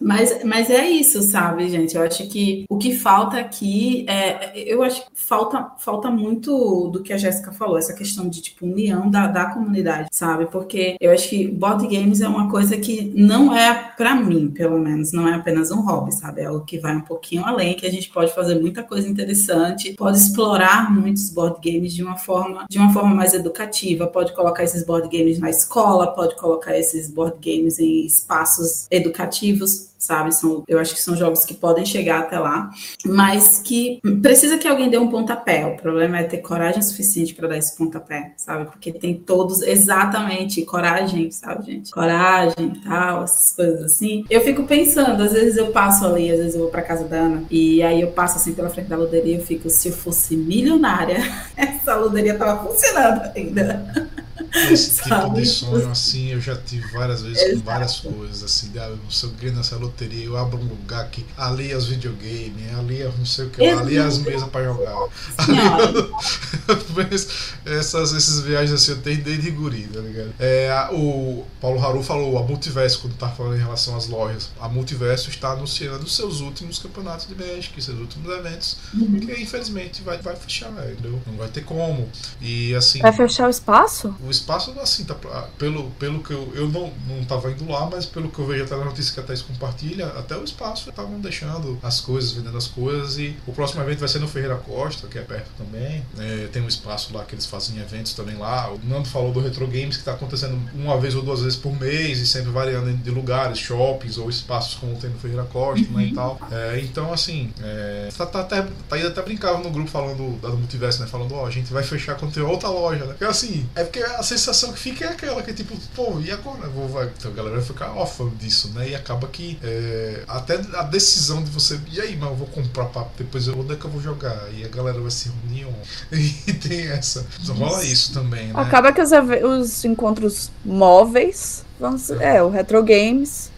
mas, 0.00 0.44
mas 0.44 0.70
é 0.70 0.86
isso, 0.88 1.22
sabe, 1.22 1.68
gente? 1.68 1.96
Eu 1.96 2.02
acho 2.02 2.28
que 2.28 2.64
o 2.68 2.76
que 2.76 2.94
falta 2.94 3.38
aqui 3.38 4.04
é. 4.08 4.52
Eu 4.54 4.82
acho 4.82 5.02
que 5.02 5.10
falta, 5.14 5.72
falta 5.78 6.10
muito 6.10 6.88
do 6.88 7.02
que 7.02 7.12
a 7.12 7.16
Jéssica 7.16 7.52
falou, 7.52 7.78
essa 7.78 7.94
questão 7.94 8.28
de 8.28 8.42
tipo 8.42 8.66
união 8.66 9.10
da, 9.10 9.26
da 9.26 9.46
comunidade, 9.46 10.08
sabe? 10.12 10.46
Porque 10.46 10.96
eu 11.00 11.12
acho 11.12 11.30
que 11.30 11.48
board 11.48 11.86
games 11.88 12.20
é 12.20 12.28
uma 12.28 12.50
coisa 12.50 12.76
que 12.76 13.12
não 13.16 13.56
é, 13.56 13.92
para 13.96 14.14
mim, 14.14 14.48
pelo 14.48 14.78
menos, 14.78 15.12
não 15.12 15.26
é 15.26 15.34
apenas 15.34 15.70
um 15.70 15.80
hobby, 15.80 16.12
sabe? 16.12 16.42
É 16.42 16.46
algo 16.46 16.64
que 16.64 16.78
vai 16.78 16.94
um 16.94 17.00
pouquinho 17.00 17.44
além, 17.44 17.74
que 17.74 17.86
a 17.86 17.90
gente 17.90 18.10
pode 18.10 18.34
fazer 18.34 18.60
muita 18.60 18.82
coisa 18.82 19.08
interessante, 19.08 19.94
pode 19.94 20.18
explorar 20.18 20.92
muitos 20.92 21.30
board 21.30 21.58
games 21.62 21.94
de 21.94 22.02
uma 22.02 22.16
forma, 22.16 22.66
de 22.68 22.78
uma 22.78 22.92
forma 22.92 23.14
mais 23.14 23.32
educativa, 23.32 24.06
pode 24.06 24.34
colocar 24.34 24.62
esses 24.62 24.84
board 24.84 25.08
games 25.08 25.38
na 25.38 25.48
escola, 25.48 26.08
pode 26.08 26.36
colocar 26.36 26.76
esses 26.76 27.10
board 27.10 27.36
games 27.40 27.78
em 27.78 28.04
espaços 28.04 28.86
educativos 28.90 29.05
educativos, 29.06 29.86
sabe? 29.98 30.34
São, 30.34 30.62
eu 30.68 30.78
acho 30.78 30.94
que 30.94 31.02
são 31.02 31.16
jogos 31.16 31.44
que 31.44 31.54
podem 31.54 31.84
chegar 31.84 32.20
até 32.20 32.38
lá, 32.38 32.70
mas 33.04 33.60
que 33.64 34.00
precisa 34.22 34.58
que 34.58 34.68
alguém 34.68 34.90
dê 34.90 34.98
um 34.98 35.08
pontapé. 35.08 35.66
O 35.66 35.76
problema 35.76 36.18
é 36.18 36.24
ter 36.24 36.38
coragem 36.38 36.82
suficiente 36.82 37.34
para 37.34 37.48
dar 37.48 37.58
esse 37.58 37.76
pontapé, 37.76 38.32
sabe? 38.36 38.66
Porque 38.66 38.92
tem 38.92 39.14
todos 39.14 39.62
exatamente 39.62 40.62
coragem, 40.62 41.30
sabe, 41.30 41.66
gente? 41.66 41.90
Coragem 41.90 42.80
tal, 42.84 43.24
essas 43.24 43.52
coisas 43.52 43.82
assim. 43.82 44.24
Eu 44.30 44.40
fico 44.42 44.64
pensando, 44.64 45.22
às 45.22 45.32
vezes 45.32 45.56
eu 45.56 45.72
passo 45.72 46.06
ali, 46.06 46.30
às 46.30 46.38
vezes 46.38 46.54
eu 46.54 46.62
vou 46.62 46.70
para 46.70 46.82
casa 46.82 47.04
da 47.04 47.16
Ana 47.16 47.44
e 47.50 47.82
aí 47.82 48.00
eu 48.00 48.12
passo 48.12 48.36
assim 48.36 48.52
pela 48.52 48.70
frente 48.70 48.88
da 48.88 48.96
loteria 48.96 49.34
e 49.34 49.38
eu 49.38 49.44
fico, 49.44 49.68
se 49.70 49.88
eu 49.88 49.92
fosse 49.92 50.36
milionária, 50.36 51.18
essa 51.56 51.96
loteria 51.96 52.36
tava 52.36 52.66
funcionando 52.66 53.22
ainda. 53.34 54.25
Esse 54.54 55.02
tipo 55.02 55.30
de 55.34 55.46
sonho, 55.46 55.90
assim, 55.90 56.32
eu 56.32 56.40
já 56.40 56.56
tive 56.56 56.86
várias 56.92 57.22
vezes 57.22 57.42
Exato. 57.42 57.58
com 57.58 57.64
várias 57.64 58.00
coisas, 58.00 58.42
assim, 58.42 58.72
ah, 58.78 58.92
se 59.10 59.24
eu 59.24 59.30
ganho 59.30 59.54
nessa 59.54 59.76
loteria, 59.76 60.24
eu 60.24 60.36
abro 60.36 60.58
um 60.58 60.64
lugar 60.64 61.08
que 61.10 61.24
ali 61.36 61.70
é 61.70 61.76
os 61.76 61.86
videogames, 61.86 62.74
ali 62.78 63.02
é 63.02 63.10
não 63.16 63.26
sei 63.26 63.46
o 63.46 63.50
que, 63.50 63.66
ali 63.66 63.96
é 63.96 64.00
as 64.00 64.18
mesas 64.18 64.48
pra 64.48 64.64
jogar. 64.64 64.94
Mas 66.94 67.54
essas, 67.64 68.12
esses 68.12 68.40
viagens 68.40 68.72
assim 68.72 68.92
eu 68.92 68.98
tenho 69.02 69.22
desde 69.22 69.50
guri, 69.50 69.88
tá 69.92 70.00
ligado? 70.00 70.34
É, 70.38 70.88
o 70.92 71.44
Paulo 71.60 71.84
Haru 71.84 72.02
falou, 72.02 72.38
a 72.38 72.42
Multiverso, 72.42 73.00
quando 73.00 73.14
tá 73.14 73.28
falando 73.28 73.56
em 73.56 73.60
relação 73.60 73.96
às 73.96 74.06
lojas, 74.06 74.50
a 74.60 74.68
Multiverso 74.68 75.30
está 75.30 75.52
anunciando 75.52 76.04
os 76.04 76.14
seus 76.14 76.40
últimos 76.40 76.78
campeonatos 76.78 77.26
de 77.26 77.34
Magic, 77.34 77.80
seus 77.82 77.98
últimos 77.98 78.30
eventos, 78.32 78.76
uhum. 78.94 79.20
que 79.20 79.40
infelizmente 79.40 80.02
vai, 80.02 80.18
vai 80.18 80.36
fechar, 80.36 80.70
entendeu? 80.70 81.20
Não 81.26 81.36
vai 81.36 81.48
ter 81.48 81.64
como. 81.64 82.08
E 82.40 82.74
assim. 82.74 83.00
Vai 83.00 83.12
fechar 83.12 83.46
o 83.46 83.50
espaço? 83.50 84.14
O 84.20 84.30
espaço, 84.36 84.74
assim, 84.80 85.04
tá, 85.04 85.14
pelo, 85.58 85.90
pelo 85.92 86.22
que 86.22 86.32
eu. 86.32 86.52
Eu 86.54 86.68
não, 86.68 86.92
não 87.08 87.24
tava 87.24 87.50
indo 87.50 87.70
lá, 87.70 87.88
mas 87.90 88.06
pelo 88.06 88.30
que 88.30 88.38
eu 88.38 88.46
vejo 88.46 88.64
até 88.64 88.76
na 88.76 88.84
notícia 88.84 89.12
que 89.12 89.20
a 89.20 89.22
Thais 89.22 89.42
compartilha, 89.42 90.06
até 90.08 90.36
o 90.36 90.44
espaço 90.44 90.88
estavam 90.88 91.20
deixando 91.20 91.78
as 91.82 92.00
coisas, 92.00 92.32
vendendo 92.32 92.56
as 92.56 92.66
coisas. 92.66 93.18
E 93.18 93.36
o 93.46 93.52
próximo 93.52 93.82
evento 93.82 94.00
vai 94.00 94.08
ser 94.08 94.18
no 94.18 94.28
Ferreira 94.28 94.56
Costa, 94.56 95.06
que 95.06 95.18
é 95.18 95.22
perto 95.22 95.50
também. 95.56 96.04
É, 96.18 96.48
tem 96.48 96.62
um 96.62 96.68
espaço 96.68 97.14
lá 97.14 97.24
que 97.24 97.34
eles 97.34 97.46
fazem 97.46 97.78
eventos 97.78 98.12
também 98.14 98.36
lá. 98.36 98.72
O 98.72 98.80
Nando 98.84 99.08
falou 99.08 99.32
do 99.32 99.40
Retro 99.40 99.66
Games, 99.66 99.96
que 99.96 100.02
está 100.02 100.12
acontecendo 100.12 100.58
uma 100.74 100.98
vez 100.98 101.14
ou 101.14 101.22
duas 101.22 101.40
vezes 101.42 101.58
por 101.58 101.78
mês 101.78 102.18
e 102.18 102.26
sempre 102.26 102.50
variando 102.50 102.92
de 102.92 103.10
lugares, 103.10 103.58
shoppings 103.58 104.18
ou 104.18 104.28
espaços 104.28 104.74
como 104.74 104.96
tem 104.96 105.10
no 105.10 105.18
Ferreira 105.18 105.44
Costa, 105.44 105.86
né, 105.90 106.04
e 106.04 106.14
tal. 106.14 106.40
É, 106.50 106.80
então, 106.80 107.12
assim, 107.12 107.52
é, 107.62 108.08
tá, 108.16 108.26
tá, 108.26 108.40
até, 108.40 108.62
tá 108.88 108.96
até 108.96 109.22
brincava 109.22 109.58
no 109.58 109.70
grupo 109.70 109.90
falando 109.90 110.40
da 110.40 110.48
do 110.48 110.58
Multiverso, 110.58 111.00
né? 111.00 111.06
Falando, 111.06 111.34
ó, 111.34 111.42
oh, 111.42 111.46
a 111.46 111.50
gente 111.50 111.72
vai 111.72 111.82
fechar 111.82 112.16
quando 112.16 112.32
tem 112.32 112.42
outra 112.42 112.68
loja, 112.68 113.04
né? 113.04 113.12
Porque 113.12 113.24
assim, 113.24 113.68
é 113.74 113.84
porque 113.84 114.00
sensação 114.26 114.72
que 114.72 114.78
fica 114.78 115.04
é 115.04 115.08
aquela 115.08 115.42
que, 115.42 115.52
tipo, 115.52 115.76
pô, 115.94 116.20
e 116.20 116.30
agora? 116.30 116.68
Vou, 116.68 116.88
vai, 116.88 117.10
então 117.16 117.30
a 117.30 117.34
galera 117.34 117.56
vai 117.56 117.64
ficar 117.64 117.92
órfã 117.92 118.28
disso, 118.38 118.70
né? 118.74 118.90
E 118.90 118.94
acaba 118.94 119.26
que 119.28 119.58
é, 119.62 120.22
até 120.26 120.54
a 120.74 120.82
decisão 120.82 121.42
de 121.42 121.50
você, 121.50 121.80
e 121.92 122.00
aí, 122.00 122.16
mas 122.16 122.30
eu 122.30 122.36
vou 122.36 122.46
comprar 122.48 122.86
pra 122.86 123.06
depois 123.16 123.46
eu, 123.46 123.58
onde 123.58 123.72
é 123.72 123.76
que 123.76 123.84
eu 123.84 123.90
vou 123.90 124.00
jogar? 124.00 124.48
E 124.52 124.64
a 124.64 124.68
galera 124.68 125.00
vai 125.00 125.10
se 125.10 125.28
reunir 125.28 125.66
e 126.46 126.52
tem 126.52 126.88
essa. 126.88 127.26
Rola 127.48 127.84
isso 127.84 128.12
também, 128.12 128.48
né? 128.48 128.52
Acaba 128.54 128.92
que 128.92 129.00
os, 129.00 129.10
os 129.12 129.84
encontros 129.84 130.50
móveis 130.64 131.64
vão 131.78 131.98
ser, 131.98 132.20
é, 132.20 132.42
o 132.42 132.50
Retro 132.50 132.82
Games 132.82 133.50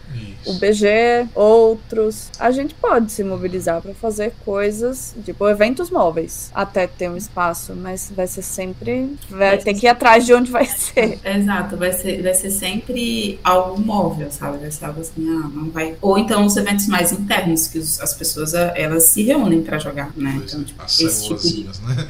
o 0.45 0.53
BG, 0.53 1.27
outros. 1.35 2.29
A 2.39 2.51
gente 2.51 2.73
pode 2.73 3.11
se 3.11 3.23
mobilizar 3.23 3.81
para 3.81 3.93
fazer 3.93 4.33
coisas, 4.45 5.15
tipo 5.23 5.47
eventos 5.47 5.89
móveis, 5.89 6.51
até 6.53 6.87
ter 6.87 7.09
um 7.09 7.17
espaço, 7.17 7.73
mas 7.75 8.11
vai 8.15 8.27
ser 8.27 8.41
sempre. 8.41 9.15
Vai, 9.29 9.57
ter 9.57 9.73
que 9.73 9.85
ir 9.85 9.89
atrás 9.89 10.25
de 10.25 10.33
onde 10.33 10.51
vai 10.51 10.65
ser. 10.69 11.19
Exato, 11.23 11.77
vai 11.77 11.91
ser, 11.93 12.21
vai 12.21 12.33
ser 12.33 12.51
sempre 12.51 13.39
algo 13.43 13.79
móvel, 13.81 14.31
sabe? 14.31 14.57
Vai 14.57 14.71
ser 14.71 14.85
algo 14.85 15.01
assim, 15.01 15.27
ah, 15.29 15.49
não 15.53 15.69
vai. 15.69 15.95
Ou 16.01 16.17
então 16.17 16.45
os 16.45 16.55
eventos 16.57 16.87
mais 16.87 17.11
internos, 17.11 17.67
que 17.67 17.79
as 17.79 18.13
pessoas 18.13 18.53
elas 18.53 19.03
se 19.05 19.23
reúnem 19.23 19.61
para 19.61 19.79
jogar, 19.79 20.11
né? 20.15 20.35
Pois 20.37 20.53
então, 20.53 20.63
tipo, 20.63 20.81
as 20.81 20.99
esse 20.99 21.27
tipo 21.27 21.39
de... 21.39 21.63
né? 21.65 22.07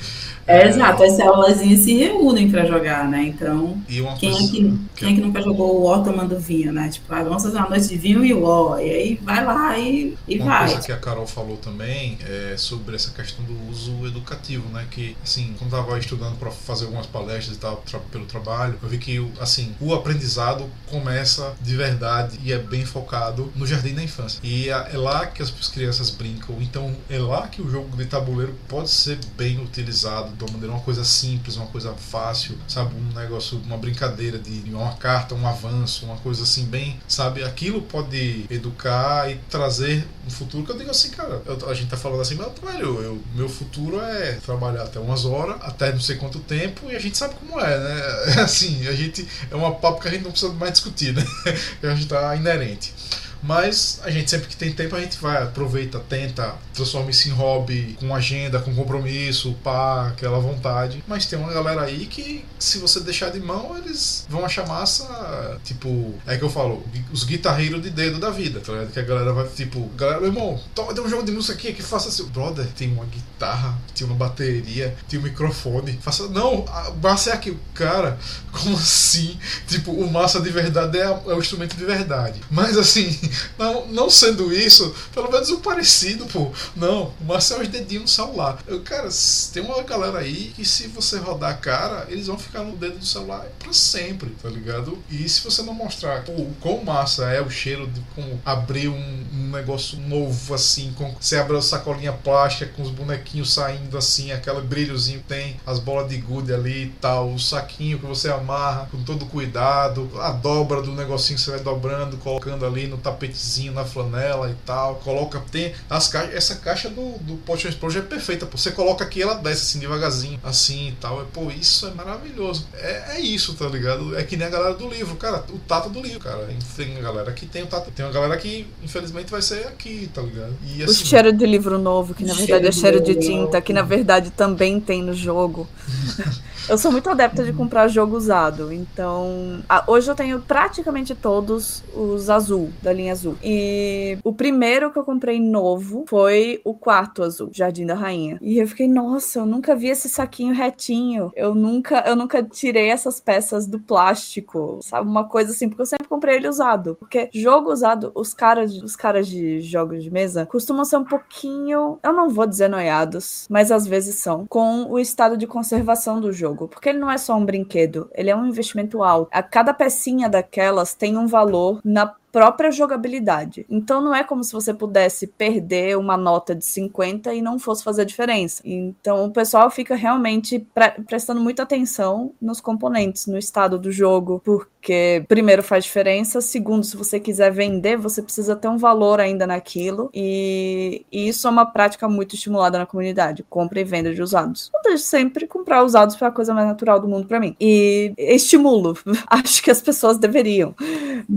É, 0.49 0.67
exato, 0.67 1.03
as 1.03 1.13
células 1.13 1.59
se 1.59 1.95
reúnem 1.95 2.49
para 2.49 2.65
jogar, 2.65 3.07
né? 3.07 3.21
Então, 3.21 3.79
quem, 4.17 4.33
é 4.33 4.37
que, 4.49 4.79
quem 4.95 5.11
é 5.11 5.15
que 5.15 5.21
nunca 5.21 5.43
jogou 5.43 5.79
o 5.79 5.83
War 5.83 6.03
tomando 6.03 6.39
vinho, 6.39 6.73
né? 6.73 6.89
Tipo, 6.89 7.13
ah, 7.13 7.21
vamos 7.23 7.43
fazer 7.43 7.55
uma 7.59 7.69
noite 7.69 7.87
de 7.87 7.97
vinho 7.97 8.25
e 8.25 8.33
o 8.33 8.41
War. 8.41 8.81
E 8.81 8.89
aí 8.89 9.19
vai 9.21 9.45
lá 9.45 9.77
e, 9.77 10.17
e 10.27 10.39
uma 10.39 10.45
vai. 10.45 10.61
Uma 10.61 10.71
coisa 10.71 10.85
que 10.87 10.91
a 10.91 10.97
Carol 10.97 11.27
falou 11.27 11.57
também 11.57 12.17
é 12.27 12.55
sobre 12.57 12.95
essa 12.95 13.11
questão 13.11 13.45
do 13.45 13.69
uso 13.69 14.07
educativo, 14.07 14.67
né? 14.69 14.87
Que, 14.89 15.15
assim, 15.23 15.53
quando 15.59 15.71
eu 15.71 15.81
estava 15.81 15.99
estudando 15.99 16.35
para 16.39 16.49
fazer 16.49 16.85
algumas 16.85 17.05
palestras 17.05 17.55
e 17.55 17.59
tal 17.59 17.83
tra 17.85 17.99
pelo 17.99 18.25
trabalho, 18.25 18.73
eu 18.81 18.89
vi 18.89 18.97
que, 18.97 19.31
assim, 19.39 19.75
o 19.79 19.93
aprendizado 19.93 20.65
começa 20.87 21.53
de 21.61 21.75
verdade 21.75 22.39
e 22.43 22.51
é 22.51 22.57
bem 22.57 22.85
focado 22.85 23.53
no 23.55 23.67
jardim 23.67 23.93
da 23.93 24.01
infância. 24.01 24.39
E 24.43 24.67
é, 24.67 24.89
é 24.93 24.97
lá 24.97 25.27
que 25.27 25.43
as 25.43 25.51
crianças 25.67 26.09
brincam. 26.09 26.55
Então, 26.59 26.95
é 27.07 27.19
lá 27.19 27.47
que 27.47 27.61
o 27.61 27.69
jogo 27.69 27.95
de 27.95 28.05
tabuleiro 28.05 28.55
pode 28.67 28.89
ser 28.89 29.19
bem 29.37 29.59
utilizado 29.59 30.38
de 30.39 30.45
uma 30.45 30.53
maneira, 30.53 30.73
uma 30.73 30.81
coisa 30.81 31.03
simples, 31.03 31.57
uma 31.57 31.67
coisa 31.67 31.93
fácil, 31.93 32.57
sabe? 32.67 32.95
Um 32.95 33.13
negócio, 33.13 33.59
uma 33.65 33.77
brincadeira 33.77 34.39
de 34.39 34.73
uma 34.73 34.95
carta, 34.95 35.35
um 35.35 35.45
avanço, 35.45 36.05
uma 36.05 36.15
coisa 36.17 36.43
assim, 36.43 36.65
bem, 36.65 36.99
sabe? 37.07 37.43
Aquilo 37.43 37.81
pode 37.81 38.45
educar 38.49 39.29
e 39.29 39.35
trazer 39.49 40.07
um 40.25 40.29
futuro 40.29 40.63
que 40.63 40.71
eu 40.71 40.77
digo 40.77 40.89
assim, 40.89 41.09
cara, 41.09 41.41
eu, 41.45 41.69
a 41.69 41.73
gente 41.73 41.89
tá 41.89 41.97
falando 41.97 42.21
assim, 42.21 42.35
mas, 42.35 42.47
velho, 42.59 43.01
eu, 43.01 43.21
meu 43.35 43.49
futuro 43.49 43.99
é 43.99 44.33
trabalhar 44.45 44.83
até 44.83 44.99
umas 44.99 45.25
horas, 45.25 45.57
até 45.61 45.91
não 45.91 45.99
sei 45.99 46.15
quanto 46.15 46.39
tempo, 46.39 46.89
e 46.89 46.95
a 46.95 46.99
gente 46.99 47.17
sabe 47.17 47.35
como 47.35 47.59
é, 47.59 47.77
né? 47.77 48.39
Assim, 48.49 48.87
a 48.87 48.93
gente, 48.93 49.27
é 49.51 49.55
uma 49.55 49.75
papo 49.75 50.01
que 50.01 50.07
a 50.07 50.11
gente 50.11 50.23
não 50.23 50.31
precisa 50.31 50.53
mais 50.53 50.71
discutir, 50.71 51.13
né? 51.13 51.23
a 51.83 51.95
gente 51.95 52.07
tá 52.07 52.35
inerente. 52.35 52.93
Mas 53.41 53.99
a 54.03 54.09
gente 54.09 54.29
sempre 54.29 54.47
que 54.47 54.55
tem 54.55 54.71
tempo 54.71 54.95
a 54.95 55.01
gente 55.01 55.17
vai, 55.17 55.43
aproveita, 55.43 55.99
tenta, 55.99 56.55
transforma 56.73 57.09
isso 57.09 57.27
em 57.27 57.31
hobby, 57.31 57.97
com 57.99 58.13
agenda, 58.13 58.59
com 58.59 58.73
compromisso, 58.75 59.53
pá, 59.63 60.09
aquela 60.09 60.39
vontade. 60.39 61.03
Mas 61.07 61.25
tem 61.25 61.39
uma 61.39 61.51
galera 61.53 61.81
aí 61.81 62.05
que, 62.05 62.45
se 62.57 62.77
você 62.77 62.99
deixar 62.99 63.29
de 63.29 63.39
mão, 63.39 63.77
eles 63.77 64.25
vão 64.29 64.45
achar 64.45 64.67
massa, 64.67 65.59
tipo, 65.63 66.13
é 66.27 66.37
que 66.37 66.43
eu 66.43 66.49
falo, 66.49 66.85
os 67.11 67.23
guitarreiros 67.23 67.81
de 67.81 67.89
dedo 67.89 68.19
da 68.19 68.29
vida, 68.29 68.59
tá 68.59 68.73
ligado? 68.73 68.91
Que 68.91 68.99
a 68.99 69.03
galera 69.03 69.33
vai, 69.33 69.47
tipo, 69.47 69.87
galera, 69.95 70.19
meu 70.19 70.29
irmão, 70.29 70.59
toma, 70.75 70.93
tem 70.93 71.03
um 71.03 71.09
jogo 71.09 71.23
de 71.23 71.31
música 71.31 71.53
aqui 71.53 71.73
que 71.73 71.81
faça 71.81 72.09
assim. 72.09 72.25
Brother, 72.29 72.67
tem 72.67 72.91
uma 72.91 73.05
guitarra, 73.05 73.77
tem 73.95 74.05
uma 74.05 74.15
bateria, 74.15 74.95
tem 75.07 75.19
um 75.19 75.23
microfone. 75.23 75.99
Faça. 76.01 76.27
Não, 76.27 76.65
a 76.67 76.91
massa 77.01 77.31
é 77.31 77.33
aqui. 77.33 77.57
Cara, 77.73 78.17
como 78.51 78.75
assim? 78.75 79.37
Tipo, 79.67 79.91
o 79.91 80.11
massa 80.11 80.41
de 80.41 80.49
verdade 80.49 80.97
é, 80.97 81.03
é 81.03 81.33
o 81.33 81.39
instrumento 81.39 81.75
de 81.75 81.85
verdade. 81.85 82.41
Mas 82.49 82.77
assim, 82.77 83.17
não, 83.57 83.87
não 83.87 84.09
sendo 84.09 84.53
isso, 84.53 84.93
pelo 85.13 85.31
menos 85.31 85.49
o 85.49 85.59
parecido, 85.59 86.25
pô. 86.25 86.51
Não, 86.75 87.13
o 87.19 87.25
Marcel 87.25 87.59
é 87.59 87.61
os 87.63 87.67
dedinhos 87.67 88.03
no 88.03 88.07
celular. 88.07 88.59
Eu, 88.67 88.81
cara, 88.81 89.09
tem 89.53 89.63
uma 89.63 89.81
galera 89.83 90.19
aí 90.19 90.51
que 90.55 90.65
se 90.65 90.87
você 90.87 91.17
rodar 91.17 91.51
a 91.51 91.53
cara, 91.53 92.07
eles 92.09 92.27
vão 92.27 92.37
ficar 92.37 92.63
no 92.63 92.75
dedo 92.75 92.99
do 92.99 93.05
celular 93.05 93.45
pra 93.57 93.73
sempre, 93.73 94.29
tá 94.41 94.49
ligado? 94.49 94.97
E 95.09 95.27
se 95.27 95.43
você 95.43 95.61
não 95.61 95.73
mostrar 95.73 96.23
o 96.27 96.53
quão 96.59 96.83
massa 96.83 97.29
é 97.29 97.41
o 97.41 97.49
cheiro 97.49 97.87
de 97.87 98.01
como 98.15 98.39
abrir 98.45 98.87
um, 98.87 99.25
um 99.33 99.51
negócio 99.51 99.97
novo 99.99 100.53
assim, 100.53 100.93
com, 100.97 101.15
você 101.19 101.37
abre 101.37 101.57
a 101.57 101.61
sacolinha 101.61 102.13
plástica 102.13 102.71
com 102.75 102.81
os 102.81 102.89
bonequinhos 102.89 103.53
saindo 103.53 103.97
assim, 103.97 104.31
aquele 104.31 104.61
brilhozinho 104.61 105.19
que 105.19 105.25
tem, 105.25 105.59
as 105.65 105.79
bolas 105.79 106.09
de 106.09 106.17
gude 106.17 106.53
ali 106.53 106.85
e 106.85 106.89
tal, 107.01 107.31
o 107.31 107.39
saquinho 107.39 107.99
que 107.99 108.05
você 108.05 108.29
amarra 108.29 108.87
com 108.91 109.03
todo 109.03 109.25
cuidado, 109.25 110.09
a 110.19 110.31
dobra 110.31 110.81
do 110.81 110.91
negocinho 110.91 111.37
que 111.37 111.43
você 111.43 111.51
vai 111.51 111.59
dobrando, 111.59 112.17
colocando 112.17 112.65
ali 112.65 112.87
no 112.87 112.97
tapete 112.97 113.18
tapetezinho 113.19 113.73
na 113.73 113.83
flanela 113.83 114.49
e 114.49 114.55
tal. 114.65 114.95
Coloca, 114.95 115.41
tem 115.51 115.73
as 115.89 116.07
caixas, 116.07 116.33
essa 116.33 116.55
caixa 116.55 116.89
do, 116.89 117.17
do 117.19 117.35
Potion 117.45 117.67
Explosion 117.67 117.99
é 117.99 118.03
perfeita. 118.03 118.45
Pô. 118.45 118.57
Você 118.57 118.71
coloca 118.71 119.03
aqui 119.03 119.21
ela 119.21 119.35
desce 119.35 119.63
assim 119.63 119.79
devagarzinho, 119.79 120.39
assim 120.43 120.89
e 120.89 120.91
tal. 120.93 121.21
É, 121.21 121.25
pô, 121.31 121.51
isso 121.51 121.87
é 121.87 121.91
maravilhoso. 121.91 122.67
É, 122.73 123.17
é 123.17 123.19
isso, 123.19 123.53
tá 123.55 123.67
ligado? 123.67 124.17
É 124.17 124.23
que 124.23 124.37
nem 124.37 124.47
a 124.47 124.49
galera 124.49 124.73
do 124.73 124.87
livro, 124.87 125.15
cara. 125.17 125.43
O 125.49 125.59
tato 125.59 125.89
do 125.89 126.01
livro, 126.01 126.19
cara. 126.19 126.47
Tem 126.75 126.97
a 126.97 127.01
galera 127.01 127.31
que 127.33 127.45
tem 127.45 127.63
o 127.63 127.67
tato. 127.67 127.91
Tem 127.91 128.05
uma 128.05 128.13
galera 128.13 128.37
que, 128.37 128.65
infelizmente, 128.81 129.29
vai 129.29 129.41
ser 129.41 129.67
aqui, 129.67 130.09
tá 130.13 130.21
ligado? 130.21 130.55
E, 130.63 130.83
assim, 130.83 131.03
o 131.03 131.05
cheiro 131.05 131.33
de 131.33 131.45
livro 131.45 131.77
novo, 131.77 132.13
que 132.13 132.23
na 132.23 132.33
verdade 132.33 132.67
é 132.67 132.71
cheiro 132.71 133.01
de 133.01 133.15
tinta, 133.15 133.61
que 133.61 133.73
na 133.73 133.81
verdade 133.81 134.29
também 134.31 134.79
tem 134.79 135.01
no 135.01 135.13
jogo. 135.13 135.67
Eu 136.69 136.77
sou 136.77 136.91
muito 136.91 137.09
adepta 137.09 137.43
de 137.43 137.51
comprar 137.51 137.87
jogo 137.87 138.15
usado, 138.15 138.71
então 138.71 139.63
hoje 139.87 140.11
eu 140.11 140.13
tenho 140.13 140.39
praticamente 140.39 141.15
todos 141.15 141.83
os 141.95 142.29
azul, 142.29 142.69
da 142.83 142.93
linha 142.93 143.11
azul. 143.11 143.35
E 143.43 144.19
o 144.23 144.31
primeiro 144.31 144.91
que 144.91 144.99
eu 144.99 145.03
comprei 145.03 145.39
novo 145.39 146.05
foi 146.07 146.61
o 146.63 146.75
quarto 146.75 147.23
azul, 147.23 147.49
Jardim 147.51 147.87
da 147.87 147.95
Rainha. 147.95 148.37
E 148.39 148.59
eu 148.59 148.67
fiquei, 148.67 148.87
nossa, 148.87 149.39
eu 149.39 149.47
nunca 149.47 149.75
vi 149.75 149.87
esse 149.87 150.07
saquinho 150.07 150.53
retinho. 150.53 151.31
Eu 151.35 151.55
nunca, 151.55 152.03
eu 152.05 152.15
nunca 152.15 152.43
tirei 152.43 152.89
essas 152.89 153.19
peças 153.19 153.65
do 153.65 153.79
plástico, 153.79 154.77
sabe? 154.83 155.09
Uma 155.09 155.23
coisa 155.23 155.49
assim, 155.49 155.69
porque 155.69 155.81
eu 155.81 155.87
sempre 155.87 156.07
comprei 156.07 156.35
ele 156.35 156.47
usado. 156.47 156.95
Porque 156.99 157.31
jogo 157.33 157.73
usado, 157.73 158.11
os 158.13 158.31
caras, 158.31 158.73
os 158.75 158.95
caras 158.95 159.27
de 159.27 159.59
jogos 159.61 160.03
de 160.03 160.11
mesa 160.11 160.45
costumam 160.45 160.85
ser 160.85 160.97
um 160.97 161.03
pouquinho, 161.03 161.97
eu 162.03 162.13
não 162.13 162.29
vou 162.29 162.45
dizer 162.45 162.69
noiados, 162.69 163.47
mas 163.49 163.71
às 163.71 163.87
vezes 163.87 164.17
são, 164.17 164.45
com 164.45 164.83
o 164.83 164.99
estado 164.99 165.35
de 165.35 165.47
conservação 165.47 166.21
do 166.21 166.31
jogo 166.31 166.58
porque 166.67 166.89
ele 166.89 166.99
não 166.99 167.11
é 167.11 167.17
só 167.17 167.35
um 167.35 167.45
brinquedo, 167.45 168.09
ele 168.13 168.29
é 168.29 168.35
um 168.35 168.45
investimento 168.45 169.03
alto. 169.03 169.29
A 169.31 169.41
cada 169.41 169.73
pecinha 169.73 170.29
daquelas 170.29 170.93
tem 170.93 171.17
um 171.17 171.27
valor 171.27 171.79
na 171.83 172.15
própria 172.31 172.71
jogabilidade. 172.71 173.65
Então 173.69 174.01
não 174.01 174.13
é 174.13 174.23
como 174.23 174.43
se 174.43 174.53
você 174.53 174.73
pudesse 174.73 175.27
perder 175.27 175.97
uma 175.97 176.15
nota 176.15 176.55
de 176.55 176.65
50 176.65 177.33
e 177.33 177.41
não 177.41 177.57
fosse 177.59 177.83
fazer 177.83 178.05
diferença. 178.05 178.61
Então 178.63 179.25
o 179.25 179.31
pessoal 179.31 179.69
fica 179.69 179.95
realmente 179.95 180.59
pre 180.73 180.89
prestando 181.07 181.41
muita 181.41 181.63
atenção 181.63 182.33
nos 182.41 182.61
componentes, 182.61 183.25
no 183.25 183.37
estado 183.37 183.77
do 183.77 183.91
jogo, 183.91 184.41
porque 184.43 185.23
primeiro 185.27 185.63
faz 185.63 185.83
diferença, 185.83 186.41
segundo, 186.41 186.83
se 186.83 186.95
você 186.95 187.19
quiser 187.19 187.51
vender, 187.51 187.97
você 187.97 188.21
precisa 188.21 188.55
ter 188.55 188.67
um 188.67 188.77
valor 188.77 189.19
ainda 189.19 189.45
naquilo 189.47 190.09
e, 190.13 191.05
e 191.11 191.27
isso 191.27 191.47
é 191.47 191.51
uma 191.51 191.65
prática 191.65 192.07
muito 192.07 192.35
estimulada 192.35 192.77
na 192.77 192.85
comunidade, 192.85 193.45
compra 193.49 193.79
e 193.79 193.83
venda 193.83 194.13
de 194.13 194.21
usados. 194.21 194.69
Eu 194.73 194.81
deixo 194.81 195.03
sempre 195.03 195.47
comprar 195.47 195.83
usados 195.83 196.15
foi 196.15 196.27
a 196.27 196.31
coisa 196.31 196.53
mais 196.53 196.67
natural 196.67 196.99
do 196.99 197.07
mundo 197.07 197.27
para 197.27 197.39
mim. 197.39 197.55
E 197.59 198.13
estimulo. 198.17 198.97
Acho 199.27 199.63
que 199.63 199.71
as 199.71 199.81
pessoas 199.81 200.17
deveriam. 200.17 200.75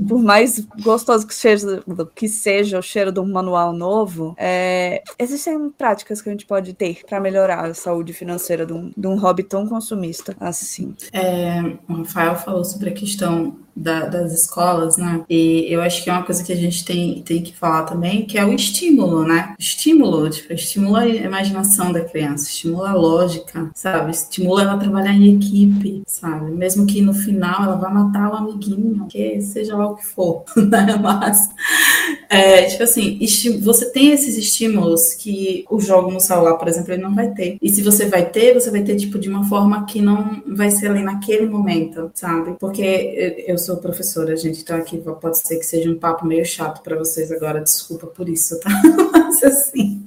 Por 0.08 0.22
mais 0.22 0.66
gostoso 0.82 1.26
que 1.26 1.34
seja, 1.34 1.82
que 2.14 2.28
seja 2.28 2.78
o 2.78 2.82
cheiro 2.82 3.12
de 3.12 3.20
um 3.20 3.26
manual 3.26 3.72
novo, 3.72 4.34
é, 4.38 5.02
existem 5.18 5.70
práticas 5.70 6.20
que 6.20 6.28
a 6.28 6.32
gente 6.32 6.46
pode 6.46 6.72
ter 6.74 7.02
para 7.08 7.20
melhorar 7.20 7.64
a 7.64 7.74
saúde 7.74 8.12
financeira 8.12 8.66
de 8.66 8.72
um, 8.72 8.92
de 8.96 9.06
um 9.06 9.18
hobby 9.18 9.42
tão 9.42 9.66
consumista 9.66 10.36
assim. 10.40 10.94
É, 11.12 11.60
o 11.88 11.94
Rafael 11.94 12.36
falou 12.36 12.64
sobre 12.64 12.90
a 12.90 12.92
questão 12.92 13.56
da, 13.74 14.06
das 14.06 14.32
escolas, 14.32 14.96
né? 14.96 15.24
E 15.28 15.66
eu 15.68 15.80
acho 15.80 16.02
que 16.02 16.10
é 16.10 16.12
uma 16.12 16.22
coisa 16.22 16.44
que 16.44 16.52
a 16.52 16.56
gente 16.56 16.84
tem, 16.84 17.22
tem 17.22 17.42
que 17.42 17.56
falar 17.56 17.84
também, 17.84 18.26
que 18.26 18.38
é 18.38 18.44
o 18.44 18.52
estímulo, 18.52 19.24
né? 19.24 19.54
Estímulo, 19.58 20.28
tipo, 20.28 20.52
estimula 20.52 21.00
a 21.00 21.08
imaginação 21.08 21.92
da 21.92 22.00
criança, 22.00 22.48
estimula 22.48 22.90
a 22.90 22.94
lógica, 22.94 23.70
sabe? 23.74 24.10
Estimula 24.10 24.62
ela 24.62 24.74
a 24.74 24.78
trabalhar 24.78 25.12
em 25.12 25.36
equipe, 25.36 26.02
sabe? 26.06 26.50
Mesmo 26.50 26.86
que 26.86 27.00
no 27.00 27.14
final 27.14 27.64
ela 27.64 27.76
vá 27.76 27.88
matar 27.88 28.30
o 28.30 28.36
amiguinho, 28.36 29.06
que 29.08 29.40
seja 29.40 29.76
lá 29.76 29.88
o 29.88 29.96
que 29.96 30.06
for, 30.06 30.44
né? 30.56 30.98
Mas, 31.00 31.48
é, 32.28 32.64
tipo 32.64 32.82
assim, 32.82 33.18
você 33.60 33.90
tem 33.90 34.10
esses 34.10 34.36
estímulos 34.36 35.14
que 35.14 35.64
o 35.70 35.80
jogo 35.80 36.10
no 36.10 36.20
celular, 36.20 36.56
por 36.56 36.68
exemplo, 36.68 36.92
ele 36.92 37.02
não 37.02 37.14
vai 37.14 37.30
ter. 37.30 37.56
E 37.60 37.68
se 37.70 37.82
você 37.82 38.06
vai 38.06 38.28
ter, 38.28 38.54
você 38.54 38.70
vai 38.70 38.82
ter, 38.82 38.96
tipo, 38.96 39.18
de 39.18 39.28
uma 39.28 39.44
forma 39.48 39.84
que 39.86 40.00
não 40.00 40.42
vai 40.46 40.70
ser 40.70 40.88
ali 40.88 41.02
naquele 41.02 41.46
momento, 41.46 42.10
sabe? 42.14 42.56
Porque 42.58 43.44
eu 43.46 43.58
sou 43.62 43.76
professora, 43.76 44.36
gente, 44.36 44.62
então 44.62 44.76
aqui 44.76 44.98
pode 44.98 45.38
ser 45.38 45.56
que 45.56 45.64
seja 45.64 45.90
um 45.90 45.98
papo 45.98 46.26
meio 46.26 46.44
chato 46.44 46.82
para 46.82 46.96
vocês 46.96 47.30
agora, 47.30 47.60
desculpa 47.60 48.06
por 48.06 48.28
isso, 48.28 48.58
tá? 48.60 48.70
Mas 49.32 49.42
assim, 49.44 50.04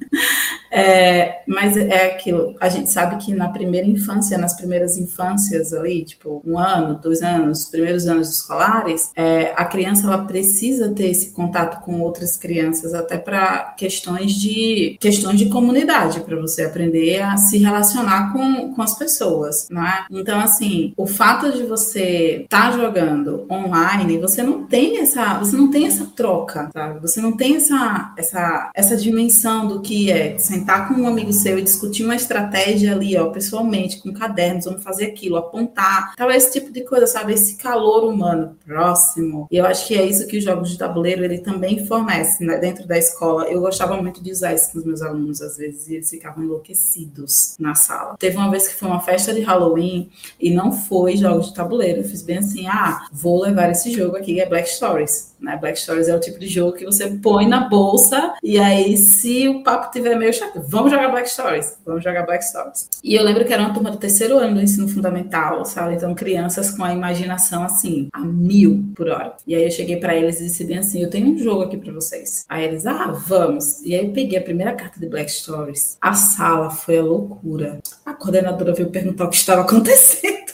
é, 0.72 1.42
mas 1.48 1.76
é 1.78 2.12
aquilo, 2.12 2.56
a 2.60 2.70
gente 2.70 2.92
sabe 2.92 3.18
que 3.24 3.34
na 3.34 3.50
primeira 3.50 3.88
infância, 3.88 4.38
nas 4.38 4.56
primeiras 4.56 4.98
infâncias 4.98 5.74
ali, 5.74 6.04
tipo 6.04 6.44
um 6.46 6.60
ano, 6.60 7.00
dois 7.02 7.22
anos, 7.22 7.62
os 7.62 7.70
primeiros 7.70 8.06
anos 8.08 8.30
escolares, 8.30 9.10
é, 9.16 9.54
a 9.56 9.66
criança 9.66 10.06
ela 10.06 10.26
precisa 10.26 10.90
ter 10.90 11.08
esse 11.08 11.32
contato 11.32 11.84
com 11.84 12.02
outras 12.02 12.38
crianças, 12.38 12.94
até 12.94 13.18
para 13.18 13.74
questões 13.78 14.34
de 14.34 14.98
questões 15.00 15.40
de 15.40 15.50
comunidade, 15.50 16.20
para 16.20 16.36
você 16.36 16.64
aprender 16.64 17.22
a 17.22 17.38
se 17.38 17.58
relacionar 17.58 18.34
com, 18.34 18.74
com 18.74 18.82
as 18.82 18.98
pessoas, 18.98 19.68
né? 19.70 20.06
Então, 20.12 20.40
assim, 20.40 20.94
o 20.98 21.08
fato 21.08 21.52
de 21.52 21.64
você 21.64 22.42
estar 22.44 22.72
tá 22.72 22.78
jogando 22.78 23.46
online, 23.50 24.18
você 24.18 24.44
não 24.44 24.64
tem 24.66 25.00
essa, 25.00 25.40
você 25.40 25.56
não 25.56 25.72
tem 25.72 25.88
essa 25.88 26.06
troca, 26.16 26.70
sabe? 26.74 27.00
Você 27.00 27.22
não 27.22 27.32
tem 27.32 27.56
essa, 27.56 28.14
essa, 28.18 28.72
essa 28.76 28.98
dimensão 29.16 29.66
do 29.66 29.82
que 29.82 30.12
é 30.12 30.38
sentar 30.38 30.90
com 30.90 30.96
um 30.96 31.08
amigo 31.08 31.32
seu 31.32 31.58
e 31.58 31.62
discutir 31.62 32.04
uma 32.04 32.16
estratégia 32.16 32.92
ali, 32.92 33.16
ó, 33.16 33.30
pessoalmente, 33.30 34.02
com 34.02 34.12
cadernos, 34.12 34.66
vamos 34.66 34.84
fazer 34.84 35.06
aquilo, 35.06 35.38
apontar, 35.38 36.14
tal, 36.16 36.30
esse 36.30 36.52
tipo 36.52 36.72
de 36.72 36.82
coisa, 36.82 37.08
sabe? 37.08 37.34
Esse 37.34 37.56
calor 37.56 38.04
humano 38.04 38.58
próximo. 38.66 39.48
E 39.50 39.56
eu 39.56 39.66
acho 39.66 39.88
que 39.88 39.96
é 39.96 40.06
isso 40.06 40.28
que 40.28 40.38
os 40.38 40.44
jogos 40.44 40.70
de 40.70 40.78
tabuleiro, 40.78 41.24
ele 41.24 41.38
também 41.38 41.86
fornece, 41.86 42.44
né? 42.44 42.58
Dentro 42.58 42.86
da 42.86 42.98
escola, 42.98 43.46
eu 43.46 43.62
gostava 43.62 43.96
muito 44.02 44.22
de 44.22 44.32
usar 44.32 44.54
isso 44.54 44.72
com 44.74 44.80
os 44.80 44.86
meus 44.86 45.02
alunos, 45.02 45.42
às 45.42 45.56
vezes, 45.58 45.88
e 45.88 45.96
eles 45.96 46.10
ficavam 46.10 46.44
enlouquecidos 46.44 47.56
na 47.58 47.74
sala. 47.74 48.18
Teve 48.20 48.36
uma 48.36 48.52
vez 48.52 48.68
que 48.68 48.76
foi 48.76 48.90
uma 48.90 49.00
festa 49.00 49.34
de 49.34 49.42
Halloween 49.42 50.10
e 50.40 50.52
não 50.52 50.74
foi 50.74 51.16
jogos 51.16 51.48
de 51.48 51.54
tabuleiro, 51.54 52.02
eu 52.02 52.06
fiz 52.06 52.22
bem 52.22 52.40
assim, 52.40 52.68
ah, 52.68 53.08
vou 53.14 53.42
levar 53.42 53.70
esse 53.72 53.92
jogo 53.92 54.18
aqui, 54.18 54.42
é 54.42 54.46
Black 54.46 54.70
Stories. 54.70 55.35
Né? 55.40 55.58
Black 55.58 55.80
Stories 55.80 56.08
é 56.08 56.16
o 56.16 56.20
tipo 56.20 56.40
de 56.40 56.48
jogo 56.48 56.74
que 56.74 56.86
você 56.86 57.08
põe 57.08 57.48
na 57.48 57.68
bolsa 57.68 58.34
e 58.44 58.60
aí, 58.60 58.96
se 58.98 59.48
o 59.48 59.64
papo 59.64 59.92
tiver 59.92 60.16
meio 60.16 60.34
chato, 60.34 60.62
vamos 60.68 60.92
jogar 60.92 61.10
Black 61.10 61.30
Stories, 61.30 61.78
vamos 61.86 62.04
jogar 62.04 62.26
Black 62.26 62.44
Stories. 62.46 62.90
E 63.04 63.16
eu 63.16 63.24
lembro 63.24 63.46
que 63.46 63.54
era 63.54 63.62
uma 63.62 63.74
turma 63.74 63.92
do 63.92 63.98
terceiro 63.98 64.38
ano 64.38 64.56
do 64.56 64.62
ensino 64.62 64.88
fundamental, 64.88 65.66
sabe? 65.66 65.96
Então, 65.96 66.14
crianças 66.14 66.72
com 66.72 66.84
a 66.84 66.94
imaginação 66.94 67.64
assim, 67.64 68.08
a 68.14 68.20
mil 68.20 68.86
por 68.96 69.10
hora. 69.10 69.34
E 69.46 69.56
aí 69.56 69.64
eu 69.64 69.72
cheguei 69.72 69.98
para 69.98 70.16
eles 70.16 70.40
e 70.40 70.46
disse 70.46 70.64
bem 70.64 70.78
assim: 70.78 71.02
eu 71.02 71.10
tenho 71.10 71.28
um 71.28 71.38
jogo 71.38 71.64
aqui 71.64 71.78
para 71.78 71.92
vocês. 71.92 72.46
Aí 72.48 72.66
eles, 72.66 72.86
ah, 72.86 73.12
vamos. 73.12 73.82
E 73.82 73.96
aí 73.96 74.06
eu 74.06 74.14
peguei 74.14 74.38
a 74.38 74.44
primeira 74.44 74.74
carta 74.74 75.00
de 75.00 75.08
Black 75.08 75.32
Stories. 75.32 75.98
A 76.02 76.14
sala 76.14 76.70
foi 76.70 76.98
a 76.98 77.04
loucura. 77.04 77.80
A 78.06 78.14
coordenadora 78.14 78.74
veio 78.74 78.90
perguntar 78.90 79.26
o 79.26 79.30
que 79.30 79.36
estava 79.36 79.62
acontecendo 79.66 80.46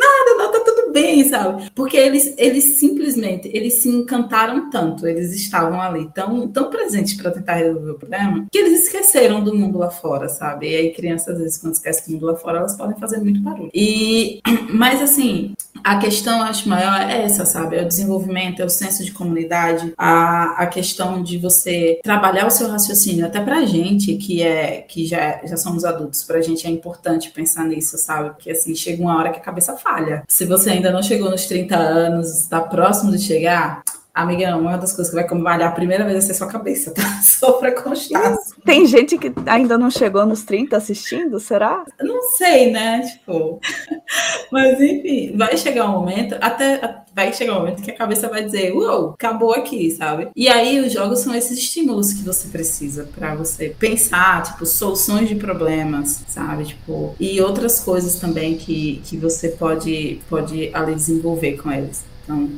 nada, 0.00 0.34
não, 0.36 0.52
tá 0.52 0.60
tudo 0.60 0.92
bem, 0.92 0.99
sabe? 1.28 1.70
Porque 1.74 1.96
eles, 1.96 2.34
eles 2.36 2.78
simplesmente, 2.78 3.50
eles 3.52 3.74
se 3.74 3.88
encantaram 3.88 4.70
tanto, 4.70 5.06
eles 5.06 5.32
estavam 5.34 5.80
ali 5.80 6.08
tão, 6.14 6.48
tão 6.48 6.70
presentes 6.70 7.14
para 7.14 7.30
tentar 7.30 7.54
resolver 7.54 7.90
o 7.90 7.98
problema, 7.98 8.46
que 8.50 8.58
eles 8.58 8.84
esqueceram 8.84 9.42
do 9.42 9.54
mundo 9.54 9.78
lá 9.78 9.90
fora, 9.90 10.28
sabe? 10.28 10.70
E 10.70 10.76
aí 10.76 10.92
crianças, 10.92 11.34
às 11.34 11.38
vezes, 11.38 11.58
quando 11.58 11.74
esquecem 11.74 12.06
do 12.06 12.12
mundo 12.12 12.26
lá 12.26 12.36
fora, 12.36 12.58
elas 12.58 12.76
podem 12.76 12.98
fazer 12.98 13.18
muito 13.18 13.40
barulho. 13.40 13.70
E, 13.74 14.40
mas 14.72 15.02
assim, 15.02 15.54
a 15.82 15.98
questão, 15.98 16.42
acho 16.42 16.68
maior, 16.68 17.00
é 17.00 17.22
essa, 17.22 17.44
sabe? 17.44 17.76
É 17.76 17.82
o 17.82 17.88
desenvolvimento, 17.88 18.60
é 18.60 18.64
o 18.64 18.70
senso 18.70 19.04
de 19.04 19.12
comunidade, 19.12 19.92
a, 19.96 20.62
a 20.62 20.66
questão 20.66 21.22
de 21.22 21.38
você 21.38 21.98
trabalhar 22.02 22.46
o 22.46 22.50
seu 22.50 22.68
raciocínio, 22.68 23.26
até 23.26 23.40
pra 23.40 23.64
gente 23.64 24.14
que 24.16 24.42
é 24.42 24.82
que 24.82 25.06
já, 25.06 25.40
já 25.44 25.56
somos 25.56 25.84
adultos, 25.84 26.22
pra 26.22 26.40
gente 26.40 26.66
é 26.66 26.70
importante 26.70 27.30
pensar 27.30 27.64
nisso, 27.64 27.96
sabe? 27.98 28.30
Porque 28.30 28.50
assim, 28.50 28.74
chega 28.74 29.02
uma 29.02 29.16
hora 29.16 29.30
que 29.30 29.38
a 29.38 29.42
cabeça 29.42 29.76
falha. 29.76 30.22
Se 30.28 30.44
você 30.44 30.70
ainda 30.70 30.90
não 30.90 30.99
chegou 31.02 31.30
nos 31.30 31.46
30 31.46 31.76
anos, 31.76 32.28
está 32.30 32.60
próximo 32.60 33.10
de 33.10 33.18
chegar, 33.18 33.82
Amiga, 34.20 34.54
uma 34.54 34.76
das 34.76 34.92
coisas 34.92 35.08
que 35.08 35.18
vai 35.18 35.40
malhar 35.40 35.70
a 35.70 35.74
primeira 35.74 36.04
vez 36.04 36.18
vai 36.18 36.26
ser 36.26 36.34
sua 36.34 36.46
cabeça, 36.46 36.92
tá? 36.92 37.02
Só 37.24 37.52
pra 37.52 37.72
constar. 37.72 38.36
Tem 38.66 38.84
gente 38.84 39.16
que 39.16 39.32
ainda 39.46 39.78
não 39.78 39.90
chegou 39.90 40.26
nos 40.26 40.42
30 40.42 40.76
assistindo, 40.76 41.40
será? 41.40 41.84
Não 41.98 42.22
sei, 42.28 42.70
né? 42.70 43.00
Tipo. 43.00 43.58
Mas 44.52 44.78
enfim, 44.78 45.34
vai 45.36 45.56
chegar 45.56 45.88
um 45.88 45.92
momento, 45.92 46.36
até 46.38 47.00
vai 47.14 47.32
chegar 47.32 47.54
um 47.54 47.60
momento 47.60 47.82
que 47.82 47.90
a 47.92 47.96
cabeça 47.96 48.28
vai 48.28 48.44
dizer, 48.44 48.72
uou, 48.72 49.10
acabou 49.10 49.54
aqui, 49.54 49.90
sabe? 49.92 50.28
E 50.36 50.48
aí 50.48 50.80
os 50.80 50.92
jogos 50.92 51.20
são 51.20 51.34
esses 51.34 51.56
estímulos 51.56 52.12
que 52.12 52.22
você 52.22 52.48
precisa 52.48 53.08
para 53.14 53.34
você 53.34 53.74
pensar, 53.78 54.42
tipo, 54.42 54.66
soluções 54.66 55.30
de 55.30 55.34
problemas, 55.34 56.24
sabe? 56.28 56.66
Tipo, 56.66 57.14
e 57.18 57.40
outras 57.40 57.80
coisas 57.80 58.16
também 58.16 58.56
que, 58.58 59.00
que 59.04 59.16
você 59.16 59.48
pode, 59.48 60.20
pode 60.28 60.70
ali 60.74 60.94
desenvolver 60.94 61.56
com 61.56 61.72
eles. 61.72 62.04
Então, 62.24 62.50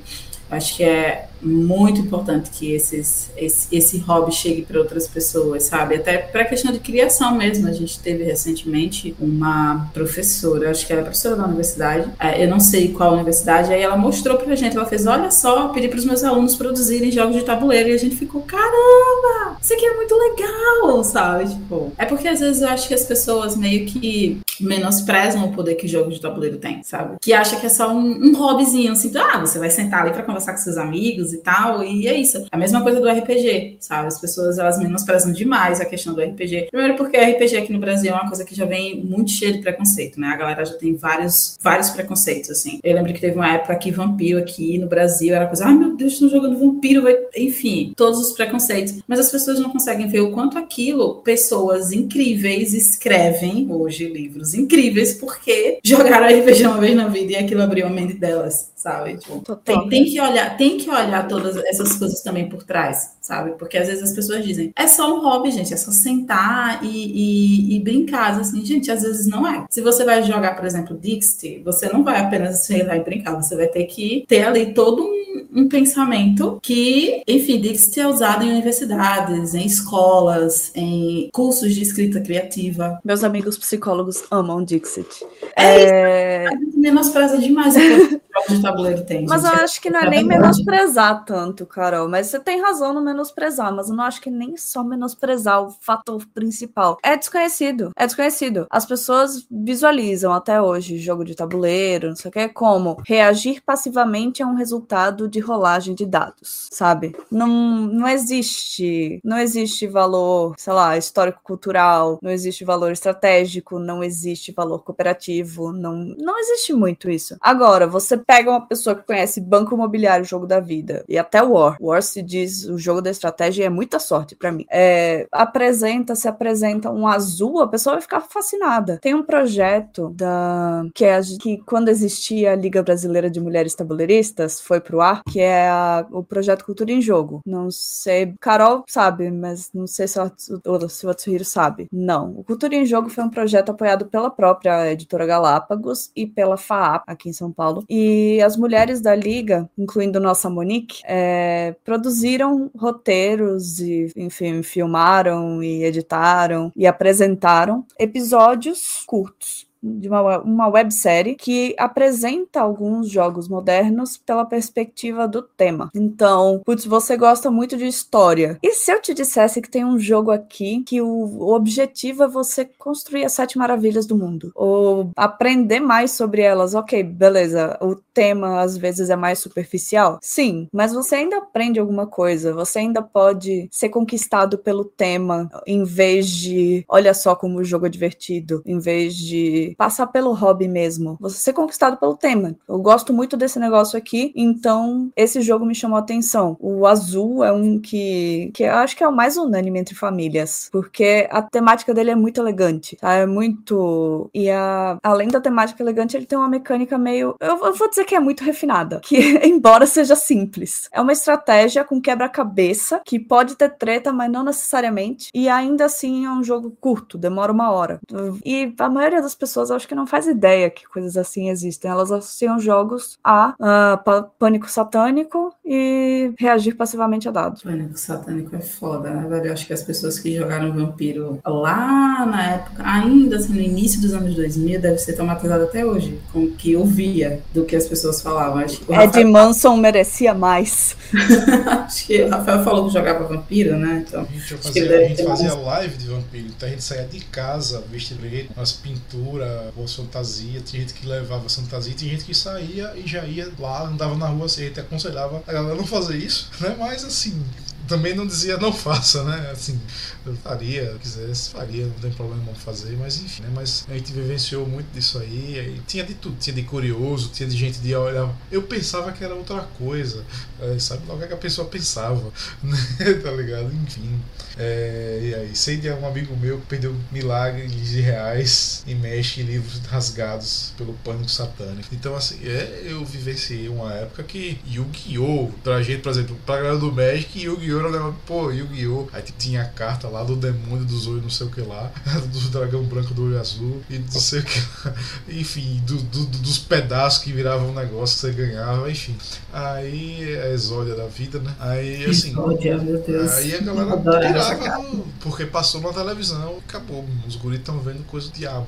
acho 0.51 0.77
que 0.77 0.83
é 0.83 1.29
muito 1.43 2.01
importante 2.01 2.51
que 2.51 2.73
esses, 2.73 3.31
esse, 3.37 3.69
esse 3.75 3.99
hobby 3.99 4.33
chegue 4.33 4.63
para 4.63 4.79
outras 4.79 5.09
pessoas, 5.09 5.65
sabe? 5.65 5.97
Até 5.97 6.19
para 6.19 6.43
a 6.43 6.45
questão 6.45 6.73
de 6.73 6.79
criação 6.79 7.37
mesmo. 7.37 7.69
A 7.69 7.73
gente 7.73 7.99
teve 7.99 8.25
recentemente 8.25 9.15
uma 9.21 9.91
professora, 9.93 10.71
acho 10.71 10.87
que 10.87 10.93
ela 10.93 11.03
é 11.03 11.05
professora 11.05 11.37
da 11.37 11.45
universidade, 11.45 12.11
é, 12.19 12.45
eu 12.45 12.49
não 12.49 12.61
sei 12.61 12.93
qual 12.93 13.15
universidade, 13.15 13.73
aí 13.73 13.83
ela 13.83 13.97
mostrou 13.97 14.37
para 14.39 14.53
a 14.53 14.57
gente, 14.57 14.77
ela 14.77 14.87
fez, 14.87 15.07
olha 15.07 15.31
só, 15.31 15.69
pedi 15.69 15.89
para 15.89 15.99
os 15.99 16.05
meus 16.05 16.23
alunos 16.23 16.57
produzirem 16.57 17.11
jogos 17.11 17.37
de 17.37 17.45
tabuleiro 17.45 17.89
e 17.89 17.93
a 17.93 17.99
gente 17.99 18.17
ficou, 18.17 18.43
caramba, 18.43 19.57
isso 19.61 19.73
aqui 19.73 19.85
é 19.85 19.97
muito 19.97 20.15
legal, 20.15 21.05
sabe? 21.05 21.51
Tipo, 21.51 21.93
é 21.99 22.05
porque 22.05 22.29
às 22.29 22.41
vezes 22.41 22.63
eu 22.63 22.69
acho 22.69 22.89
que 22.89 22.95
as 22.95 23.05
pessoas 23.05 23.57
meio 23.57 23.87
que 23.87 24.41
menosprezam 24.61 25.45
o 25.45 25.53
poder 25.53 25.75
que 25.75 25.87
o 25.87 25.89
jogo 25.89 26.11
de 26.11 26.21
tabuleiro 26.21 26.59
tem, 26.59 26.83
sabe? 26.83 27.17
Que 27.21 27.33
acha 27.33 27.57
que 27.57 27.67
é 27.67 27.69
só 27.69 27.93
um, 27.93 28.29
um 28.29 28.37
hobbyzinho, 28.37 28.93
assim, 28.93 29.11
ah, 29.17 29.41
você 29.41 29.59
vai 29.59 29.71
sentar 29.71 30.03
ali 30.03 30.13
para 30.13 30.23
conversar 30.23 30.53
com 30.53 30.59
seus 30.59 30.77
amigos 30.77 31.32
e 31.33 31.39
tal, 31.39 31.83
e 31.83 32.07
é 32.07 32.15
isso. 32.15 32.45
A 32.51 32.57
mesma 32.57 32.83
coisa 32.83 33.01
do 33.01 33.09
RPG, 33.09 33.77
sabe? 33.81 34.09
As 34.09 34.21
pessoas, 34.21 34.59
elas 34.59 34.79
menosprezam 34.79 35.33
demais 35.33 35.81
a 35.81 35.85
questão 35.85 36.15
do 36.15 36.23
RPG. 36.23 36.69
Primeiro 36.71 36.97
porque 36.97 37.17
RPG 37.17 37.57
aqui 37.57 37.73
no 37.73 37.79
Brasil 37.79 38.11
é 38.11 38.15
uma 38.15 38.29
coisa 38.29 38.45
que 38.45 38.55
já 38.55 38.65
vem 38.65 39.03
muito 39.03 39.31
cheia 39.31 39.53
de 39.53 39.61
preconceito, 39.61 40.21
né? 40.21 40.29
A 40.29 40.37
galera 40.37 40.65
já 40.65 40.75
tem 40.75 40.95
vários, 40.95 41.59
vários 41.61 41.91
preconceitos, 41.91 42.51
assim. 42.51 42.79
Eu 42.83 42.95
lembro 42.95 43.13
que 43.13 43.21
teve 43.21 43.37
uma 43.37 43.53
época 43.53 43.75
que 43.77 43.91
vampiro 43.91 44.39
aqui 44.39 44.79
no 44.79 44.87
Brasil 44.87 45.35
era 45.35 45.47
coisa, 45.47 45.67
ai 45.67 45.75
meu 45.75 45.97
Deus, 45.97 46.15
estão 46.15 46.29
jogando 46.29 46.59
vampiro, 46.59 47.03
vai... 47.03 47.17
enfim, 47.37 47.93
todos 47.97 48.21
os 48.21 48.33
preconceitos. 48.33 48.95
Mas 49.07 49.19
as 49.19 49.31
pessoas 49.31 49.59
não 49.59 49.71
conseguem 49.71 50.09
ver 50.09 50.21
o 50.21 50.33
quanto 50.33 50.59
aquilo, 50.59 51.17
pessoas 51.17 51.93
incríveis 51.93 52.75
escrevem 52.75 53.67
hoje 53.71 54.07
livros 54.09 54.55
incríveis 54.55 55.15
porque 55.15 55.79
jogaram 55.83 56.27
RPG 56.27 56.67
uma 56.67 56.79
vez 56.79 56.97
na 56.97 57.09
vida 57.09 57.33
e 57.33 57.37
aquilo 57.37 57.63
abriu 57.63 57.87
a 57.87 57.91
mente 57.91 58.15
delas, 58.15 58.71
sabe? 58.75 59.17
Tipo, 59.17 59.57
tem, 59.57 59.89
tem 59.89 60.05
que 60.05 60.21
olhar, 60.21 60.57
tem 60.57 60.79
que 60.79 60.89
olhar 60.89 61.22
todas 61.25 61.57
essas 61.57 61.97
coisas 61.97 62.23
também 62.23 62.49
por 62.49 62.63
trás, 62.63 63.17
sabe? 63.23 63.53
Porque 63.53 63.79
às 63.79 63.87
vezes 63.87 64.03
as 64.03 64.13
pessoas 64.13 64.45
dizem, 64.45 64.73
é 64.77 64.87
só 64.87 65.17
um 65.17 65.23
hobby, 65.23 65.51
gente, 65.51 65.73
é 65.73 65.77
só 65.77 65.91
sentar 65.91 66.85
e, 66.85 66.89
e, 66.89 67.77
e 67.77 67.81
brincar. 67.81 68.39
Assim, 68.39 68.65
gente, 68.65 68.91
às 68.91 69.03
vezes 69.03 69.27
não 69.27 69.47
é. 69.47 69.65
Se 69.71 69.81
você 69.81 70.05
vai 70.05 70.23
jogar, 70.23 70.57
por 70.57 70.67
exemplo, 70.67 70.99
Dixit, 70.99 71.63
você 71.65 71.89
não 71.91 72.03
vai 72.03 72.21
apenas 72.21 72.59
sentar 72.59 72.97
e 72.97 73.05
brincar, 73.05 73.41
você 73.41 73.57
vai 73.57 73.69
ter 73.69 73.85
que 73.85 74.25
ter 74.29 74.43
ali 74.43 74.75
todo 74.75 75.03
um 75.03 75.23
um 75.55 75.69
pensamento 75.69 76.59
que, 76.63 77.23
enfim, 77.29 77.61
Dixit 77.61 78.01
é 78.01 78.07
usado 78.07 78.43
em 78.45 78.51
universidades, 78.51 79.55
em 79.55 79.67
escolas, 79.67 80.73
em 80.75 81.29
cursos 81.33 81.75
de 81.75 81.83
escrita 81.83 82.21
criativa. 82.21 82.99
Meus 83.05 83.23
amigos 83.23 83.59
psicólogos 83.59 84.25
amam 84.31 84.65
Dixit. 84.65 85.27
É, 85.55 86.47
é... 86.47 86.51
menospreza 86.75 87.37
demais 87.39 87.75
o 87.77 88.23
de 88.49 88.63
tabuleiro 88.63 89.05
tem. 89.05 89.27
Mas 89.27 89.43
gente. 89.43 89.53
eu 89.53 89.65
acho 89.65 89.81
que 89.81 89.91
não 89.91 90.01
é 90.01 90.09
nem 90.09 90.25
menosprezar 90.25 91.25
tanto, 91.25 91.67
Carol. 91.67 92.09
Mas 92.09 92.29
você 92.29 92.41
tem 92.41 92.61
razão 92.61 92.95
no 92.95 93.03
menosprezar, 93.13 93.75
mas 93.75 93.89
eu 93.89 93.97
não 93.97 94.05
acho 94.05 94.21
que 94.21 94.31
nem 94.31 94.57
só 94.57 94.83
menosprezar 94.83 95.63
o 95.63 95.71
fator 95.71 96.25
principal. 96.35 96.99
É 97.03 97.17
desconhecido. 97.17 97.93
É 97.97 98.07
desconhecido. 98.07 98.67
As 98.71 98.87
pessoas 98.87 99.47
visualizam 99.51 100.33
até 100.33 100.61
hoje 100.61 100.99
jogo 100.99 101.25
de 101.25 101.35
tabuleiro, 101.35 102.09
não 102.09 102.17
sei 102.17 102.29
o 102.29 102.33
que, 102.33 102.49
como 102.49 102.97
reagir 103.07 103.63
passivamente 103.65 104.43
a 104.43 104.47
um 104.47 104.55
resultado 104.55 105.29
de 105.29 105.39
rolagem 105.39 105.95
de 105.95 106.07
dados, 106.07 106.69
sabe? 106.73 107.15
Não, 107.31 107.49
não 107.49 108.09
existe. 108.09 109.21
Não 109.23 109.39
existe 109.39 109.87
valor, 109.87 110.55
sei 110.57 110.73
lá, 110.73 110.97
histórico-cultural, 110.97 112.19
não 112.23 112.31
existe 112.31 112.65
valor 112.65 112.93
estratégico, 112.93 113.79
não 113.79 114.03
existe 114.03 114.53
valor 114.53 114.83
cooperativo, 114.83 115.73
não, 115.73 115.97
não 115.97 116.39
existe 116.39 116.73
muito 116.73 117.11
isso. 117.11 117.37
Agora, 117.41 117.87
você 117.87 118.17
pega 118.17 118.51
uma 118.51 118.67
pessoa 118.67 118.97
que 118.97 119.07
conhece 119.07 119.41
Banco 119.41 119.75
Imobiliário, 119.75 120.25
jogo 120.25 120.47
da 120.47 120.61
vida, 120.61 121.05
e 121.09 121.19
até 121.19 121.43
War. 121.43 121.77
War 121.81 122.03
se 122.03 122.23
diz 122.23 122.65
o 122.65 122.79
jogo 122.79 123.02
da 123.03 123.11
estratégia 123.11 123.65
e 123.65 123.67
é 123.67 123.71
muita 123.71 123.99
sorte 123.99 124.37
para 124.37 124.53
mim. 124.53 124.65
É, 124.71 125.27
apresenta, 125.33 126.15
se 126.15 126.29
apresenta 126.29 126.91
um 126.91 127.07
azul, 127.07 127.61
a 127.61 127.69
pessoa 127.69 127.95
vai 127.95 128.03
ficar 128.03 128.21
fascinada. 128.21 128.99
Tem 129.01 129.15
um 129.15 129.23
projeto 129.23 130.11
da 130.11 130.85
que 130.95 131.05
é 131.05 131.21
que 131.41 131.59
quando 131.59 131.89
existia 131.89 132.53
a 132.53 132.57
Liga 132.57 132.83
Brasileira 132.83 133.31
de 133.31 133.41
Mulheres 133.41 133.75
Tabuleiristas 133.75 134.61
foi 134.61 134.81
pro 134.81 135.01
ar, 135.01 135.23
que 135.25 135.41
é 135.41 135.69
a, 135.69 136.07
o 136.11 136.23
projeto 136.23 136.65
Cultura 136.65 136.93
em 136.93 137.01
Jogo. 137.01 137.41
Não 137.45 137.71
sei, 137.71 138.35
Carol 138.41 138.85
sabe, 138.89 139.31
mas 139.31 139.71
não 139.75 139.87
sei 139.87 140.07
se 140.09 140.19
o, 140.19 140.89
se 140.89 141.07
o 141.07 141.11
Atsuhiro 141.11 141.45
sabe. 141.45 141.89
Não. 141.93 142.33
O 142.37 142.45
Cultura 142.45 142.75
em 142.75 142.87
Jogo 142.87 143.09
foi 143.09 143.25
um 143.25 143.31
projeto 143.31 143.71
apoiado 143.71 144.07
pela 144.07 144.31
própria 144.31 144.91
editora 144.93 145.27
Galápagos 145.27 146.11
e 146.15 146.27
pela 146.27 146.57
FAAP 146.57 147.05
aqui 147.07 147.29
em 147.29 147.33
São 147.33 147.51
Paulo. 147.51 147.85
E 147.89 148.03
e 148.05 148.43
as 148.43 148.57
mulheres 148.57 149.01
da 149.01 149.15
Liga, 149.15 149.71
incluindo 149.79 150.19
nossa 150.19 150.51
Monique, 150.51 151.03
é, 151.05 151.75
produziram 151.85 152.71
roteiros 152.93 153.79
e, 153.79 154.13
enfim, 154.17 154.63
filmaram 154.63 155.63
e 155.63 155.85
editaram 155.85 156.71
e 156.77 156.87
apresentaram 156.87 157.87
episódios 157.99 159.03
curtos 159.07 159.67
de 159.83 160.09
uma, 160.09 160.39
uma 160.41 160.69
websérie 160.69 161.35
que 161.35 161.75
apresenta 161.79 162.61
alguns 162.61 163.11
jogos 163.11 163.49
modernos 163.49 164.17
pela 164.17 164.45
perspectiva 164.45 165.27
do 165.27 165.43
tema. 165.43 165.91
Então, 165.95 166.63
putz, 166.65 166.85
você 166.85 167.17
gosta 167.17 167.51
muito 167.51 167.77
de 167.77 167.87
história. 167.87 168.59
E 168.63 168.73
se 168.73 168.93
eu 168.93 169.01
te 169.01 169.13
dissesse 169.13 169.61
que 169.61 169.71
tem 169.71 169.85
um 169.85 169.99
jogo 169.99 170.31
aqui 170.31 170.83
que 170.87 171.01
o, 171.01 171.07
o 171.07 171.55
objetivo 171.55 172.23
é 172.23 172.29
você 172.29 172.65
construir 172.65 173.25
as 173.25 173.33
sete 173.33 173.59
maravilhas 173.59 174.07
do 174.07 174.17
mundo? 174.17 174.53
Ou 174.55 175.11
aprender 175.17 175.81
mais 175.81 176.13
sobre 176.13 176.43
elas? 176.43 176.75
Ok, 176.75 177.03
beleza. 177.03 177.77
O 177.81 177.97
tema 177.97 178.61
às 178.61 178.77
vezes 178.77 179.11
é 179.11 179.17
mais 179.17 179.39
superficial? 179.39 180.19
Sim, 180.23 180.69
mas 180.73 180.93
você 180.93 181.17
ainda 181.17 181.39
aprende 181.39 181.81
alguma 181.81 182.07
coisa. 182.07 182.53
Você 182.53 182.79
ainda 182.79 183.03
pode 183.03 183.69
ser 183.71 183.89
conquistado 183.89 184.59
pelo 184.59 184.85
tema 184.85 185.51
em 185.67 185.85
vez 185.85 186.29
de, 186.29 186.85
olha 186.89 187.15
só 187.15 187.35
como 187.35 187.59
o 187.59 187.65
jogo 187.65 187.87
é 187.87 187.89
divertido, 187.89 188.63
em 188.65 188.79
vez 188.79 189.17
de 189.17 189.72
passar 189.77 190.07
pelo 190.09 190.33
hobby 190.33 190.69
mesmo. 190.69 191.17
Você 191.21 191.39
ser 191.39 191.53
conquistado 191.53 191.97
pelo 191.97 192.17
tema. 192.17 192.57
Eu 192.69 192.79
gosto 192.79 193.13
muito 193.13 193.37
desse 193.37 193.59
negócio 193.59 193.99
aqui, 193.99 194.33
então 194.35 195.11
esse 195.17 195.41
jogo 195.41 195.65
me 195.65 195.75
chamou 195.75 195.97
a 195.97 196.01
atenção. 196.01 196.57
O 196.61 196.87
azul 196.87 197.45
é 197.45 197.53
um 197.53 197.79
que, 197.79 198.51
que 198.55 198.65
eu 198.65 198.75
acho 198.75 198.97
que 198.97 199.05
é 199.05 199.09
o 199.09 199.13
mais 199.13 199.37
unânime 199.37 199.79
entre 199.79 199.95
famílias, 199.95 200.69
porque 200.73 201.29
a 201.31 201.43
temática 201.43 201.93
dele 201.95 202.11
é 202.11 202.15
muito 202.15 202.41
elegante, 202.41 202.97
tá? 202.97 203.15
É 203.15 203.27
muito. 203.27 204.31
E 204.35 204.51
a... 204.51 204.99
além 205.03 205.29
da 205.29 205.41
temática 205.41 205.83
elegante, 205.83 206.17
ele 206.17 206.27
tem 206.27 206.39
uma 206.39 206.49
mecânica 206.49 206.99
meio. 206.99 207.37
Eu 207.41 207.75
vou 207.75 207.89
dizer 207.89 208.05
que 208.05 208.15
é 208.15 208.21
muito 208.21 208.45
refinada, 208.45 209.01
que 209.01 209.17
embora 209.47 209.87
seja 209.87 210.17
simples. 210.17 210.89
É 210.93 211.01
uma 211.01 211.13
estratégia 211.13 211.85
com 211.85 212.01
quebra-cabeça 212.01 213.01
que 213.05 213.19
pode 213.19 213.57
ter 213.57 213.71
treta, 213.71 214.13
mas 214.13 214.31
não 214.31 214.45
necessariamente. 214.45 215.31
E 215.35 215.49
ainda 215.49 215.85
assim 215.85 216.27
é 216.27 216.31
um 216.31 216.43
jogo 216.43 216.77
curto, 216.81 217.19
demora 217.19 217.53
uma 217.53 217.71
hora. 217.71 218.01
E 218.45 218.73
a 218.79 218.89
maioria 218.89 219.23
das 219.23 219.35
pessoas 219.35 219.62
pessoas 219.63 219.71
acho 219.71 219.89
que 219.89 219.95
não 219.95 220.07
faz 220.07 220.27
ideia 220.27 220.69
que 220.71 220.87
coisas 220.87 221.17
assim 221.17 221.49
existem. 221.49 221.91
Elas 221.91 222.11
associam 222.11 222.59
jogos 222.59 223.19
a 223.23 223.55
uh, 223.59 224.31
pânico 224.39 224.69
satânico 224.69 225.55
e 225.65 226.33
reagir 226.39 226.75
passivamente 226.75 227.29
a 227.29 227.33
dados. 227.33 227.63
Pânico 227.63 227.97
satânico 227.99 228.55
é 228.57 228.61
foda, 228.61 229.11
né, 229.11 229.29
velho? 229.29 229.47
Eu 229.47 229.53
acho 229.53 229.67
que 229.67 229.73
as 229.73 229.83
pessoas 229.83 230.19
que 230.19 230.35
jogaram 230.35 230.73
Vampiro 230.73 231.39
lá 231.47 232.27
na 232.27 232.55
época, 232.55 232.83
ainda 232.85 233.37
assim, 233.37 233.53
no 233.53 233.61
início 233.61 234.01
dos 234.01 234.13
anos 234.13 234.35
2000, 234.35 234.81
deve 234.81 234.99
ser 234.99 235.13
traumatizado 235.15 235.65
até 235.65 235.85
hoje 235.85 236.19
com 236.33 236.45
o 236.45 236.51
que 236.51 236.75
ouvia 236.77 237.41
do 237.55 237.65
que 237.65 237.77
as 237.77 237.87
pessoas 237.87 238.21
falavam. 238.21 238.59
Acho 238.59 238.81
que 238.81 238.93
Rafael... 238.93 239.25
Ed 239.25 239.25
Manson 239.31 239.77
merecia 239.77 240.35
mais. 240.35 240.97
acho 241.85 242.07
que 242.07 242.23
o 242.23 242.31
Rafael 242.31 242.65
falou 242.65 242.87
que 242.87 242.93
jogava 242.93 243.25
Vampiro, 243.25 243.77
né? 243.77 244.05
Então, 244.07 244.23
a 244.23 244.25
gente 244.25 244.57
fazia, 244.57 244.99
a 244.99 245.09
gente 245.09 245.25
fazia 245.25 245.55
live 245.55 245.97
de 245.97 246.09
Vampiro, 246.09 246.47
então 246.49 246.69
a 246.69 246.73
gente 246.73 246.83
saía 246.83 247.05
de 247.05 247.21
casa, 247.21 247.83
vestido 247.91 248.23
umas 248.57 248.73
pinturas 248.73 249.52
boa 249.75 249.89
fantasia, 249.89 250.61
tinha 250.61 250.83
gente 250.83 250.95
que 250.95 251.07
levava 251.07 251.49
fantasia, 251.49 251.95
tinha 251.95 252.13
gente 252.13 252.25
que 252.25 252.35
saía 252.35 252.93
e 252.97 253.07
já 253.07 253.25
ia 253.25 253.51
lá, 253.59 253.85
andava 253.85 254.17
na 254.17 254.27
rua 254.27 254.47
assim, 254.47 254.63
a 254.63 254.67
gente 254.67 254.81
aconselhava 254.81 255.43
a 255.47 255.53
galera 255.53 255.75
não 255.75 255.87
fazer 255.87 256.17
isso, 256.17 256.51
né? 256.61 256.77
Mas 256.79 257.05
assim, 257.05 257.45
também 257.87 258.15
não 258.15 258.27
dizia 258.27 258.57
não 258.57 258.73
faça, 258.73 259.25
né? 259.25 259.51
Assim, 259.51 259.81
eu 260.27 260.37
faria, 260.37 260.97
quisesse, 261.01 261.51
faria, 261.51 261.87
não 261.87 261.95
tem 261.95 262.11
problema 262.13 262.43
fazer, 262.55 262.97
mas 262.97 263.21
enfim, 263.21 263.43
né? 263.43 263.51
Mas 263.55 263.87
a 263.89 263.95
gente 263.95 264.13
vivenciou 264.13 264.67
muito 264.67 264.93
disso 264.93 265.19
aí, 265.19 265.81
tinha 265.87 266.05
de 266.05 266.15
tudo, 266.15 266.37
tinha 266.39 266.55
de 266.55 266.63
curioso, 266.63 267.31
tinha 267.33 267.49
de 267.49 267.57
gente 267.57 267.79
de 267.79 267.95
olhar. 267.95 268.33
Eu 268.51 268.63
pensava 268.63 269.13
que 269.13 269.25
era 269.25 269.35
outra 269.35 269.61
coisa, 269.79 270.25
é, 270.61 270.79
sabe 270.79 271.07
logo 271.07 271.23
é 271.23 271.27
que 271.27 271.35
a 271.35 271.37
pessoa 271.37 271.67
pensava, 271.67 272.33
né? 272.63 272.77
tá 273.23 273.31
ligado? 273.31 273.73
Enfim. 273.75 274.21
É, 274.57 275.21
e 275.23 275.35
aí, 275.35 275.57
sei 275.57 275.77
de 275.77 275.91
um 275.91 276.07
amigo 276.07 276.37
meu 276.37 276.61
que 276.61 276.67
perdeu 276.67 276.95
milagres 277.11 277.73
de 277.73 278.01
reais 278.01 278.85
e 278.87 278.95
mexe 278.95 279.41
em 279.41 279.45
livros 279.45 279.79
rasgados 279.87 280.75
pelo 280.77 280.93
pânico 280.95 281.31
satânico. 281.31 281.89
Então, 281.93 282.15
assim, 282.15 282.39
é, 282.45 282.83
eu 282.85 283.05
vivenciei 283.05 283.69
uma 283.69 283.93
época 283.95 284.23
que 284.23 284.61
Yu-Gi-Oh! 284.67 285.51
pra 285.63 285.83
gente, 285.83 286.03
por 286.03 286.11
exemplo, 286.11 286.37
pra 286.45 286.57
galera 286.57 286.79
do 286.79 286.93
Magic, 286.93 287.41
Yu-Gi-Oh! 287.41 287.89
era 287.89 288.13
pô, 288.27 288.51
Yu-Gi-Oh! 288.51 289.09
Aí 289.13 289.23
tinha 289.39 289.63
a 289.63 289.67
carta 289.67 290.09
lá 290.13 290.23
do 290.23 290.37
demônio 290.37 290.85
dos 290.85 291.07
olhos, 291.07 291.23
não 291.23 291.31
sei 291.31 291.47
o 291.47 291.51
que 291.51 291.61
lá, 291.61 291.91
do 292.31 292.41
dragão 292.51 292.83
branco 292.85 293.15
do 293.15 293.25
olho 293.25 293.41
azul, 293.41 293.83
e 293.89 293.99
não 293.99 294.11
sei 294.11 294.41
o 294.41 294.45
que 294.45 294.61
lá. 294.85 294.95
Enfim, 295.29 295.83
do, 295.87 295.97
do, 295.97 296.27
dos 296.27 296.59
pedaços 296.59 297.23
que 297.23 297.33
viravam 297.33 297.71
um 297.71 297.75
negócio 297.75 298.15
que 298.15 298.21
você 298.21 298.33
ganhava, 298.33 298.91
enfim. 298.91 299.17
Aí 299.53 300.35
é 300.35 300.43
a 300.43 300.51
exódia 300.51 300.95
da 300.95 301.07
vida, 301.07 301.39
né? 301.39 301.55
Aí 301.59 302.05
assim. 302.05 302.31
Exódia, 302.31 302.79
meu 302.79 303.01
Deus. 303.01 303.33
Aí 303.33 303.55
a 303.55 303.61
galera 303.61 303.97
tirava 303.99 304.83
no, 304.83 305.05
porque 305.21 305.47
passou 305.47 305.81
na 305.81 305.93
televisão 305.93 306.61
acabou. 306.69 307.05
Os 307.27 307.37
guris 307.37 307.59
estão 307.59 307.79
vendo 307.81 308.05
coisa 308.05 308.29
do 308.29 308.35
diabo. 308.35 308.67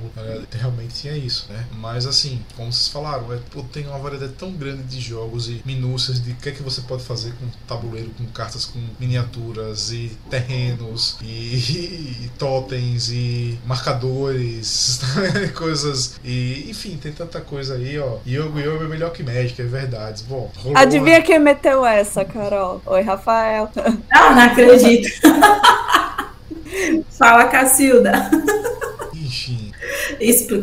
Realmente 0.51 0.95
tinha 0.95 1.17
isso, 1.17 1.47
né? 1.49 1.67
Mas 1.79 2.07
assim, 2.07 2.41
como 2.57 2.73
vocês 2.73 2.89
falaram, 2.89 3.33
é, 3.33 3.39
pô, 3.51 3.63
tem 3.63 3.87
uma 3.87 3.99
variedade 3.99 4.33
tão 4.35 4.53
grande 4.53 4.83
de 4.85 5.01
jogos 5.01 5.49
e 5.49 5.63
minúcias 5.65 6.23
de 6.23 6.33
o 6.33 6.37
que 6.37 6.49
é 6.49 6.53
que 6.53 6.63
você 6.63 6.81
pode 6.83 7.03
fazer 7.03 7.33
com 7.35 7.47
tabuleiro, 7.67 8.11
com 8.11 8.25
cartas, 8.27 8.65
com 8.65 8.81
miniaturas 8.99 9.91
e 9.91 10.17
terrenos 10.31 11.17
e, 11.23 11.27
e, 12.25 12.31
totens 12.39 13.11
e 13.11 13.59
marcadores, 13.67 15.01
coisas 15.55 16.21
e 16.25 16.67
enfim, 16.69 16.99
tem 17.01 17.13
tanta 17.13 17.41
coisa 17.41 17.75
aí, 17.75 17.99
ó. 17.99 18.19
Yu-Gi-Oh! 18.27 18.85
é 18.85 18.89
melhor 18.89 19.13
que 19.13 19.23
Magic, 19.23 19.61
é 19.61 19.65
verdade. 19.65 20.25
Bom, 20.29 20.51
rolou 20.57 20.77
Adivinha 20.79 21.23
quem 21.23 21.39
meteu 21.39 21.85
essa, 21.85 22.25
Carol? 22.25 22.81
Oi, 22.87 23.03
Rafael. 23.03 23.71
Ah, 24.11 24.35
não 24.35 24.43
acredito. 24.43 25.09
Fala, 27.11 27.45
Cacilda. 27.45 28.31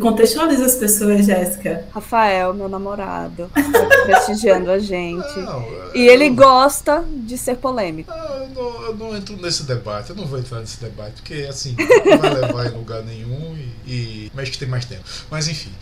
Contextualiza 0.00 0.66
as 0.66 0.74
pessoas, 0.74 1.26
Jéssica. 1.26 1.84
Rafael, 1.92 2.54
meu 2.54 2.68
namorado, 2.68 3.50
tá 3.54 4.04
prestigiando 4.04 4.70
a 4.70 4.78
gente. 4.78 5.38
Não, 5.38 5.64
e 5.94 6.06
ele 6.06 6.30
gosta 6.30 7.04
de 7.08 7.36
ser 7.36 7.56
polêmico. 7.56 8.10
Eu 8.12 8.48
não, 8.48 8.82
eu 8.82 8.96
não, 8.96 9.16
entro 9.16 9.36
nesse 9.36 9.64
debate, 9.64 10.10
eu 10.10 10.16
não 10.16 10.26
vou 10.26 10.38
entrar 10.38 10.60
nesse 10.60 10.80
debate, 10.80 11.14
porque 11.16 11.46
assim, 11.48 11.76
não 12.04 12.18
vai 12.18 12.34
levar 12.34 12.66
em 12.66 12.76
lugar 12.76 13.02
nenhum 13.02 13.56
e, 13.86 13.90
e... 13.90 14.32
mas 14.34 14.48
que 14.48 14.58
tem 14.58 14.68
mais 14.68 14.84
tempo. 14.84 15.04
Mas 15.30 15.48
enfim. 15.48 15.72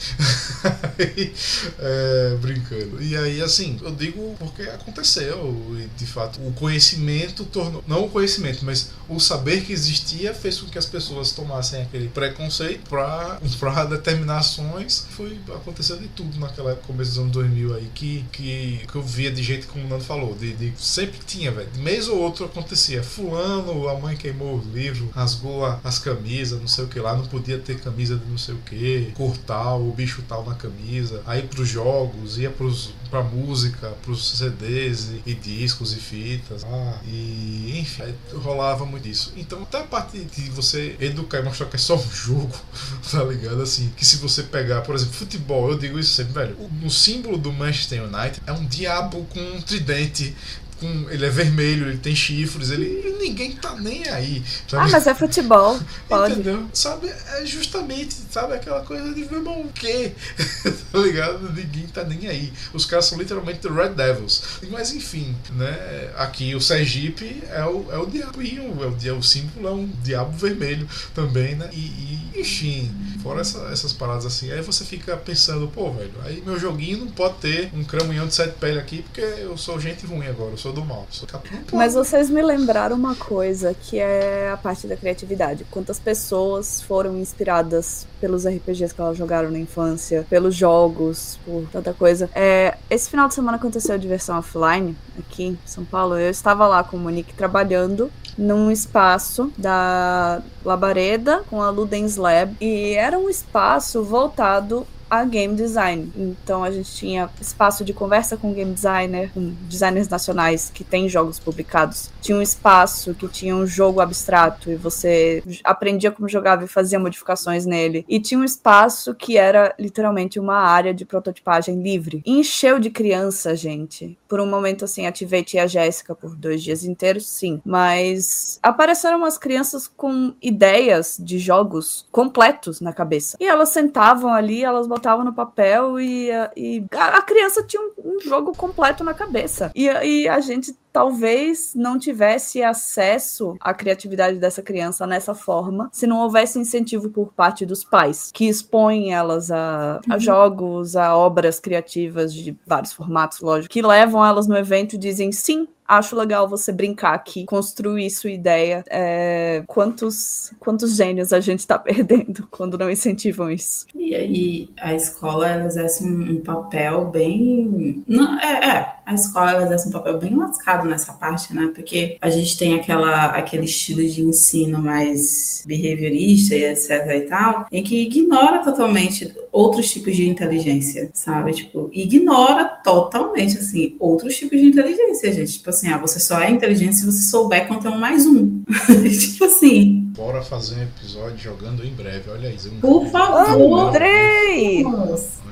é, 1.79 2.37
brincando. 2.41 3.03
E 3.03 3.17
aí, 3.17 3.41
assim, 3.41 3.79
eu 3.83 3.91
digo 3.91 4.35
porque 4.39 4.63
aconteceu. 4.63 5.57
E 5.77 5.87
de 5.97 6.07
fato, 6.07 6.41
o 6.47 6.53
conhecimento 6.53 7.45
tornou. 7.45 7.83
Não 7.87 8.05
o 8.05 8.11
conhecimento, 8.11 8.65
mas 8.65 8.91
o 9.09 9.19
saber 9.19 9.63
que 9.63 9.73
existia 9.73 10.35
fez 10.35 10.61
com 10.61 10.67
que 10.69 10.79
as 10.79 10.87
pessoas 10.87 11.33
tomassem 11.33 11.83
aquele 11.83 12.09
preconceito 12.09 12.89
para 12.89 13.39
para 13.73 13.85
determinações, 13.85 15.07
foi 15.11 15.39
aconteceu 15.55 15.97
de 15.97 16.09
tudo 16.09 16.39
naquela 16.39 16.75
começo 16.77 17.11
dos 17.11 17.19
anos 17.19 17.33
2000 17.33 17.75
aí, 17.75 17.91
que, 17.95 18.25
que, 18.33 18.81
que 18.91 18.97
eu 18.97 19.03
via 19.03 19.31
de 19.31 19.43
jeito 19.43 19.67
como 19.69 19.85
o 19.85 19.89
Nando 19.89 20.05
falou, 20.05 20.35
de, 20.35 20.53
de 20.53 20.73
sempre 20.77 21.19
tinha, 21.27 21.51
velho, 21.51 21.69
mês 21.79 22.09
ou 22.09 22.19
outro 22.19 22.45
acontecia, 22.45 23.03
fulano, 23.03 23.89
a 23.89 23.99
mãe 23.99 24.17
queimou 24.17 24.57
o 24.57 24.65
livro, 24.75 25.11
rasgou 25.15 25.65
a, 25.65 25.81
as 25.85 25.99
camisas, 25.99 26.61
não 26.61 26.69
sei 26.69 26.85
o 26.85 26.89
que 26.89 26.99
lá, 26.99 27.15
não 27.15 27.27
podia 27.27 27.59
ter 27.59 27.81
camisa 27.81 28.17
de 28.17 28.27
não 28.27 28.39
sei 28.39 28.55
o 28.55 28.59
que, 28.59 29.13
cor 29.15 29.37
tal, 29.39 29.81
o 29.81 29.93
bicho 29.93 30.23
tal 30.29 30.45
na 30.45 30.55
camisa, 30.55 31.23
aí 31.27 31.43
pros 31.43 31.69
jogos, 31.69 32.39
ia 32.39 32.51
pros, 32.51 32.93
pra 33.11 33.23
música, 33.23 33.89
pros 34.03 34.39
CDs 34.39 35.11
e, 35.27 35.31
e 35.31 35.35
discos 35.35 35.93
e 35.93 35.97
fitas, 35.97 36.65
ah, 36.65 36.99
e 37.05 37.78
enfim, 37.78 38.15
rolava 38.35 38.87
muito 38.87 39.09
isso. 39.09 39.32
Então, 39.37 39.62
até 39.62 39.81
a 39.81 39.85
parte 39.85 40.19
de 40.19 40.51
você 40.51 40.97
educar 41.01 41.39
e 41.39 41.43
mostrar 41.43 41.66
que 41.66 41.77
é 41.77 41.78
só 41.78 41.97
um 41.97 42.11
jogo, 42.11 42.55
tá 43.11 43.24
ligado? 43.24 43.61
Assim, 43.61 43.93
que 43.97 44.05
se 44.05 44.16
você 44.16 44.43
pegar, 44.45 44.82
por 44.82 44.95
exemplo, 44.95 45.15
futebol, 45.15 45.70
eu 45.70 45.78
digo 45.78 45.99
isso 45.99 46.15
sempre, 46.15 46.32
velho, 46.32 46.57
no 46.81 46.91
símbolo 46.91 47.37
do 47.37 47.53
Manchester 47.53 48.03
United 48.05 48.43
é 48.47 48.53
um 48.53 48.65
diabo 48.66 49.27
com 49.31 49.41
um 49.41 49.61
tridente 49.61 50.35
com, 50.81 51.11
ele 51.11 51.27
é 51.27 51.31
vermelho, 51.31 51.89
ele 51.89 51.98
tem 51.98 52.15
chifres, 52.15 52.70
ele 52.70 53.16
ninguém 53.20 53.52
tá 53.52 53.77
nem 53.77 54.09
aí. 54.09 54.43
Sabe? 54.66 54.85
Ah, 54.85 54.89
mas 54.90 55.07
é 55.07 55.15
futebol, 55.15 55.78
pode. 56.09 56.32
Entendeu? 56.32 56.66
Sabe, 56.73 57.09
é 57.09 57.44
justamente, 57.44 58.16
sabe, 58.31 58.55
aquela 58.55 58.81
coisa 58.81 59.15
de 59.15 59.24
ver 59.24 59.39
o 59.39 59.69
quê? 59.74 60.12
tá 60.90 60.98
ligado? 60.98 61.52
Ninguém 61.52 61.86
tá 61.86 62.02
nem 62.05 62.27
aí. 62.28 62.52
Os 62.73 62.86
caras 62.86 63.05
são 63.05 63.19
literalmente 63.19 63.69
Red 63.69 63.90
Devils. 63.90 64.43
Mas 64.70 64.93
enfim, 64.93 65.36
né? 65.52 66.11
Aqui 66.16 66.55
o 66.55 66.61
Sergipe 66.61 67.43
é 67.51 67.65
o, 67.65 67.86
é 67.90 67.98
o 67.98 68.07
diabinho, 68.07 68.78
é 68.82 69.12
o, 69.12 69.19
o 69.19 69.23
símbolo 69.23 69.69
é 69.69 69.73
um 69.73 69.86
diabo 70.02 70.36
vermelho 70.36 70.89
também, 71.15 71.55
né? 71.55 71.69
E, 71.73 71.77
e 71.77 72.40
enfim, 72.40 72.90
fora 73.23 73.41
essa, 73.41 73.59
essas 73.73 73.93
paradas 73.93 74.27
assim, 74.27 74.51
aí 74.51 74.61
você 74.63 74.85
fica 74.85 75.17
pensando, 75.17 75.69
pô, 75.69 75.91
velho, 75.93 76.13
aí 76.25 76.43
meu 76.45 76.59
joguinho 76.59 76.99
não 76.99 77.09
pode 77.09 77.35
ter 77.35 77.71
um 77.75 77.85
cramunhão 77.85 78.27
de 78.27 78.35
sete 78.35 78.55
pele 78.59 78.79
aqui, 78.79 79.03
porque 79.03 79.21
eu 79.21 79.57
sou 79.57 79.79
gente 79.79 80.07
ruim 80.07 80.27
agora, 80.27 80.53
eu 80.53 80.59
sou 80.59 80.73
do 80.73 80.85
mal. 80.85 81.07
Sou 81.11 81.29
Mas 81.73 81.95
vocês 81.95 82.31
me 82.31 82.43
lembraram 82.43 82.97
uma 82.97 83.15
coisa 83.15 83.75
que 83.75 83.99
é 83.99 84.51
a 84.51 84.57
parte 84.57 84.87
da 84.87 84.97
criatividade. 84.97 85.65
Quantas 85.71 85.99
pessoas 85.99 86.81
foram 86.83 87.19
inspiradas 87.19 88.07
pelos 88.21 88.47
RPGs 88.47 88.95
que 88.95 89.01
elas 89.01 89.17
jogaram 89.17 89.51
na 89.51 89.59
infância, 89.59 90.27
pelos 90.29 90.55
jogos, 90.55 91.39
por 91.45 91.67
tanta 91.73 91.93
coisa. 91.93 92.31
É, 92.35 92.77
esse 92.89 93.11
final 93.11 93.29
de 93.29 93.35
semana 93.35 93.57
aconteceu 93.57 93.95
a 93.95 93.99
diversão 93.99 94.39
offline 94.39 94.97
aqui 95.19 95.45
em 95.45 95.59
São 95.65 95.85
Paulo. 95.85 96.19
Eu 96.19 96.31
estava 96.31 96.67
lá 96.67 96.85
com 96.85 96.97
o 96.97 97.01
Monique 97.01 97.33
trabalhando 97.35 98.11
num 98.36 98.70
espaço 98.70 99.52
da 99.57 100.43
Labareda 100.65 101.43
com 101.48 101.62
a 101.62 101.70
Ludens 101.70 102.16
Lab 102.16 102.57
e 102.61 102.94
era 102.94 103.19
um 103.19 103.28
espaço 103.28 104.02
voltado 104.02 104.86
a 105.11 105.24
game 105.24 105.57
design. 105.57 106.12
Então 106.16 106.62
a 106.62 106.70
gente 106.70 106.90
tinha 106.93 107.28
espaço 107.40 107.85
de 107.85 107.93
conversa 107.93 108.36
com 108.36 108.55
game 108.55 108.73
designer, 108.73 109.31
com 109.35 109.52
designers 109.69 110.09
nacionais 110.09 110.70
que 110.73 110.85
têm 110.85 111.09
jogos 111.09 111.40
publicados. 111.40 112.11
Tinha 112.21 112.37
um 112.37 112.43
espaço 112.43 113.15
que 113.15 113.29
tinha 113.29 113.57
um 113.57 113.67
jogo 113.67 114.01
abstrato 114.01 114.71
e 114.71 114.77
você 114.77 115.43
aprendia 115.65 116.11
como 116.11 116.29
jogava 116.29 116.65
e 116.65 116.69
fazia 116.69 116.99
modificações 116.99 117.67
nele. 117.67 118.05
E 118.09 118.21
tinha 118.21 118.39
um 118.39 118.45
espaço 118.45 119.15
que 119.15 119.37
era 119.37 119.75
literalmente 119.79 120.39
uma 120.39 120.57
área 120.57 120.93
de 120.93 121.05
prototipagem 121.05 121.83
livre. 121.83 122.23
E 122.25 122.39
encheu 122.39 122.79
de 122.79 122.91
criança, 122.91 123.55
gente. 123.55 124.19
Por 124.29 124.41
um 124.41 124.47
momento 124.47 124.85
assim, 124.85 125.07
ativei 125.07 125.43
tia 125.43 125.67
Jéssica 125.67 126.15
por 126.15 126.35
dois 126.37 126.63
dias 126.63 126.85
inteiros, 126.85 127.29
sim. 127.29 127.61
Mas 127.65 128.59
apareceram 128.63 129.19
umas 129.19 129.39
crianças 129.39 129.89
com 129.89 130.35
ideias 130.43 131.17
de 131.19 131.39
jogos 131.39 132.07
completos 132.13 132.81
na 132.81 132.93
cabeça. 132.93 133.37
E 133.41 133.47
elas 133.47 133.71
sentavam 133.71 134.33
ali, 134.33 134.63
elas 134.63 134.87
botavam 134.87 135.25
no 135.25 135.33
papel 135.33 135.99
e, 135.99 136.29
e 136.57 136.85
a 136.93 137.23
criança 137.23 137.63
tinha 137.63 137.83
um, 137.83 138.17
um 138.17 138.21
jogo 138.21 138.53
completo 138.57 139.03
na 139.03 139.15
cabeça. 139.15 139.71
E, 139.75 139.87
e 139.87 140.29
a 140.29 140.41
gente 140.41 140.75
talvez 140.93 141.73
não 141.75 141.99
tivesse 141.99 142.62
acesso 142.62 143.57
à 143.61 143.73
criatividade 143.73 144.39
dessa 144.39 144.62
criança 144.62 145.07
nessa 145.07 145.35
forma 145.35 145.89
se 145.93 146.07
não 146.07 146.21
houvesse 146.21 146.59
incentivo 146.59 147.11
por 147.11 147.33
parte 147.33 147.65
dos 147.65 147.85
pais, 147.85 148.31
que 148.33 148.49
expõem 148.49 149.12
elas 149.12 149.51
a, 149.51 150.01
a 150.09 150.15
uhum. 150.15 150.21
jogos, 150.21 150.97
a 150.97 151.17
obras 151.17 151.61
criativas 151.61 152.33
de 152.35 152.57
vários 152.67 152.93
formatos, 152.93 153.41
lógico, 153.41 153.73
que 153.73 153.83
levam 153.83 154.25
elas 154.25 154.47
no 154.47 154.57
evento 154.57 154.95
e 154.95 154.99
dizem 154.99 155.33
sim, 155.33 155.69
acho 155.91 156.15
legal 156.15 156.49
você 156.49 156.71
brincar 156.71 157.15
aqui, 157.15 157.45
construir 157.45 158.09
sua 158.11 158.31
ideia. 158.31 158.85
É, 158.89 159.65
quantos, 159.67 160.53
quantos 160.61 160.95
gênios 160.97 161.33
a 161.33 161.41
gente 161.41 161.61
está 161.61 161.77
perdendo 161.81 162.47
quando 162.51 162.79
não 162.79 162.89
incentivam 162.89 163.51
isso? 163.51 163.87
E 163.95 164.15
aí 164.15 164.71
a 164.81 164.95
escola 164.95 165.65
exerce 165.65 166.05
um, 166.05 166.33
um 166.33 166.41
papel 166.41 167.07
bem. 167.07 168.05
Não, 168.07 168.39
é, 168.39 168.69
é, 168.69 168.95
a 169.11 169.15
escola 169.15 169.65
exerce 169.65 169.89
um 169.89 169.93
papel 169.93 170.19
bem 170.19 170.37
lascado 170.37 170.89
nessa 170.89 171.12
parte, 171.12 171.53
né? 171.53 171.73
Porque 171.74 172.16
a 172.20 172.31
gente 172.31 172.57
tem 172.57 172.74
aquela, 172.74 173.27
aquele 173.27 173.65
estilo 173.65 174.07
de 174.07 174.23
ensino 174.23 174.78
mais 174.81 175.65
behaviorista 175.66 176.55
e 176.55 176.65
etc 176.65 176.91
e 176.91 177.20
tal, 177.23 177.66
em 177.73 177.82
que 177.82 178.03
ignora 178.03 178.62
totalmente 178.62 179.35
outros 179.51 179.91
tipos 179.91 180.15
de 180.15 180.28
inteligência, 180.28 181.11
sabe? 181.12 181.53
Tipo, 181.53 181.91
ignora 181.93 182.65
totalmente, 182.65 183.59
assim, 183.59 183.97
outros 183.99 184.37
tipos 184.37 184.59
de 184.59 184.66
inteligência, 184.66 185.32
gente. 185.32 185.55
Tipo 185.55 185.70
assim, 185.70 185.89
ah, 185.89 185.99
você 185.99 186.20
só 186.20 186.41
é 186.41 186.51
inteligente 186.51 186.97
se 186.97 187.05
você 187.05 187.23
souber 187.23 187.66
contar 187.66 187.91
um 187.91 187.99
mais 187.99 188.27
um. 188.27 188.62
tipo 189.20 189.45
assim. 189.45 190.12
Bora 190.16 190.43
fazer 190.43 190.77
um 190.77 190.82
episódio 190.82 191.39
jogando 191.39 191.85
em 191.85 191.93
breve, 191.93 192.31
olha 192.31 192.49
aí. 192.49 192.57
Por 192.81 193.07
favor! 193.09 193.89
Andrei! 193.89 194.85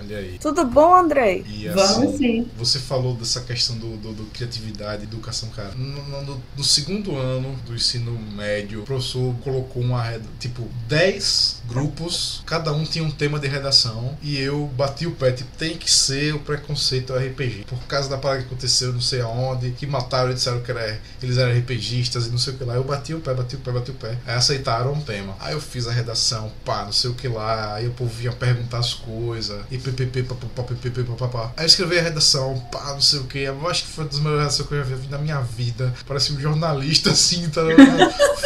Olha 0.08 0.18
aí. 0.18 0.38
Tudo 0.40 0.64
bom, 0.64 0.94
Andrei? 0.94 1.44
E, 1.46 1.68
assim, 1.68 1.76
Vamos 1.76 2.16
sim. 2.16 2.50
Você 2.56 2.78
falou 2.78 3.14
dessa 3.14 3.42
questão 3.42 3.76
do, 3.76 3.94
do, 3.98 4.12
do 4.14 4.24
criatividade, 4.30 5.02
educação, 5.02 5.50
cara. 5.50 5.74
No, 5.74 6.22
no, 6.22 6.42
no, 6.56 6.64
segundo 6.64 7.14
ano 7.14 7.54
do 7.66 7.74
ensino 7.74 8.18
médio, 8.34 8.80
o 8.80 8.84
professor 8.84 9.34
colocou 9.44 9.82
uma, 9.82 10.18
tipo, 10.38 10.66
10 10.88 11.57
grupos, 11.68 12.42
cada 12.46 12.72
um 12.72 12.84
tinha 12.84 13.04
um 13.04 13.10
tema 13.10 13.38
de 13.38 13.46
redação, 13.46 14.16
e 14.22 14.38
eu 14.38 14.66
bati 14.76 15.06
o 15.06 15.12
pé, 15.12 15.32
tipo, 15.32 15.50
tem 15.56 15.76
que 15.76 15.90
ser 15.90 16.34
o 16.34 16.38
preconceito 16.38 17.14
RPG. 17.14 17.66
Por 17.68 17.78
causa 17.84 18.08
da 18.08 18.16
parada 18.16 18.42
que 18.42 18.46
aconteceu, 18.46 18.92
não 18.92 19.00
sei 19.00 19.20
aonde, 19.20 19.70
que 19.72 19.86
mataram 19.86 20.30
e 20.30 20.34
disseram 20.34 20.60
que 20.60 20.70
era, 20.70 21.00
eles 21.22 21.36
eram 21.38 21.56
RPGistas 21.58 22.26
e 22.26 22.30
não 22.30 22.38
sei 22.38 22.54
o 22.54 22.56
que 22.56 22.64
lá. 22.64 22.74
Eu 22.74 22.84
bati 22.84 23.14
o 23.14 23.20
pé, 23.20 23.34
bati 23.34 23.56
o 23.56 23.58
pé, 23.58 23.72
bati 23.72 23.90
o 23.90 23.94
pé. 23.94 24.18
Aí 24.26 24.34
aceitaram 24.34 24.92
um 24.92 25.00
tema. 25.00 25.36
Aí 25.40 25.52
eu 25.52 25.60
fiz 25.60 25.86
a 25.86 25.92
redação, 25.92 26.50
pá, 26.64 26.84
não 26.84 26.92
sei 26.92 27.10
o 27.10 27.14
que 27.14 27.28
lá. 27.28 27.74
Aí 27.74 27.86
o 27.86 27.92
povo 27.92 28.10
vinha 28.10 28.32
perguntar 28.32 28.78
as 28.78 28.94
coisas, 28.94 29.60
e 29.70 29.78
ppp, 29.78 30.22
papapá, 30.22 30.62
ppp, 30.62 31.02
papapá. 31.04 31.52
Aí 31.56 31.64
eu 31.64 31.66
escrevi 31.66 31.98
a 31.98 32.02
redação, 32.02 32.58
pá, 32.72 32.92
não 32.92 33.00
sei 33.00 33.20
o 33.20 33.24
que. 33.24 33.38
Eu 33.38 33.68
acho 33.68 33.84
que 33.84 33.90
foi 33.90 34.04
uma 34.04 34.10
das 34.10 34.20
melhores 34.20 34.40
redações 34.40 34.68
que 34.68 34.74
eu 34.74 34.84
já 34.84 34.96
vi 34.96 35.08
na 35.08 35.18
minha 35.18 35.40
vida. 35.40 35.94
Parece 36.06 36.32
um 36.32 36.40
jornalista 36.40 37.10
assim, 37.12 37.48
tá 37.50 37.62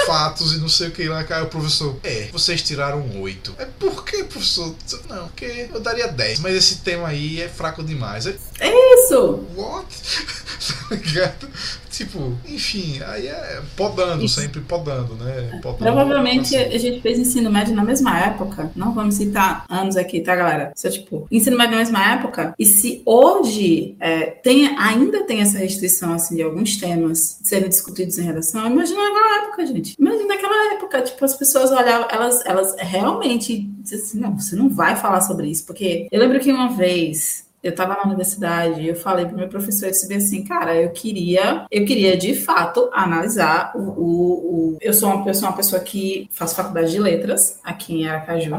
Fatos 0.07 0.55
e 0.55 0.59
não 0.59 0.69
sei 0.69 0.89
o 0.89 0.91
que 0.91 1.09
lá. 1.09 1.25
Aí 1.29 1.43
o 1.43 1.47
professor, 1.47 1.97
é, 2.03 2.29
vocês 2.33 2.63
tiraram 2.63 3.12
oito. 3.21 3.55
É 3.59 3.65
por 3.65 4.05
que, 4.05 4.25
professor? 4.25 4.75
Não, 5.09 5.29
porque 5.29 5.69
eu 5.73 5.81
daria 5.81 6.09
dez. 6.09 6.41
Mas 6.41 6.55
esse 6.55 6.79
tema 6.79 7.09
aí 7.09 7.41
é 7.41 7.49
fraco 7.49 7.83
demais. 7.83 8.27
É, 8.27 8.37
é 8.61 8.95
isso! 8.95 9.47
What? 9.57 9.87
tá 10.89 10.95
ligado? 10.95 11.49
Tipo, 11.93 12.33
enfim, 12.49 13.01
aí 13.07 13.27
é 13.27 13.61
podando, 13.77 14.25
Isso. 14.25 14.41
sempre 14.41 14.63
podando, 14.63 15.15
né? 15.15 15.61
Podando, 15.63 15.85
Provavelmente 15.85 16.57
assim. 16.57 16.75
a 16.75 16.79
gente 16.79 17.03
fez 17.03 17.19
ensino 17.19 17.51
médio 17.51 17.75
na 17.75 17.85
mesma 17.85 18.19
época. 18.19 18.73
Não 18.75 18.95
vamos 18.95 19.17
citar 19.17 19.67
anos 19.69 19.95
aqui, 19.97 20.21
tá, 20.21 20.35
galera? 20.35 20.73
Só 20.75 20.89
tipo, 20.89 21.27
ensino 21.31 21.57
médio 21.57 21.73
na 21.73 21.79
mesma 21.79 22.15
época. 22.15 22.55
E 22.59 22.65
se 22.65 23.03
hoje 23.05 23.95
é, 24.01 24.31
tem, 24.31 24.75
ainda 24.79 25.25
tem 25.25 25.43
essa 25.43 25.59
restrição, 25.59 26.15
assim, 26.15 26.35
de 26.37 26.43
alguns 26.43 26.77
temas 26.77 27.39
serem 27.43 27.69
discutidos 27.69 28.17
em 28.17 28.23
redação, 28.23 28.67
imagina 28.67 28.99
naquela 28.99 29.45
época, 29.45 29.67
gente. 29.67 29.95
Imagina 29.99 30.27
naquela 30.27 30.75
época, 30.75 31.03
tipo, 31.03 31.23
as 31.23 31.37
pessoas 31.37 31.71
olhavam, 31.71 32.09
elas, 32.11 32.47
elas 32.47 32.75
realmente 33.03 33.59
diziam 33.59 34.01
assim, 34.03 34.21
não, 34.21 34.39
você 34.39 34.57
não 34.57 34.69
vai 34.69 34.97
falar 34.97 35.21
sobre 35.21 35.49
isso. 35.49 35.67
Porque 35.67 36.09
eu 36.11 36.21
lembro 36.21 36.41
que 36.41 36.53
uma 36.53 36.69
vez 36.69 37.47
eu 37.63 37.71
estava 37.71 37.95
na 37.95 38.05
universidade 38.05 38.81
e 38.81 38.89
eu 38.89 38.97
falei 38.97 39.25
para 39.25 39.35
o 39.35 39.39
meu 39.39 39.49
professor, 39.49 39.87
eu 39.87 40.17
assim, 40.17 40.43
cara, 40.43 40.75
eu 40.75 40.91
queria, 40.91 41.65
eu 41.71 41.85
queria 41.85 42.17
de 42.17 42.35
fato 42.35 42.91
analisar 42.93 43.73
o, 43.75 43.79
o, 43.79 44.05
o, 44.05 44.79
eu 44.81 44.93
sou 44.93 45.11
uma, 45.11 45.29
eu 45.29 45.35
sou 45.35 45.49
uma 45.49 45.57
pessoa 45.57 45.81
que 45.81 46.29
faço 46.33 46.57
faculdade 46.57 46.91
de 46.91 46.99
letras 46.99 47.61
aqui 47.63 47.95
em 47.95 48.09
Aracaju, 48.09 48.51
na, 48.51 48.59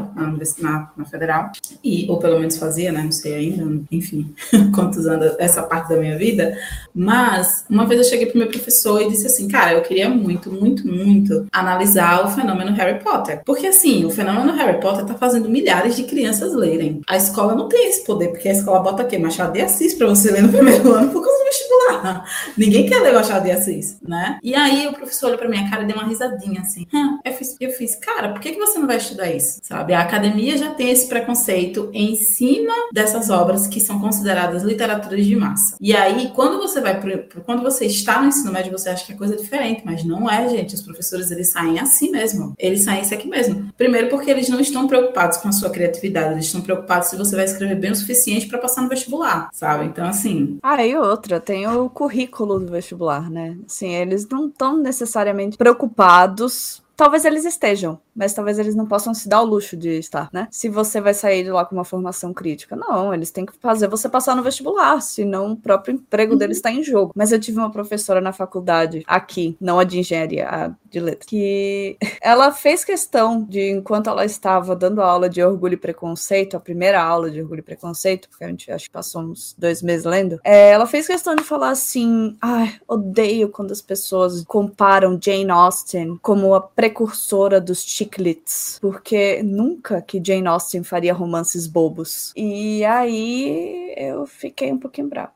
na, 0.58 0.90
na 0.96 1.04
Federal, 1.04 1.52
e 1.82 2.06
ou 2.08 2.18
pelo 2.18 2.38
menos 2.38 2.56
fazia, 2.56 2.90
né, 2.90 3.02
não 3.02 3.12
sei 3.12 3.34
ainda, 3.34 3.82
enfim, 3.90 4.34
quantos 4.74 5.06
anos 5.06 5.34
essa 5.38 5.62
parte 5.62 5.90
da 5.90 5.96
minha 5.96 6.16
vida, 6.16 6.56
mas 6.94 7.66
uma 7.68 7.86
vez 7.86 8.00
eu 8.00 8.06
cheguei 8.06 8.26
para 8.26 8.36
o 8.36 8.38
meu 8.38 8.48
professor 8.48 9.02
e 9.02 9.08
disse 9.10 9.26
assim, 9.26 9.48
cara, 9.48 9.74
eu 9.74 9.82
queria 9.82 10.08
muito, 10.08 10.50
muito, 10.50 10.86
muito 10.86 11.46
analisar 11.52 12.24
o 12.24 12.30
fenômeno 12.30 12.72
Harry 12.72 13.02
Potter, 13.02 13.42
porque 13.44 13.66
assim, 13.66 14.04
o 14.06 14.10
fenômeno 14.10 14.52
Harry 14.52 14.80
Potter 14.80 15.02
está 15.02 15.14
fazendo 15.14 15.48
milhares 15.48 15.94
de 15.94 16.04
crianças 16.04 16.54
lerem. 16.54 17.02
A 17.06 17.16
escola 17.16 17.54
não 17.54 17.68
tem 17.68 17.88
esse 17.88 18.04
poder, 18.04 18.28
porque 18.28 18.48
a 18.48 18.52
escola 18.52 18.93
bota 18.94 19.02
aqui 19.02 19.18
Machado 19.18 19.52
de 19.52 19.60
Assis 19.60 19.92
para 19.94 20.06
você 20.06 20.30
ler 20.30 20.42
no 20.44 20.50
primeiro 20.50 20.92
ano 20.92 21.10
por 21.10 21.20
causa 21.20 21.43
Ninguém 22.56 22.86
quer 22.88 23.00
ler 23.00 23.12
Machado 23.12 23.44
de 23.44 23.50
Assis, 23.50 23.98
né? 24.02 24.38
E 24.42 24.54
aí 24.54 24.86
o 24.86 24.92
professor 24.92 25.26
olhou 25.26 25.38
pra 25.38 25.48
minha 25.48 25.68
cara 25.68 25.82
e 25.82 25.86
deu 25.86 25.96
uma 25.96 26.06
risadinha 26.06 26.60
assim. 26.60 26.86
Eu, 27.24 27.32
fiz, 27.32 27.56
eu 27.60 27.70
fiz, 27.70 27.96
cara, 27.96 28.30
por 28.30 28.40
que, 28.40 28.52
que 28.52 28.58
você 28.58 28.78
não 28.78 28.86
vai 28.86 28.96
estudar 28.96 29.30
isso? 29.30 29.60
Sabe? 29.62 29.94
A 29.94 30.00
academia 30.00 30.56
já 30.56 30.70
tem 30.70 30.90
esse 30.90 31.08
preconceito 31.08 31.90
em 31.92 32.14
cima 32.14 32.72
dessas 32.92 33.30
obras 33.30 33.66
que 33.66 33.80
são 33.80 34.00
consideradas 34.00 34.62
literaturas 34.62 35.24
de 35.24 35.36
massa. 35.36 35.76
E 35.80 35.94
aí, 35.94 36.30
quando 36.34 36.58
você 36.58 36.80
vai 36.80 37.00
pro, 37.00 37.42
quando 37.44 37.62
você 37.62 37.86
está 37.86 38.20
no 38.20 38.28
ensino 38.28 38.52
médio, 38.52 38.72
você 38.72 38.88
acha 38.88 39.04
que 39.04 39.12
é 39.12 39.16
coisa 39.16 39.36
diferente, 39.36 39.82
mas 39.84 40.04
não 40.04 40.30
é, 40.30 40.48
gente. 40.48 40.74
Os 40.74 40.82
professores 40.82 41.30
eles 41.30 41.50
saem 41.50 41.78
assim 41.78 42.10
mesmo. 42.10 42.54
Eles 42.58 42.82
saem 42.82 43.02
isso 43.02 43.14
aqui 43.14 43.28
mesmo. 43.28 43.72
Primeiro 43.76 44.08
porque 44.08 44.30
eles 44.30 44.48
não 44.48 44.60
estão 44.60 44.86
preocupados 44.86 45.38
com 45.38 45.48
a 45.48 45.52
sua 45.52 45.70
criatividade, 45.70 46.32
eles 46.34 46.46
estão 46.46 46.60
preocupados 46.60 47.08
se 47.08 47.16
você 47.16 47.36
vai 47.36 47.44
escrever 47.44 47.76
bem 47.76 47.90
o 47.90 47.96
suficiente 47.96 48.46
para 48.46 48.58
passar 48.58 48.82
no 48.82 48.88
vestibular, 48.88 49.48
sabe? 49.52 49.86
Então 49.86 50.06
assim. 50.06 50.58
Ah, 50.62 50.84
e 50.84 50.96
outra, 50.96 51.40
tem 51.40 51.66
o 51.66 51.73
currículo 51.90 52.58
do 52.58 52.70
vestibular, 52.70 53.30
né? 53.30 53.56
Assim, 53.66 53.88
eles 53.88 54.28
não 54.28 54.48
estão 54.48 54.76
necessariamente 54.76 55.56
preocupados 55.56 56.84
Talvez 56.96 57.24
eles 57.24 57.44
estejam, 57.44 57.98
mas 58.14 58.34
talvez 58.34 58.58
eles 58.58 58.74
não 58.74 58.86
possam 58.86 59.14
se 59.14 59.28
dar 59.28 59.42
o 59.42 59.44
luxo 59.44 59.76
de 59.76 59.98
estar, 59.98 60.28
né? 60.32 60.48
Se 60.50 60.68
você 60.68 61.00
vai 61.00 61.14
sair 61.14 61.44
de 61.44 61.50
lá 61.50 61.64
com 61.64 61.74
uma 61.74 61.84
formação 61.84 62.32
crítica. 62.32 62.76
Não, 62.76 63.12
eles 63.12 63.30
têm 63.30 63.46
que 63.46 63.52
fazer 63.58 63.88
você 63.88 64.08
passar 64.08 64.36
no 64.36 64.42
vestibular, 64.42 65.00
senão 65.00 65.52
o 65.52 65.56
próprio 65.56 65.94
emprego 65.94 66.32
uhum. 66.32 66.38
deles 66.38 66.58
está 66.58 66.70
em 66.70 66.82
jogo. 66.82 67.12
Mas 67.14 67.32
eu 67.32 67.40
tive 67.40 67.58
uma 67.58 67.70
professora 67.70 68.20
na 68.20 68.32
faculdade, 68.32 69.02
aqui, 69.06 69.56
não 69.60 69.78
a 69.78 69.84
de 69.84 69.98
engenharia, 69.98 70.48
a 70.48 70.72
de 70.88 71.00
letras, 71.00 71.26
que 71.26 71.96
ela 72.20 72.52
fez 72.52 72.84
questão 72.84 73.42
de, 73.42 73.70
enquanto 73.70 74.08
ela 74.08 74.24
estava 74.24 74.76
dando 74.76 75.02
aula 75.02 75.28
de 75.28 75.42
orgulho 75.42 75.74
e 75.74 75.78
preconceito, 75.78 76.56
a 76.56 76.60
primeira 76.60 77.02
aula 77.02 77.30
de 77.30 77.40
orgulho 77.40 77.60
e 77.60 77.62
preconceito, 77.62 78.28
porque 78.28 78.44
a 78.44 78.48
gente 78.48 78.70
acho 78.70 78.86
que 78.86 78.92
passou 78.92 79.22
uns 79.22 79.54
dois 79.58 79.82
meses 79.82 80.04
lendo, 80.04 80.40
é, 80.44 80.70
ela 80.70 80.86
fez 80.86 81.06
questão 81.06 81.34
de 81.34 81.42
falar 81.42 81.70
assim: 81.70 82.36
ai, 82.40 82.74
odeio 82.86 83.48
quando 83.48 83.72
as 83.72 83.82
pessoas 83.82 84.44
comparam 84.44 85.18
Jane 85.20 85.50
Austen 85.50 86.18
como 86.22 86.54
a 86.54 86.60
precursora 86.60 87.60
dos 87.60 87.84
chiclets, 88.04 88.78
porque 88.80 89.42
nunca 89.42 90.00
que 90.00 90.22
Jane 90.24 90.46
Austen 90.46 90.82
faria 90.82 91.14
romances 91.14 91.66
bobos. 91.66 92.32
E 92.36 92.84
aí 92.84 93.94
eu 93.96 94.26
fiquei 94.26 94.72
um 94.72 94.78
pouquinho 94.78 95.08
bravo. 95.08 95.32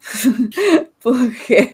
porque, 1.01 1.73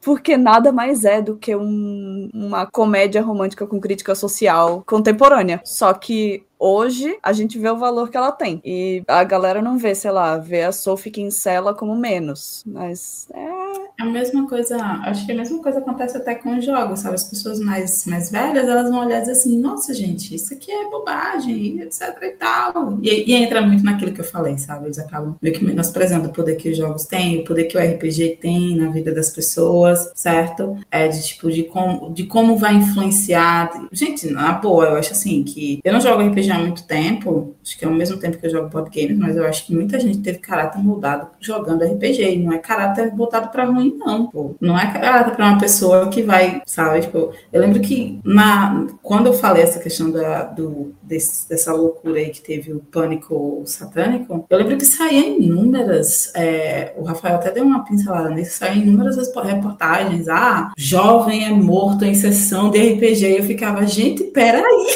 porque 0.00 0.36
nada 0.36 0.72
mais 0.72 1.04
é 1.04 1.22
do 1.22 1.36
que 1.36 1.54
um, 1.54 2.30
uma 2.32 2.66
comédia 2.66 3.22
romântica 3.22 3.66
com 3.66 3.80
crítica 3.80 4.14
social 4.14 4.82
contemporânea. 4.86 5.60
Só 5.64 5.92
que 5.92 6.44
hoje 6.58 7.18
a 7.22 7.32
gente 7.32 7.58
vê 7.58 7.70
o 7.70 7.78
valor 7.78 8.10
que 8.10 8.16
ela 8.16 8.32
tem. 8.32 8.60
E 8.64 9.02
a 9.06 9.24
galera 9.24 9.62
não 9.62 9.78
vê, 9.78 9.94
sei 9.94 10.10
lá, 10.10 10.38
vê 10.38 10.62
a 10.62 10.72
Sophie 10.72 11.12
Kinsella 11.12 11.74
como 11.74 11.94
menos. 11.94 12.62
Mas 12.66 13.28
é. 13.32 13.83
A 13.98 14.04
mesma 14.04 14.48
coisa, 14.48 14.76
acho 14.76 15.24
que 15.24 15.32
a 15.32 15.36
mesma 15.36 15.62
coisa 15.62 15.78
acontece 15.78 16.16
até 16.16 16.34
com 16.34 16.58
os 16.58 16.64
jogos, 16.64 17.00
sabe? 17.00 17.14
As 17.14 17.24
pessoas 17.24 17.60
mais, 17.60 18.04
mais 18.06 18.30
velhas, 18.30 18.68
elas 18.68 18.90
vão 18.90 19.04
olhar 19.04 19.18
e 19.18 19.20
dizer 19.20 19.32
assim, 19.32 19.58
nossa, 19.58 19.94
gente, 19.94 20.34
isso 20.34 20.52
aqui 20.52 20.70
é 20.70 20.90
bobagem, 20.90 21.80
etc 21.80 22.16
e 22.22 22.30
tal. 22.30 22.98
E, 23.00 23.30
e 23.30 23.34
entra 23.34 23.62
muito 23.62 23.84
naquilo 23.84 24.12
que 24.12 24.20
eu 24.20 24.24
falei, 24.24 24.58
sabe? 24.58 24.86
Eles 24.86 24.98
acabam 24.98 25.36
meio 25.40 25.54
que 25.54 25.64
menosprezando 25.64 26.28
o 26.28 26.32
poder 26.32 26.56
que 26.56 26.70
os 26.70 26.76
jogos 26.76 27.04
têm, 27.04 27.40
o 27.40 27.44
poder 27.44 27.64
que 27.64 27.76
o 27.76 27.80
RPG 27.80 28.38
tem 28.40 28.76
na 28.76 28.90
vida 28.90 29.14
das 29.14 29.30
pessoas, 29.30 30.10
certo? 30.14 30.76
É 30.90 31.06
de 31.06 31.24
tipo, 31.24 31.50
de 31.50 31.62
como, 31.64 32.12
de 32.12 32.24
como 32.24 32.56
vai 32.56 32.74
influenciar. 32.74 33.70
Gente, 33.92 34.28
na 34.28 34.52
boa, 34.52 34.86
eu 34.86 34.96
acho 34.96 35.12
assim 35.12 35.44
que 35.44 35.80
eu 35.84 35.92
não 35.92 36.00
jogo 36.00 36.22
RPG 36.22 36.50
há 36.50 36.58
muito 36.58 36.84
tempo, 36.84 37.54
acho 37.62 37.78
que 37.78 37.84
é 37.84 37.88
ao 37.88 37.94
mesmo 37.94 38.16
tempo 38.16 38.38
que 38.38 38.46
eu 38.46 38.50
jogo 38.50 38.68
board 38.68 38.90
games, 38.90 39.18
mas 39.18 39.36
eu 39.36 39.46
acho 39.46 39.64
que 39.66 39.74
muita 39.74 40.00
gente 40.00 40.18
teve 40.18 40.38
caráter 40.38 40.82
moldado 40.82 41.28
jogando 41.40 41.84
RPG, 41.84 42.38
não 42.38 42.52
é 42.52 42.58
caráter 42.58 43.14
voltado 43.14 43.48
para 43.48 43.64
ruim, 43.64 43.83
não, 43.84 44.26
pô. 44.26 44.54
Não 44.60 44.78
é 44.78 44.92
caráter 44.92 45.34
para 45.34 45.48
uma 45.48 45.58
pessoa 45.58 46.08
que 46.08 46.22
vai, 46.22 46.62
sabe? 46.66 47.02
Tipo, 47.02 47.32
eu 47.52 47.60
lembro 47.60 47.80
que 47.80 48.20
na, 48.24 48.86
quando 49.02 49.26
eu 49.26 49.32
falei 49.32 49.62
essa 49.62 49.78
questão 49.78 50.10
da, 50.10 50.44
do, 50.44 50.94
desse, 51.02 51.48
dessa 51.48 51.72
loucura 51.72 52.18
aí 52.18 52.30
que 52.30 52.40
teve 52.40 52.72
o 52.72 52.80
pânico 52.80 53.62
satânico, 53.66 54.46
eu 54.48 54.58
lembro 54.58 54.76
que 54.76 54.84
saía 54.84 55.28
inúmeras, 55.28 56.32
é, 56.34 56.92
o 56.96 57.04
Rafael 57.04 57.36
até 57.36 57.50
deu 57.50 57.64
uma 57.64 57.84
pincelada 57.84 58.30
nisso, 58.30 58.58
saía 58.58 58.82
inúmeras 58.82 59.16
reportagens, 59.44 60.28
ah, 60.28 60.72
jovem 60.76 61.44
é 61.44 61.50
morto 61.50 62.04
em 62.04 62.14
sessão 62.14 62.70
de 62.70 62.78
RPG, 62.78 63.26
e 63.26 63.38
eu 63.38 63.44
ficava, 63.44 63.86
gente. 63.86 64.24
Peraí, 64.24 64.86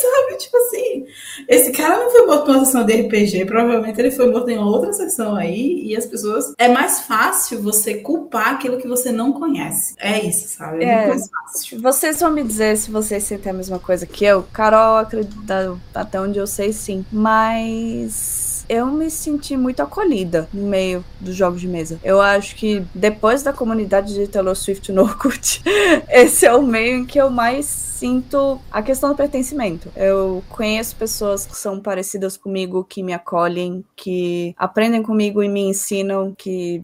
sabe? 0.00 0.36
Tipo 0.38 0.56
assim, 0.56 1.06
esse 1.50 1.72
cara 1.72 1.96
não 1.96 2.10
foi 2.12 2.26
morto 2.26 2.52
numa 2.52 2.64
sessão 2.64 2.86
de 2.86 2.92
RPG, 2.92 3.44
provavelmente 3.44 4.00
ele 4.00 4.12
foi 4.12 4.30
morto 4.30 4.48
em 4.50 4.58
outra 4.58 4.92
sessão 4.92 5.34
aí, 5.34 5.82
e 5.84 5.96
as 5.96 6.06
pessoas. 6.06 6.54
É 6.56 6.68
mais 6.68 7.00
fácil 7.00 7.60
você 7.60 7.94
culpar 7.94 8.54
aquilo 8.54 8.78
que 8.78 8.86
você 8.86 9.10
não 9.10 9.32
conhece. 9.32 9.96
É 9.98 10.24
isso, 10.24 10.56
sabe? 10.56 10.84
É, 10.84 11.04
é 11.04 11.08
mais 11.08 11.28
fácil. 11.28 11.80
Vocês 11.80 12.20
vão 12.20 12.30
me 12.30 12.44
dizer 12.44 12.76
se 12.76 12.88
vocês 12.92 13.24
sentem 13.24 13.50
a 13.50 13.54
mesma 13.54 13.80
coisa 13.80 14.06
que 14.06 14.24
eu. 14.24 14.44
Carol, 14.52 14.98
acredita, 14.98 15.76
até 15.92 16.20
onde 16.20 16.38
eu 16.38 16.46
sei, 16.46 16.72
sim. 16.72 17.04
Mas 17.10 18.39
eu 18.70 18.86
me 18.86 19.10
senti 19.10 19.56
muito 19.56 19.82
acolhida 19.82 20.48
no 20.54 20.68
meio 20.68 21.04
dos 21.18 21.34
jogos 21.34 21.60
de 21.60 21.66
mesa. 21.66 21.98
Eu 22.04 22.20
acho 22.20 22.54
que 22.54 22.84
depois 22.94 23.42
da 23.42 23.52
comunidade 23.52 24.14
de 24.14 24.28
Taylor 24.28 24.54
Swift 24.54 24.92
no 24.92 25.02
Orkut, 25.02 25.60
esse 26.08 26.46
é 26.46 26.54
o 26.54 26.62
meio 26.62 26.98
em 26.98 27.04
que 27.04 27.18
eu 27.18 27.28
mais 27.28 27.66
sinto 27.66 28.60
a 28.70 28.80
questão 28.80 29.10
do 29.10 29.16
pertencimento. 29.16 29.90
Eu 29.96 30.44
conheço 30.48 30.94
pessoas 30.94 31.44
que 31.44 31.56
são 31.56 31.80
parecidas 31.80 32.36
comigo, 32.36 32.84
que 32.84 33.02
me 33.02 33.12
acolhem, 33.12 33.84
que 33.96 34.54
aprendem 34.56 35.02
comigo 35.02 35.42
e 35.42 35.48
me 35.48 35.62
ensinam, 35.62 36.32
que, 36.38 36.80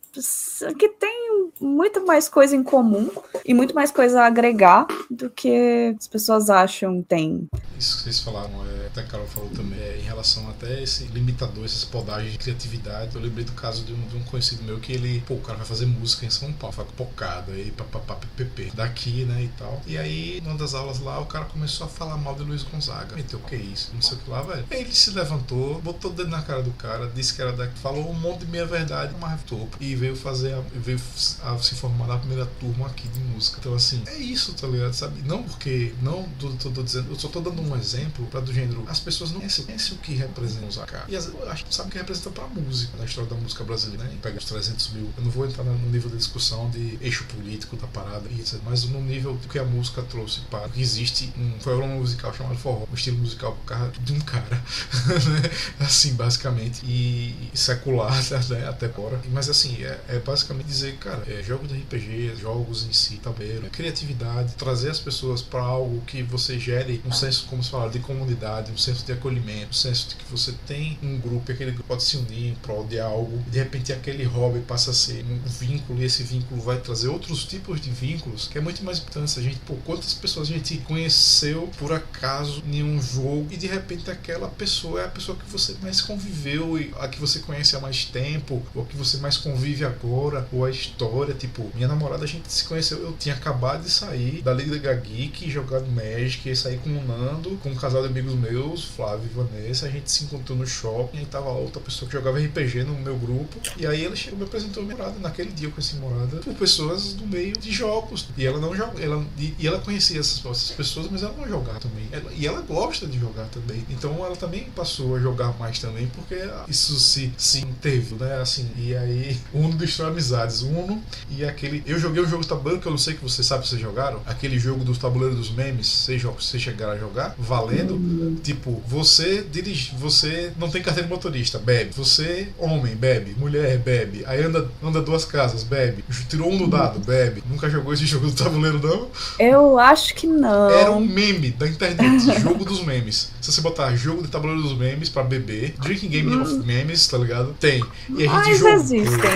que 0.77 0.89
tem 0.89 1.16
muito 1.61 2.05
mais 2.07 2.29
coisa 2.29 2.57
em 2.57 2.63
comum 2.63 3.11
e 3.45 3.55
muito 3.55 3.75
mais 3.75 3.91
coisa 3.91 4.23
a 4.23 4.27
agregar 4.27 4.87
do 5.11 5.31
que 5.31 5.95
as 5.99 6.07
pessoas 6.07 6.51
acham 6.51 7.03
tem. 7.03 7.47
Isso 7.79 7.99
que 7.99 8.05
vocês 8.05 8.21
falaram, 8.21 8.51
é, 8.67 8.87
até 8.87 9.03
a 9.03 9.05
Carol 9.05 9.27
falou 9.27 9.51
também, 9.51 9.79
é, 9.79 9.99
em 9.99 10.03
relação 10.03 10.49
até 10.49 10.83
esse 10.83 11.05
limitador, 11.05 11.65
essas 11.65 11.85
podagens 11.85 12.33
de 12.33 12.39
criatividade. 12.39 13.15
Eu 13.15 13.21
lembrei 13.21 13.45
do 13.45 13.53
caso 13.53 13.85
de 13.85 13.93
um, 13.93 14.01
de 14.09 14.17
um 14.17 14.23
conhecido 14.25 14.63
meu 14.63 14.79
que 14.79 14.93
ele, 14.93 15.23
pô, 15.27 15.35
o 15.35 15.41
cara 15.41 15.59
vai 15.59 15.67
fazer 15.67 15.87
música 15.87 16.25
em 16.25 16.31
São 16.31 16.53
Paulo, 16.53 16.75
faz 16.75 16.89
pocada, 16.97 17.53
aí 17.53 17.71
papapá, 17.71 18.17
ppp, 18.17 18.73
daqui, 18.75 19.25
né, 19.25 19.43
e 19.43 19.49
tal. 19.59 19.81
E 19.87 19.99
aí, 19.99 20.41
numa 20.45 20.57
das 20.57 20.75
aulas 20.75 21.01
lá, 21.01 21.21
o 21.21 21.27
cara 21.27 21.45
começou 21.47 21.87
a 21.87 21.91
falar 21.91 22.17
mal 22.17 22.35
de 22.35 22.43
Luiz 22.43 22.63
Gonzaga. 22.63 23.15
Meteu, 23.15 23.39
que 23.41 23.55
é 23.55 23.59
isso? 23.59 23.91
Não 23.95 24.03
sei 24.03 24.17
o 24.17 24.21
que 24.21 24.31
lá, 24.31 24.43
velho. 24.43 24.65
Aí 24.71 24.81
ele 24.81 24.95
se 24.95 25.11
levantou, 25.11 25.81
botou 25.81 26.11
o 26.11 26.15
dedo 26.15 26.31
na 26.31 26.43
cara 26.43 26.63
do 26.63 26.73
cara, 26.73 27.11
disse 27.15 27.35
que 27.35 27.43
era 27.43 27.53
daqui, 27.53 27.79
falou 27.79 28.11
um 28.11 28.15
monte 28.15 28.41
de 28.41 28.47
meia 28.47 28.67
verdade, 28.67 29.15
mas 29.21 29.43
topo. 29.43 29.77
E 29.81 29.95
veio 29.95 30.17
fazer, 30.17 30.55
a, 30.55 30.63
veio 30.75 30.99
a, 31.43 31.57
se 31.59 31.75
formar 31.75 32.07
na 32.07 32.19
primeira 32.19 32.47
turma 32.47 32.87
aqui 32.87 33.09
de 33.09 33.21
música. 33.21 33.59
Então, 33.61 33.75
assim, 33.75 34.03
é 34.07 34.17
isso, 34.17 34.53
tá 34.55 34.67
ligado? 34.67 34.93
Sabe? 34.93 35.23
Não 35.23 35.43
porque, 35.43 35.93
não 36.03 36.25
tô, 36.39 36.51
tô, 36.51 36.71
tô 36.71 36.83
dizendo, 36.83 37.11
eu 37.11 37.19
só 37.19 37.29
tô 37.29 37.41
dando 37.41 37.61
um 37.63 37.77
exemplo 37.77 38.27
pra 38.27 38.41
do 38.41 38.53
gênero, 38.53 38.85
as 38.89 39.01
pessoas 39.01 39.31
não 39.31 39.41
conhecem, 39.41 39.65
conhecem 39.65 39.95
o 39.95 39.99
que 39.99 40.15
representa 40.15 40.67
Gonzaga. 40.67 41.05
E 41.09 41.17
as, 41.17 41.31
acho 41.49 41.65
que 41.65 41.75
sabe 41.75 41.89
o 41.89 41.93
que 41.93 41.99
representa 41.99 42.31
pra 42.31 42.47
música, 42.47 42.97
na 42.99 43.05
história 43.05 43.31
da 43.31 43.37
música 43.37 43.65
brasileira, 43.65 44.05
né? 44.05 44.17
Pega 44.21 44.39
os 44.39 44.45
300 44.45 44.91
mil. 44.91 45.11
Eu 45.17 45.25
não 45.25 45.31
vou 45.31 45.47
entrar 45.47 45.65
no 45.65 45.91
nível 45.91 46.11
da 46.11 46.17
discussão 46.17 46.71
de 46.71 46.99
eixo 47.01 47.25
político 47.25 47.77
da 47.77 47.87
parada, 47.87 48.27
mas 48.65 48.85
no 48.85 49.01
nível 49.01 49.35
do 49.35 49.49
que 49.49 49.59
a 49.59 49.65
música 49.65 50.03
trouxe 50.03 50.41
para 50.51 50.69
existe 50.77 51.33
um 51.37 51.57
um 51.67 51.99
musical 51.99 52.35
chamado 52.35 52.57
forró, 52.57 52.87
um 52.91 52.95
estilo 52.95 53.19
musical 53.19 53.57
de 54.01 54.13
um 54.13 54.21
cara, 54.21 54.45
né? 54.51 55.51
assim, 55.81 56.15
basicamente, 56.15 56.85
e, 56.85 57.51
secular 57.55 58.13
né? 58.51 58.69
até 58.69 58.87
agora. 58.87 59.21
Mas 59.31 59.49
assim, 59.49 59.83
é, 59.83 60.01
é, 60.09 60.19
basicamente 60.19 60.67
dizer, 60.67 60.97
cara, 60.97 61.23
é, 61.29 61.43
jogos 61.43 61.69
de 61.69 61.79
RPG, 61.79 62.37
jogos 62.37 62.87
em 62.87 62.93
si, 62.93 63.17
tabeiro, 63.17 63.69
criatividade, 63.71 64.55
trazer 64.55 64.91
as 64.91 64.99
pessoas 64.99 65.43
para 65.43 65.61
algo 65.61 66.01
que 66.07 66.23
você 66.23 66.59
gere 66.59 67.01
um 67.05 67.13
senso, 67.13 67.47
como 67.47 67.63
se 67.63 67.71
fala, 67.71 67.91
de 67.91 67.99
comunidade, 67.99 68.73
um 68.73 68.79
senso 68.79 69.05
de 69.05 69.13
acolhimento, 69.13 69.71
um 69.71 69.73
senso 69.73 70.11
de 70.11 70.17
que 70.17 70.25
você 70.31 70.53
tem 70.67 70.99
um 71.03 71.19
grupo, 71.19 71.51
aquele 71.51 71.73
grupo 71.73 71.89
pode 71.89 72.03
se 72.03 72.17
unir 72.17 72.53
em 72.53 72.55
prol 72.57 72.85
de 72.85 73.01
algo, 73.01 73.43
e 73.47 73.51
de 73.51 73.59
repente 73.59 73.93
aquele 73.93 74.25
hobby 74.25 74.61
passa 74.61 74.91
a 74.91 74.95
ser 74.95 75.25
um 75.25 75.41
vínculo, 75.49 76.01
e 76.01 76.05
esse 76.05 76.23
vínculo 76.23 76.61
vai 76.61 76.79
trazer 76.79 77.09
outros 77.09 77.45
tipos 77.45 77.81
de 77.81 77.91
vínculos, 77.91 78.49
que 78.49 78.59
é 78.59 78.61
muito 78.61 78.85
mais 78.85 78.99
importante. 78.99 79.39
A 79.39 79.43
gente, 79.43 79.59
por 79.61 79.77
quantas 79.79 80.15
pessoas 80.15 80.49
a 80.49 80.53
gente 80.53 80.79
conhece 80.79 81.17
conheceu 81.17 81.71
por 81.79 81.93
acaso 81.93 82.63
em 82.67 82.83
um 82.83 83.01
jogo 83.01 83.47
e 83.51 83.57
de 83.57 83.67
repente 83.67 84.11
aquela 84.11 84.49
pessoa 84.49 85.01
é 85.01 85.05
a 85.05 85.09
pessoa 85.09 85.37
que 85.37 85.51
você 85.51 85.75
mais 85.81 86.01
conviveu 86.01 86.79
e 86.79 86.93
a 86.99 87.09
que 87.09 87.21
você 87.21 87.39
conhece 87.41 87.77
há 87.77 87.81
mais 87.81 88.05
tempo, 88.05 88.63
ou 88.75 88.83
a 88.83 88.87
que 88.87 88.97
você 88.97 89.19
mais 89.19 89.37
convive 89.37 89.85
agora, 89.85 90.47
ou 90.53 90.65
a 90.65 90.71
história, 90.71 91.16
tipo, 91.35 91.71
minha 91.75 91.89
namorada 91.89 92.25
a 92.25 92.29
gente 92.29 92.53
se 92.53 92.65
conheceu, 92.65 92.99
eu 92.99 93.17
tinha 93.19 93.35
acabado 93.35 93.83
de 93.83 93.91
sair 93.91 94.43
da 94.43 94.53
Liga 94.53 94.95
Geek, 94.95 95.51
jogado 95.51 95.87
Magic, 95.87 96.55
sair 96.57 96.79
com 96.79 96.91
o 96.91 97.05
Nando, 97.05 97.57
com 97.63 97.71
um 97.71 97.75
casal 97.75 98.03
de 98.03 98.09
amigos 98.09 98.35
meus, 98.35 98.57
eu, 98.57 98.77
Flávio 98.77 99.29
e 99.31 99.37
Vanessa, 99.37 99.87
a 99.87 99.91
gente 99.91 100.11
se 100.11 100.25
encontrou 100.25 100.57
no 100.57 100.67
shopping 100.67 101.23
e 101.23 101.27
tava 101.27 101.51
outra 101.51 101.81
pessoa 101.81 102.09
que 102.09 102.17
jogava 102.17 102.39
RPG 102.39 102.85
no 102.85 102.95
meu 102.95 103.17
grupo. 103.17 103.57
E 103.77 103.87
aí 103.87 104.05
ela 104.05 104.17
chegou 104.17 104.39
me 104.39 104.45
apresentou 104.45 104.83
a 104.83 104.87
minha 104.87 104.97
morada. 104.97 105.19
Naquele 105.21 105.51
dia 105.53 105.69
eu 105.69 105.73
conheci 105.73 105.97
morada 105.97 106.39
por 106.39 106.55
pessoas 106.55 107.13
do 107.13 107.27
meio 107.27 107.57
de 107.57 107.71
jogos. 107.71 108.29
E 108.37 108.47
ela 108.47 108.59
não 108.59 108.75
joga. 108.75 109.03
Ela, 109.03 109.25
e, 109.39 109.55
e 109.59 109.67
ela 109.67 109.79
conhecia 109.79 110.19
essas, 110.19 110.45
essas, 110.45 110.71
pessoas, 110.71 111.09
mas 111.11 111.23
ela 111.23 111.35
não 111.37 111.47
jogava 111.47 111.79
também. 111.81 112.09
Ela, 112.11 112.33
e 112.33 112.47
ela 112.47 112.61
gosta 112.63 113.07
de 113.07 113.19
jogar 113.19 113.47
também. 113.47 113.85
Então 113.91 114.25
ela 114.25 114.37
também 114.37 114.65
passou 114.75 115.17
a 115.17 115.21
jogar 115.21 115.57
mais 115.59 115.79
também, 115.79 116.07
porque 116.09 116.37
isso 116.69 116.99
se, 116.99 117.33
se 117.37 117.61
interviu, 117.61 118.17
né? 118.17 118.41
Assim, 118.41 118.71
e 118.77 118.97
aí 118.97 119.39
Uno 119.53 119.75
destrói 119.75 120.11
amizades. 120.11 120.63
Uno 120.63 121.03
e 121.31 121.45
aquele. 121.45 121.83
Eu 121.87 121.99
joguei 121.99 122.23
um 122.23 122.29
jogo 122.29 122.43
de 122.43 122.49
tabuleiro 122.49 122.81
que 122.81 122.87
eu 122.87 122.91
não 122.91 122.99
sei 122.99 123.15
que 123.15 123.23
você 123.23 123.43
sabe 123.43 123.65
se 123.65 123.71
vocês 123.71 123.81
jogaram. 123.81 124.21
Aquele 124.27 124.59
jogo 124.59 124.85
dos 124.85 124.99
tabuleiros 124.99 125.37
dos 125.37 125.51
memes. 125.51 125.87
Vocês, 125.87 126.23
vocês 126.23 126.63
chegaram 126.63 126.93
a 126.93 126.99
jogar? 126.99 127.35
Valendo. 127.39 128.41
Tipo, 128.43 128.83
você 128.87 129.45
dirige. 129.51 129.95
Você 129.99 130.53
não 130.59 130.71
tem 130.71 130.83
carteira 130.83 131.09
de 131.09 131.15
motorista, 131.15 131.59
bebe. 131.59 131.91
Você, 131.97 132.49
homem, 132.59 132.95
bebe. 132.95 133.35
Mulher, 133.39 133.79
bebe. 133.79 134.25
Aí 134.27 134.43
anda, 134.43 134.69
anda 134.83 135.01
duas 135.01 135.25
casas, 135.25 135.63
bebe. 135.63 136.05
Tirou 136.29 136.51
um 136.51 136.59
no 136.59 136.69
dado, 136.69 136.99
bebe. 137.01 137.43
Nunca 137.49 137.69
jogou 137.69 137.93
esse 137.93 138.07
jogo 138.07 138.27
do 138.27 138.33
tabuleiro, 138.33 138.81
não? 138.81 139.09
Eu 139.39 139.79
acho 139.79 140.15
que 140.15 140.27
não. 140.27 140.71
Era 140.71 140.93
um 140.93 141.05
meme 141.05 141.51
da 141.51 141.69
internet. 141.69 142.25
jogo 142.41 142.65
dos 142.65 142.85
memes. 142.85 143.31
Se 143.41 143.53
você 143.53 143.61
botar 143.61 143.95
jogo 143.97 144.23
de 144.23 144.29
tabuleiro 144.29 144.63
dos 144.63 144.77
memes 144.77 145.09
pra 145.09 145.23
beber, 145.23 145.75
Drinking 145.81 146.09
Game 146.09 146.35
hum. 146.35 146.43
of 146.43 146.67
Memes, 146.67 147.07
tá 147.07 147.19
ligado? 147.19 147.55
Tem. 147.61 147.83
E 148.11 148.27
a 148.27 148.29
gente 148.29 148.29
Mas 148.29 148.59
jogou. 148.59 148.75
existem. 148.75 149.31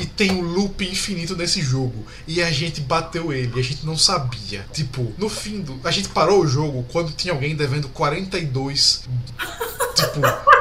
E 0.00 0.06
tem 0.06 0.32
um 0.32 0.42
loop 0.42 0.84
infinito 0.84 1.13
nesse 1.36 1.60
jogo. 1.60 2.04
E 2.26 2.42
a 2.42 2.50
gente 2.50 2.80
bateu 2.80 3.32
ele, 3.32 3.58
a 3.58 3.62
gente 3.62 3.84
não 3.86 3.96
sabia. 3.96 4.66
Tipo, 4.72 5.12
no 5.18 5.28
fim 5.28 5.60
do. 5.60 5.80
A 5.84 5.90
gente 5.90 6.08
parou 6.08 6.42
o 6.42 6.46
jogo 6.46 6.84
quando 6.92 7.12
tinha 7.12 7.32
alguém 7.32 7.54
devendo 7.54 7.88
42. 7.88 9.04
Tipo, 9.94 10.20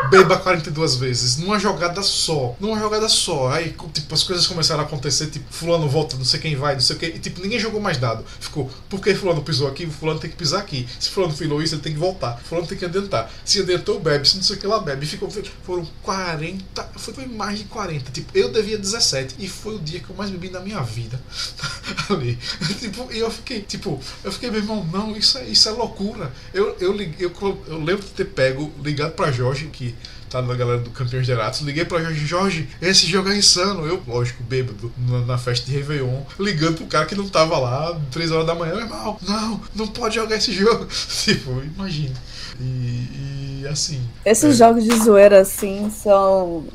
beba 0.09 0.37
42 0.37 0.95
vezes. 0.95 1.37
Numa 1.37 1.59
jogada 1.59 2.01
só. 2.01 2.55
Numa 2.59 2.79
jogada 2.79 3.09
só. 3.09 3.49
Aí, 3.49 3.75
tipo, 3.93 4.13
as 4.13 4.23
coisas 4.23 4.45
começaram 4.47 4.81
a 4.81 4.85
acontecer, 4.85 5.27
tipo, 5.27 5.45
fulano 5.51 5.87
volta, 5.89 6.15
não 6.15 6.25
sei 6.25 6.39
quem 6.39 6.55
vai, 6.55 6.73
não 6.73 6.81
sei 6.81 6.95
o 6.95 6.99
que. 6.99 7.05
E, 7.05 7.19
tipo, 7.19 7.41
ninguém 7.41 7.59
jogou 7.59 7.81
mais 7.81 7.97
dado. 7.97 8.23
Ficou, 8.39 8.69
por 8.89 9.01
que 9.01 9.13
fulano 9.15 9.41
pisou 9.41 9.67
aqui? 9.67 9.87
Fulano 9.87 10.19
tem 10.19 10.29
que 10.29 10.35
pisar 10.35 10.59
aqui. 10.59 10.87
Se 10.99 11.09
fulano 11.09 11.33
filou 11.33 11.61
isso, 11.61 11.75
ele 11.75 11.81
tem 11.81 11.93
que 11.93 11.99
voltar. 11.99 12.39
Fulano 12.43 12.67
tem 12.67 12.77
que 12.77 12.85
adiantar. 12.85 13.31
Se 13.43 13.61
adiantou, 13.61 13.99
bebe. 13.99 14.27
Se 14.27 14.35
não 14.35 14.43
sei 14.43 14.55
o 14.55 14.59
que 14.59 14.67
lá, 14.67 14.79
bebe. 14.79 15.05
E 15.05 15.09
ficou, 15.09 15.29
foram 15.63 15.87
40. 16.01 16.89
Foi 16.95 17.25
mais 17.25 17.59
de 17.59 17.65
40. 17.65 18.11
Tipo, 18.11 18.37
eu 18.37 18.51
devia 18.51 18.77
17. 18.77 19.35
E 19.39 19.47
foi 19.47 19.75
o 19.75 19.79
dia 19.79 19.99
que 19.99 20.09
eu 20.09 20.15
mais 20.15 20.29
bebi 20.29 20.49
na 20.49 20.59
minha 20.59 20.81
vida. 20.81 21.19
Ali. 22.09 22.37
Tipo, 22.79 23.11
e 23.11 23.19
eu 23.19 23.31
fiquei, 23.31 23.61
tipo, 23.61 23.99
eu 24.23 24.31
fiquei, 24.31 24.49
meu 24.51 24.59
irmão, 24.59 24.85
não, 24.91 25.15
isso 25.15 25.37
é, 25.37 25.45
isso 25.45 25.69
é 25.69 25.71
loucura. 25.71 26.31
Eu, 26.53 26.75
eu, 26.79 26.99
eu, 26.99 27.31
eu, 27.41 27.63
eu 27.67 27.83
lembro 27.83 28.03
de 28.03 28.11
ter 28.11 28.25
pego, 28.25 28.71
ligado 28.83 29.13
pra 29.13 29.22
Jorge, 29.31 29.67
que 29.67 29.95
tá 30.29 30.41
na 30.41 30.55
galera 30.55 30.79
do 30.79 30.89
Campeões 30.89 31.25
de 31.25 31.31
Eratos. 31.31 31.61
Liguei 31.61 31.85
pra 31.85 32.01
Jorge, 32.01 32.25
Jorge, 32.25 32.69
esse 32.81 33.05
jogo 33.05 33.29
é 33.29 33.37
insano. 33.37 33.85
Eu, 33.85 34.01
lógico, 34.07 34.41
bêbado, 34.43 34.91
na, 34.97 35.19
na, 35.19 35.37
festa 35.37 35.65
de 35.67 35.71
Réveillon, 35.73 36.21
ligando 36.39 36.77
pro 36.77 36.85
cara 36.87 37.05
que 37.05 37.13
não 37.13 37.29
tava 37.29 37.57
lá, 37.59 37.99
3 38.11 38.31
horas 38.31 38.47
da 38.47 38.55
manhã, 38.55 38.73
meu 38.73 38.83
irmão, 38.83 39.17
não, 39.27 39.61
não 39.75 39.87
pode 39.87 40.15
jogar 40.15 40.35
esse 40.35 40.51
jogo. 40.51 40.87
tipo, 41.23 41.61
imagina. 41.61 42.15
E, 42.59 43.61
e 43.61 43.67
assim. 43.69 44.01
Esses 44.25 44.55
é... 44.55 44.65
jogos 44.65 44.83
de 44.83 44.95
zoeira, 44.95 45.41
assim, 45.41 45.91
são 45.91 46.65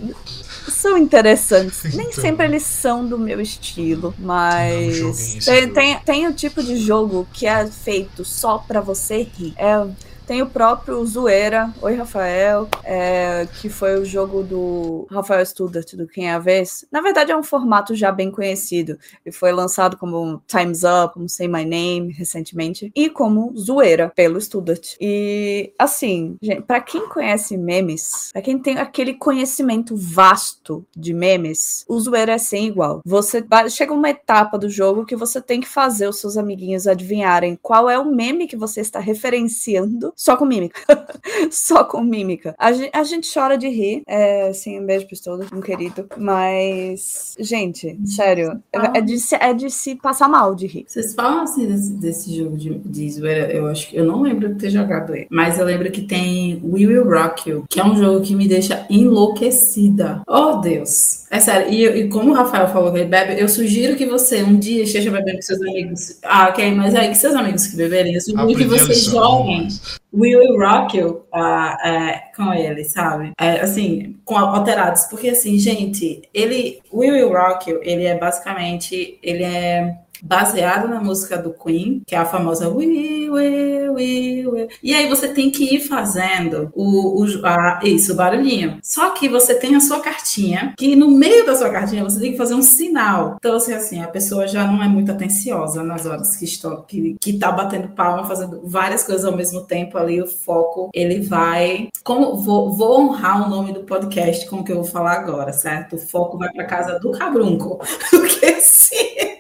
são 0.69 0.97
interessantes. 0.97 1.79
Então. 1.89 1.99
Nem 1.99 2.13
sempre 2.13 2.47
eles 2.47 2.63
são 2.63 3.07
do 3.07 3.19
meu 3.19 3.41
estilo, 3.41 4.15
mas 4.19 5.45
tem, 5.45 5.69
tem, 5.73 5.99
tem, 6.01 6.27
o 6.27 6.33
tipo 6.33 6.63
de 6.63 6.77
jogo 6.77 7.27
que 7.33 7.47
é 7.47 7.67
feito 7.67 8.25
só 8.25 8.59
para 8.59 8.81
você 8.81 9.27
rir. 9.37 9.55
É 9.57 9.87
tem 10.29 10.43
o 10.43 10.47
próprio 10.47 11.03
Zoeira, 11.07 11.73
Oi 11.81 11.95
Rafael, 11.95 12.69
é, 12.85 13.49
que 13.63 13.71
foi 13.71 13.99
o 13.99 14.05
jogo 14.05 14.43
do 14.43 15.07
Rafael 15.11 15.45
Studart, 15.45 15.95
do 15.95 16.07
Quem 16.07 16.29
é 16.29 16.35
a 16.35 16.39
Vez. 16.39 16.85
Na 16.93 17.01
verdade, 17.01 17.33
é 17.33 17.37
um 17.37 17.43
formato 17.43 17.95
já 17.95 18.13
bem 18.13 18.31
conhecido. 18.31 18.99
Ele 19.25 19.35
foi 19.35 19.53
lançado 19.53 19.97
como 19.97 20.43
Time's 20.47 20.83
Up, 20.83 21.15
como 21.15 21.31
Say 21.31 21.49
My 21.49 21.65
Name, 21.65 22.13
recentemente, 22.13 22.93
e 22.95 23.09
como 23.09 23.57
Zoeira, 23.57 24.13
pelo 24.15 24.39
Studart. 24.39 24.97
E, 25.01 25.73
assim, 25.79 26.37
para 26.67 26.83
quem 26.83 27.09
conhece 27.09 27.57
memes, 27.57 28.29
para 28.31 28.43
quem 28.43 28.59
tem 28.59 28.77
aquele 28.77 29.15
conhecimento 29.15 29.97
vasto 29.97 30.85
de 30.95 31.15
memes, 31.15 31.87
o 31.89 31.99
Zoeira 31.99 32.33
é 32.33 32.39
sem 32.39 32.67
igual. 32.67 33.01
Você 33.03 33.43
chega 33.71 33.95
uma 33.95 34.11
etapa 34.11 34.59
do 34.59 34.69
jogo 34.69 35.07
que 35.07 35.17
você 35.17 35.41
tem 35.41 35.59
que 35.59 35.69
fazer 35.69 36.07
os 36.07 36.21
seus 36.21 36.37
amiguinhos 36.37 36.87
adivinharem 36.87 37.59
qual 37.63 37.89
é 37.89 37.99
o 37.99 38.05
meme 38.05 38.47
que 38.47 38.59
você 38.59 38.83
está 38.83 39.01
referenciando 39.01 40.13
só 40.19 40.37
com 40.37 40.45
mímica. 40.45 40.81
só 41.49 41.85
com 41.85 42.03
mímica. 42.03 42.53
A 42.59 42.73
gente, 42.73 42.91
a 42.93 43.05
gente 43.05 43.33
chora 43.33 43.57
de 43.57 43.69
rir. 43.69 44.03
É, 44.05 44.53
sim, 44.53 44.81
um 44.81 44.85
beijo 44.85 45.07
pra 45.07 45.17
todos, 45.25 45.53
um 45.53 45.61
querido. 45.61 46.09
Mas, 46.17 47.37
gente, 47.39 47.97
sério, 48.05 48.61
é, 48.73 48.99
é 48.99 49.01
de, 49.01 49.17
se, 49.21 49.37
é 49.37 49.55
de 49.55 49.71
se 49.71 49.95
passar 49.95 50.29
mal 50.29 50.57
de 50.57 50.67
rir. 50.67 50.85
Vocês 50.89 51.15
falam 51.15 51.43
assim 51.43 51.69
desse, 51.69 51.93
desse 51.93 52.37
jogo 52.37 52.57
de, 52.57 52.75
de 52.79 53.11
zoeira, 53.13 53.53
eu 53.53 53.69
acho 53.69 53.89
que 53.89 53.97
eu 53.97 54.05
não 54.05 54.21
lembro 54.23 54.49
de 54.49 54.57
ter 54.57 54.71
jogado 54.71 55.15
ele. 55.15 55.29
Mas 55.31 55.57
eu 55.57 55.65
lembro 55.65 55.89
que 55.93 56.03
tem 56.03 56.61
We 56.65 56.87
Will 56.87 57.09
Rock 57.09 57.49
You, 57.49 57.65
que 57.71 57.79
é 57.79 57.85
um 57.85 57.97
jogo 57.97 58.21
que 58.21 58.35
me 58.35 58.49
deixa 58.49 58.85
enlouquecida. 58.91 60.23
Oh, 60.27 60.57
Deus. 60.57 61.27
É 61.31 61.39
sério, 61.39 61.73
e, 61.73 61.85
e, 61.85 62.09
como 62.09 62.33
o 62.33 62.35
Rafael 62.35 62.67
falou 62.69 62.91
que 62.91 62.99
ele 62.99 63.09
bebe, 63.09 63.41
eu 63.41 63.49
sugiro 63.49 63.95
que 63.95 64.07
você 64.07 64.43
um 64.43 64.59
dia 64.59 64.83
esteja 64.83 65.13
bebendo 65.13 65.37
com 65.37 65.43
seus 65.43 65.61
amigos. 65.61 66.19
Ah, 66.25 66.49
ok, 66.49 66.75
mas 66.75 66.97
aí 66.97 67.09
que 67.11 67.15
seus 67.15 67.37
amigos 67.37 67.69
que 67.69 67.77
beberem, 67.77 68.15
eu 68.15 68.21
sugiro 68.21 68.47
que 68.49 68.65
vocês 68.65 69.05
joguem 69.05 69.69
Will 70.13 70.59
Rock 70.59 70.97
You 70.97 71.27
uh, 71.35 71.87
é, 71.87 72.31
com 72.35 72.53
ele, 72.53 72.85
sabe? 72.85 73.33
É, 73.39 73.61
assim, 73.61 74.17
com 74.25 74.37
alterados, 74.37 75.05
porque 75.05 75.29
assim, 75.29 75.59
gente, 75.59 76.23
ele, 76.33 76.81
Will 76.93 77.31
Rock 77.33 77.71
You, 77.71 77.81
ele 77.83 78.05
é 78.05 78.17
basicamente, 78.19 79.19
ele 79.23 79.45
é 79.45 79.99
baseado 80.23 80.89
na 80.89 81.01
música 81.01 81.37
do 81.37 81.53
Queen, 81.53 82.03
que 82.07 82.15
é 82.15 82.19
a 82.19 82.25
famosa 82.25 82.69
We 82.69 83.29
Will, 83.31 83.95
We 83.95 84.47
Will. 84.47 84.69
E 84.83 84.95
aí 84.95 85.09
você 85.09 85.29
tem 85.29 85.51
que 85.51 85.75
ir 85.77 85.81
fazendo 85.81 86.71
o, 86.75 87.23
o 87.23 87.47
a, 87.47 87.81
isso, 87.85 88.13
o 88.13 88.17
barulhinho. 88.17 88.79
Só 88.83 89.11
que 89.11 89.29
você 89.29 89.55
tem 89.55 89.75
a 89.75 89.81
sua 89.81 90.01
cartinha, 90.01 90.75
que 90.77 90.97
no 90.97 91.11
meio 91.11 91.47
da 91.47 91.55
sua 91.55 91.71
cartinha 91.71 92.05
você 92.05 92.21
tem 92.21 92.33
que 92.33 92.39
fazer 92.39 92.55
um 92.55 92.63
sinal. 92.63 93.37
Então, 93.39 93.57
assim, 93.57 93.73
assim 93.73 94.01
a 94.01 94.09
pessoa 94.09 94.47
já 94.47 94.67
não 94.67 94.83
é 94.83 94.89
muito 94.89 95.11
atenciosa 95.11 95.83
nas 95.83 96.07
horas 96.07 96.37
que, 96.37 96.45
estou, 96.45 96.83
que, 96.83 97.17
que 97.21 97.39
tá 97.39 97.51
batendo 97.51 97.89
palma, 97.89 98.25
fazendo 98.25 98.61
várias 98.65 99.05
coisas 99.05 99.25
ao 99.25 99.37
mesmo 99.37 99.63
tempo 99.63 99.99
ali, 99.99 100.21
o 100.21 100.27
foco, 100.27 100.91
ele 100.95 101.21
vai... 101.21 101.89
Como, 102.03 102.37
vou, 102.37 102.73
vou 102.73 103.01
honrar 103.01 103.47
o 103.47 103.51
nome 103.51 103.73
do 103.73 103.81
podcast 103.81 104.49
com 104.49 104.57
o 104.57 104.65
que 104.65 104.73
eu 104.73 104.77
vou 104.77 104.85
falar 104.85 105.13
agora, 105.13 105.53
certo? 105.53 105.97
O 105.97 105.99
foco 105.99 106.39
vai 106.39 106.51
para 106.53 106.65
casa 106.65 106.99
do 106.99 107.11
cabrunco. 107.13 107.79
Porque 108.11 108.61
sim 108.61 109.39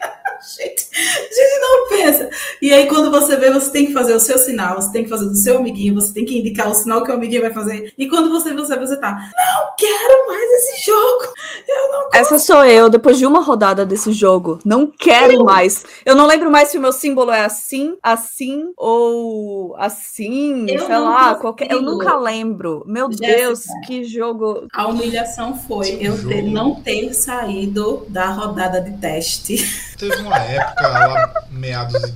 it. 0.61 0.88
Gente, 0.99 1.35
gente 1.35 1.61
não 1.61 1.89
pensa. 1.89 2.31
E 2.61 2.73
aí, 2.73 2.87
quando 2.87 3.11
você 3.11 3.37
vê, 3.37 3.51
você 3.51 3.71
tem 3.71 3.87
que 3.87 3.93
fazer 3.93 4.15
o 4.15 4.21
seu 4.21 4.39
sinal, 4.39 4.77
você 4.77 4.93
tem 4.93 5.05
que 5.05 5.11
fazer 5.11 5.27
do 5.27 5.37
seu 5.37 5.59
amiguinho, 5.59 5.95
você 5.95 6.13
tem 6.13 6.25
que 6.25 6.39
indicar 6.39 6.69
o 6.69 6.75
sinal 6.75 7.03
que 7.03 7.11
o 7.11 7.15
amiguinho 7.15 7.43
vai 7.43 7.53
fazer. 7.53 7.93
E 7.97 8.09
quando 8.09 8.31
você 8.31 8.51
vê, 8.51 8.57
você, 8.57 8.77
você 8.77 8.97
tá, 8.97 9.13
não 9.13 9.75
quero 9.77 10.27
mais 10.27 10.51
esse 10.53 10.87
jogo. 10.87 11.33
Eu 11.67 11.93
não 11.93 12.09
Essa 12.13 12.39
sou 12.39 12.65
eu, 12.65 12.89
depois 12.89 13.19
de 13.19 13.27
uma 13.27 13.41
rodada 13.41 13.85
desse 13.85 14.13
jogo. 14.13 14.59
Não 14.65 14.87
quero 14.87 15.35
eu... 15.35 15.45
mais. 15.45 15.85
Eu 16.05 16.15
não 16.15 16.27
lembro 16.27 16.51
mais 16.51 16.69
se 16.69 16.79
o 16.79 16.81
meu 16.81 16.93
símbolo 16.93 17.31
é 17.31 17.45
assim, 17.45 17.97
assim 18.03 18.73
ou 18.77 19.77
assim, 19.77 20.67
eu 20.69 20.87
sei 20.87 20.99
lá, 20.99 21.35
qualquer. 21.35 21.71
Eu 21.71 21.83
nunca 21.83 22.17
lembro. 22.17 22.83
Meu 22.87 23.11
Jéssica, 23.11 23.37
Deus, 23.37 23.65
que 23.87 24.05
jogo. 24.05 24.67
A 24.73 24.87
humilhação 24.87 25.57
foi 25.57 25.99
eu 26.01 26.27
ter, 26.27 26.43
não 26.43 26.77
ter 26.77 27.13
saído 27.15 28.07
da 28.09 28.27
rodada 28.31 28.81
de 28.81 28.97
teste. 28.99 29.57
Teve 29.99 30.17
uma 30.23 30.39
época 30.39 30.88
lá, 30.91 31.45
meados 31.51 32.03
de 32.03 32.13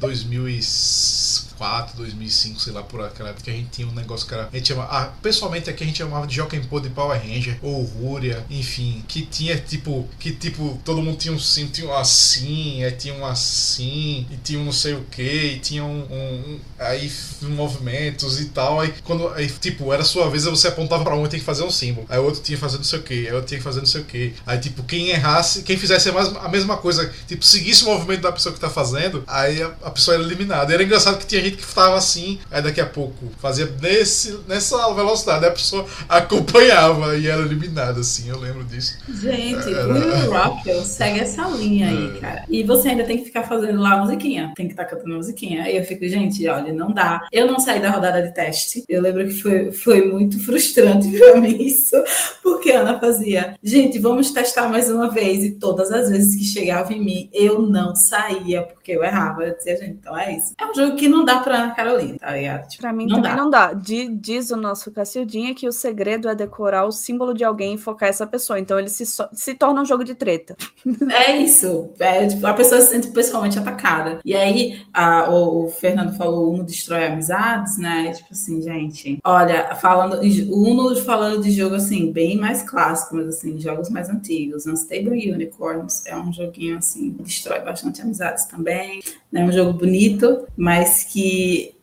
2004, 1.63 1.97
2005, 1.97 2.61
sei 2.61 2.73
lá, 2.73 2.83
por 2.83 3.01
aquela 3.01 3.31
época, 3.31 3.45
que 3.45 3.51
a 3.51 3.55
gente 3.55 3.71
tinha 3.71 3.87
um 3.87 3.93
negócio 3.93 4.27
que 4.27 4.35
era. 4.35 4.49
A 4.53 4.57
gente 4.57 4.69
chama, 4.69 4.85
ah, 4.85 5.13
pessoalmente 5.23 5.71
aqui 5.71 5.85
a 5.85 5.87
gente 5.87 5.99
chamava 5.99 6.27
de 6.27 6.35
Jokenpô 6.35 6.81
de 6.81 6.91
Power 6.91 7.21
Ranger, 7.21 7.57
ou 7.63 7.83
Rúria, 7.83 8.45
enfim, 8.51 9.05
que 9.07 9.23
tinha 9.23 9.57
tipo, 9.57 10.09
que 10.19 10.33
tipo, 10.33 10.79
todo 10.85 11.01
mundo 11.01 11.17
tinha 11.17 11.33
um 11.33 11.39
sim, 11.39 11.67
tinha 11.69 11.87
um 11.87 11.95
assim, 11.95 12.83
aí 12.85 12.93
tinha 12.93 13.15
um 13.15 13.25
assim, 13.25 14.27
e 14.31 14.37
tinha 14.43 14.59
um 14.59 14.65
não 14.65 14.73
sei 14.73 14.95
o 14.95 15.05
que, 15.05 15.23
e 15.23 15.59
tinha 15.61 15.85
um, 15.85 16.03
um, 16.11 16.53
um 16.53 16.61
aí 16.79 17.11
movimentos 17.43 18.41
e 18.41 18.47
tal, 18.47 18.81
aí 18.81 18.93
quando, 19.05 19.29
aí, 19.29 19.47
tipo, 19.49 19.93
era 19.93 20.03
sua 20.05 20.29
vez, 20.29 20.45
você 20.45 20.69
apontava 20.69 21.05
pra 21.05 21.15
um 21.15 21.25
e 21.25 21.29
tinha 21.29 21.41
que 21.41 21.47
fazer 21.47 21.63
um 21.63 21.71
símbolo, 21.71 22.07
aí 22.09 22.19
o 22.19 22.25
outro 22.25 22.43
tinha 22.43 22.57
que 22.57 22.61
fazer 22.61 22.77
não 22.77 22.85
sei 22.85 22.99
o 22.99 23.03
que, 23.03 23.27
aí 23.27 23.33
o 23.33 23.35
outro 23.37 23.49
tinha 23.49 23.59
que 23.59 23.65
fazer 23.65 23.79
não 23.81 23.87
sei 23.87 24.01
o 24.01 24.05
que, 24.05 24.35
aí 24.47 24.59
tipo, 24.59 24.83
quem 24.83 25.11
errasse, 25.11 25.63
quem 25.63 25.77
fizesse 25.77 26.09
a 26.09 26.49
mesma 26.49 26.77
coisa, 26.77 27.13
tipo, 27.27 27.45
seguisse 27.45 27.85
o 27.85 27.87
movimento 27.87 28.23
da 28.23 28.33
pessoa 28.33 28.53
que 28.53 28.61
tá 28.61 28.71
fazendo, 28.71 29.23
aí 29.27 29.63
a, 29.63 29.73
a 29.83 29.91
pessoa 29.91 30.15
era 30.17 30.25
eliminada. 30.25 30.73
E 30.73 30.75
era 30.75 30.83
engraçado 30.83 31.19
que 31.19 31.27
tinha 31.27 31.43
gente 31.43 31.52
que 31.57 31.63
estava 31.63 31.97
assim, 31.97 32.39
aí 32.51 32.63
daqui 32.63 32.81
a 32.81 32.87
pouco 32.87 33.31
fazia 33.39 33.67
nesse, 33.81 34.39
nessa 34.49 34.93
velocidade, 34.95 35.47
a 35.47 35.51
pessoa 35.51 35.87
acompanhava 36.09 37.17
e 37.17 37.27
era 37.27 37.43
eliminada, 37.43 38.01
assim, 38.01 38.29
eu 38.29 38.39
lembro 38.39 38.65
disso. 38.65 38.99
Gente, 39.09 39.73
era... 39.73 39.89
o 39.89 39.93
Will 39.93 40.33
Rockwell 40.33 40.83
segue 40.85 41.21
essa 41.21 41.47
linha 41.49 41.89
aí, 41.89 42.17
é. 42.17 42.21
cara. 42.21 42.45
E 42.49 42.63
você 42.63 42.89
ainda 42.89 43.05
tem 43.05 43.19
que 43.19 43.25
ficar 43.25 43.45
fazendo 43.45 43.81
lá 43.81 43.93
a 43.95 43.99
musiquinha, 43.99 44.53
tem 44.57 44.67
que 44.67 44.73
estar 44.73 44.85
tá 44.85 44.91
cantando 44.91 45.15
a 45.15 45.17
musiquinha. 45.17 45.65
Aí 45.65 45.77
eu 45.77 45.85
fico, 45.85 46.07
gente, 46.09 46.47
olha, 46.49 46.73
não 46.73 46.93
dá. 46.93 47.27
Eu 47.33 47.47
não 47.47 47.59
saí 47.59 47.81
da 47.81 47.91
rodada 47.91 48.23
de 48.23 48.33
teste. 48.35 48.85
Eu 48.89 49.03
lembro 49.03 49.27
que 49.27 49.41
foi, 49.41 49.73
foi 49.73 50.07
muito 50.11 50.39
frustrante 50.45 51.09
pra 51.17 51.41
mim 51.41 51.63
isso, 51.63 51.97
porque 52.43 52.73
a 52.73 52.81
Ana 52.81 52.99
fazia, 52.99 53.57
gente, 53.63 53.99
vamos 53.99 54.31
testar 54.31 54.69
mais 54.69 54.91
uma 54.91 55.11
vez. 55.11 55.45
E 55.45 55.53
todas 55.53 55.93
as 55.93 56.11
vezes 56.11 56.37
que 56.37 56.45
chegava 56.45 56.93
em 56.93 57.03
mim, 57.03 57.31
eu 57.33 57.63
não 57.63 57.95
saía, 57.95 58.63
porque 58.63 58.93
eu 58.93 59.05
errava. 59.05 59.45
Eu 59.45 59.57
dizia, 59.57 59.77
gente, 59.77 59.99
então 60.01 60.17
é 60.17 60.37
isso. 60.37 60.55
É 60.59 60.67
um 60.67 60.75
jogo 60.75 60.97
que 60.97 61.09
não 61.09 61.25
dá 61.25 61.41
pra 61.43 61.57
Ana 61.57 61.75
Carolina, 61.75 62.19
tá 62.19 62.31
ligado? 62.33 62.69
Tipo, 62.69 62.83
pra 62.83 62.93
mim 62.93 63.07
não 63.07 63.17
também 63.17 63.31
dá. 63.31 63.37
não 63.37 63.51
dá. 63.51 63.73
Diz 63.73 64.51
o 64.51 64.57
nosso 64.57 64.91
Cacildinha 64.91 65.55
que 65.55 65.69
o 65.69 65.73
segredo 65.73 66.29
é 66.29 66.35
decorar 66.35 66.87
o 66.87 66.93
símbolo 66.93 67.35
de 67.35 67.45
alguém 67.45 67.75
e 67.75 67.79
focar 67.79 68.09
essa 68.09 68.27
pessoa. 68.27 68.59
Então 68.59 68.79
ele 68.79 68.89
se, 68.89 69.05
se 69.33 69.55
torna 69.55 69.83
um 69.83 69.85
jogo 69.85 70.05
de 70.05 70.15
treta. 70.15 70.57
É 71.13 71.37
isso. 71.37 71.91
É, 71.99 72.27
tipo, 72.27 72.47
a 72.47 72.55
pessoa 72.55 72.81
se 72.81 72.89
sente 72.89 73.09
pessoalmente 73.09 73.59
atacada. 73.59 74.21
E 74.25 74.35
aí, 74.35 74.81
a, 74.93 75.31
o, 75.31 75.67
o, 75.67 75.69
Fernando 75.69 76.17
falou, 76.17 76.53
Uno 76.53 76.65
destrói 76.65 77.07
amizades, 77.07 77.77
né? 77.77 78.13
Tipo 78.13 78.29
assim, 78.33 78.63
gente. 78.63 79.19
Olha, 79.25 79.75
falando. 79.75 80.21
O 80.51 80.71
Uno 80.71 80.97
falando 80.97 81.43
de 81.43 81.51
jogo 81.51 81.75
assim, 81.75 82.11
bem 82.13 82.37
mais 82.37 82.63
clássico, 82.63 83.17
mas 83.17 83.29
assim, 83.29 83.59
jogos 83.59 83.91
mais 83.91 84.09
antigos. 84.09 84.67
Unstable 84.67 85.33
Unicorns 85.33 86.07
é 86.07 86.17
um 86.17 86.33
joguinho 86.33 86.79
assim, 86.79 87.11
destrói 87.21 87.61
bastante 87.61 88.01
amizades 88.01 88.47
também. 88.47 89.01
É 89.33 89.43
um 89.43 89.53
jogo 89.53 89.73
bonito, 89.73 90.47
mas 90.57 91.05
que 91.05 91.22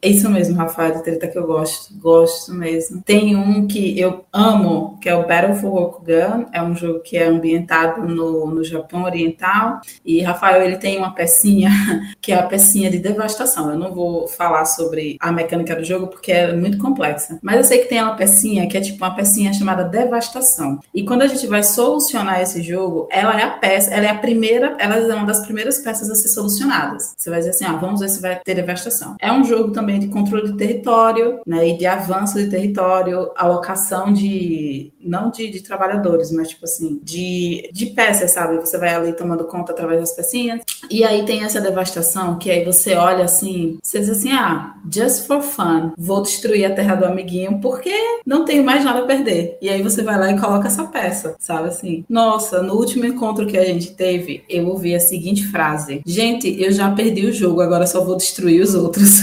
é 0.02 0.10
isso 0.10 0.30
mesmo, 0.30 0.56
Rafael, 0.56 0.95
de 0.95 1.03
treta 1.03 1.28
que 1.28 1.38
eu 1.38 1.45
gosto, 1.45 1.94
gosto 1.98 2.53
mesmo. 2.53 3.02
Tem 3.02 3.36
um 3.36 3.68
que 3.68 3.99
eu 3.99 4.24
amo, 4.32 4.98
que 5.02 5.10
é 5.10 5.16
o 5.16 5.28
Battle 5.28 5.56
for 5.56 5.72
Rokugan, 5.72 6.45
é 6.53 6.61
um 6.61 6.74
jogo 6.74 6.99
que 7.02 7.18
é 7.18 7.26
ambientado 7.26 8.07
no, 8.07 8.48
no 8.48 8.64
Japão 8.64 9.03
Oriental, 9.03 9.82
e 10.06 10.22
Rafael, 10.22 10.64
ele 10.64 10.78
tem 10.78 10.98
uma 10.98 11.14
pecinha, 11.14 11.70
que 12.22 12.32
é 12.32 12.36
a 12.36 12.44
pecinha 12.44 12.90
de 12.90 12.98
devastação. 12.98 13.72
Eu 13.72 13.78
não 13.78 13.94
vou 13.94 14.28
falar 14.28 14.66
sobre 14.66 15.18
a 15.20 15.32
mecânica 15.32 15.76
do 15.76 15.84
jogo, 15.84 16.07
porque 16.07 16.32
é 16.32 16.53
muito 16.53 16.78
complexa, 16.78 17.38
mas 17.41 17.57
eu 17.57 17.64
sei 17.66 17.80
que 17.80 17.90
tem 17.90 18.02
uma 18.02 18.16
pecinha 18.16 18.68
que 18.68 18.78
é 18.78 18.82
tipo 18.82 19.03
uma 19.03 19.16
pecinha 19.16 19.53
chamada 19.53 19.84
devastação. 19.84 20.80
E 20.94 21.03
quando 21.03 21.24
a 21.24 21.28
gente 21.28 21.45
vai 21.45 21.61
solucionar 21.61 22.41
esse 22.41 22.61
jogo, 22.61 23.10
ela 23.11 23.38
é 23.38 23.44
a 23.44 23.52
peça, 23.52 23.94
ela 23.94 24.06
é 24.06 24.10
a 24.10 24.16
primeira, 24.16 24.78
ela 24.80 24.95
é 24.95 25.14
uma 25.14 25.26
das 25.26 25.41
primeiras 25.41 25.80
peças 25.80 26.10
a 26.10 26.16
ser 26.16 26.30
solucionadas. 26.30 27.14
Você 27.18 27.30
vai 27.30 27.40
dizer 27.40 27.52
assim, 27.52 27.66
ah, 27.66 27.74
vamos 27.74 27.99
ver 27.99 28.10
se 28.10 28.22
vai 28.22 28.40
ter 28.40 28.56
devastação. 28.56 29.18
É 29.20 29.28
um 29.34 29.43
jogo 29.43 29.72
também 29.72 29.89
também 29.89 29.99
de 29.99 30.07
controle 30.07 30.51
de 30.51 30.57
território, 30.57 31.39
né, 31.45 31.69
e 31.69 31.77
de 31.77 31.85
avanço 31.85 32.38
de 32.38 32.49
território, 32.49 33.31
alocação 33.35 34.14
de, 34.14 34.91
não 35.01 35.31
de, 35.31 35.49
de 35.49 35.64
trabalhadores, 35.64 36.31
mas 36.31 36.49
tipo 36.49 36.65
assim, 36.65 36.99
de, 37.01 37.69
de 37.73 37.88
peças, 37.88 38.31
sabe? 38.31 38.57
Você 38.57 38.77
vai 38.77 38.93
ali 38.93 39.14
tomando 39.14 39.45
conta 39.45 39.72
através 39.72 39.99
das 39.99 40.14
pecinhas, 40.14 40.61
e 40.89 41.03
aí 41.03 41.26
tem 41.26 41.43
essa 41.43 41.60
devastação, 41.60 42.38
que 42.38 42.51
aí 42.51 42.64
você 42.64 42.93
olha 42.93 43.26
assim, 43.26 43.80
você 43.81 43.99
diz 43.99 44.10
assim, 44.10 44.31
ah, 44.31 44.76
just 44.93 45.26
for 45.26 45.41
fun, 45.41 45.91
vou 45.97 46.22
destruir 46.22 46.65
a 46.65 46.76
terra 46.76 46.95
do 46.95 47.06
amiguinho, 47.06 47.60
porque 47.60 47.93
não 48.26 48.45
tenho 48.45 48.64
mais 48.64 48.84
nada 48.84 48.99
a 48.99 49.06
perder. 49.06 49.57
E 49.61 49.69
aí 49.69 49.81
você 49.81 50.03
vai 50.03 50.19
lá 50.19 50.31
e 50.31 50.39
coloca 50.39 50.68
essa 50.68 50.84
peça, 50.85 51.35
sabe 51.39 51.69
assim? 51.69 52.06
Nossa, 52.07 52.61
no 52.61 52.76
último 52.76 53.06
encontro 53.06 53.47
que 53.47 53.57
a 53.57 53.65
gente 53.65 53.93
teve, 53.93 54.43
eu 54.49 54.68
ouvi 54.68 54.93
a 54.93 54.99
seguinte 54.99 55.47
frase, 55.47 56.01
gente, 56.06 56.61
eu 56.61 56.72
já 56.72 56.91
perdi 56.91 57.26
o 57.26 57.34
jogo, 57.34 57.61
agora 57.61 57.88
só 57.88 58.03
vou 58.03 58.18
destruir 58.18 58.61
os 58.61 58.76
outros. 58.76 59.19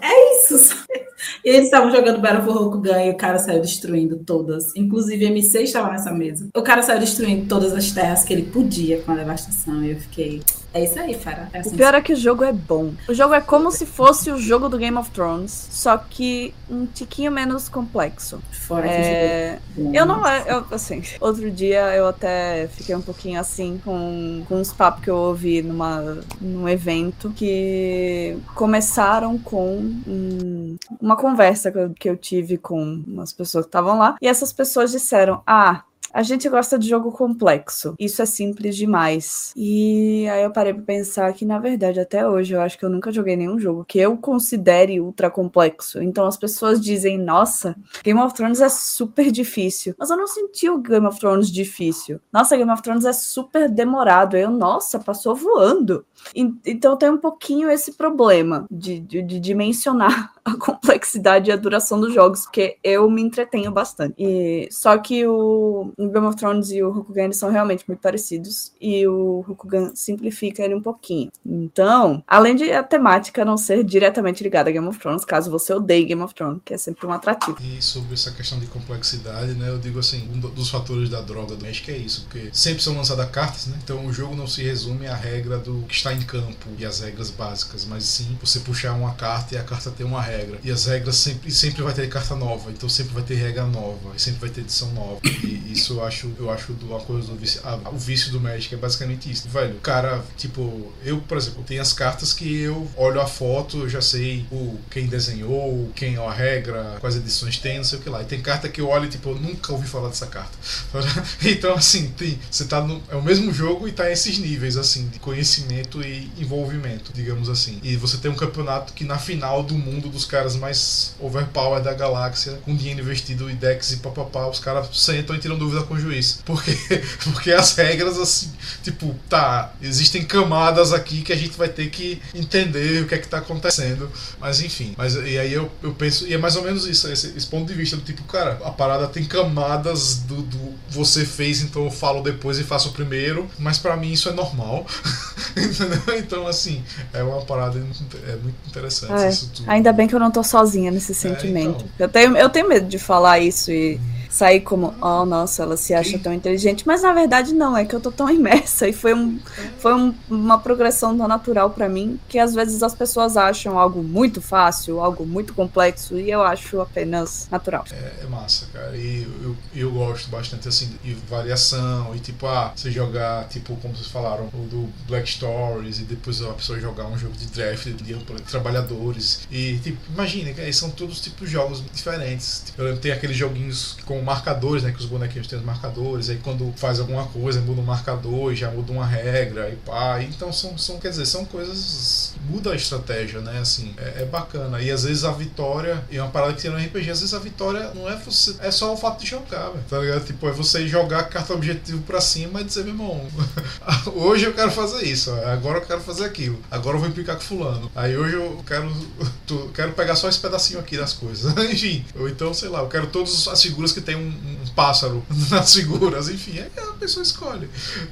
É 0.00 0.38
isso, 0.38 0.58
sabe? 0.58 1.06
E 1.44 1.48
eles 1.48 1.64
estavam 1.64 1.90
jogando 1.90 2.20
Battle 2.20 2.44
for 2.44 2.56
Rokugan 2.56 3.04
e 3.04 3.10
o 3.10 3.16
cara 3.16 3.38
saiu 3.38 3.60
destruindo 3.60 4.18
todas. 4.24 4.74
Inclusive, 4.76 5.24
MC 5.24 5.62
estava 5.62 5.90
nessa 5.90 6.12
mesa. 6.12 6.48
O 6.54 6.62
cara 6.62 6.82
saiu 6.82 7.00
destruindo 7.00 7.46
todas 7.46 7.72
as 7.72 7.90
terras 7.90 8.24
que 8.24 8.32
ele 8.32 8.44
podia 8.44 9.02
com 9.02 9.12
a 9.12 9.16
devastação. 9.16 9.82
E 9.82 9.90
eu 9.90 9.96
fiquei. 9.96 10.40
É 10.74 10.82
isso 10.84 10.98
aí, 10.98 11.14
Fara. 11.14 11.48
É 11.52 11.58
assim 11.58 11.70
o 11.70 11.76
pior 11.76 11.94
é 11.94 12.00
que 12.00 12.12
o 12.12 12.16
jogo 12.16 12.44
é 12.44 12.52
bom. 12.52 12.92
O 13.08 13.14
jogo 13.14 13.34
é 13.34 13.40
como 13.40 13.70
se 13.70 13.84
fosse 13.84 14.30
o 14.30 14.38
jogo 14.38 14.68
do 14.68 14.78
Game 14.78 14.96
of 14.96 15.10
Thrones, 15.10 15.68
só 15.70 15.96
que 15.96 16.54
um 16.68 16.86
tiquinho 16.86 17.30
menos 17.30 17.68
complexo. 17.68 18.40
Fora 18.50 18.86
é... 18.86 19.58
que 19.74 19.96
Eu 19.96 20.06
não. 20.06 20.26
Eu, 20.46 20.66
assim, 20.70 21.02
outro 21.20 21.50
dia 21.50 21.94
eu 21.94 22.08
até 22.08 22.68
fiquei 22.68 22.94
um 22.94 23.02
pouquinho 23.02 23.38
assim 23.38 23.80
com, 23.84 24.44
com 24.48 24.56
uns 24.56 24.72
papos 24.72 25.04
que 25.04 25.10
eu 25.10 25.16
ouvi 25.16 25.62
numa, 25.62 26.18
num 26.40 26.68
evento 26.68 27.30
que 27.36 28.38
começaram 28.54 29.38
com 29.38 29.76
um, 30.06 30.76
uma 31.00 31.16
conversa 31.16 31.70
que 31.70 31.78
eu, 31.78 31.90
que 31.90 32.08
eu 32.08 32.16
tive 32.16 32.56
com 32.56 33.02
umas 33.06 33.32
pessoas 33.32 33.64
que 33.64 33.68
estavam 33.68 33.98
lá. 33.98 34.16
E 34.20 34.26
essas 34.26 34.52
pessoas 34.52 34.90
disseram: 34.90 35.42
Ah, 35.46 35.82
a 36.12 36.22
gente 36.22 36.48
gosta 36.48 36.78
de 36.78 36.88
jogo 36.88 37.10
complexo. 37.12 37.94
Isso 37.98 38.20
é 38.22 38.26
simples 38.26 38.76
demais. 38.76 39.52
E 39.56 40.28
aí 40.28 40.42
eu 40.42 40.50
parei 40.50 40.74
pra 40.74 40.82
pensar 40.82 41.32
que, 41.32 41.44
na 41.44 41.58
verdade, 41.58 42.00
até 42.00 42.28
hoje, 42.28 42.54
eu 42.54 42.60
acho 42.60 42.78
que 42.78 42.84
eu 42.84 42.90
nunca 42.90 43.10
joguei 43.10 43.36
nenhum 43.36 43.58
jogo 43.58 43.84
que 43.84 43.98
eu 43.98 44.16
considere 44.16 45.00
ultra 45.00 45.30
complexo. 45.30 46.02
Então 46.02 46.26
as 46.26 46.36
pessoas 46.36 46.80
dizem, 46.80 47.18
nossa, 47.18 47.74
Game 48.04 48.20
of 48.20 48.34
Thrones 48.34 48.60
é 48.60 48.68
super 48.68 49.30
difícil. 49.30 49.94
Mas 49.98 50.10
eu 50.10 50.16
não 50.16 50.26
senti 50.26 50.68
o 50.68 50.78
Game 50.78 51.06
of 51.06 51.18
Thrones 51.18 51.50
difícil. 51.50 52.20
Nossa, 52.32 52.56
Game 52.56 52.70
of 52.70 52.82
Thrones 52.82 53.04
é 53.04 53.12
super 53.12 53.68
demorado. 53.68 54.36
Eu, 54.36 54.50
nossa, 54.50 54.98
passou 54.98 55.34
voando. 55.34 56.04
Então 56.34 56.96
tem 56.96 57.10
um 57.10 57.18
pouquinho 57.18 57.70
esse 57.70 57.92
problema 57.92 58.66
de, 58.70 59.00
de, 59.00 59.22
de, 59.22 59.40
dimensionar 59.40 60.32
a 60.44 60.56
complexidade 60.56 61.50
e 61.50 61.52
a 61.52 61.56
duração 61.56 62.00
dos 62.00 62.14
jogos, 62.14 62.42
porque 62.42 62.76
eu 62.82 63.10
me 63.10 63.22
entretenho 63.22 63.70
bastante. 63.70 64.14
E, 64.18 64.68
só 64.70 64.96
que 64.98 65.26
o, 65.26 65.92
Game 66.08 66.26
of 66.26 66.36
Thrones 66.36 66.70
e 66.70 66.82
o 66.82 66.90
Rokugan 66.90 67.32
são 67.32 67.50
realmente 67.50 67.84
muito 67.86 68.00
parecidos, 68.00 68.72
e 68.80 69.06
o 69.06 69.40
Rokugan 69.46 69.92
simplifica 69.94 70.62
ele 70.62 70.74
um 70.74 70.82
pouquinho. 70.82 71.30
Então, 71.44 72.22
além 72.26 72.56
de 72.56 72.72
a 72.72 72.82
temática 72.82 73.44
não 73.44 73.56
ser 73.56 73.84
diretamente 73.84 74.42
ligada 74.42 74.70
a 74.70 74.72
Game 74.72 74.86
of 74.86 74.98
Thrones, 74.98 75.24
caso 75.24 75.50
você 75.50 75.72
odeie 75.72 76.04
Game 76.04 76.22
of 76.22 76.34
Thrones, 76.34 76.60
que 76.64 76.74
é 76.74 76.78
sempre 76.78 77.06
um 77.06 77.12
atrativo. 77.12 77.56
E 77.60 77.82
sobre 77.82 78.14
essa 78.14 78.30
questão 78.30 78.58
de 78.58 78.66
complexidade, 78.66 79.54
né, 79.54 79.68
eu 79.68 79.78
digo 79.78 79.98
assim, 79.98 80.28
um 80.32 80.38
dos 80.38 80.70
fatores 80.70 81.08
da 81.08 81.20
droga 81.20 81.56
do 81.56 81.62
México 81.62 81.90
é 81.90 81.96
isso, 81.96 82.22
porque 82.22 82.50
sempre 82.52 82.82
são 82.82 82.96
lançadas 82.96 83.30
cartas, 83.30 83.66
né, 83.66 83.78
então 83.82 84.04
o 84.06 84.12
jogo 84.12 84.34
não 84.34 84.46
se 84.46 84.62
resume 84.62 85.06
à 85.06 85.14
regra 85.14 85.58
do 85.58 85.82
que 85.82 85.94
está 85.94 86.12
em 86.12 86.20
campo 86.22 86.68
e 86.78 86.84
as 86.84 87.00
regras 87.00 87.30
básicas, 87.30 87.84
mas 87.84 88.04
sim 88.04 88.36
você 88.40 88.60
puxar 88.60 88.92
uma 88.94 89.14
carta 89.14 89.54
e 89.54 89.58
a 89.58 89.62
carta 89.62 89.90
tem 89.90 90.06
uma 90.06 90.20
regra. 90.20 90.58
E 90.62 90.70
as 90.70 90.86
regras 90.86 91.16
sempre, 91.16 91.50
sempre 91.50 91.82
vai 91.82 91.92
ter 91.92 92.08
carta 92.08 92.34
nova, 92.34 92.70
então 92.70 92.88
sempre 92.88 93.14
vai 93.14 93.22
ter 93.22 93.34
regra 93.34 93.66
nova, 93.66 94.10
e 94.16 94.20
sempre 94.20 94.40
vai 94.40 94.50
ter 94.50 94.62
edição 94.62 94.90
nova. 94.92 95.20
E 95.24 95.72
isso 95.72 95.91
eu 95.92 96.04
acho, 96.04 96.30
eu 96.38 96.50
acho 96.50 96.74
uma 96.82 97.00
coisa 97.00 97.28
do 97.28 97.36
vício. 97.36 97.60
Ah, 97.64 97.78
o 97.90 97.96
vício 97.96 98.30
do 98.32 98.40
Magic 98.40 98.74
é 98.74 98.78
basicamente 98.78 99.30
isso. 99.30 99.48
Velho, 99.48 99.74
cara, 99.76 100.24
tipo, 100.36 100.92
eu, 101.04 101.18
por 101.20 101.36
exemplo, 101.36 101.62
tenho 101.64 101.80
as 101.80 101.92
cartas 101.92 102.32
que 102.32 102.60
eu 102.60 102.88
olho 102.96 103.20
a 103.20 103.26
foto, 103.26 103.78
eu 103.78 103.88
já 103.88 104.00
sei 104.00 104.46
o, 104.50 104.78
quem 104.90 105.06
desenhou, 105.06 105.90
quem 105.94 106.16
é 106.16 106.18
a 106.18 106.32
regra, 106.32 106.96
quais 107.00 107.16
edições 107.16 107.58
tem, 107.58 107.78
não 107.78 107.84
sei 107.84 107.98
o 107.98 108.02
que 108.02 108.08
lá. 108.08 108.22
E 108.22 108.24
tem 108.24 108.40
carta 108.40 108.68
que 108.68 108.80
eu 108.80 108.88
olho 108.88 109.06
e, 109.06 109.08
tipo, 109.08 109.30
eu 109.30 109.34
nunca 109.36 109.72
ouvi 109.72 109.86
falar 109.86 110.08
dessa 110.08 110.26
carta. 110.26 110.56
então, 111.42 111.74
assim, 111.74 112.08
tem, 112.16 112.38
você 112.50 112.64
tá 112.64 112.80
no. 112.80 113.02
É 113.08 113.16
o 113.16 113.22
mesmo 113.22 113.52
jogo 113.52 113.86
e 113.86 113.92
tá 113.92 114.10
esses 114.10 114.38
níveis, 114.38 114.76
assim, 114.76 115.08
de 115.08 115.18
conhecimento 115.18 116.02
e 116.02 116.30
envolvimento, 116.38 117.12
digamos 117.12 117.48
assim. 117.48 117.78
E 117.82 117.96
você 117.96 118.16
tem 118.16 118.30
um 118.30 118.34
campeonato 118.34 118.92
que 118.92 119.04
na 119.04 119.18
final 119.18 119.62
do 119.62 119.74
mundo 119.74 120.08
dos 120.08 120.24
caras 120.24 120.56
mais 120.56 121.14
overpower 121.20 121.82
da 121.82 121.92
galáxia, 121.92 122.58
com 122.64 122.74
dinheiro 122.74 123.00
investido 123.00 123.50
e 123.50 123.54
decks 123.54 123.92
e 123.92 123.96
papapá, 123.98 124.46
os 124.46 124.58
caras 124.58 124.88
sentam 124.92 125.34
e 125.36 125.38
tiram 125.38 125.58
dúvida 125.58 125.81
com 125.82 125.94
o 125.94 126.00
juiz. 126.00 126.40
Porque, 126.44 126.72
porque 127.24 127.52
as 127.52 127.74
regras, 127.74 128.18
assim, 128.18 128.50
tipo, 128.82 129.14
tá, 129.28 129.72
existem 129.80 130.24
camadas 130.24 130.92
aqui 130.92 131.22
que 131.22 131.32
a 131.32 131.36
gente 131.36 131.56
vai 131.56 131.68
ter 131.68 131.90
que 131.90 132.20
entender 132.34 133.02
o 133.02 133.06
que 133.06 133.14
é 133.14 133.18
que 133.18 133.28
tá 133.28 133.38
acontecendo. 133.38 134.10
Mas 134.40 134.60
enfim, 134.60 134.94
mas 134.96 135.14
e 135.14 135.38
aí 135.38 135.52
eu, 135.52 135.70
eu 135.82 135.92
penso, 135.92 136.26
e 136.26 136.34
é 136.34 136.38
mais 136.38 136.56
ou 136.56 136.62
menos 136.62 136.86
isso, 136.86 137.08
esse, 137.08 137.36
esse 137.36 137.46
ponto 137.46 137.66
de 137.66 137.74
vista 137.74 137.96
do 137.96 138.02
tipo, 138.02 138.22
cara, 138.24 138.60
a 138.64 138.70
parada 138.70 139.06
tem 139.06 139.24
camadas 139.24 140.18
do, 140.18 140.42
do 140.42 140.74
você 140.88 141.24
fez, 141.24 141.62
então 141.62 141.84
eu 141.84 141.90
falo 141.90 142.22
depois 142.22 142.58
e 142.58 142.64
faço 142.64 142.92
primeiro, 142.92 143.48
mas 143.58 143.78
para 143.78 143.96
mim 143.96 144.12
isso 144.12 144.28
é 144.28 144.32
normal. 144.32 144.86
Entendeu? 145.56 146.18
Então, 146.18 146.46
assim, 146.46 146.82
é 147.12 147.22
uma 147.22 147.42
parada 147.42 147.78
é 147.78 148.36
muito 148.36 148.56
interessante 148.66 149.12
é, 149.12 149.28
isso 149.28 149.50
tudo. 149.54 149.70
Ainda 149.70 149.92
bem 149.92 150.06
que 150.06 150.14
eu 150.14 150.20
não 150.20 150.30
tô 150.30 150.42
sozinha 150.42 150.90
nesse 150.90 151.12
é, 151.12 151.14
sentimento. 151.14 151.84
É, 151.84 151.88
então. 151.88 151.88
eu, 151.98 152.08
tenho, 152.08 152.36
eu 152.36 152.48
tenho 152.48 152.68
medo 152.68 152.88
de 152.88 152.98
falar 152.98 153.38
isso 153.38 153.70
e 153.70 154.00
sair 154.32 154.60
como, 154.60 154.94
oh, 155.00 155.26
nossa, 155.26 155.62
ela 155.62 155.76
se 155.76 155.92
acha 155.92 156.18
tão 156.18 156.32
inteligente. 156.32 156.86
Mas 156.86 157.02
na 157.02 157.12
verdade 157.12 157.52
não, 157.52 157.76
é 157.76 157.84
que 157.84 157.94
eu 157.94 158.00
tô 158.00 158.10
tão 158.10 158.28
imersa. 158.32 158.88
E 158.88 158.92
foi, 158.92 159.12
um, 159.12 159.38
foi 159.78 159.94
um, 159.94 160.14
uma 160.28 160.58
progressão 160.58 161.16
tão 161.16 161.28
natural 161.28 161.68
para 161.70 161.88
mim 161.88 162.18
que 162.28 162.38
às 162.38 162.54
vezes 162.54 162.82
as 162.82 162.94
pessoas 162.94 163.36
acham 163.36 163.78
algo 163.78 164.02
muito 164.02 164.40
fácil, 164.40 165.00
algo 165.00 165.26
muito 165.26 165.52
complexo, 165.52 166.18
e 166.18 166.30
eu 166.30 166.42
acho 166.42 166.80
apenas 166.80 167.46
natural. 167.50 167.84
É, 167.92 168.24
é 168.24 168.26
massa, 168.26 168.66
cara. 168.72 168.96
E 168.96 169.28
eu, 169.42 169.56
eu 169.74 169.92
gosto 169.92 170.30
bastante 170.30 170.66
assim 170.66 170.90
de 171.04 171.12
variação. 171.28 172.14
E 172.16 172.18
tipo, 172.18 172.46
ah, 172.46 172.72
você 172.74 172.90
jogar, 172.90 173.46
tipo, 173.48 173.76
como 173.76 173.94
vocês 173.94 174.08
falaram, 174.08 174.46
o 174.54 174.66
do 174.66 174.88
Black 175.06 175.28
Stories, 175.28 175.98
e 175.98 176.04
depois 176.04 176.40
a 176.40 176.54
pessoa 176.54 176.80
jogar 176.80 177.06
um 177.06 177.18
jogo 177.18 177.34
de 177.36 177.46
draft 177.48 177.84
de 177.84 178.14
trabalhadores. 178.48 179.46
E 179.50 179.78
tipo, 179.78 180.00
imagine, 180.10 180.54
são 180.72 180.90
todos 180.90 181.20
tipos 181.20 181.48
de 181.48 181.52
jogos 181.52 181.84
diferentes. 181.92 182.62
Tipo, 182.66 182.80
eu 182.80 182.86
lembro 182.86 183.00
tem 183.02 183.12
aqueles 183.12 183.36
joguinhos 183.36 183.98
com 184.06 184.21
marcadores, 184.22 184.82
né? 184.82 184.92
Que 184.92 184.98
os 184.98 185.06
bonequinhos 185.06 185.46
têm 185.46 185.58
os 185.58 185.64
marcadores. 185.64 186.28
Aí 186.28 186.38
quando 186.42 186.72
faz 186.76 187.00
alguma 187.00 187.26
coisa, 187.26 187.60
muda 187.60 187.80
um 187.80 187.84
marcador, 187.84 188.54
já 188.54 188.70
muda 188.70 188.92
uma 188.92 189.06
regra 189.06 189.70
e 189.70 189.76
pá. 189.76 190.22
Então 190.22 190.52
são, 190.52 190.76
são 190.78 190.98
quer 190.98 191.10
dizer, 191.10 191.26
são 191.26 191.44
coisas. 191.44 192.34
Muda 192.48 192.72
a 192.72 192.76
estratégia, 192.76 193.40
né? 193.40 193.58
Assim, 193.60 193.94
é, 193.98 194.22
é 194.22 194.24
bacana. 194.24 194.80
E 194.80 194.90
às 194.90 195.04
vezes 195.04 195.24
a 195.24 195.32
vitória, 195.32 196.02
e 196.10 196.16
é 196.16 196.22
uma 196.22 196.30
parada 196.30 196.54
que 196.54 196.62
tem 196.62 196.70
no 196.70 196.76
RPG, 196.76 197.10
às 197.10 197.20
vezes 197.20 197.34
a 197.34 197.38
vitória 197.38 197.92
não 197.94 198.08
é 198.08 198.16
você. 198.16 198.54
É 198.60 198.70
só 198.70 198.92
o 198.92 198.96
fato 198.96 199.20
de 199.20 199.26
jogar, 199.26 199.70
véio, 199.70 199.84
tá 199.88 199.98
ligado? 199.98 200.24
Tipo, 200.24 200.48
é 200.48 200.52
você 200.52 200.86
jogar 200.86 201.24
carta 201.24 201.52
objetivo 201.54 202.02
pra 202.02 202.20
cima 202.20 202.60
e 202.60 202.64
dizer, 202.64 202.84
meu 202.84 202.94
irmão, 202.94 203.26
hoje 204.14 204.44
eu 204.44 204.54
quero 204.54 204.70
fazer 204.70 205.04
isso, 205.04 205.32
agora 205.46 205.78
eu 205.78 205.82
quero 205.82 206.00
fazer 206.00 206.24
aquilo, 206.24 206.58
agora 206.70 206.96
eu 206.96 207.00
vou 207.00 207.08
implicar 207.08 207.36
com 207.36 207.42
fulano. 207.42 207.90
Aí 207.94 208.16
hoje 208.16 208.34
eu 208.34 208.62
quero. 208.66 208.92
quero 209.74 209.92
pegar 209.92 210.16
só 210.16 210.28
esse 210.28 210.38
pedacinho 210.38 210.80
aqui 210.80 210.96
das 210.96 211.12
coisas. 211.12 211.52
Enfim. 211.70 212.04
Ou 212.18 212.28
então, 212.28 212.52
sei 212.54 212.68
lá, 212.68 212.80
eu 212.80 212.88
quero 212.88 213.06
todas 213.06 213.48
as 213.48 213.62
figuras 213.62 213.92
que 213.92 214.00
tem 214.00 214.11
um, 214.16 214.28
um 214.28 214.74
pássaro 214.74 215.22
nas 215.50 215.74
figuras. 215.74 216.28
Enfim, 216.28 216.58
aí 216.58 216.70
a 216.76 216.92
pessoa 216.94 217.22
escolhe. 217.22 217.68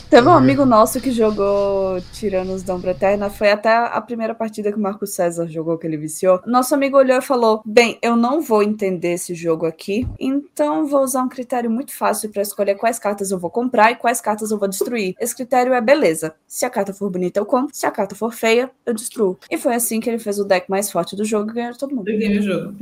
Teve 0.09 0.29
um 0.29 0.33
amigo 0.33 0.65
nosso 0.65 1.01
que 1.01 1.11
jogou 1.11 2.01
Tiranos 2.13 2.63
da 2.63 2.75
Umbra 2.75 2.93
Eterna. 2.93 3.31
Foi 3.31 3.51
até 3.51 3.71
a 3.71 4.01
primeira 4.01 4.35
partida 4.35 4.71
que 4.71 4.79
o 4.79 4.81
Marco 4.81 5.07
César 5.07 5.47
jogou, 5.49 5.79
que 5.79 5.87
ele 5.87 5.97
viciou. 5.97 6.41
Nosso 6.47 6.75
amigo 6.75 6.97
olhou 6.97 7.19
e 7.19 7.23
falou: 7.23 7.63
Bem, 7.65 7.99
eu 8.03 8.17
não 8.17 8.41
vou 8.41 8.63
entender 8.63 9.15
esse 9.15 9.35
jogo 9.35 9.67
aqui, 9.67 10.07
então 10.19 10.87
vou 10.87 11.03
usar 11.03 11.23
um 11.23 11.29
critério 11.29 11.71
muito 11.71 11.93
fácil 11.93 12.31
para 12.31 12.43
escolher 12.43 12.75
quais 12.75 12.99
cartas 12.99 13.31
eu 13.31 13.39
vou 13.39 13.51
comprar 13.51 13.93
e 13.93 13.97
quais 13.97 14.21
cartas 14.21 14.51
eu 14.51 14.59
vou 14.59 14.69
destruir. 14.69 15.15
Esse 15.21 15.35
critério 15.35 15.73
é 15.73 15.81
beleza. 15.81 16.35
Se 16.47 16.65
a 16.65 16.71
carta 16.71 16.93
for 16.93 17.11
bonita, 17.11 17.41
eu 17.41 17.47
compro. 17.47 17.75
Se 17.75 17.87
a 17.87 17.91
carta 17.91 18.15
for 18.15 18.33
feia, 18.33 18.71
eu 18.85 18.95
destruo. 18.95 19.39
E 19.51 19.57
foi 19.57 19.75
assim 19.75 20.01
que 20.01 20.09
ele 20.09 20.19
fez 20.19 20.39
o 20.39 20.45
deck 20.45 20.69
mais 20.71 20.91
forte 20.91 21.17
do 21.17 21.25
jogo 21.25 21.51
e 21.51 21.55
ganhou 21.55 21.77
todo 21.77 21.95
mundo. 21.95 22.09
Eu 22.09 22.19
ganhei 22.19 22.39
o 22.39 22.43
jogo, 22.43 22.75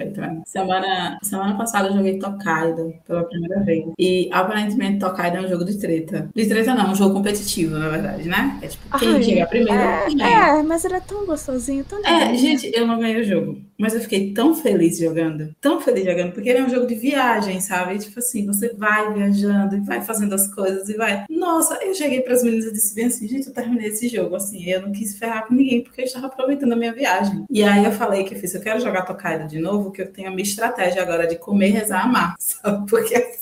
Semana, 0.46 1.18
semana 1.22 1.56
passada 1.56 1.88
eu 1.88 1.94
joguei 1.94 2.18
Tokaido 2.18 2.94
pela 3.08 3.24
primeira 3.24 3.60
vez. 3.60 3.86
E 3.98 4.28
aparentemente 4.30 4.98
Tokaido 4.98 5.38
é 5.38 5.40
um 5.40 5.48
jogo 5.48 5.64
de 5.64 5.78
treta. 5.78 6.28
De 6.34 6.46
treta 6.46 6.74
não, 6.74 6.88
é 6.88 6.90
um 6.90 6.94
jogo 6.94 7.14
competitivo, 7.14 7.76
na 7.76 7.88
verdade, 7.88 8.28
né? 8.28 8.58
É 8.60 8.68
tipo, 8.68 8.98
quem 8.98 9.14
Ai, 9.14 9.22
chega 9.22 9.46
primeiro 9.46 9.72
é, 9.72 10.58
é, 10.58 10.62
mas 10.62 10.84
é 10.84 11.00
tão 11.00 11.24
gostosinho, 11.24 11.84
tão 11.84 12.04
É, 12.04 12.34
gente, 12.34 12.70
eu 12.74 12.86
não 12.86 12.98
ganhei 13.00 13.22
o 13.22 13.24
jogo. 13.24 13.58
Mas 13.78 13.94
eu 13.94 14.00
fiquei 14.00 14.32
tão 14.32 14.56
feliz 14.56 14.98
jogando, 14.98 15.54
tão 15.60 15.80
feliz 15.80 16.04
jogando, 16.04 16.32
porque 16.32 16.48
ele 16.48 16.58
é 16.58 16.64
um 16.64 16.68
jogo 16.68 16.84
de 16.84 16.96
viagem, 16.96 17.60
sabe? 17.60 17.96
Tipo 17.98 18.18
assim, 18.18 18.44
você 18.44 18.74
vai 18.74 19.14
viajando 19.14 19.76
e 19.76 19.80
vai 19.80 20.02
fazendo 20.02 20.34
as 20.34 20.52
coisas 20.52 20.88
e 20.88 20.94
vai. 20.94 21.24
Nossa, 21.30 21.74
eu 21.84 21.94
cheguei 21.94 22.20
para 22.20 22.34
as 22.34 22.42
meninas 22.42 22.66
e 22.66 22.72
disse 22.72 22.92
bem 22.92 23.06
assim, 23.06 23.28
gente, 23.28 23.46
eu 23.46 23.54
terminei 23.54 23.88
esse 23.88 24.08
jogo, 24.08 24.34
assim, 24.34 24.68
eu 24.68 24.82
não 24.82 24.90
quis 24.90 25.16
ferrar 25.16 25.46
com 25.46 25.54
ninguém 25.54 25.84
porque 25.84 26.00
eu 26.00 26.06
estava 26.06 26.26
aproveitando 26.26 26.72
a 26.72 26.76
minha 26.76 26.92
viagem. 26.92 27.44
E 27.48 27.62
aí 27.62 27.84
eu 27.84 27.92
falei 27.92 28.24
que 28.24 28.34
eu 28.34 28.38
fiz, 28.40 28.52
eu 28.52 28.60
quero 28.60 28.80
jogar 28.80 29.02
Tokaido 29.02 29.46
de 29.46 29.60
novo, 29.60 29.92
que 29.92 30.02
eu 30.02 30.12
tenho 30.12 30.26
a 30.26 30.32
minha 30.32 30.42
estratégia 30.42 31.00
agora 31.00 31.28
de 31.28 31.36
comer, 31.36 31.70
rezar, 31.70 32.04
amar, 32.04 32.34
sabe? 32.40 32.84
Porque 33.00 33.38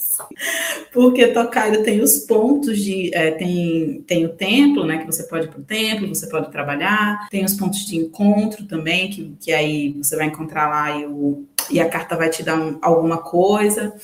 porque 0.93 1.29
Tokaido 1.29 1.83
tem 1.83 2.01
os 2.01 2.21
pontos 2.21 2.79
de. 2.81 3.11
É, 3.15 3.33
tem, 3.33 4.03
tem 4.07 4.25
o 4.25 4.31
templo, 4.31 4.85
né? 4.85 4.99
Que 4.99 5.07
você 5.07 5.25
pode 5.25 5.47
ir 5.47 5.51
para 5.51 5.61
o 5.61 5.65
templo, 5.65 6.09
você 6.09 6.27
pode 6.27 6.51
trabalhar, 6.51 7.29
tem 7.31 7.45
os 7.45 7.55
pontos 7.55 7.87
de 7.87 7.97
encontro 7.97 8.65
também, 8.65 9.11
que, 9.11 9.37
que 9.39 9.53
aí 9.53 9.93
você 9.93 10.17
vai 10.17 10.27
encontrar 10.27 10.69
lá 10.69 10.99
e, 10.99 11.05
o, 11.05 11.45
e 11.71 11.81
a 11.81 11.89
carta 11.89 12.17
vai 12.17 12.31
te 12.31 12.43
dar 12.43 12.59
um, 12.59 12.79
alguma 12.81 13.19
coisa. 13.19 13.95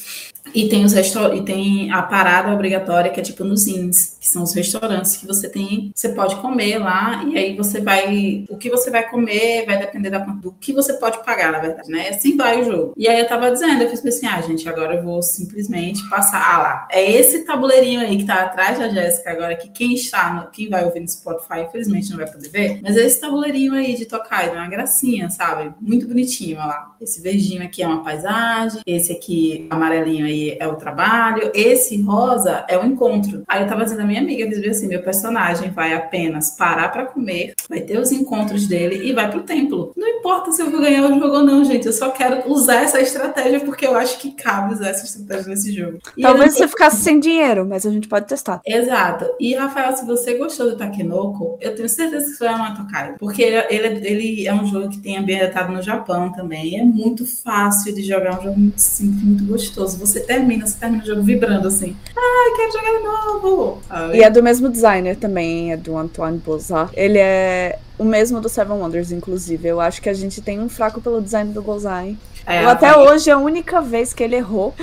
E 0.54 0.68
tem, 0.68 0.84
os 0.84 0.92
e 0.92 1.42
tem 1.42 1.90
a 1.92 2.02
parada 2.02 2.52
obrigatória, 2.52 3.10
que 3.10 3.20
é 3.20 3.22
tipo 3.22 3.44
nos 3.44 3.66
ins, 3.66 4.16
que 4.20 4.28
são 4.28 4.42
os 4.42 4.52
restaurantes 4.52 5.16
que 5.16 5.26
você 5.26 5.48
tem, 5.48 5.90
você 5.94 6.10
pode 6.10 6.36
comer 6.36 6.78
lá, 6.78 7.24
e 7.24 7.38
aí 7.38 7.56
você 7.56 7.80
vai. 7.80 8.44
O 8.48 8.56
que 8.56 8.68
você 8.68 8.90
vai 8.90 9.08
comer 9.08 9.64
vai 9.66 9.78
depender 9.78 10.10
da, 10.10 10.18
do 10.18 10.52
que 10.52 10.72
você 10.72 10.94
pode 10.94 11.24
pagar, 11.24 11.52
na 11.52 11.58
verdade, 11.58 11.90
né? 11.90 12.08
Assim 12.08 12.36
vai 12.36 12.60
o 12.60 12.64
jogo. 12.64 12.92
E 12.96 13.08
aí 13.08 13.20
eu 13.20 13.28
tava 13.28 13.50
dizendo, 13.50 13.82
eu 13.82 13.90
fiz 13.90 14.04
assim, 14.04 14.26
ah, 14.26 14.40
gente, 14.40 14.68
agora 14.68 14.96
eu 14.96 15.02
vou 15.02 15.22
simplesmente 15.22 16.06
passar. 16.08 16.42
Ah 16.42 16.58
lá, 16.58 16.88
é 16.90 17.10
esse 17.10 17.44
tabuleirinho 17.44 18.00
aí 18.00 18.18
que 18.18 18.26
tá 18.26 18.42
atrás 18.42 18.78
da 18.78 18.88
Jéssica 18.88 19.30
agora, 19.30 19.54
que 19.54 19.68
quem 19.68 19.94
está, 19.94 20.34
no, 20.34 20.50
quem 20.50 20.68
vai 20.68 20.84
ouvir 20.84 21.00
no 21.00 21.08
Spotify, 21.08 21.60
infelizmente 21.66 22.10
não 22.10 22.18
vai 22.18 22.30
poder 22.30 22.48
ver, 22.48 22.80
mas 22.82 22.96
é 22.96 23.06
esse 23.06 23.20
tabuleirinho 23.20 23.74
aí 23.74 23.94
de 23.94 24.06
Tokaido, 24.06 24.56
é 24.56 24.58
uma 24.58 24.68
gracinha, 24.68 25.30
sabe? 25.30 25.72
Muito 25.80 26.06
bonitinho, 26.06 26.58
olha 26.58 26.66
lá. 26.66 26.96
Esse 27.00 27.20
verdinho 27.20 27.62
aqui 27.62 27.82
é 27.82 27.86
uma 27.86 28.02
paisagem, 28.02 28.80
esse 28.86 29.12
aqui 29.12 29.66
amarelinho 29.70 30.26
aí 30.26 30.31
aí 30.32 30.56
é 30.58 30.66
o 30.66 30.76
trabalho, 30.76 31.50
esse 31.54 32.00
rosa 32.02 32.64
é 32.68 32.78
o 32.78 32.84
encontro. 32.84 33.42
Aí 33.46 33.62
eu 33.62 33.68
tava 33.68 33.84
dizendo 33.84 34.02
a 34.02 34.06
minha 34.06 34.20
amiga, 34.20 34.44
eu 34.44 34.70
assim, 34.70 34.88
meu 34.88 35.02
personagem 35.02 35.70
vai 35.70 35.94
apenas 35.94 36.56
parar 36.56 36.88
para 36.90 37.06
comer, 37.06 37.54
vai 37.68 37.80
ter 37.80 37.98
os 37.98 38.10
encontros 38.10 38.66
dele 38.66 39.08
e 39.08 39.12
vai 39.12 39.30
pro 39.30 39.42
templo. 39.42 39.92
Não 39.96 40.08
importa 40.08 40.52
se 40.52 40.62
eu 40.62 40.70
vou 40.70 40.80
ganhar 40.80 41.04
o 41.04 41.18
jogo 41.18 41.36
ou 41.36 41.42
não, 41.42 41.64
gente, 41.64 41.86
eu 41.86 41.92
só 41.92 42.10
quero 42.10 42.50
usar 42.50 42.82
essa 42.82 43.00
estratégia 43.00 43.60
porque 43.60 43.86
eu 43.86 43.96
acho 43.96 44.18
que 44.18 44.32
cabe 44.32 44.74
usar 44.74 44.88
essa 44.88 45.04
estratégia 45.04 45.48
nesse 45.48 45.72
jogo. 45.72 45.98
E 46.16 46.22
Talvez 46.22 46.54
você 46.54 46.66
ficasse 46.66 47.02
sem 47.02 47.20
dinheiro, 47.20 47.66
mas 47.66 47.86
a 47.86 47.90
gente 47.90 48.08
pode 48.08 48.26
testar. 48.26 48.60
Exato. 48.64 49.26
E 49.38 49.54
Rafael, 49.54 49.96
se 49.96 50.04
você 50.04 50.34
gostou 50.34 50.70
do 50.70 50.76
Takenoko, 50.76 51.58
eu 51.60 51.74
tenho 51.74 51.88
certeza 51.88 52.26
que 52.26 52.32
você 52.32 52.44
vai 52.44 52.54
amar 52.54 52.76
Tokai, 52.76 53.14
porque 53.18 53.42
ele, 53.42 53.56
ele, 53.68 54.06
ele 54.06 54.46
é 54.46 54.54
um 54.54 54.66
jogo 54.66 54.88
que 54.88 54.98
tem 54.98 55.16
ambientado 55.16 55.72
no 55.72 55.82
Japão 55.82 56.32
também, 56.32 56.78
é 56.78 56.82
muito 56.82 57.26
fácil 57.26 57.94
de 57.94 58.02
jogar, 58.02 58.34
é 58.34 58.38
um 58.38 58.42
jogo 58.42 58.60
muito 58.60 58.78
simples, 58.78 59.22
muito 59.22 59.44
gostoso. 59.44 59.98
Você 59.98 60.20
termina, 60.26 60.66
você 60.66 60.78
termina 60.78 61.02
o 61.02 61.06
jogo 61.06 61.22
vibrando 61.22 61.68
assim. 61.68 61.96
Ai, 62.16 62.56
quero 62.56 62.72
jogar 62.72 62.98
de 62.98 63.04
novo! 63.04 63.82
E 64.14 64.22
é 64.22 64.30
do 64.30 64.42
mesmo 64.42 64.68
designer 64.68 65.16
também, 65.16 65.72
é 65.72 65.76
do 65.76 65.96
Antoine 65.96 66.38
Bozat. 66.38 66.90
Ele 66.94 67.18
é 67.18 67.78
o 67.98 68.04
mesmo 68.04 68.40
do 68.40 68.48
Seven 68.48 68.76
Wonders, 68.78 69.12
inclusive. 69.12 69.68
Eu 69.68 69.80
acho 69.80 70.02
que 70.02 70.08
a 70.08 70.14
gente 70.14 70.40
tem 70.40 70.58
um 70.58 70.68
fraco 70.68 71.00
pelo 71.00 71.20
design 71.20 71.52
do 71.52 71.62
Gozai. 71.62 72.16
É, 72.46 72.64
eu 72.64 72.68
até 72.68 72.96
hoje, 72.96 73.30
a 73.30 73.38
única 73.38 73.80
vez 73.80 74.12
que 74.12 74.22
ele 74.22 74.36
errou, 74.36 74.74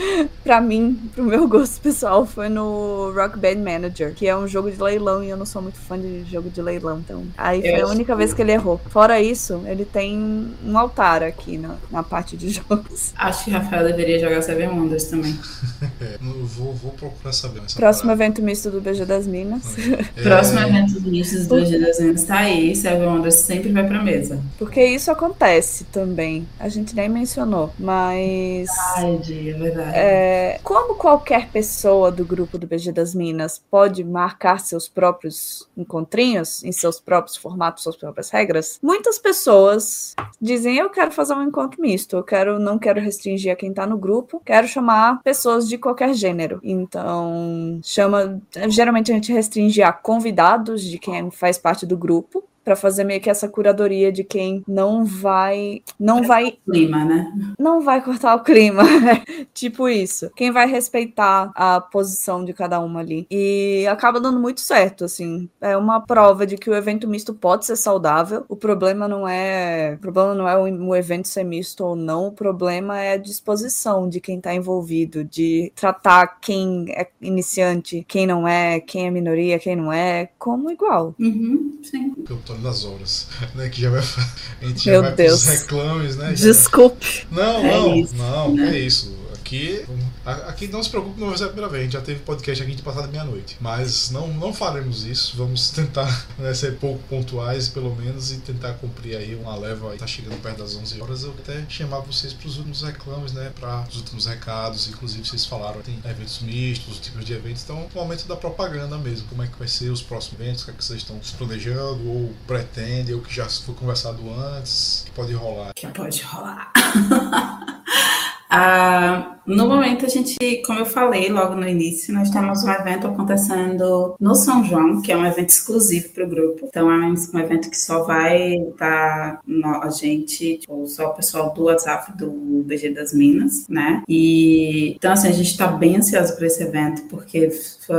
pra 0.44 0.62
mim, 0.62 1.00
pro 1.14 1.24
meu 1.24 1.48
gosto 1.48 1.80
pessoal, 1.82 2.26
foi 2.26 2.50
no 2.50 3.12
Rock 3.14 3.38
Band 3.38 3.58
Manager, 3.58 4.14
que 4.14 4.28
é 4.28 4.36
um 4.36 4.48
jogo 4.48 4.72
de 4.72 4.82
leilão 4.82 5.24
e 5.24 5.30
eu 5.30 5.38
não 5.38 5.46
sou 5.46 5.62
muito 5.62 5.78
fã 5.78 6.00
de 6.00 6.24
jogo 6.26 6.50
de 6.50 6.62
leilão, 6.62 7.00
então. 7.00 7.24
Aí 7.38 7.62
foi 7.62 7.82
a 7.82 7.88
única 7.88 8.16
vez 8.16 8.34
que 8.34 8.42
ele 8.42 8.52
errou. 8.52 8.80
Fora 8.90 9.22
isso, 9.22 9.62
ele 9.66 9.86
tem 9.86 10.50
um 10.66 10.78
altar 10.78 11.24
aqui 11.24 11.58
na, 11.58 11.76
na 11.92 12.04
parte 12.04 12.38
de 12.38 12.50
jogos. 12.70 13.14
Acho 13.18 13.46
que 13.46 13.52
Rafael 13.52 13.86
deveria 13.86 14.20
jogar 14.20 14.42
Seven 14.42 14.70
Wonders 14.70 15.06
também. 15.06 15.38
é, 16.02 16.18
vou, 16.20 16.74
vou 16.74 16.92
procurar 16.92 17.34
saber. 17.34 17.62
Próximo 17.76 18.08
parada. 18.08 18.24
evento 18.24 18.42
misto 18.42 18.70
do 18.70 18.80
BG 18.80 19.06
das 19.06 19.28
Minas. 19.28 19.78
É... 20.16 20.22
Próximo 20.22 20.60
evento 20.60 21.02
misto 21.02 21.48
do 21.48 21.56
BG 21.56 21.78
das 21.80 22.00
Minas 22.00 22.24
tá 22.24 22.38
aí, 22.40 22.76
Seven 22.76 23.08
Wonders 23.08 23.36
sempre 23.36 23.72
vai 23.72 23.86
pra 23.86 24.02
mesa. 24.02 24.40
Porque 24.58 24.84
isso 24.84 25.12
acontece 25.12 25.84
também. 25.86 26.48
A 26.60 26.70
gente 26.70 26.96
nem 26.96 27.10
mencionou 27.10 27.49
mencionou, 27.50 27.74
mas. 27.78 28.70
Verdade, 28.96 29.50
é 29.50 29.54
verdade. 29.54 29.92
É, 29.96 30.60
como 30.64 30.96
qualquer 30.96 31.50
pessoa 31.50 32.12
do 32.12 32.24
grupo 32.24 32.58
do 32.58 32.68
BG 32.68 32.92
das 32.92 33.16
Minas 33.16 33.62
pode 33.70 34.04
marcar 34.04 34.60
seus 34.60 34.88
próprios 34.88 35.68
encontrinhos 35.76 36.64
em 36.64 36.72
seus 36.72 37.00
próprios 37.00 37.36
formatos, 37.36 37.84
suas 37.84 37.98
próprias 37.98 38.30
regras, 38.30 38.80
muitas 38.82 39.18
pessoas 39.18 40.16
dizem: 40.40 40.78
Eu 40.78 40.90
quero 40.90 41.12
fazer 41.12 41.34
um 41.34 41.44
encontro 41.44 41.82
misto, 41.82 42.16
eu 42.16 42.24
quero, 42.24 42.60
não 42.60 42.78
quero 42.78 43.02
restringir 43.02 43.52
a 43.52 43.56
quem 43.56 43.74
tá 43.74 43.86
no 43.86 43.98
grupo, 43.98 44.42
quero 44.46 44.68
chamar 44.68 45.22
pessoas 45.24 45.68
de 45.68 45.78
qualquer 45.78 46.14
gênero. 46.14 46.60
Então, 46.64 47.80
chama. 47.84 48.40
Geralmente 48.70 49.12
a 49.12 49.16
gente 49.16 49.34
restringe 49.34 49.82
a 49.82 49.92
convidados 49.92 50.84
de 50.84 51.00
quem 51.00 51.32
faz 51.32 51.58
parte 51.58 51.86
do 51.86 51.98
grupo 51.98 52.44
para 52.70 52.76
fazer 52.76 53.04
meio 53.04 53.20
que 53.20 53.32
essa 53.32 53.50
curadoria 53.50 54.12
de 54.12 54.24
quem 54.24 54.64
não 54.68 55.04
vai 55.04 55.82
não 56.00 56.22
vai 56.22 56.60
clima, 56.64 57.04
né? 57.04 57.34
Não 57.58 57.82
vai 57.82 58.00
cortar 58.00 58.36
o 58.36 58.44
clima, 58.44 58.84
tipo 59.56 59.90
isso. 59.90 60.30
Quem 60.36 60.52
vai 60.52 60.68
respeitar 60.68 61.52
a 61.56 61.82
posição 61.82 62.46
de 62.46 62.54
cada 62.54 62.80
uma 62.80 63.00
ali. 63.00 63.26
E 63.32 63.88
acaba 63.88 64.20
dando 64.20 64.40
muito 64.40 64.62
certo, 64.62 65.04
assim. 65.04 65.50
É 65.60 65.76
uma 65.76 66.00
prova 66.00 66.46
de 66.46 66.58
que 66.58 66.70
o 66.70 66.76
evento 66.76 67.08
misto 67.08 67.34
pode 67.34 67.66
ser 67.66 67.76
saudável. 67.76 68.46
O 68.48 68.56
problema 68.56 69.08
não 69.08 69.28
é, 69.28 69.96
o 69.96 69.98
problema 69.98 70.36
não 70.36 70.48
é 70.48 70.56
o, 70.56 70.96
evento 70.96 71.28
ser 71.28 71.44
misto 71.44 71.84
ou 71.84 71.96
não, 71.96 72.28
o 72.28 72.32
problema 72.32 73.00
é 73.00 73.14
a 73.14 73.18
disposição 73.18 74.08
de 74.08 74.22
quem 74.22 74.40
tá 74.40 74.54
envolvido, 74.54 75.24
de 75.24 75.72
tratar 75.76 76.40
quem 76.40 76.86
é 76.90 77.10
iniciante, 77.20 78.06
quem 78.08 78.28
não 78.28 78.48
é, 78.48 78.80
quem 78.80 79.08
é 79.08 79.10
minoria, 79.10 79.58
quem 79.58 79.76
não 79.76 79.92
é, 79.92 80.30
como 80.38 80.70
igual. 80.70 81.16
Uhum, 81.20 81.80
sim. 81.82 82.14
Eu 82.30 82.38
tô 82.46 82.54
das 82.60 82.86
Horas, 82.86 83.28
né? 83.56 83.70
Que 83.70 83.82
já 83.82 83.90
vai, 83.90 84.00
a 84.00 84.66
gente 84.66 84.90
Meu 84.90 85.02
já 85.02 85.02
vai 85.02 85.16
Deus. 85.16 85.44
reclames, 85.44 86.16
né? 86.16 86.34
Desculpe. 86.34 87.28
Não, 87.32 87.66
é 87.66 87.72
não, 87.72 87.96
isso, 87.96 88.16
não, 88.16 88.60
é 88.60 88.78
isso 88.80 89.20
porque 89.50 89.84
aqui 90.32 90.68
não 90.68 90.84
se 90.84 90.90
preocupe, 90.90 91.20
não 91.20 91.30
vai 91.30 91.38
ser 91.38 91.46
a 91.46 91.48
primeira 91.48 91.70
vez. 91.70 91.82
A 91.82 91.84
gente 91.86 91.94
já 91.94 92.02
teve 92.02 92.20
podcast 92.22 92.64
aqui 92.64 92.76
de 92.76 92.82
passada 92.82 93.08
meia-noite. 93.08 93.58
Mas 93.60 94.12
não, 94.12 94.28
não 94.28 94.54
faremos 94.54 95.06
isso. 95.06 95.36
Vamos 95.38 95.70
tentar 95.72 96.26
né, 96.38 96.54
ser 96.54 96.78
pouco 96.78 97.02
pontuais, 97.04 97.68
pelo 97.70 97.96
menos, 97.96 98.32
e 98.32 98.38
tentar 98.38 98.74
cumprir 98.74 99.16
aí 99.16 99.36
uma 99.36 99.56
leva. 99.56 99.96
Tá 99.98 100.08
chegando 100.08 100.42
perto 100.42 100.60
das 100.60 100.76
11 100.76 101.02
horas. 101.02 101.24
Eu 101.24 101.32
até 101.32 101.66
chamar 101.70 102.00
vocês 102.00 102.34
para 102.34 102.48
os 102.48 102.58
últimos 102.58 102.84
reclames, 102.84 103.34
né? 103.34 103.52
Para 103.60 103.86
os 103.90 103.98
últimos 103.98 104.26
recados. 104.26 104.88
Inclusive, 104.88 105.28
vocês 105.28 105.46
falaram, 105.46 105.82
tem 105.82 106.00
eventos 106.06 106.40
mistos, 106.42 107.00
tipos 107.00 107.26
de 107.26 107.34
eventos. 107.34 107.64
Então, 107.64 107.88
o 107.94 107.98
momento 107.98 108.28
da 108.28 108.36
propaganda 108.36 108.98
mesmo. 108.98 109.28
Como 109.28 109.44
é 109.44 109.48
que 109.48 109.58
vai 109.58 109.68
ser 109.68 109.90
os 109.90 110.02
próximos 110.02 110.40
eventos? 110.40 110.62
O 110.62 110.66
que, 110.66 110.72
é 110.72 110.74
que 110.74 110.84
vocês 110.84 111.00
estão 111.00 111.20
planejando? 111.38 112.08
Ou 112.08 112.34
pretendem? 112.48 113.16
Ou 113.16 113.22
que 113.22 113.34
já 113.34 113.48
foi 113.48 113.76
conversado 113.76 114.22
antes? 114.34 115.04
Que 115.06 115.12
pode 115.12 115.34
rolar? 115.34 115.74
Que 115.76 115.88
pode 115.88 116.22
rolar. 116.24 116.72
ah, 118.50 119.38
no 119.46 119.68
momento, 119.68 120.06
a 120.06 120.10
gente, 120.10 120.38
como 120.66 120.80
eu 120.80 120.86
falei 120.86 121.30
logo 121.30 121.56
no 121.56 121.68
início, 121.68 122.14
nós 122.14 122.32
temos 122.32 122.64
um 122.64 122.72
evento 122.72 123.06
acontecendo 123.06 124.16
no 124.20 124.36
São 124.36 124.64
João, 124.64 125.02
que 125.02 125.12
é 125.12 125.18
um 125.18 125.26
evento 125.26 125.50
exclusivo 125.50 126.10
para 126.10 126.26
o 126.26 126.30
grupo. 126.30 126.66
Então, 126.68 126.92
é 126.92 126.96
um 126.98 127.40
evento 127.40 127.70
que 127.70 127.78
só 127.78 128.04
vai 128.04 128.56
estar 128.56 129.40
a 129.82 129.90
gente, 129.90 130.58
tipo, 130.58 130.88
só 130.88 131.10
o 131.10 131.14
pessoal 131.14 131.54
do 131.54 131.64
WhatsApp 131.64 132.18
do 132.18 132.64
BG 132.66 132.90
das 132.90 133.14
Minas, 133.14 133.68
né? 133.70 134.04
E 134.08 134.94
então, 134.96 135.12
assim, 135.12 135.28
a 135.28 135.34
gente 135.34 135.52
está 135.52 135.68
bem 135.68 135.98
ansioso 135.98 136.36
para 136.36 136.48
esse 136.48 136.64
evento, 136.64 137.04
porque 137.04 137.50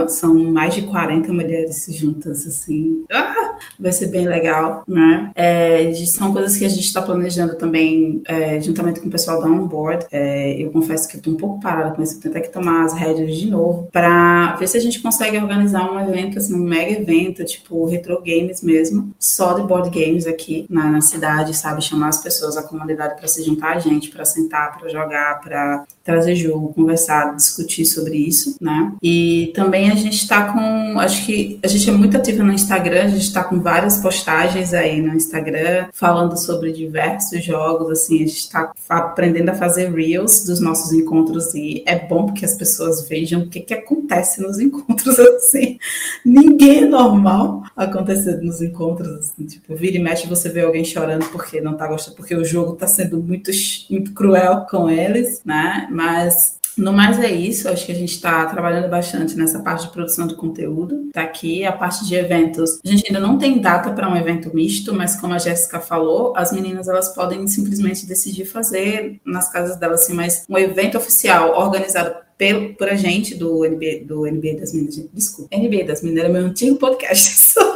são 0.09 0.35
mais 0.35 0.75
de 0.75 0.83
40 0.83 1.33
mulheres 1.33 1.87
juntas, 1.91 2.47
assim. 2.47 3.05
Ah, 3.11 3.57
vai 3.79 3.93
ser 3.93 4.09
bem 4.09 4.27
legal, 4.27 4.83
né? 4.87 5.31
É, 5.35 5.93
são 6.07 6.33
coisas 6.33 6.57
que 6.57 6.65
a 6.65 6.69
gente 6.69 6.85
está 6.85 7.03
planejando 7.03 7.57
também, 7.57 8.23
é, 8.27 8.61
juntamente 8.61 9.01
com 9.01 9.09
o 9.09 9.11
pessoal 9.11 9.41
da 9.41 9.49
Onboard. 9.49 10.07
É, 10.11 10.61
eu 10.63 10.71
confesso 10.71 11.09
que 11.09 11.17
eu 11.17 11.19
estou 11.19 11.35
pouco 11.35 11.61
parada 11.61 11.95
com 11.95 12.03
isso, 12.03 12.21
tentar 12.21 12.41
que 12.41 12.53
tomar 12.53 12.85
as 12.85 12.95
rédeas 12.95 13.37
de 13.37 13.51
novo 13.51 13.89
para 13.93 14.57
ver 14.57 14.69
se 14.69 14.77
a 14.77 14.81
gente 14.81 15.01
consegue 15.01 15.39
organizar 15.39 15.91
um 15.91 16.01
evento, 16.01 16.39
assim, 16.39 16.55
um 16.55 16.65
mega 16.65 16.93
evento, 16.93 17.45
tipo 17.45 17.87
Retro 17.87 18.23
Games 18.23 18.63
mesmo, 18.63 19.13
só 19.19 19.55
de 19.55 19.63
board 19.63 19.91
games 19.91 20.27
aqui 20.27 20.67
na, 20.69 20.91
na 20.91 21.01
cidade, 21.01 21.55
sabe? 21.57 21.83
Chamar 21.83 22.09
as 22.09 22.23
pessoas, 22.23 22.57
a 22.57 22.63
comunidade 22.63 23.17
para 23.17 23.29
se 23.29 23.43
juntar 23.43 23.77
a 23.77 23.79
gente, 23.79 24.11
para 24.11 24.25
sentar, 24.25 24.79
para 24.79 24.89
jogar, 24.89 25.41
para 25.41 25.85
trazer 26.11 26.35
jogo, 26.35 26.75
conversar, 26.75 27.35
discutir 27.37 27.85
sobre 27.85 28.17
isso, 28.17 28.57
né? 28.61 28.93
E 29.03 29.53
também 29.55 29.91
a 29.91 29.95
gente 29.95 30.17
está 30.17 30.53
com, 30.53 30.99
acho 30.99 31.25
que 31.25 31.59
a 31.63 31.69
gente 31.69 31.89
é 31.89 31.93
muito 31.93 32.17
ativa 32.17 32.43
no 32.43 32.53
Instagram, 32.53 33.05
a 33.05 33.09
gente 33.09 33.23
está 33.23 33.45
com 33.45 33.61
várias 33.61 33.99
postagens 33.99 34.75
aí 34.75 35.01
no 35.01 35.15
Instagram 35.15 35.89
falando 35.93 36.37
sobre 36.37 36.73
diversos 36.73 37.45
jogos, 37.45 37.91
assim, 37.91 38.17
a 38.17 38.27
gente 38.27 38.39
está 38.39 38.73
aprendendo 38.89 39.51
a 39.51 39.55
fazer 39.55 39.93
reels 39.93 40.45
dos 40.45 40.61
nossos 40.61 40.93
encontros 40.93 41.55
e 41.55 41.83
é 41.87 41.99
bom 41.99 42.27
porque 42.27 42.45
as 42.45 42.55
pessoas 42.55 43.09
vejam 43.09 43.43
o 43.43 43.49
que, 43.49 43.61
que 43.61 43.75
acontece 43.75 44.41
nos 44.41 44.59
encontros, 44.59 45.19
assim. 45.19 45.79
Ninguém 46.25 46.85
é 46.85 46.87
normal 46.87 47.63
acontecendo 47.77 48.43
nos 48.43 48.61
encontros, 48.61 49.09
assim, 49.09 49.47
tipo, 49.47 49.75
vira 49.75 49.97
e 49.97 50.01
mexe 50.01 50.27
você 50.27 50.49
vê 50.49 50.63
alguém 50.63 50.85
chorando 50.85 51.27
porque 51.27 51.61
não 51.61 51.77
tá 51.77 51.87
gostando, 51.87 52.17
porque 52.17 52.35
o 52.35 52.45
jogo 52.45 52.75
tá 52.75 52.87
sendo 52.87 53.19
muito, 53.19 53.51
muito 53.89 54.13
cruel 54.13 54.67
com 54.71 54.89
eles, 54.89 55.43
né? 55.45 55.87
Mas 56.01 56.59
no 56.79 56.95
mais 56.95 57.21
é 57.21 57.31
isso, 57.31 57.69
acho 57.69 57.85
que 57.85 57.93
a 57.93 57.95
gente 57.95 58.15
está 58.15 58.47
trabalhando 58.47 58.89
bastante 58.89 59.37
nessa 59.37 59.59
parte 59.59 59.83
de 59.83 59.93
produção 59.93 60.27
de 60.27 60.35
conteúdo. 60.35 61.11
Tá 61.13 61.21
aqui 61.21 61.63
a 61.63 61.73
parte 61.73 62.07
de 62.07 62.15
eventos. 62.15 62.81
A 62.83 62.89
gente 62.89 63.05
ainda 63.07 63.21
não 63.21 63.37
tem 63.37 63.61
data 63.61 63.93
para 63.93 64.09
um 64.09 64.17
evento 64.17 64.51
misto, 64.55 64.95
mas 64.95 65.21
como 65.21 65.35
a 65.35 65.39
Jéssica 65.39 65.79
falou, 65.79 66.33
as 66.35 66.53
meninas 66.53 66.89
elas 66.89 67.11
podem 67.15 67.47
simplesmente 67.47 68.07
decidir 68.07 68.47
fazer 68.47 69.21
nas 69.27 69.53
casas 69.53 69.77
delas 69.77 70.01
assim, 70.03 70.15
mas 70.15 70.47
um 70.49 70.57
evento 70.57 70.97
oficial 70.97 71.59
organizado 71.59 72.15
pelo, 72.39 72.73
por 72.73 72.89
a 72.89 72.95
gente 72.95 73.35
do 73.35 73.63
NBA, 73.63 74.07
do 74.07 74.25
NBA 74.25 74.61
das 74.61 74.73
Minas. 74.73 74.97
Desculpa, 75.13 75.55
NBA 75.55 75.85
das 75.85 76.01
Minas 76.01 76.25
era 76.25 76.33
meu 76.33 76.47
antigo 76.47 76.79
podcast 76.79 77.59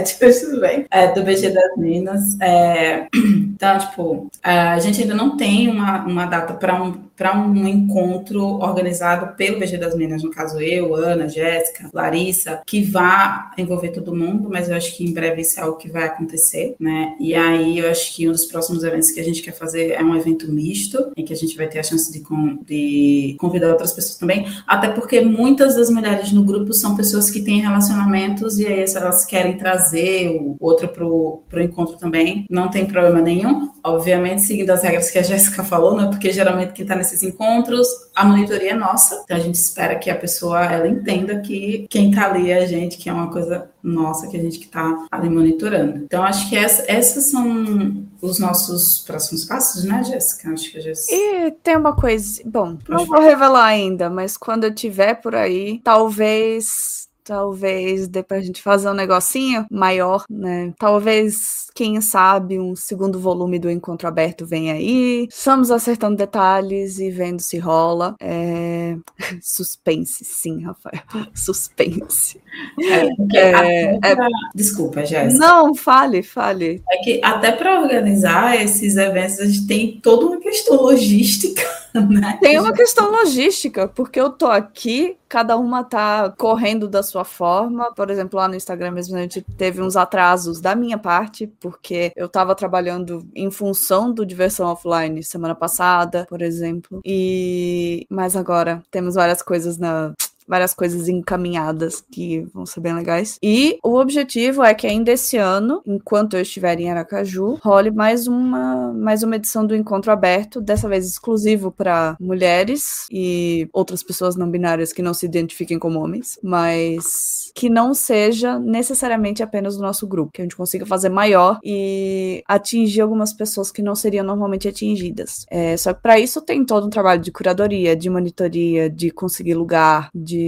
tudo 0.40 0.60
bem. 0.60 0.86
É, 0.90 1.12
do 1.12 1.22
BG 1.22 1.50
das 1.50 1.76
Minas. 1.76 2.40
É, 2.40 3.06
então, 3.14 3.78
tipo, 3.78 4.30
a 4.42 4.78
gente 4.78 5.02
ainda 5.02 5.14
não 5.14 5.36
tem 5.36 5.68
uma, 5.68 6.04
uma 6.04 6.26
data 6.26 6.54
para 6.54 6.82
um 6.82 7.12
um 7.30 7.68
encontro 7.68 8.42
organizado 8.42 9.36
pelo 9.36 9.58
BG 9.58 9.78
das 9.78 9.94
Minas, 9.94 10.22
no 10.22 10.30
caso 10.30 10.60
eu, 10.60 10.94
Ana, 10.94 11.28
Jéssica, 11.28 11.88
Larissa, 11.92 12.62
que 12.66 12.82
vá 12.82 13.52
envolver 13.56 13.90
todo 13.90 14.14
mundo, 14.14 14.48
mas 14.50 14.68
eu 14.68 14.74
acho 14.74 14.96
que 14.96 15.04
em 15.04 15.12
breve 15.12 15.42
isso 15.42 15.60
é 15.60 15.62
algo 15.62 15.76
que 15.76 15.90
vai 15.90 16.04
acontecer, 16.04 16.74
né? 16.80 17.14
E 17.20 17.34
aí 17.34 17.78
eu 17.78 17.90
acho 17.90 18.14
que 18.14 18.28
um 18.28 18.32
dos 18.32 18.46
próximos 18.46 18.82
eventos 18.82 19.10
que 19.10 19.20
a 19.20 19.24
gente 19.24 19.42
quer 19.42 19.52
fazer 19.52 19.92
é 19.92 20.02
um 20.02 20.16
evento 20.16 20.50
misto, 20.50 21.12
em 21.16 21.24
que 21.24 21.32
a 21.32 21.36
gente 21.36 21.56
vai 21.56 21.68
ter 21.68 21.78
a 21.78 21.82
chance 21.82 22.10
de, 22.12 22.22
de 22.64 23.36
convidar 23.38 23.70
outras 23.70 23.92
pessoas 23.92 24.16
também, 24.16 24.46
até 24.66 24.88
porque 24.88 25.20
muitas 25.20 25.76
das 25.76 25.90
mulheres 25.90 26.32
no 26.32 26.42
grupo 26.42 26.72
são 26.72 26.96
pessoas 26.96 27.30
que 27.30 27.42
têm 27.42 27.60
relacionamentos 27.60 28.58
e 28.58 28.66
aí 28.66 28.84
elas 28.96 29.24
querem 29.24 29.56
trazer 29.56 29.81
o 29.92 30.56
outro 30.60 30.88
para 30.88 31.04
o 31.04 31.62
encontro 31.62 31.96
também, 31.96 32.46
não 32.50 32.68
tem 32.68 32.84
problema 32.84 33.20
nenhum, 33.20 33.70
obviamente 33.84 34.42
seguindo 34.42 34.70
as 34.70 34.82
regras 34.82 35.10
que 35.10 35.18
a 35.18 35.22
Jéssica 35.22 35.62
falou, 35.62 35.96
né? 35.96 36.08
Porque 36.08 36.32
geralmente 36.32 36.72
quem 36.72 36.84
está 36.84 36.96
nesse 36.96 37.12
esses 37.12 37.22
encontros, 37.22 37.86
a 38.14 38.24
monitoria 38.24 38.70
é 38.70 38.74
nossa, 38.74 39.22
então 39.24 39.36
a 39.36 39.40
gente 39.40 39.54
espera 39.54 39.96
que 39.96 40.10
a 40.10 40.16
pessoa 40.16 40.64
ela 40.64 40.88
entenda 40.88 41.40
que 41.40 41.86
quem 41.88 42.10
está 42.10 42.30
ali 42.30 42.50
é 42.50 42.62
a 42.62 42.66
gente, 42.66 42.96
que 42.96 43.08
é 43.08 43.12
uma 43.12 43.30
coisa 43.30 43.70
nossa 43.82 44.28
que 44.28 44.36
a 44.36 44.40
gente 44.40 44.58
que 44.58 44.66
está 44.66 45.06
ali 45.10 45.28
monitorando. 45.28 45.98
Então 46.04 46.22
acho 46.22 46.48
que 46.48 46.56
essa, 46.56 46.84
essas 46.90 47.24
são 47.24 48.06
os 48.20 48.38
nossos 48.38 49.00
próximos 49.00 49.44
passos, 49.44 49.84
né, 49.84 50.02
Jéssica? 50.04 50.50
Acho 50.50 50.70
que 50.70 50.78
a 50.78 50.80
Jéssica... 50.80 51.14
E 51.14 51.50
tem 51.62 51.76
uma 51.76 51.94
coisa, 51.94 52.42
bom, 52.44 52.78
não 52.88 53.04
vou 53.04 53.20
revelar 53.20 53.66
ainda, 53.66 54.08
mas 54.08 54.36
quando 54.36 54.64
eu 54.64 54.74
tiver 54.74 55.14
por 55.14 55.34
aí, 55.34 55.80
talvez 55.82 57.01
Talvez 57.24 58.08
dê 58.08 58.22
pra 58.22 58.40
gente 58.40 58.60
fazer 58.60 58.88
um 58.88 58.94
negocinho 58.94 59.64
maior, 59.70 60.24
né? 60.28 60.72
Talvez, 60.78 61.68
quem 61.74 62.00
sabe, 62.00 62.58
um 62.58 62.74
segundo 62.74 63.18
volume 63.18 63.58
do 63.58 63.70
Encontro 63.70 64.08
Aberto 64.08 64.44
venha 64.44 64.74
aí. 64.74 65.28
Estamos 65.30 65.70
acertando 65.70 66.16
detalhes 66.16 66.98
e 66.98 67.10
vendo 67.10 67.40
se 67.40 67.58
rola. 67.58 68.16
É... 68.20 68.96
Suspense, 69.40 70.24
sim, 70.24 70.64
Rafael. 70.64 71.02
Suspense. 71.34 72.40
É, 72.80 73.38
é, 73.38 73.98
é... 74.02 74.16
Pra... 74.16 74.28
Desculpa, 74.54 75.04
Jéssica. 75.04 75.38
Não, 75.38 75.74
fale, 75.74 76.22
fale. 76.22 76.82
É 76.90 76.96
que 76.98 77.20
até 77.22 77.52
para 77.52 77.80
organizar 77.80 78.60
esses 78.60 78.96
eventos, 78.96 79.38
a 79.38 79.46
gente 79.46 79.66
tem 79.66 80.00
toda 80.00 80.26
uma 80.26 80.40
questão 80.40 80.76
logística. 80.76 81.62
Né? 82.12 82.38
Tem 82.40 82.58
uma 82.58 82.72
questão 82.72 83.10
logística, 83.10 83.86
porque 83.86 84.20
eu 84.20 84.30
tô 84.30 84.46
aqui, 84.46 85.16
cada 85.28 85.56
uma 85.56 85.84
tá 85.84 86.32
correndo 86.36 86.88
da 86.88 87.02
sua 87.02 87.24
forma. 87.24 87.92
Por 87.94 88.10
exemplo, 88.10 88.38
lá 88.38 88.48
no 88.48 88.54
Instagram 88.54 88.92
mesmo 88.92 89.16
a 89.16 89.20
gente 89.20 89.42
teve 89.56 89.80
uns 89.82 89.96
atrasos 89.96 90.60
da 90.60 90.74
minha 90.74 90.98
parte, 90.98 91.46
porque 91.60 92.12
eu 92.16 92.28
tava 92.28 92.54
trabalhando 92.54 93.26
em 93.34 93.50
função 93.50 94.12
do 94.12 94.24
diversão 94.24 94.66
offline 94.68 95.22
semana 95.22 95.54
passada, 95.54 96.26
por 96.28 96.40
exemplo. 96.42 97.00
E 97.04 98.06
mas 98.08 98.36
agora 98.36 98.82
temos 98.90 99.14
várias 99.14 99.42
coisas 99.42 99.76
na 99.78 100.12
várias 100.46 100.74
coisas 100.74 101.08
encaminhadas 101.08 102.02
que 102.10 102.40
vão 102.52 102.66
ser 102.66 102.80
bem 102.80 102.94
legais. 102.94 103.38
E 103.42 103.78
o 103.82 103.98
objetivo 103.98 104.62
é 104.62 104.74
que 104.74 104.86
ainda 104.86 105.12
esse 105.12 105.36
ano, 105.36 105.82
enquanto 105.86 106.34
eu 106.34 106.42
estiver 106.42 106.78
em 106.80 106.90
Aracaju, 106.90 107.58
role 107.62 107.90
mais 107.90 108.26
uma, 108.26 108.92
mais 108.92 109.22
uma 109.22 109.36
edição 109.36 109.66
do 109.66 109.74
Encontro 109.74 110.12
Aberto, 110.12 110.60
dessa 110.60 110.88
vez 110.88 111.06
exclusivo 111.06 111.70
para 111.70 112.16
mulheres 112.20 113.06
e 113.10 113.68
outras 113.72 114.02
pessoas 114.02 114.36
não 114.36 114.50
binárias 114.50 114.92
que 114.92 115.02
não 115.02 115.14
se 115.14 115.26
identifiquem 115.26 115.78
como 115.78 116.00
homens, 116.00 116.38
mas 116.42 117.50
que 117.54 117.68
não 117.68 117.94
seja 117.94 118.58
necessariamente 118.58 119.42
apenas 119.42 119.76
do 119.76 119.82
nosso 119.82 120.06
grupo, 120.06 120.32
que 120.32 120.40
a 120.40 120.44
gente 120.44 120.56
consiga 120.56 120.86
fazer 120.86 121.08
maior 121.08 121.58
e 121.62 122.42
atingir 122.48 123.00
algumas 123.00 123.32
pessoas 123.32 123.70
que 123.70 123.82
não 123.82 123.94
seriam 123.94 124.24
normalmente 124.24 124.68
atingidas. 124.68 125.44
É, 125.50 125.76
só 125.76 125.92
que 125.92 126.02
para 126.02 126.18
isso 126.18 126.40
tem 126.40 126.64
todo 126.64 126.86
um 126.86 126.90
trabalho 126.90 127.20
de 127.20 127.30
curadoria, 127.30 127.96
de 127.96 128.08
monitoria, 128.08 128.88
de 128.88 129.10
conseguir 129.10 129.54
lugar, 129.54 130.08
de 130.14 130.41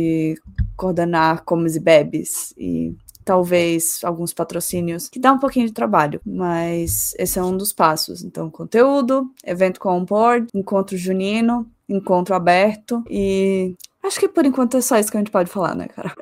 coordenar 0.76 1.44
comes 1.44 1.76
e 1.76 1.80
bebes 1.80 2.54
e 2.56 2.94
talvez 3.24 4.00
alguns 4.04 4.34
patrocínios, 4.34 5.08
que 5.08 5.18
dá 5.18 5.32
um 5.32 5.38
pouquinho 5.38 5.66
de 5.66 5.72
trabalho, 5.72 6.20
mas 6.24 7.14
esse 7.18 7.38
é 7.38 7.42
um 7.42 7.56
dos 7.56 7.72
passos. 7.72 8.22
Então, 8.22 8.50
conteúdo, 8.50 9.30
evento 9.44 9.80
com 9.80 9.88
on-board, 9.88 10.48
encontro 10.54 10.96
junino, 10.96 11.66
encontro 11.88 12.34
aberto 12.34 13.02
e 13.08 13.74
acho 14.02 14.20
que 14.20 14.28
por 14.28 14.44
enquanto 14.44 14.76
é 14.76 14.80
só 14.80 14.98
isso 14.98 15.10
que 15.10 15.16
a 15.16 15.20
gente 15.20 15.30
pode 15.30 15.50
falar, 15.50 15.74
né, 15.74 15.88
cara? 15.88 16.14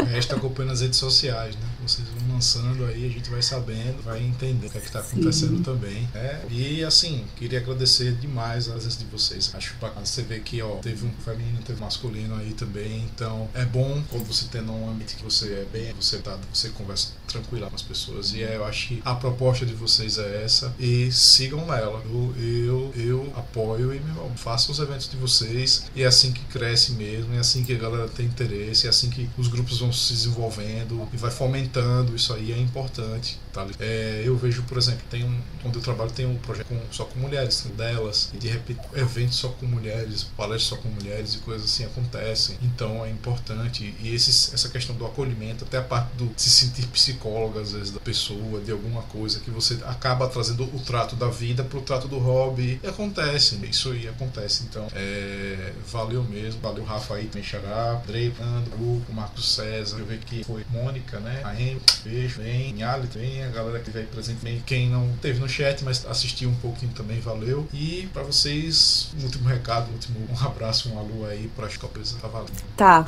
O 0.00 0.04
resto 0.04 0.34
acompanha 0.34 0.68
nas 0.68 0.82
redes 0.82 0.98
sociais, 0.98 1.56
né? 1.56 1.62
Avançando 2.40 2.86
aí, 2.86 3.04
a 3.04 3.08
gente 3.10 3.28
vai 3.28 3.42
sabendo, 3.42 4.02
vai 4.02 4.22
entender 4.22 4.68
o 4.68 4.70
que 4.70 4.78
é 4.78 4.80
que 4.80 4.90
tá 4.90 5.00
acontecendo 5.00 5.58
Sim. 5.58 5.62
também. 5.62 6.08
Né? 6.14 6.40
E 6.48 6.82
assim, 6.82 7.26
queria 7.36 7.58
agradecer 7.58 8.14
demais 8.14 8.66
a 8.66 8.72
presença 8.72 8.98
de 8.98 9.04
vocês. 9.04 9.50
Acho 9.54 9.74
bacana 9.78 10.06
você 10.06 10.22
ver 10.22 10.40
que, 10.40 10.62
ó, 10.62 10.76
teve 10.76 11.04
um 11.04 11.10
feminino, 11.22 11.58
teve 11.62 11.78
um 11.78 11.84
masculino 11.84 12.34
aí 12.36 12.54
também. 12.54 13.02
Então 13.14 13.46
é 13.52 13.66
bom 13.66 14.02
quando 14.08 14.24
você 14.24 14.46
tem 14.46 14.62
um 14.62 14.88
ambiente 14.88 15.16
que 15.16 15.22
você 15.22 15.52
é 15.52 15.66
bem, 15.70 15.92
você 15.92 16.16
tá, 16.16 16.38
você 16.50 16.70
conversa 16.70 17.10
tranquila 17.28 17.68
com 17.68 17.76
as 17.76 17.82
pessoas. 17.82 18.32
E 18.32 18.42
é, 18.42 18.56
eu 18.56 18.64
acho 18.64 18.88
que 18.88 19.02
a 19.04 19.14
proposta 19.14 19.66
de 19.66 19.74
vocês 19.74 20.16
é 20.16 20.42
essa. 20.42 20.74
E 20.78 21.12
sigam 21.12 21.66
nela. 21.66 22.02
Eu, 22.06 22.34
eu, 22.38 22.92
eu 22.96 23.32
apoio 23.36 23.94
e 23.94 24.00
meu, 24.00 24.32
façam 24.36 24.72
os 24.72 24.78
eventos 24.78 25.10
de 25.10 25.16
vocês. 25.18 25.90
E 25.94 26.02
é 26.02 26.06
assim 26.06 26.32
que 26.32 26.42
cresce 26.46 26.92
mesmo, 26.92 27.34
é 27.34 27.38
assim 27.38 27.62
que 27.62 27.74
a 27.74 27.78
galera 27.78 28.08
tem 28.08 28.24
interesse, 28.24 28.86
é 28.86 28.90
assim 28.90 29.10
que 29.10 29.28
os 29.36 29.48
grupos 29.48 29.80
vão 29.80 29.92
se 29.92 30.14
desenvolvendo 30.14 31.06
e 31.12 31.18
vai 31.18 31.30
fomentando. 31.30 32.16
Isso 32.16 32.29
aí 32.34 32.52
é 32.52 32.58
importante. 32.58 33.38
Tá? 33.52 33.66
É, 33.78 34.22
eu 34.24 34.36
vejo, 34.36 34.62
por 34.62 34.78
exemplo, 34.78 35.02
tem 35.10 35.24
um, 35.24 35.40
onde 35.64 35.78
eu 35.78 35.82
trabalho 35.82 36.10
tem 36.10 36.26
um 36.26 36.36
projeto 36.36 36.66
com, 36.66 36.80
só 36.90 37.04
com 37.04 37.18
mulheres, 37.18 37.64
delas, 37.76 38.30
e 38.34 38.38
de 38.38 38.48
repente 38.48 38.80
eventos 38.94 39.36
só 39.36 39.48
com 39.48 39.66
mulheres, 39.66 40.24
palestras 40.36 40.62
só 40.64 40.76
com 40.76 40.88
mulheres 40.88 41.34
e 41.34 41.38
coisas 41.38 41.66
assim 41.66 41.84
acontecem. 41.84 42.56
Então 42.62 43.04
é 43.04 43.10
importante. 43.10 43.94
E 44.00 44.14
esses, 44.14 44.52
essa 44.54 44.68
questão 44.68 44.94
do 44.96 45.06
acolhimento, 45.06 45.64
até 45.64 45.78
a 45.78 45.82
parte 45.82 46.14
do 46.16 46.30
se 46.36 46.50
sentir 46.50 46.86
psicóloga, 46.86 47.60
às 47.60 47.72
vezes, 47.72 47.90
da 47.90 48.00
pessoa, 48.00 48.60
de 48.60 48.70
alguma 48.70 49.02
coisa, 49.02 49.40
que 49.40 49.50
você 49.50 49.78
acaba 49.84 50.28
trazendo 50.28 50.64
o 50.64 50.80
trato 50.80 51.16
da 51.16 51.28
vida 51.28 51.64
pro 51.64 51.80
trato 51.80 52.08
do 52.08 52.18
hobby. 52.18 52.80
E 52.82 52.86
acontece, 52.86 53.58
isso 53.66 53.90
aí 53.92 54.08
acontece. 54.08 54.64
Então, 54.68 54.86
é, 54.94 55.72
valeu 55.86 56.22
mesmo. 56.24 56.60
Valeu, 56.60 56.84
Rafa 56.84 57.14
aí, 57.14 57.30
Mexará, 57.34 58.00
Andrei, 58.02 58.32
Nando, 58.38 59.02
Marcos 59.12 59.54
César, 59.54 59.98
eu 59.98 60.06
vi 60.06 60.18
que 60.18 60.44
foi 60.44 60.64
Mônica, 60.70 61.18
né? 61.20 61.42
A 61.44 61.54
beijo, 62.04 62.40
vem, 62.40 62.82
Ali, 62.82 63.06
vem, 63.06 63.39
a 63.44 63.48
galera 63.48 63.80
que 63.80 63.90
veio 63.90 64.06
presente, 64.06 64.62
quem 64.66 64.88
não 64.88 65.08
teve 65.20 65.40
no 65.40 65.48
chat, 65.48 65.84
mas 65.84 66.06
assistiu 66.06 66.48
um 66.48 66.54
pouquinho 66.56 66.92
também, 66.92 67.20
valeu. 67.20 67.66
E 67.72 68.08
para 68.12 68.22
vocês, 68.22 69.10
um 69.18 69.24
último 69.24 69.48
recado, 69.48 69.90
um 69.90 69.94
último 69.94 70.18
um 70.30 70.46
abraço, 70.46 70.92
um 70.92 70.98
alô 70.98 71.26
aí 71.26 71.50
para 71.56 71.66
as 71.66 71.76
copas, 71.76 72.12
tá 72.20 72.28
valendo. 72.28 72.52
Tá. 72.76 73.06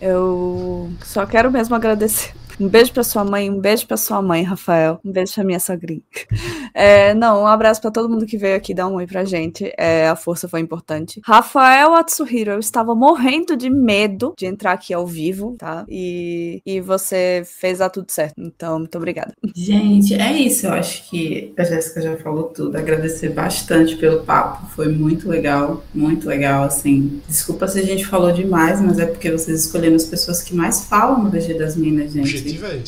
Eu 0.00 0.90
só 1.04 1.26
quero 1.26 1.50
mesmo 1.50 1.74
agradecer 1.74 2.32
um 2.60 2.68
beijo 2.68 2.92
pra 2.92 3.02
sua 3.02 3.24
mãe, 3.24 3.50
um 3.50 3.58
beijo 3.58 3.86
pra 3.86 3.96
sua 3.96 4.20
mãe, 4.20 4.42
Rafael. 4.42 5.00
Um 5.02 5.10
beijo 5.10 5.34
pra 5.34 5.44
minha 5.44 5.60
sogrinha. 5.60 6.02
É, 6.72 7.12
não, 7.14 7.42
um 7.42 7.46
abraço 7.48 7.80
para 7.80 7.90
todo 7.90 8.08
mundo 8.08 8.24
que 8.24 8.38
veio 8.38 8.56
aqui 8.56 8.72
dar 8.72 8.86
um 8.86 8.94
oi 8.94 9.06
pra 9.06 9.24
gente. 9.24 9.72
É, 9.76 10.08
a 10.08 10.14
força 10.14 10.48
foi 10.48 10.60
importante. 10.60 11.20
Rafael 11.24 11.94
Atsuhiro, 11.94 12.52
eu 12.52 12.60
estava 12.60 12.94
morrendo 12.94 13.56
de 13.56 13.68
medo 13.68 14.34
de 14.38 14.46
entrar 14.46 14.72
aqui 14.72 14.94
ao 14.94 15.04
vivo, 15.04 15.56
tá? 15.58 15.84
E, 15.88 16.62
e 16.64 16.80
você 16.80 17.42
fez 17.44 17.78
dar 17.78 17.90
tudo 17.90 18.10
certo. 18.12 18.34
Então, 18.38 18.78
muito 18.78 18.96
obrigada. 18.96 19.34
Gente, 19.54 20.14
é 20.14 20.32
isso. 20.32 20.68
Eu 20.68 20.74
acho 20.74 21.10
que 21.10 21.52
a 21.58 21.64
Jéssica 21.64 22.00
já 22.00 22.16
falou 22.18 22.44
tudo. 22.44 22.78
Agradecer 22.78 23.30
bastante 23.30 23.96
pelo 23.96 24.22
papo. 24.22 24.66
Foi 24.70 24.88
muito 24.88 25.28
legal, 25.28 25.82
muito 25.92 26.28
legal, 26.28 26.62
assim. 26.62 27.20
Desculpa 27.26 27.66
se 27.66 27.80
a 27.80 27.84
gente 27.84 28.06
falou 28.06 28.32
demais, 28.32 28.80
mas 28.80 29.00
é 29.00 29.06
porque 29.06 29.30
vocês 29.30 29.64
escolheram 29.64 29.96
as 29.96 30.06
pessoas 30.06 30.40
que 30.40 30.54
mais 30.54 30.84
falam 30.84 31.24
no 31.24 31.30
DG 31.30 31.54
das 31.54 31.76
Minas, 31.76 32.12
gente 32.12 32.49
objetivo 32.50 32.66
é. 32.66 32.82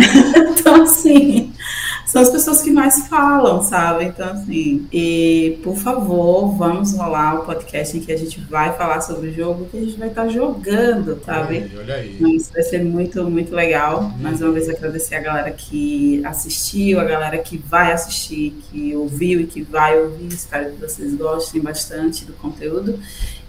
então, 0.58 0.82
assim, 0.82 1.52
são 2.10 2.22
as 2.22 2.30
pessoas 2.30 2.60
que 2.60 2.72
mais 2.72 3.06
falam, 3.06 3.62
sabe? 3.62 4.06
Então, 4.06 4.30
assim, 4.30 4.84
e 4.92 5.60
por 5.62 5.76
favor, 5.76 6.56
vamos 6.56 6.92
rolar 6.94 7.36
o 7.40 7.44
podcast 7.44 7.96
em 7.96 8.00
que 8.00 8.10
a 8.10 8.18
gente 8.18 8.40
vai 8.40 8.76
falar 8.76 9.00
sobre 9.00 9.28
o 9.28 9.32
jogo 9.32 9.66
que 9.66 9.78
a 9.78 9.80
gente 9.80 9.96
vai 9.96 10.08
estar 10.08 10.28
jogando, 10.28 11.22
sabe? 11.24 11.70
Olha 11.78 11.94
aí, 11.94 12.18
olha 12.18 12.26
aí. 12.26 12.36
Isso 12.36 12.52
vai 12.52 12.62
ser 12.62 12.82
muito, 12.82 13.22
muito 13.30 13.54
legal. 13.54 14.02
Hum. 14.02 14.12
Mais 14.18 14.42
uma 14.42 14.50
vez 14.50 14.68
agradecer 14.68 15.14
a 15.14 15.20
galera 15.20 15.52
que 15.52 16.20
assistiu, 16.24 16.98
a 16.98 17.04
galera 17.04 17.38
que 17.38 17.56
vai 17.56 17.92
assistir, 17.92 18.56
que 18.70 18.94
ouviu 18.96 19.42
e 19.42 19.46
que 19.46 19.62
vai 19.62 19.96
ouvir. 19.96 20.26
Espero 20.32 20.72
que 20.72 20.80
vocês 20.80 21.14
gostem 21.14 21.60
bastante 21.60 22.24
do 22.24 22.32
conteúdo 22.32 22.98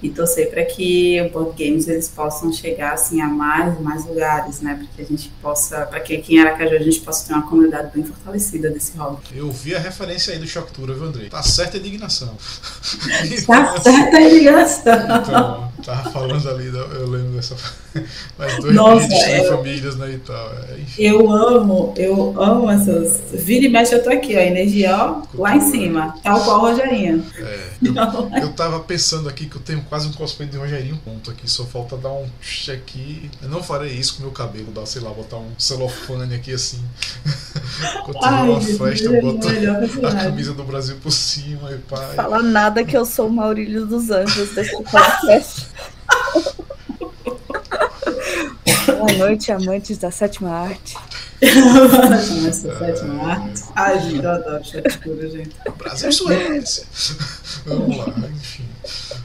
e 0.04 0.10
torcer 0.10 0.50
para 0.50 0.66
que 0.66 1.22
o 1.22 1.30
board 1.30 1.64
games 1.64 1.88
eles 1.88 2.10
possam 2.10 2.52
chegar 2.52 2.94
assim 2.94 3.22
a 3.22 3.28
mais 3.28 3.80
mais 3.82 4.06
lugares, 4.06 4.62
né? 4.62 4.76
Para 4.76 4.88
que 4.88 5.02
a 5.02 5.06
gente 5.06 5.30
possa, 5.42 5.86
para 5.86 6.00
que 6.00 6.16
aqui 6.16 6.36
em 6.36 6.41
Aracaju 6.42 6.76
a 6.76 6.80
gente 6.80 7.00
possa 7.02 7.28
ter 7.28 7.34
uma 7.34 7.44
comunidade 7.44 7.92
bem 7.94 8.04
fortalecida 8.04 8.70
desse 8.70 8.98
hobby. 8.98 9.22
Eu 9.34 9.52
vi 9.52 9.76
a 9.76 9.80
referência 9.80 10.34
aí 10.34 10.40
do 10.40 10.48
Shocktura, 10.48 10.94
viu, 10.94 11.06
André? 11.06 11.28
Tá 11.30 11.42
certa 11.44 11.78
a 11.78 11.80
indignação. 11.80 12.36
tá 13.48 13.82
certa 13.82 14.18
a 14.18 14.22
indignação. 14.22 14.94
Então, 15.22 15.72
tava 15.84 16.12
falando 16.12 16.50
ali, 16.50 16.68
eu 16.68 17.10
lembro 17.10 17.32
dessa. 17.32 17.56
Mais 18.38 18.58
dois 18.58 18.74
Nossa, 18.74 19.08
vídeos 19.08 19.24
eu, 19.24 19.58
famílias, 19.58 19.96
né, 19.98 20.12
e 20.12 20.18
tal. 20.20 20.54
É, 20.54 20.80
eu 20.98 21.32
amo, 21.32 21.94
eu 21.98 22.42
amo 22.42 22.70
essas. 22.70 23.22
Vira 23.34 23.66
e 23.66 23.70
mexe, 23.70 23.94
eu 23.94 24.04
tô 24.04 24.10
aqui, 24.10 24.36
ó, 24.36 24.40
energia, 24.40 24.96
ó, 24.96 25.24
lá 25.34 25.56
em 25.56 25.62
cima, 25.62 26.16
tal 26.24 26.42
qual 26.44 26.60
o 26.60 26.62
Rogerinho. 26.62 27.26
É, 27.38 27.70
eu, 27.84 27.94
eu 28.42 28.54
tava 28.54 28.80
pensando 28.80 29.28
aqui 29.28 29.46
que 29.46 29.56
eu 29.56 29.62
tenho 29.62 29.82
quase 29.84 30.08
um 30.08 30.14
cosplay 30.14 30.48
de 30.48 30.58
Rogerinho 30.58 30.98
ponto 31.04 31.30
aqui, 31.32 31.50
só 31.50 31.66
falta 31.66 31.98
dar 31.98 32.12
um 32.12 32.28
check. 32.42 33.30
Eu 33.42 33.50
não 33.50 33.62
farei 33.62 33.92
isso 33.92 34.16
com 34.16 34.24
meu 34.24 34.32
cabelo, 34.32 34.72
dar, 34.72 34.86
sei 34.86 35.02
lá, 35.02 35.12
botar 35.12 35.38
um 35.38 35.52
celofane 35.58 36.31
aqui 36.36 36.54
assim. 36.54 36.84
Tiver 38.06 38.42
uma 38.44 38.62
festa, 38.62 39.06
eu 39.06 39.22
boto 39.22 39.48
a 40.08 40.16
camisa 40.16 40.54
do 40.54 40.64
Brasil 40.64 40.98
por 41.02 41.12
cima 41.12 41.72
e 41.72 41.78
pai. 41.78 42.16
Fala 42.16 42.42
nada 42.42 42.84
que 42.84 42.96
eu 42.96 43.06
sou 43.06 43.28
o 43.28 43.32
Maurílio 43.32 43.86
dos 43.86 44.10
Anjos 44.10 44.54
desse 44.54 44.72
podcast. 44.84 45.68
Boa 48.86 49.14
noite, 49.18 49.52
amantes 49.52 49.98
da 49.98 50.12
sétima 50.12 50.52
arte. 50.52 50.96
Da 51.42 52.52
sétima 52.52 53.32
arte. 53.32 53.64
Ai, 53.76 54.00
gente, 54.02 54.24
eu 54.24 54.32
adoro 54.32 54.64
chat 54.64 54.98
puro, 55.00 55.30
gente. 55.30 55.56
Brasil 55.78 56.10
é 56.10 56.12
Suécia. 56.12 56.86
Vamos 57.66 57.98
lá, 57.98 58.14
enfim. 58.30 58.71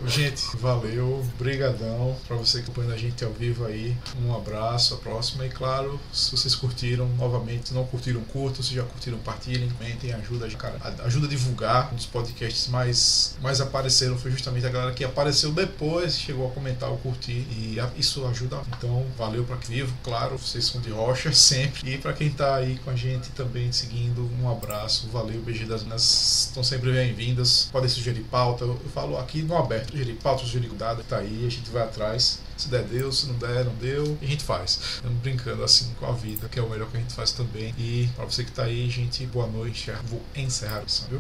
Gente, 0.07 0.57
valeu, 0.57 1.27
brigadão 1.39 2.17
para 2.29 2.37
você 2.37 2.59
que 2.59 2.71
acompanha 2.71 2.93
a 2.93 2.97
gente 2.97 3.25
ao 3.25 3.33
vivo 3.33 3.65
aí. 3.65 3.97
Um 4.23 4.35
abraço, 4.35 4.95
a 4.95 4.97
próxima 4.99 5.47
e 5.47 5.49
claro, 5.49 5.99
se 6.13 6.31
vocês 6.31 6.55
curtiram, 6.55 7.09
novamente, 7.17 7.69
se 7.69 7.75
não 7.75 7.85
curtiram, 7.87 8.21
curtam, 8.25 8.63
se 8.63 8.75
já 8.75 8.83
curtiram, 8.83 9.19
partilhem, 9.19 9.71
comentem, 9.71 10.13
ajuda, 10.13 10.49
cara, 10.51 10.79
ajuda 11.05 11.27
a 11.27 11.31
divulgar. 11.31 11.93
Um 11.93 11.97
dos 11.97 12.07
podcasts 12.07 12.69
mais 12.69 13.37
mais 13.41 13.61
apareceram 13.61 14.19
foi 14.19 14.31
justamente 14.31 14.67
a 14.67 14.71
galera 14.71 14.93
que 14.93 15.05
apareceu 15.05 15.53
depois, 15.53 16.19
chegou 16.19 16.49
a 16.49 16.51
comentar 16.51 16.91
ou 16.91 16.99
curtir 16.99 17.47
e 17.51 17.79
isso 17.97 18.27
ajuda. 18.27 18.61
Então, 18.77 19.07
valeu 19.17 19.45
para 19.45 19.57
quem 19.57 19.77
vivo, 19.77 19.97
claro, 20.03 20.37
vocês 20.37 20.65
são 20.67 20.81
de 20.81 20.91
rocha 20.91 21.33
sempre. 21.35 21.95
E 21.95 21.99
para 21.99 22.13
quem 22.13 22.31
tá 22.31 22.57
aí 22.57 22.79
com 22.79 22.91
a 22.91 22.97
gente 22.97 23.31
também 23.31 23.73
seguindo, 23.73 24.31
um 24.41 24.51
abraço, 24.51 25.09
valeu, 25.09 25.41
beijo 25.41 25.67
das 25.67 25.83
minhas 25.83 26.47
estão 26.49 26.63
sempre 26.63 26.93
bem-vindas. 26.93 27.69
Podem 27.73 27.89
sugerir 27.89 28.23
pauta, 28.25 28.65
eu 28.65 28.79
falo 28.95 29.19
aqui 29.19 29.46
no 29.47 29.57
aberto 29.57 29.91
sugerir 29.91 30.15
pauta, 30.15 30.45
sugerir 30.45 30.69
dado, 30.71 31.03
tá 31.05 31.19
aí, 31.19 31.45
a 31.47 31.51
gente 31.51 31.71
vai 31.71 31.83
atrás. 31.83 32.41
Se 32.57 32.69
der, 32.69 32.85
deu, 32.85 33.13
se 33.13 33.27
não 33.27 33.35
der, 33.35 33.65
não 33.67 33.75
deu, 33.75 34.17
e 34.21 34.25
a 34.25 34.29
gente 34.29 34.43
faz. 34.43 34.79
Estamos 34.97 35.19
brincando 35.19 35.63
assim 35.63 35.93
com 36.01 36.07
a 36.07 36.13
vida, 36.13 36.49
que 36.49 36.59
é 36.59 36.63
o 36.63 36.71
melhor 36.71 36.89
que 36.91 36.97
a 36.97 37.01
gente 37.01 37.13
faz 37.13 37.33
também. 37.33 37.75
E 37.79 38.09
para 38.17 38.25
você 38.25 38.45
que 38.45 38.51
tá 38.51 38.65
aí, 38.65 38.89
gente, 38.89 39.27
boa 39.27 39.47
noite. 39.47 39.87
Já 39.87 40.01
vou 40.03 40.23
encerrar 40.35 40.83
isso, 40.87 41.07
viu? 41.11 41.15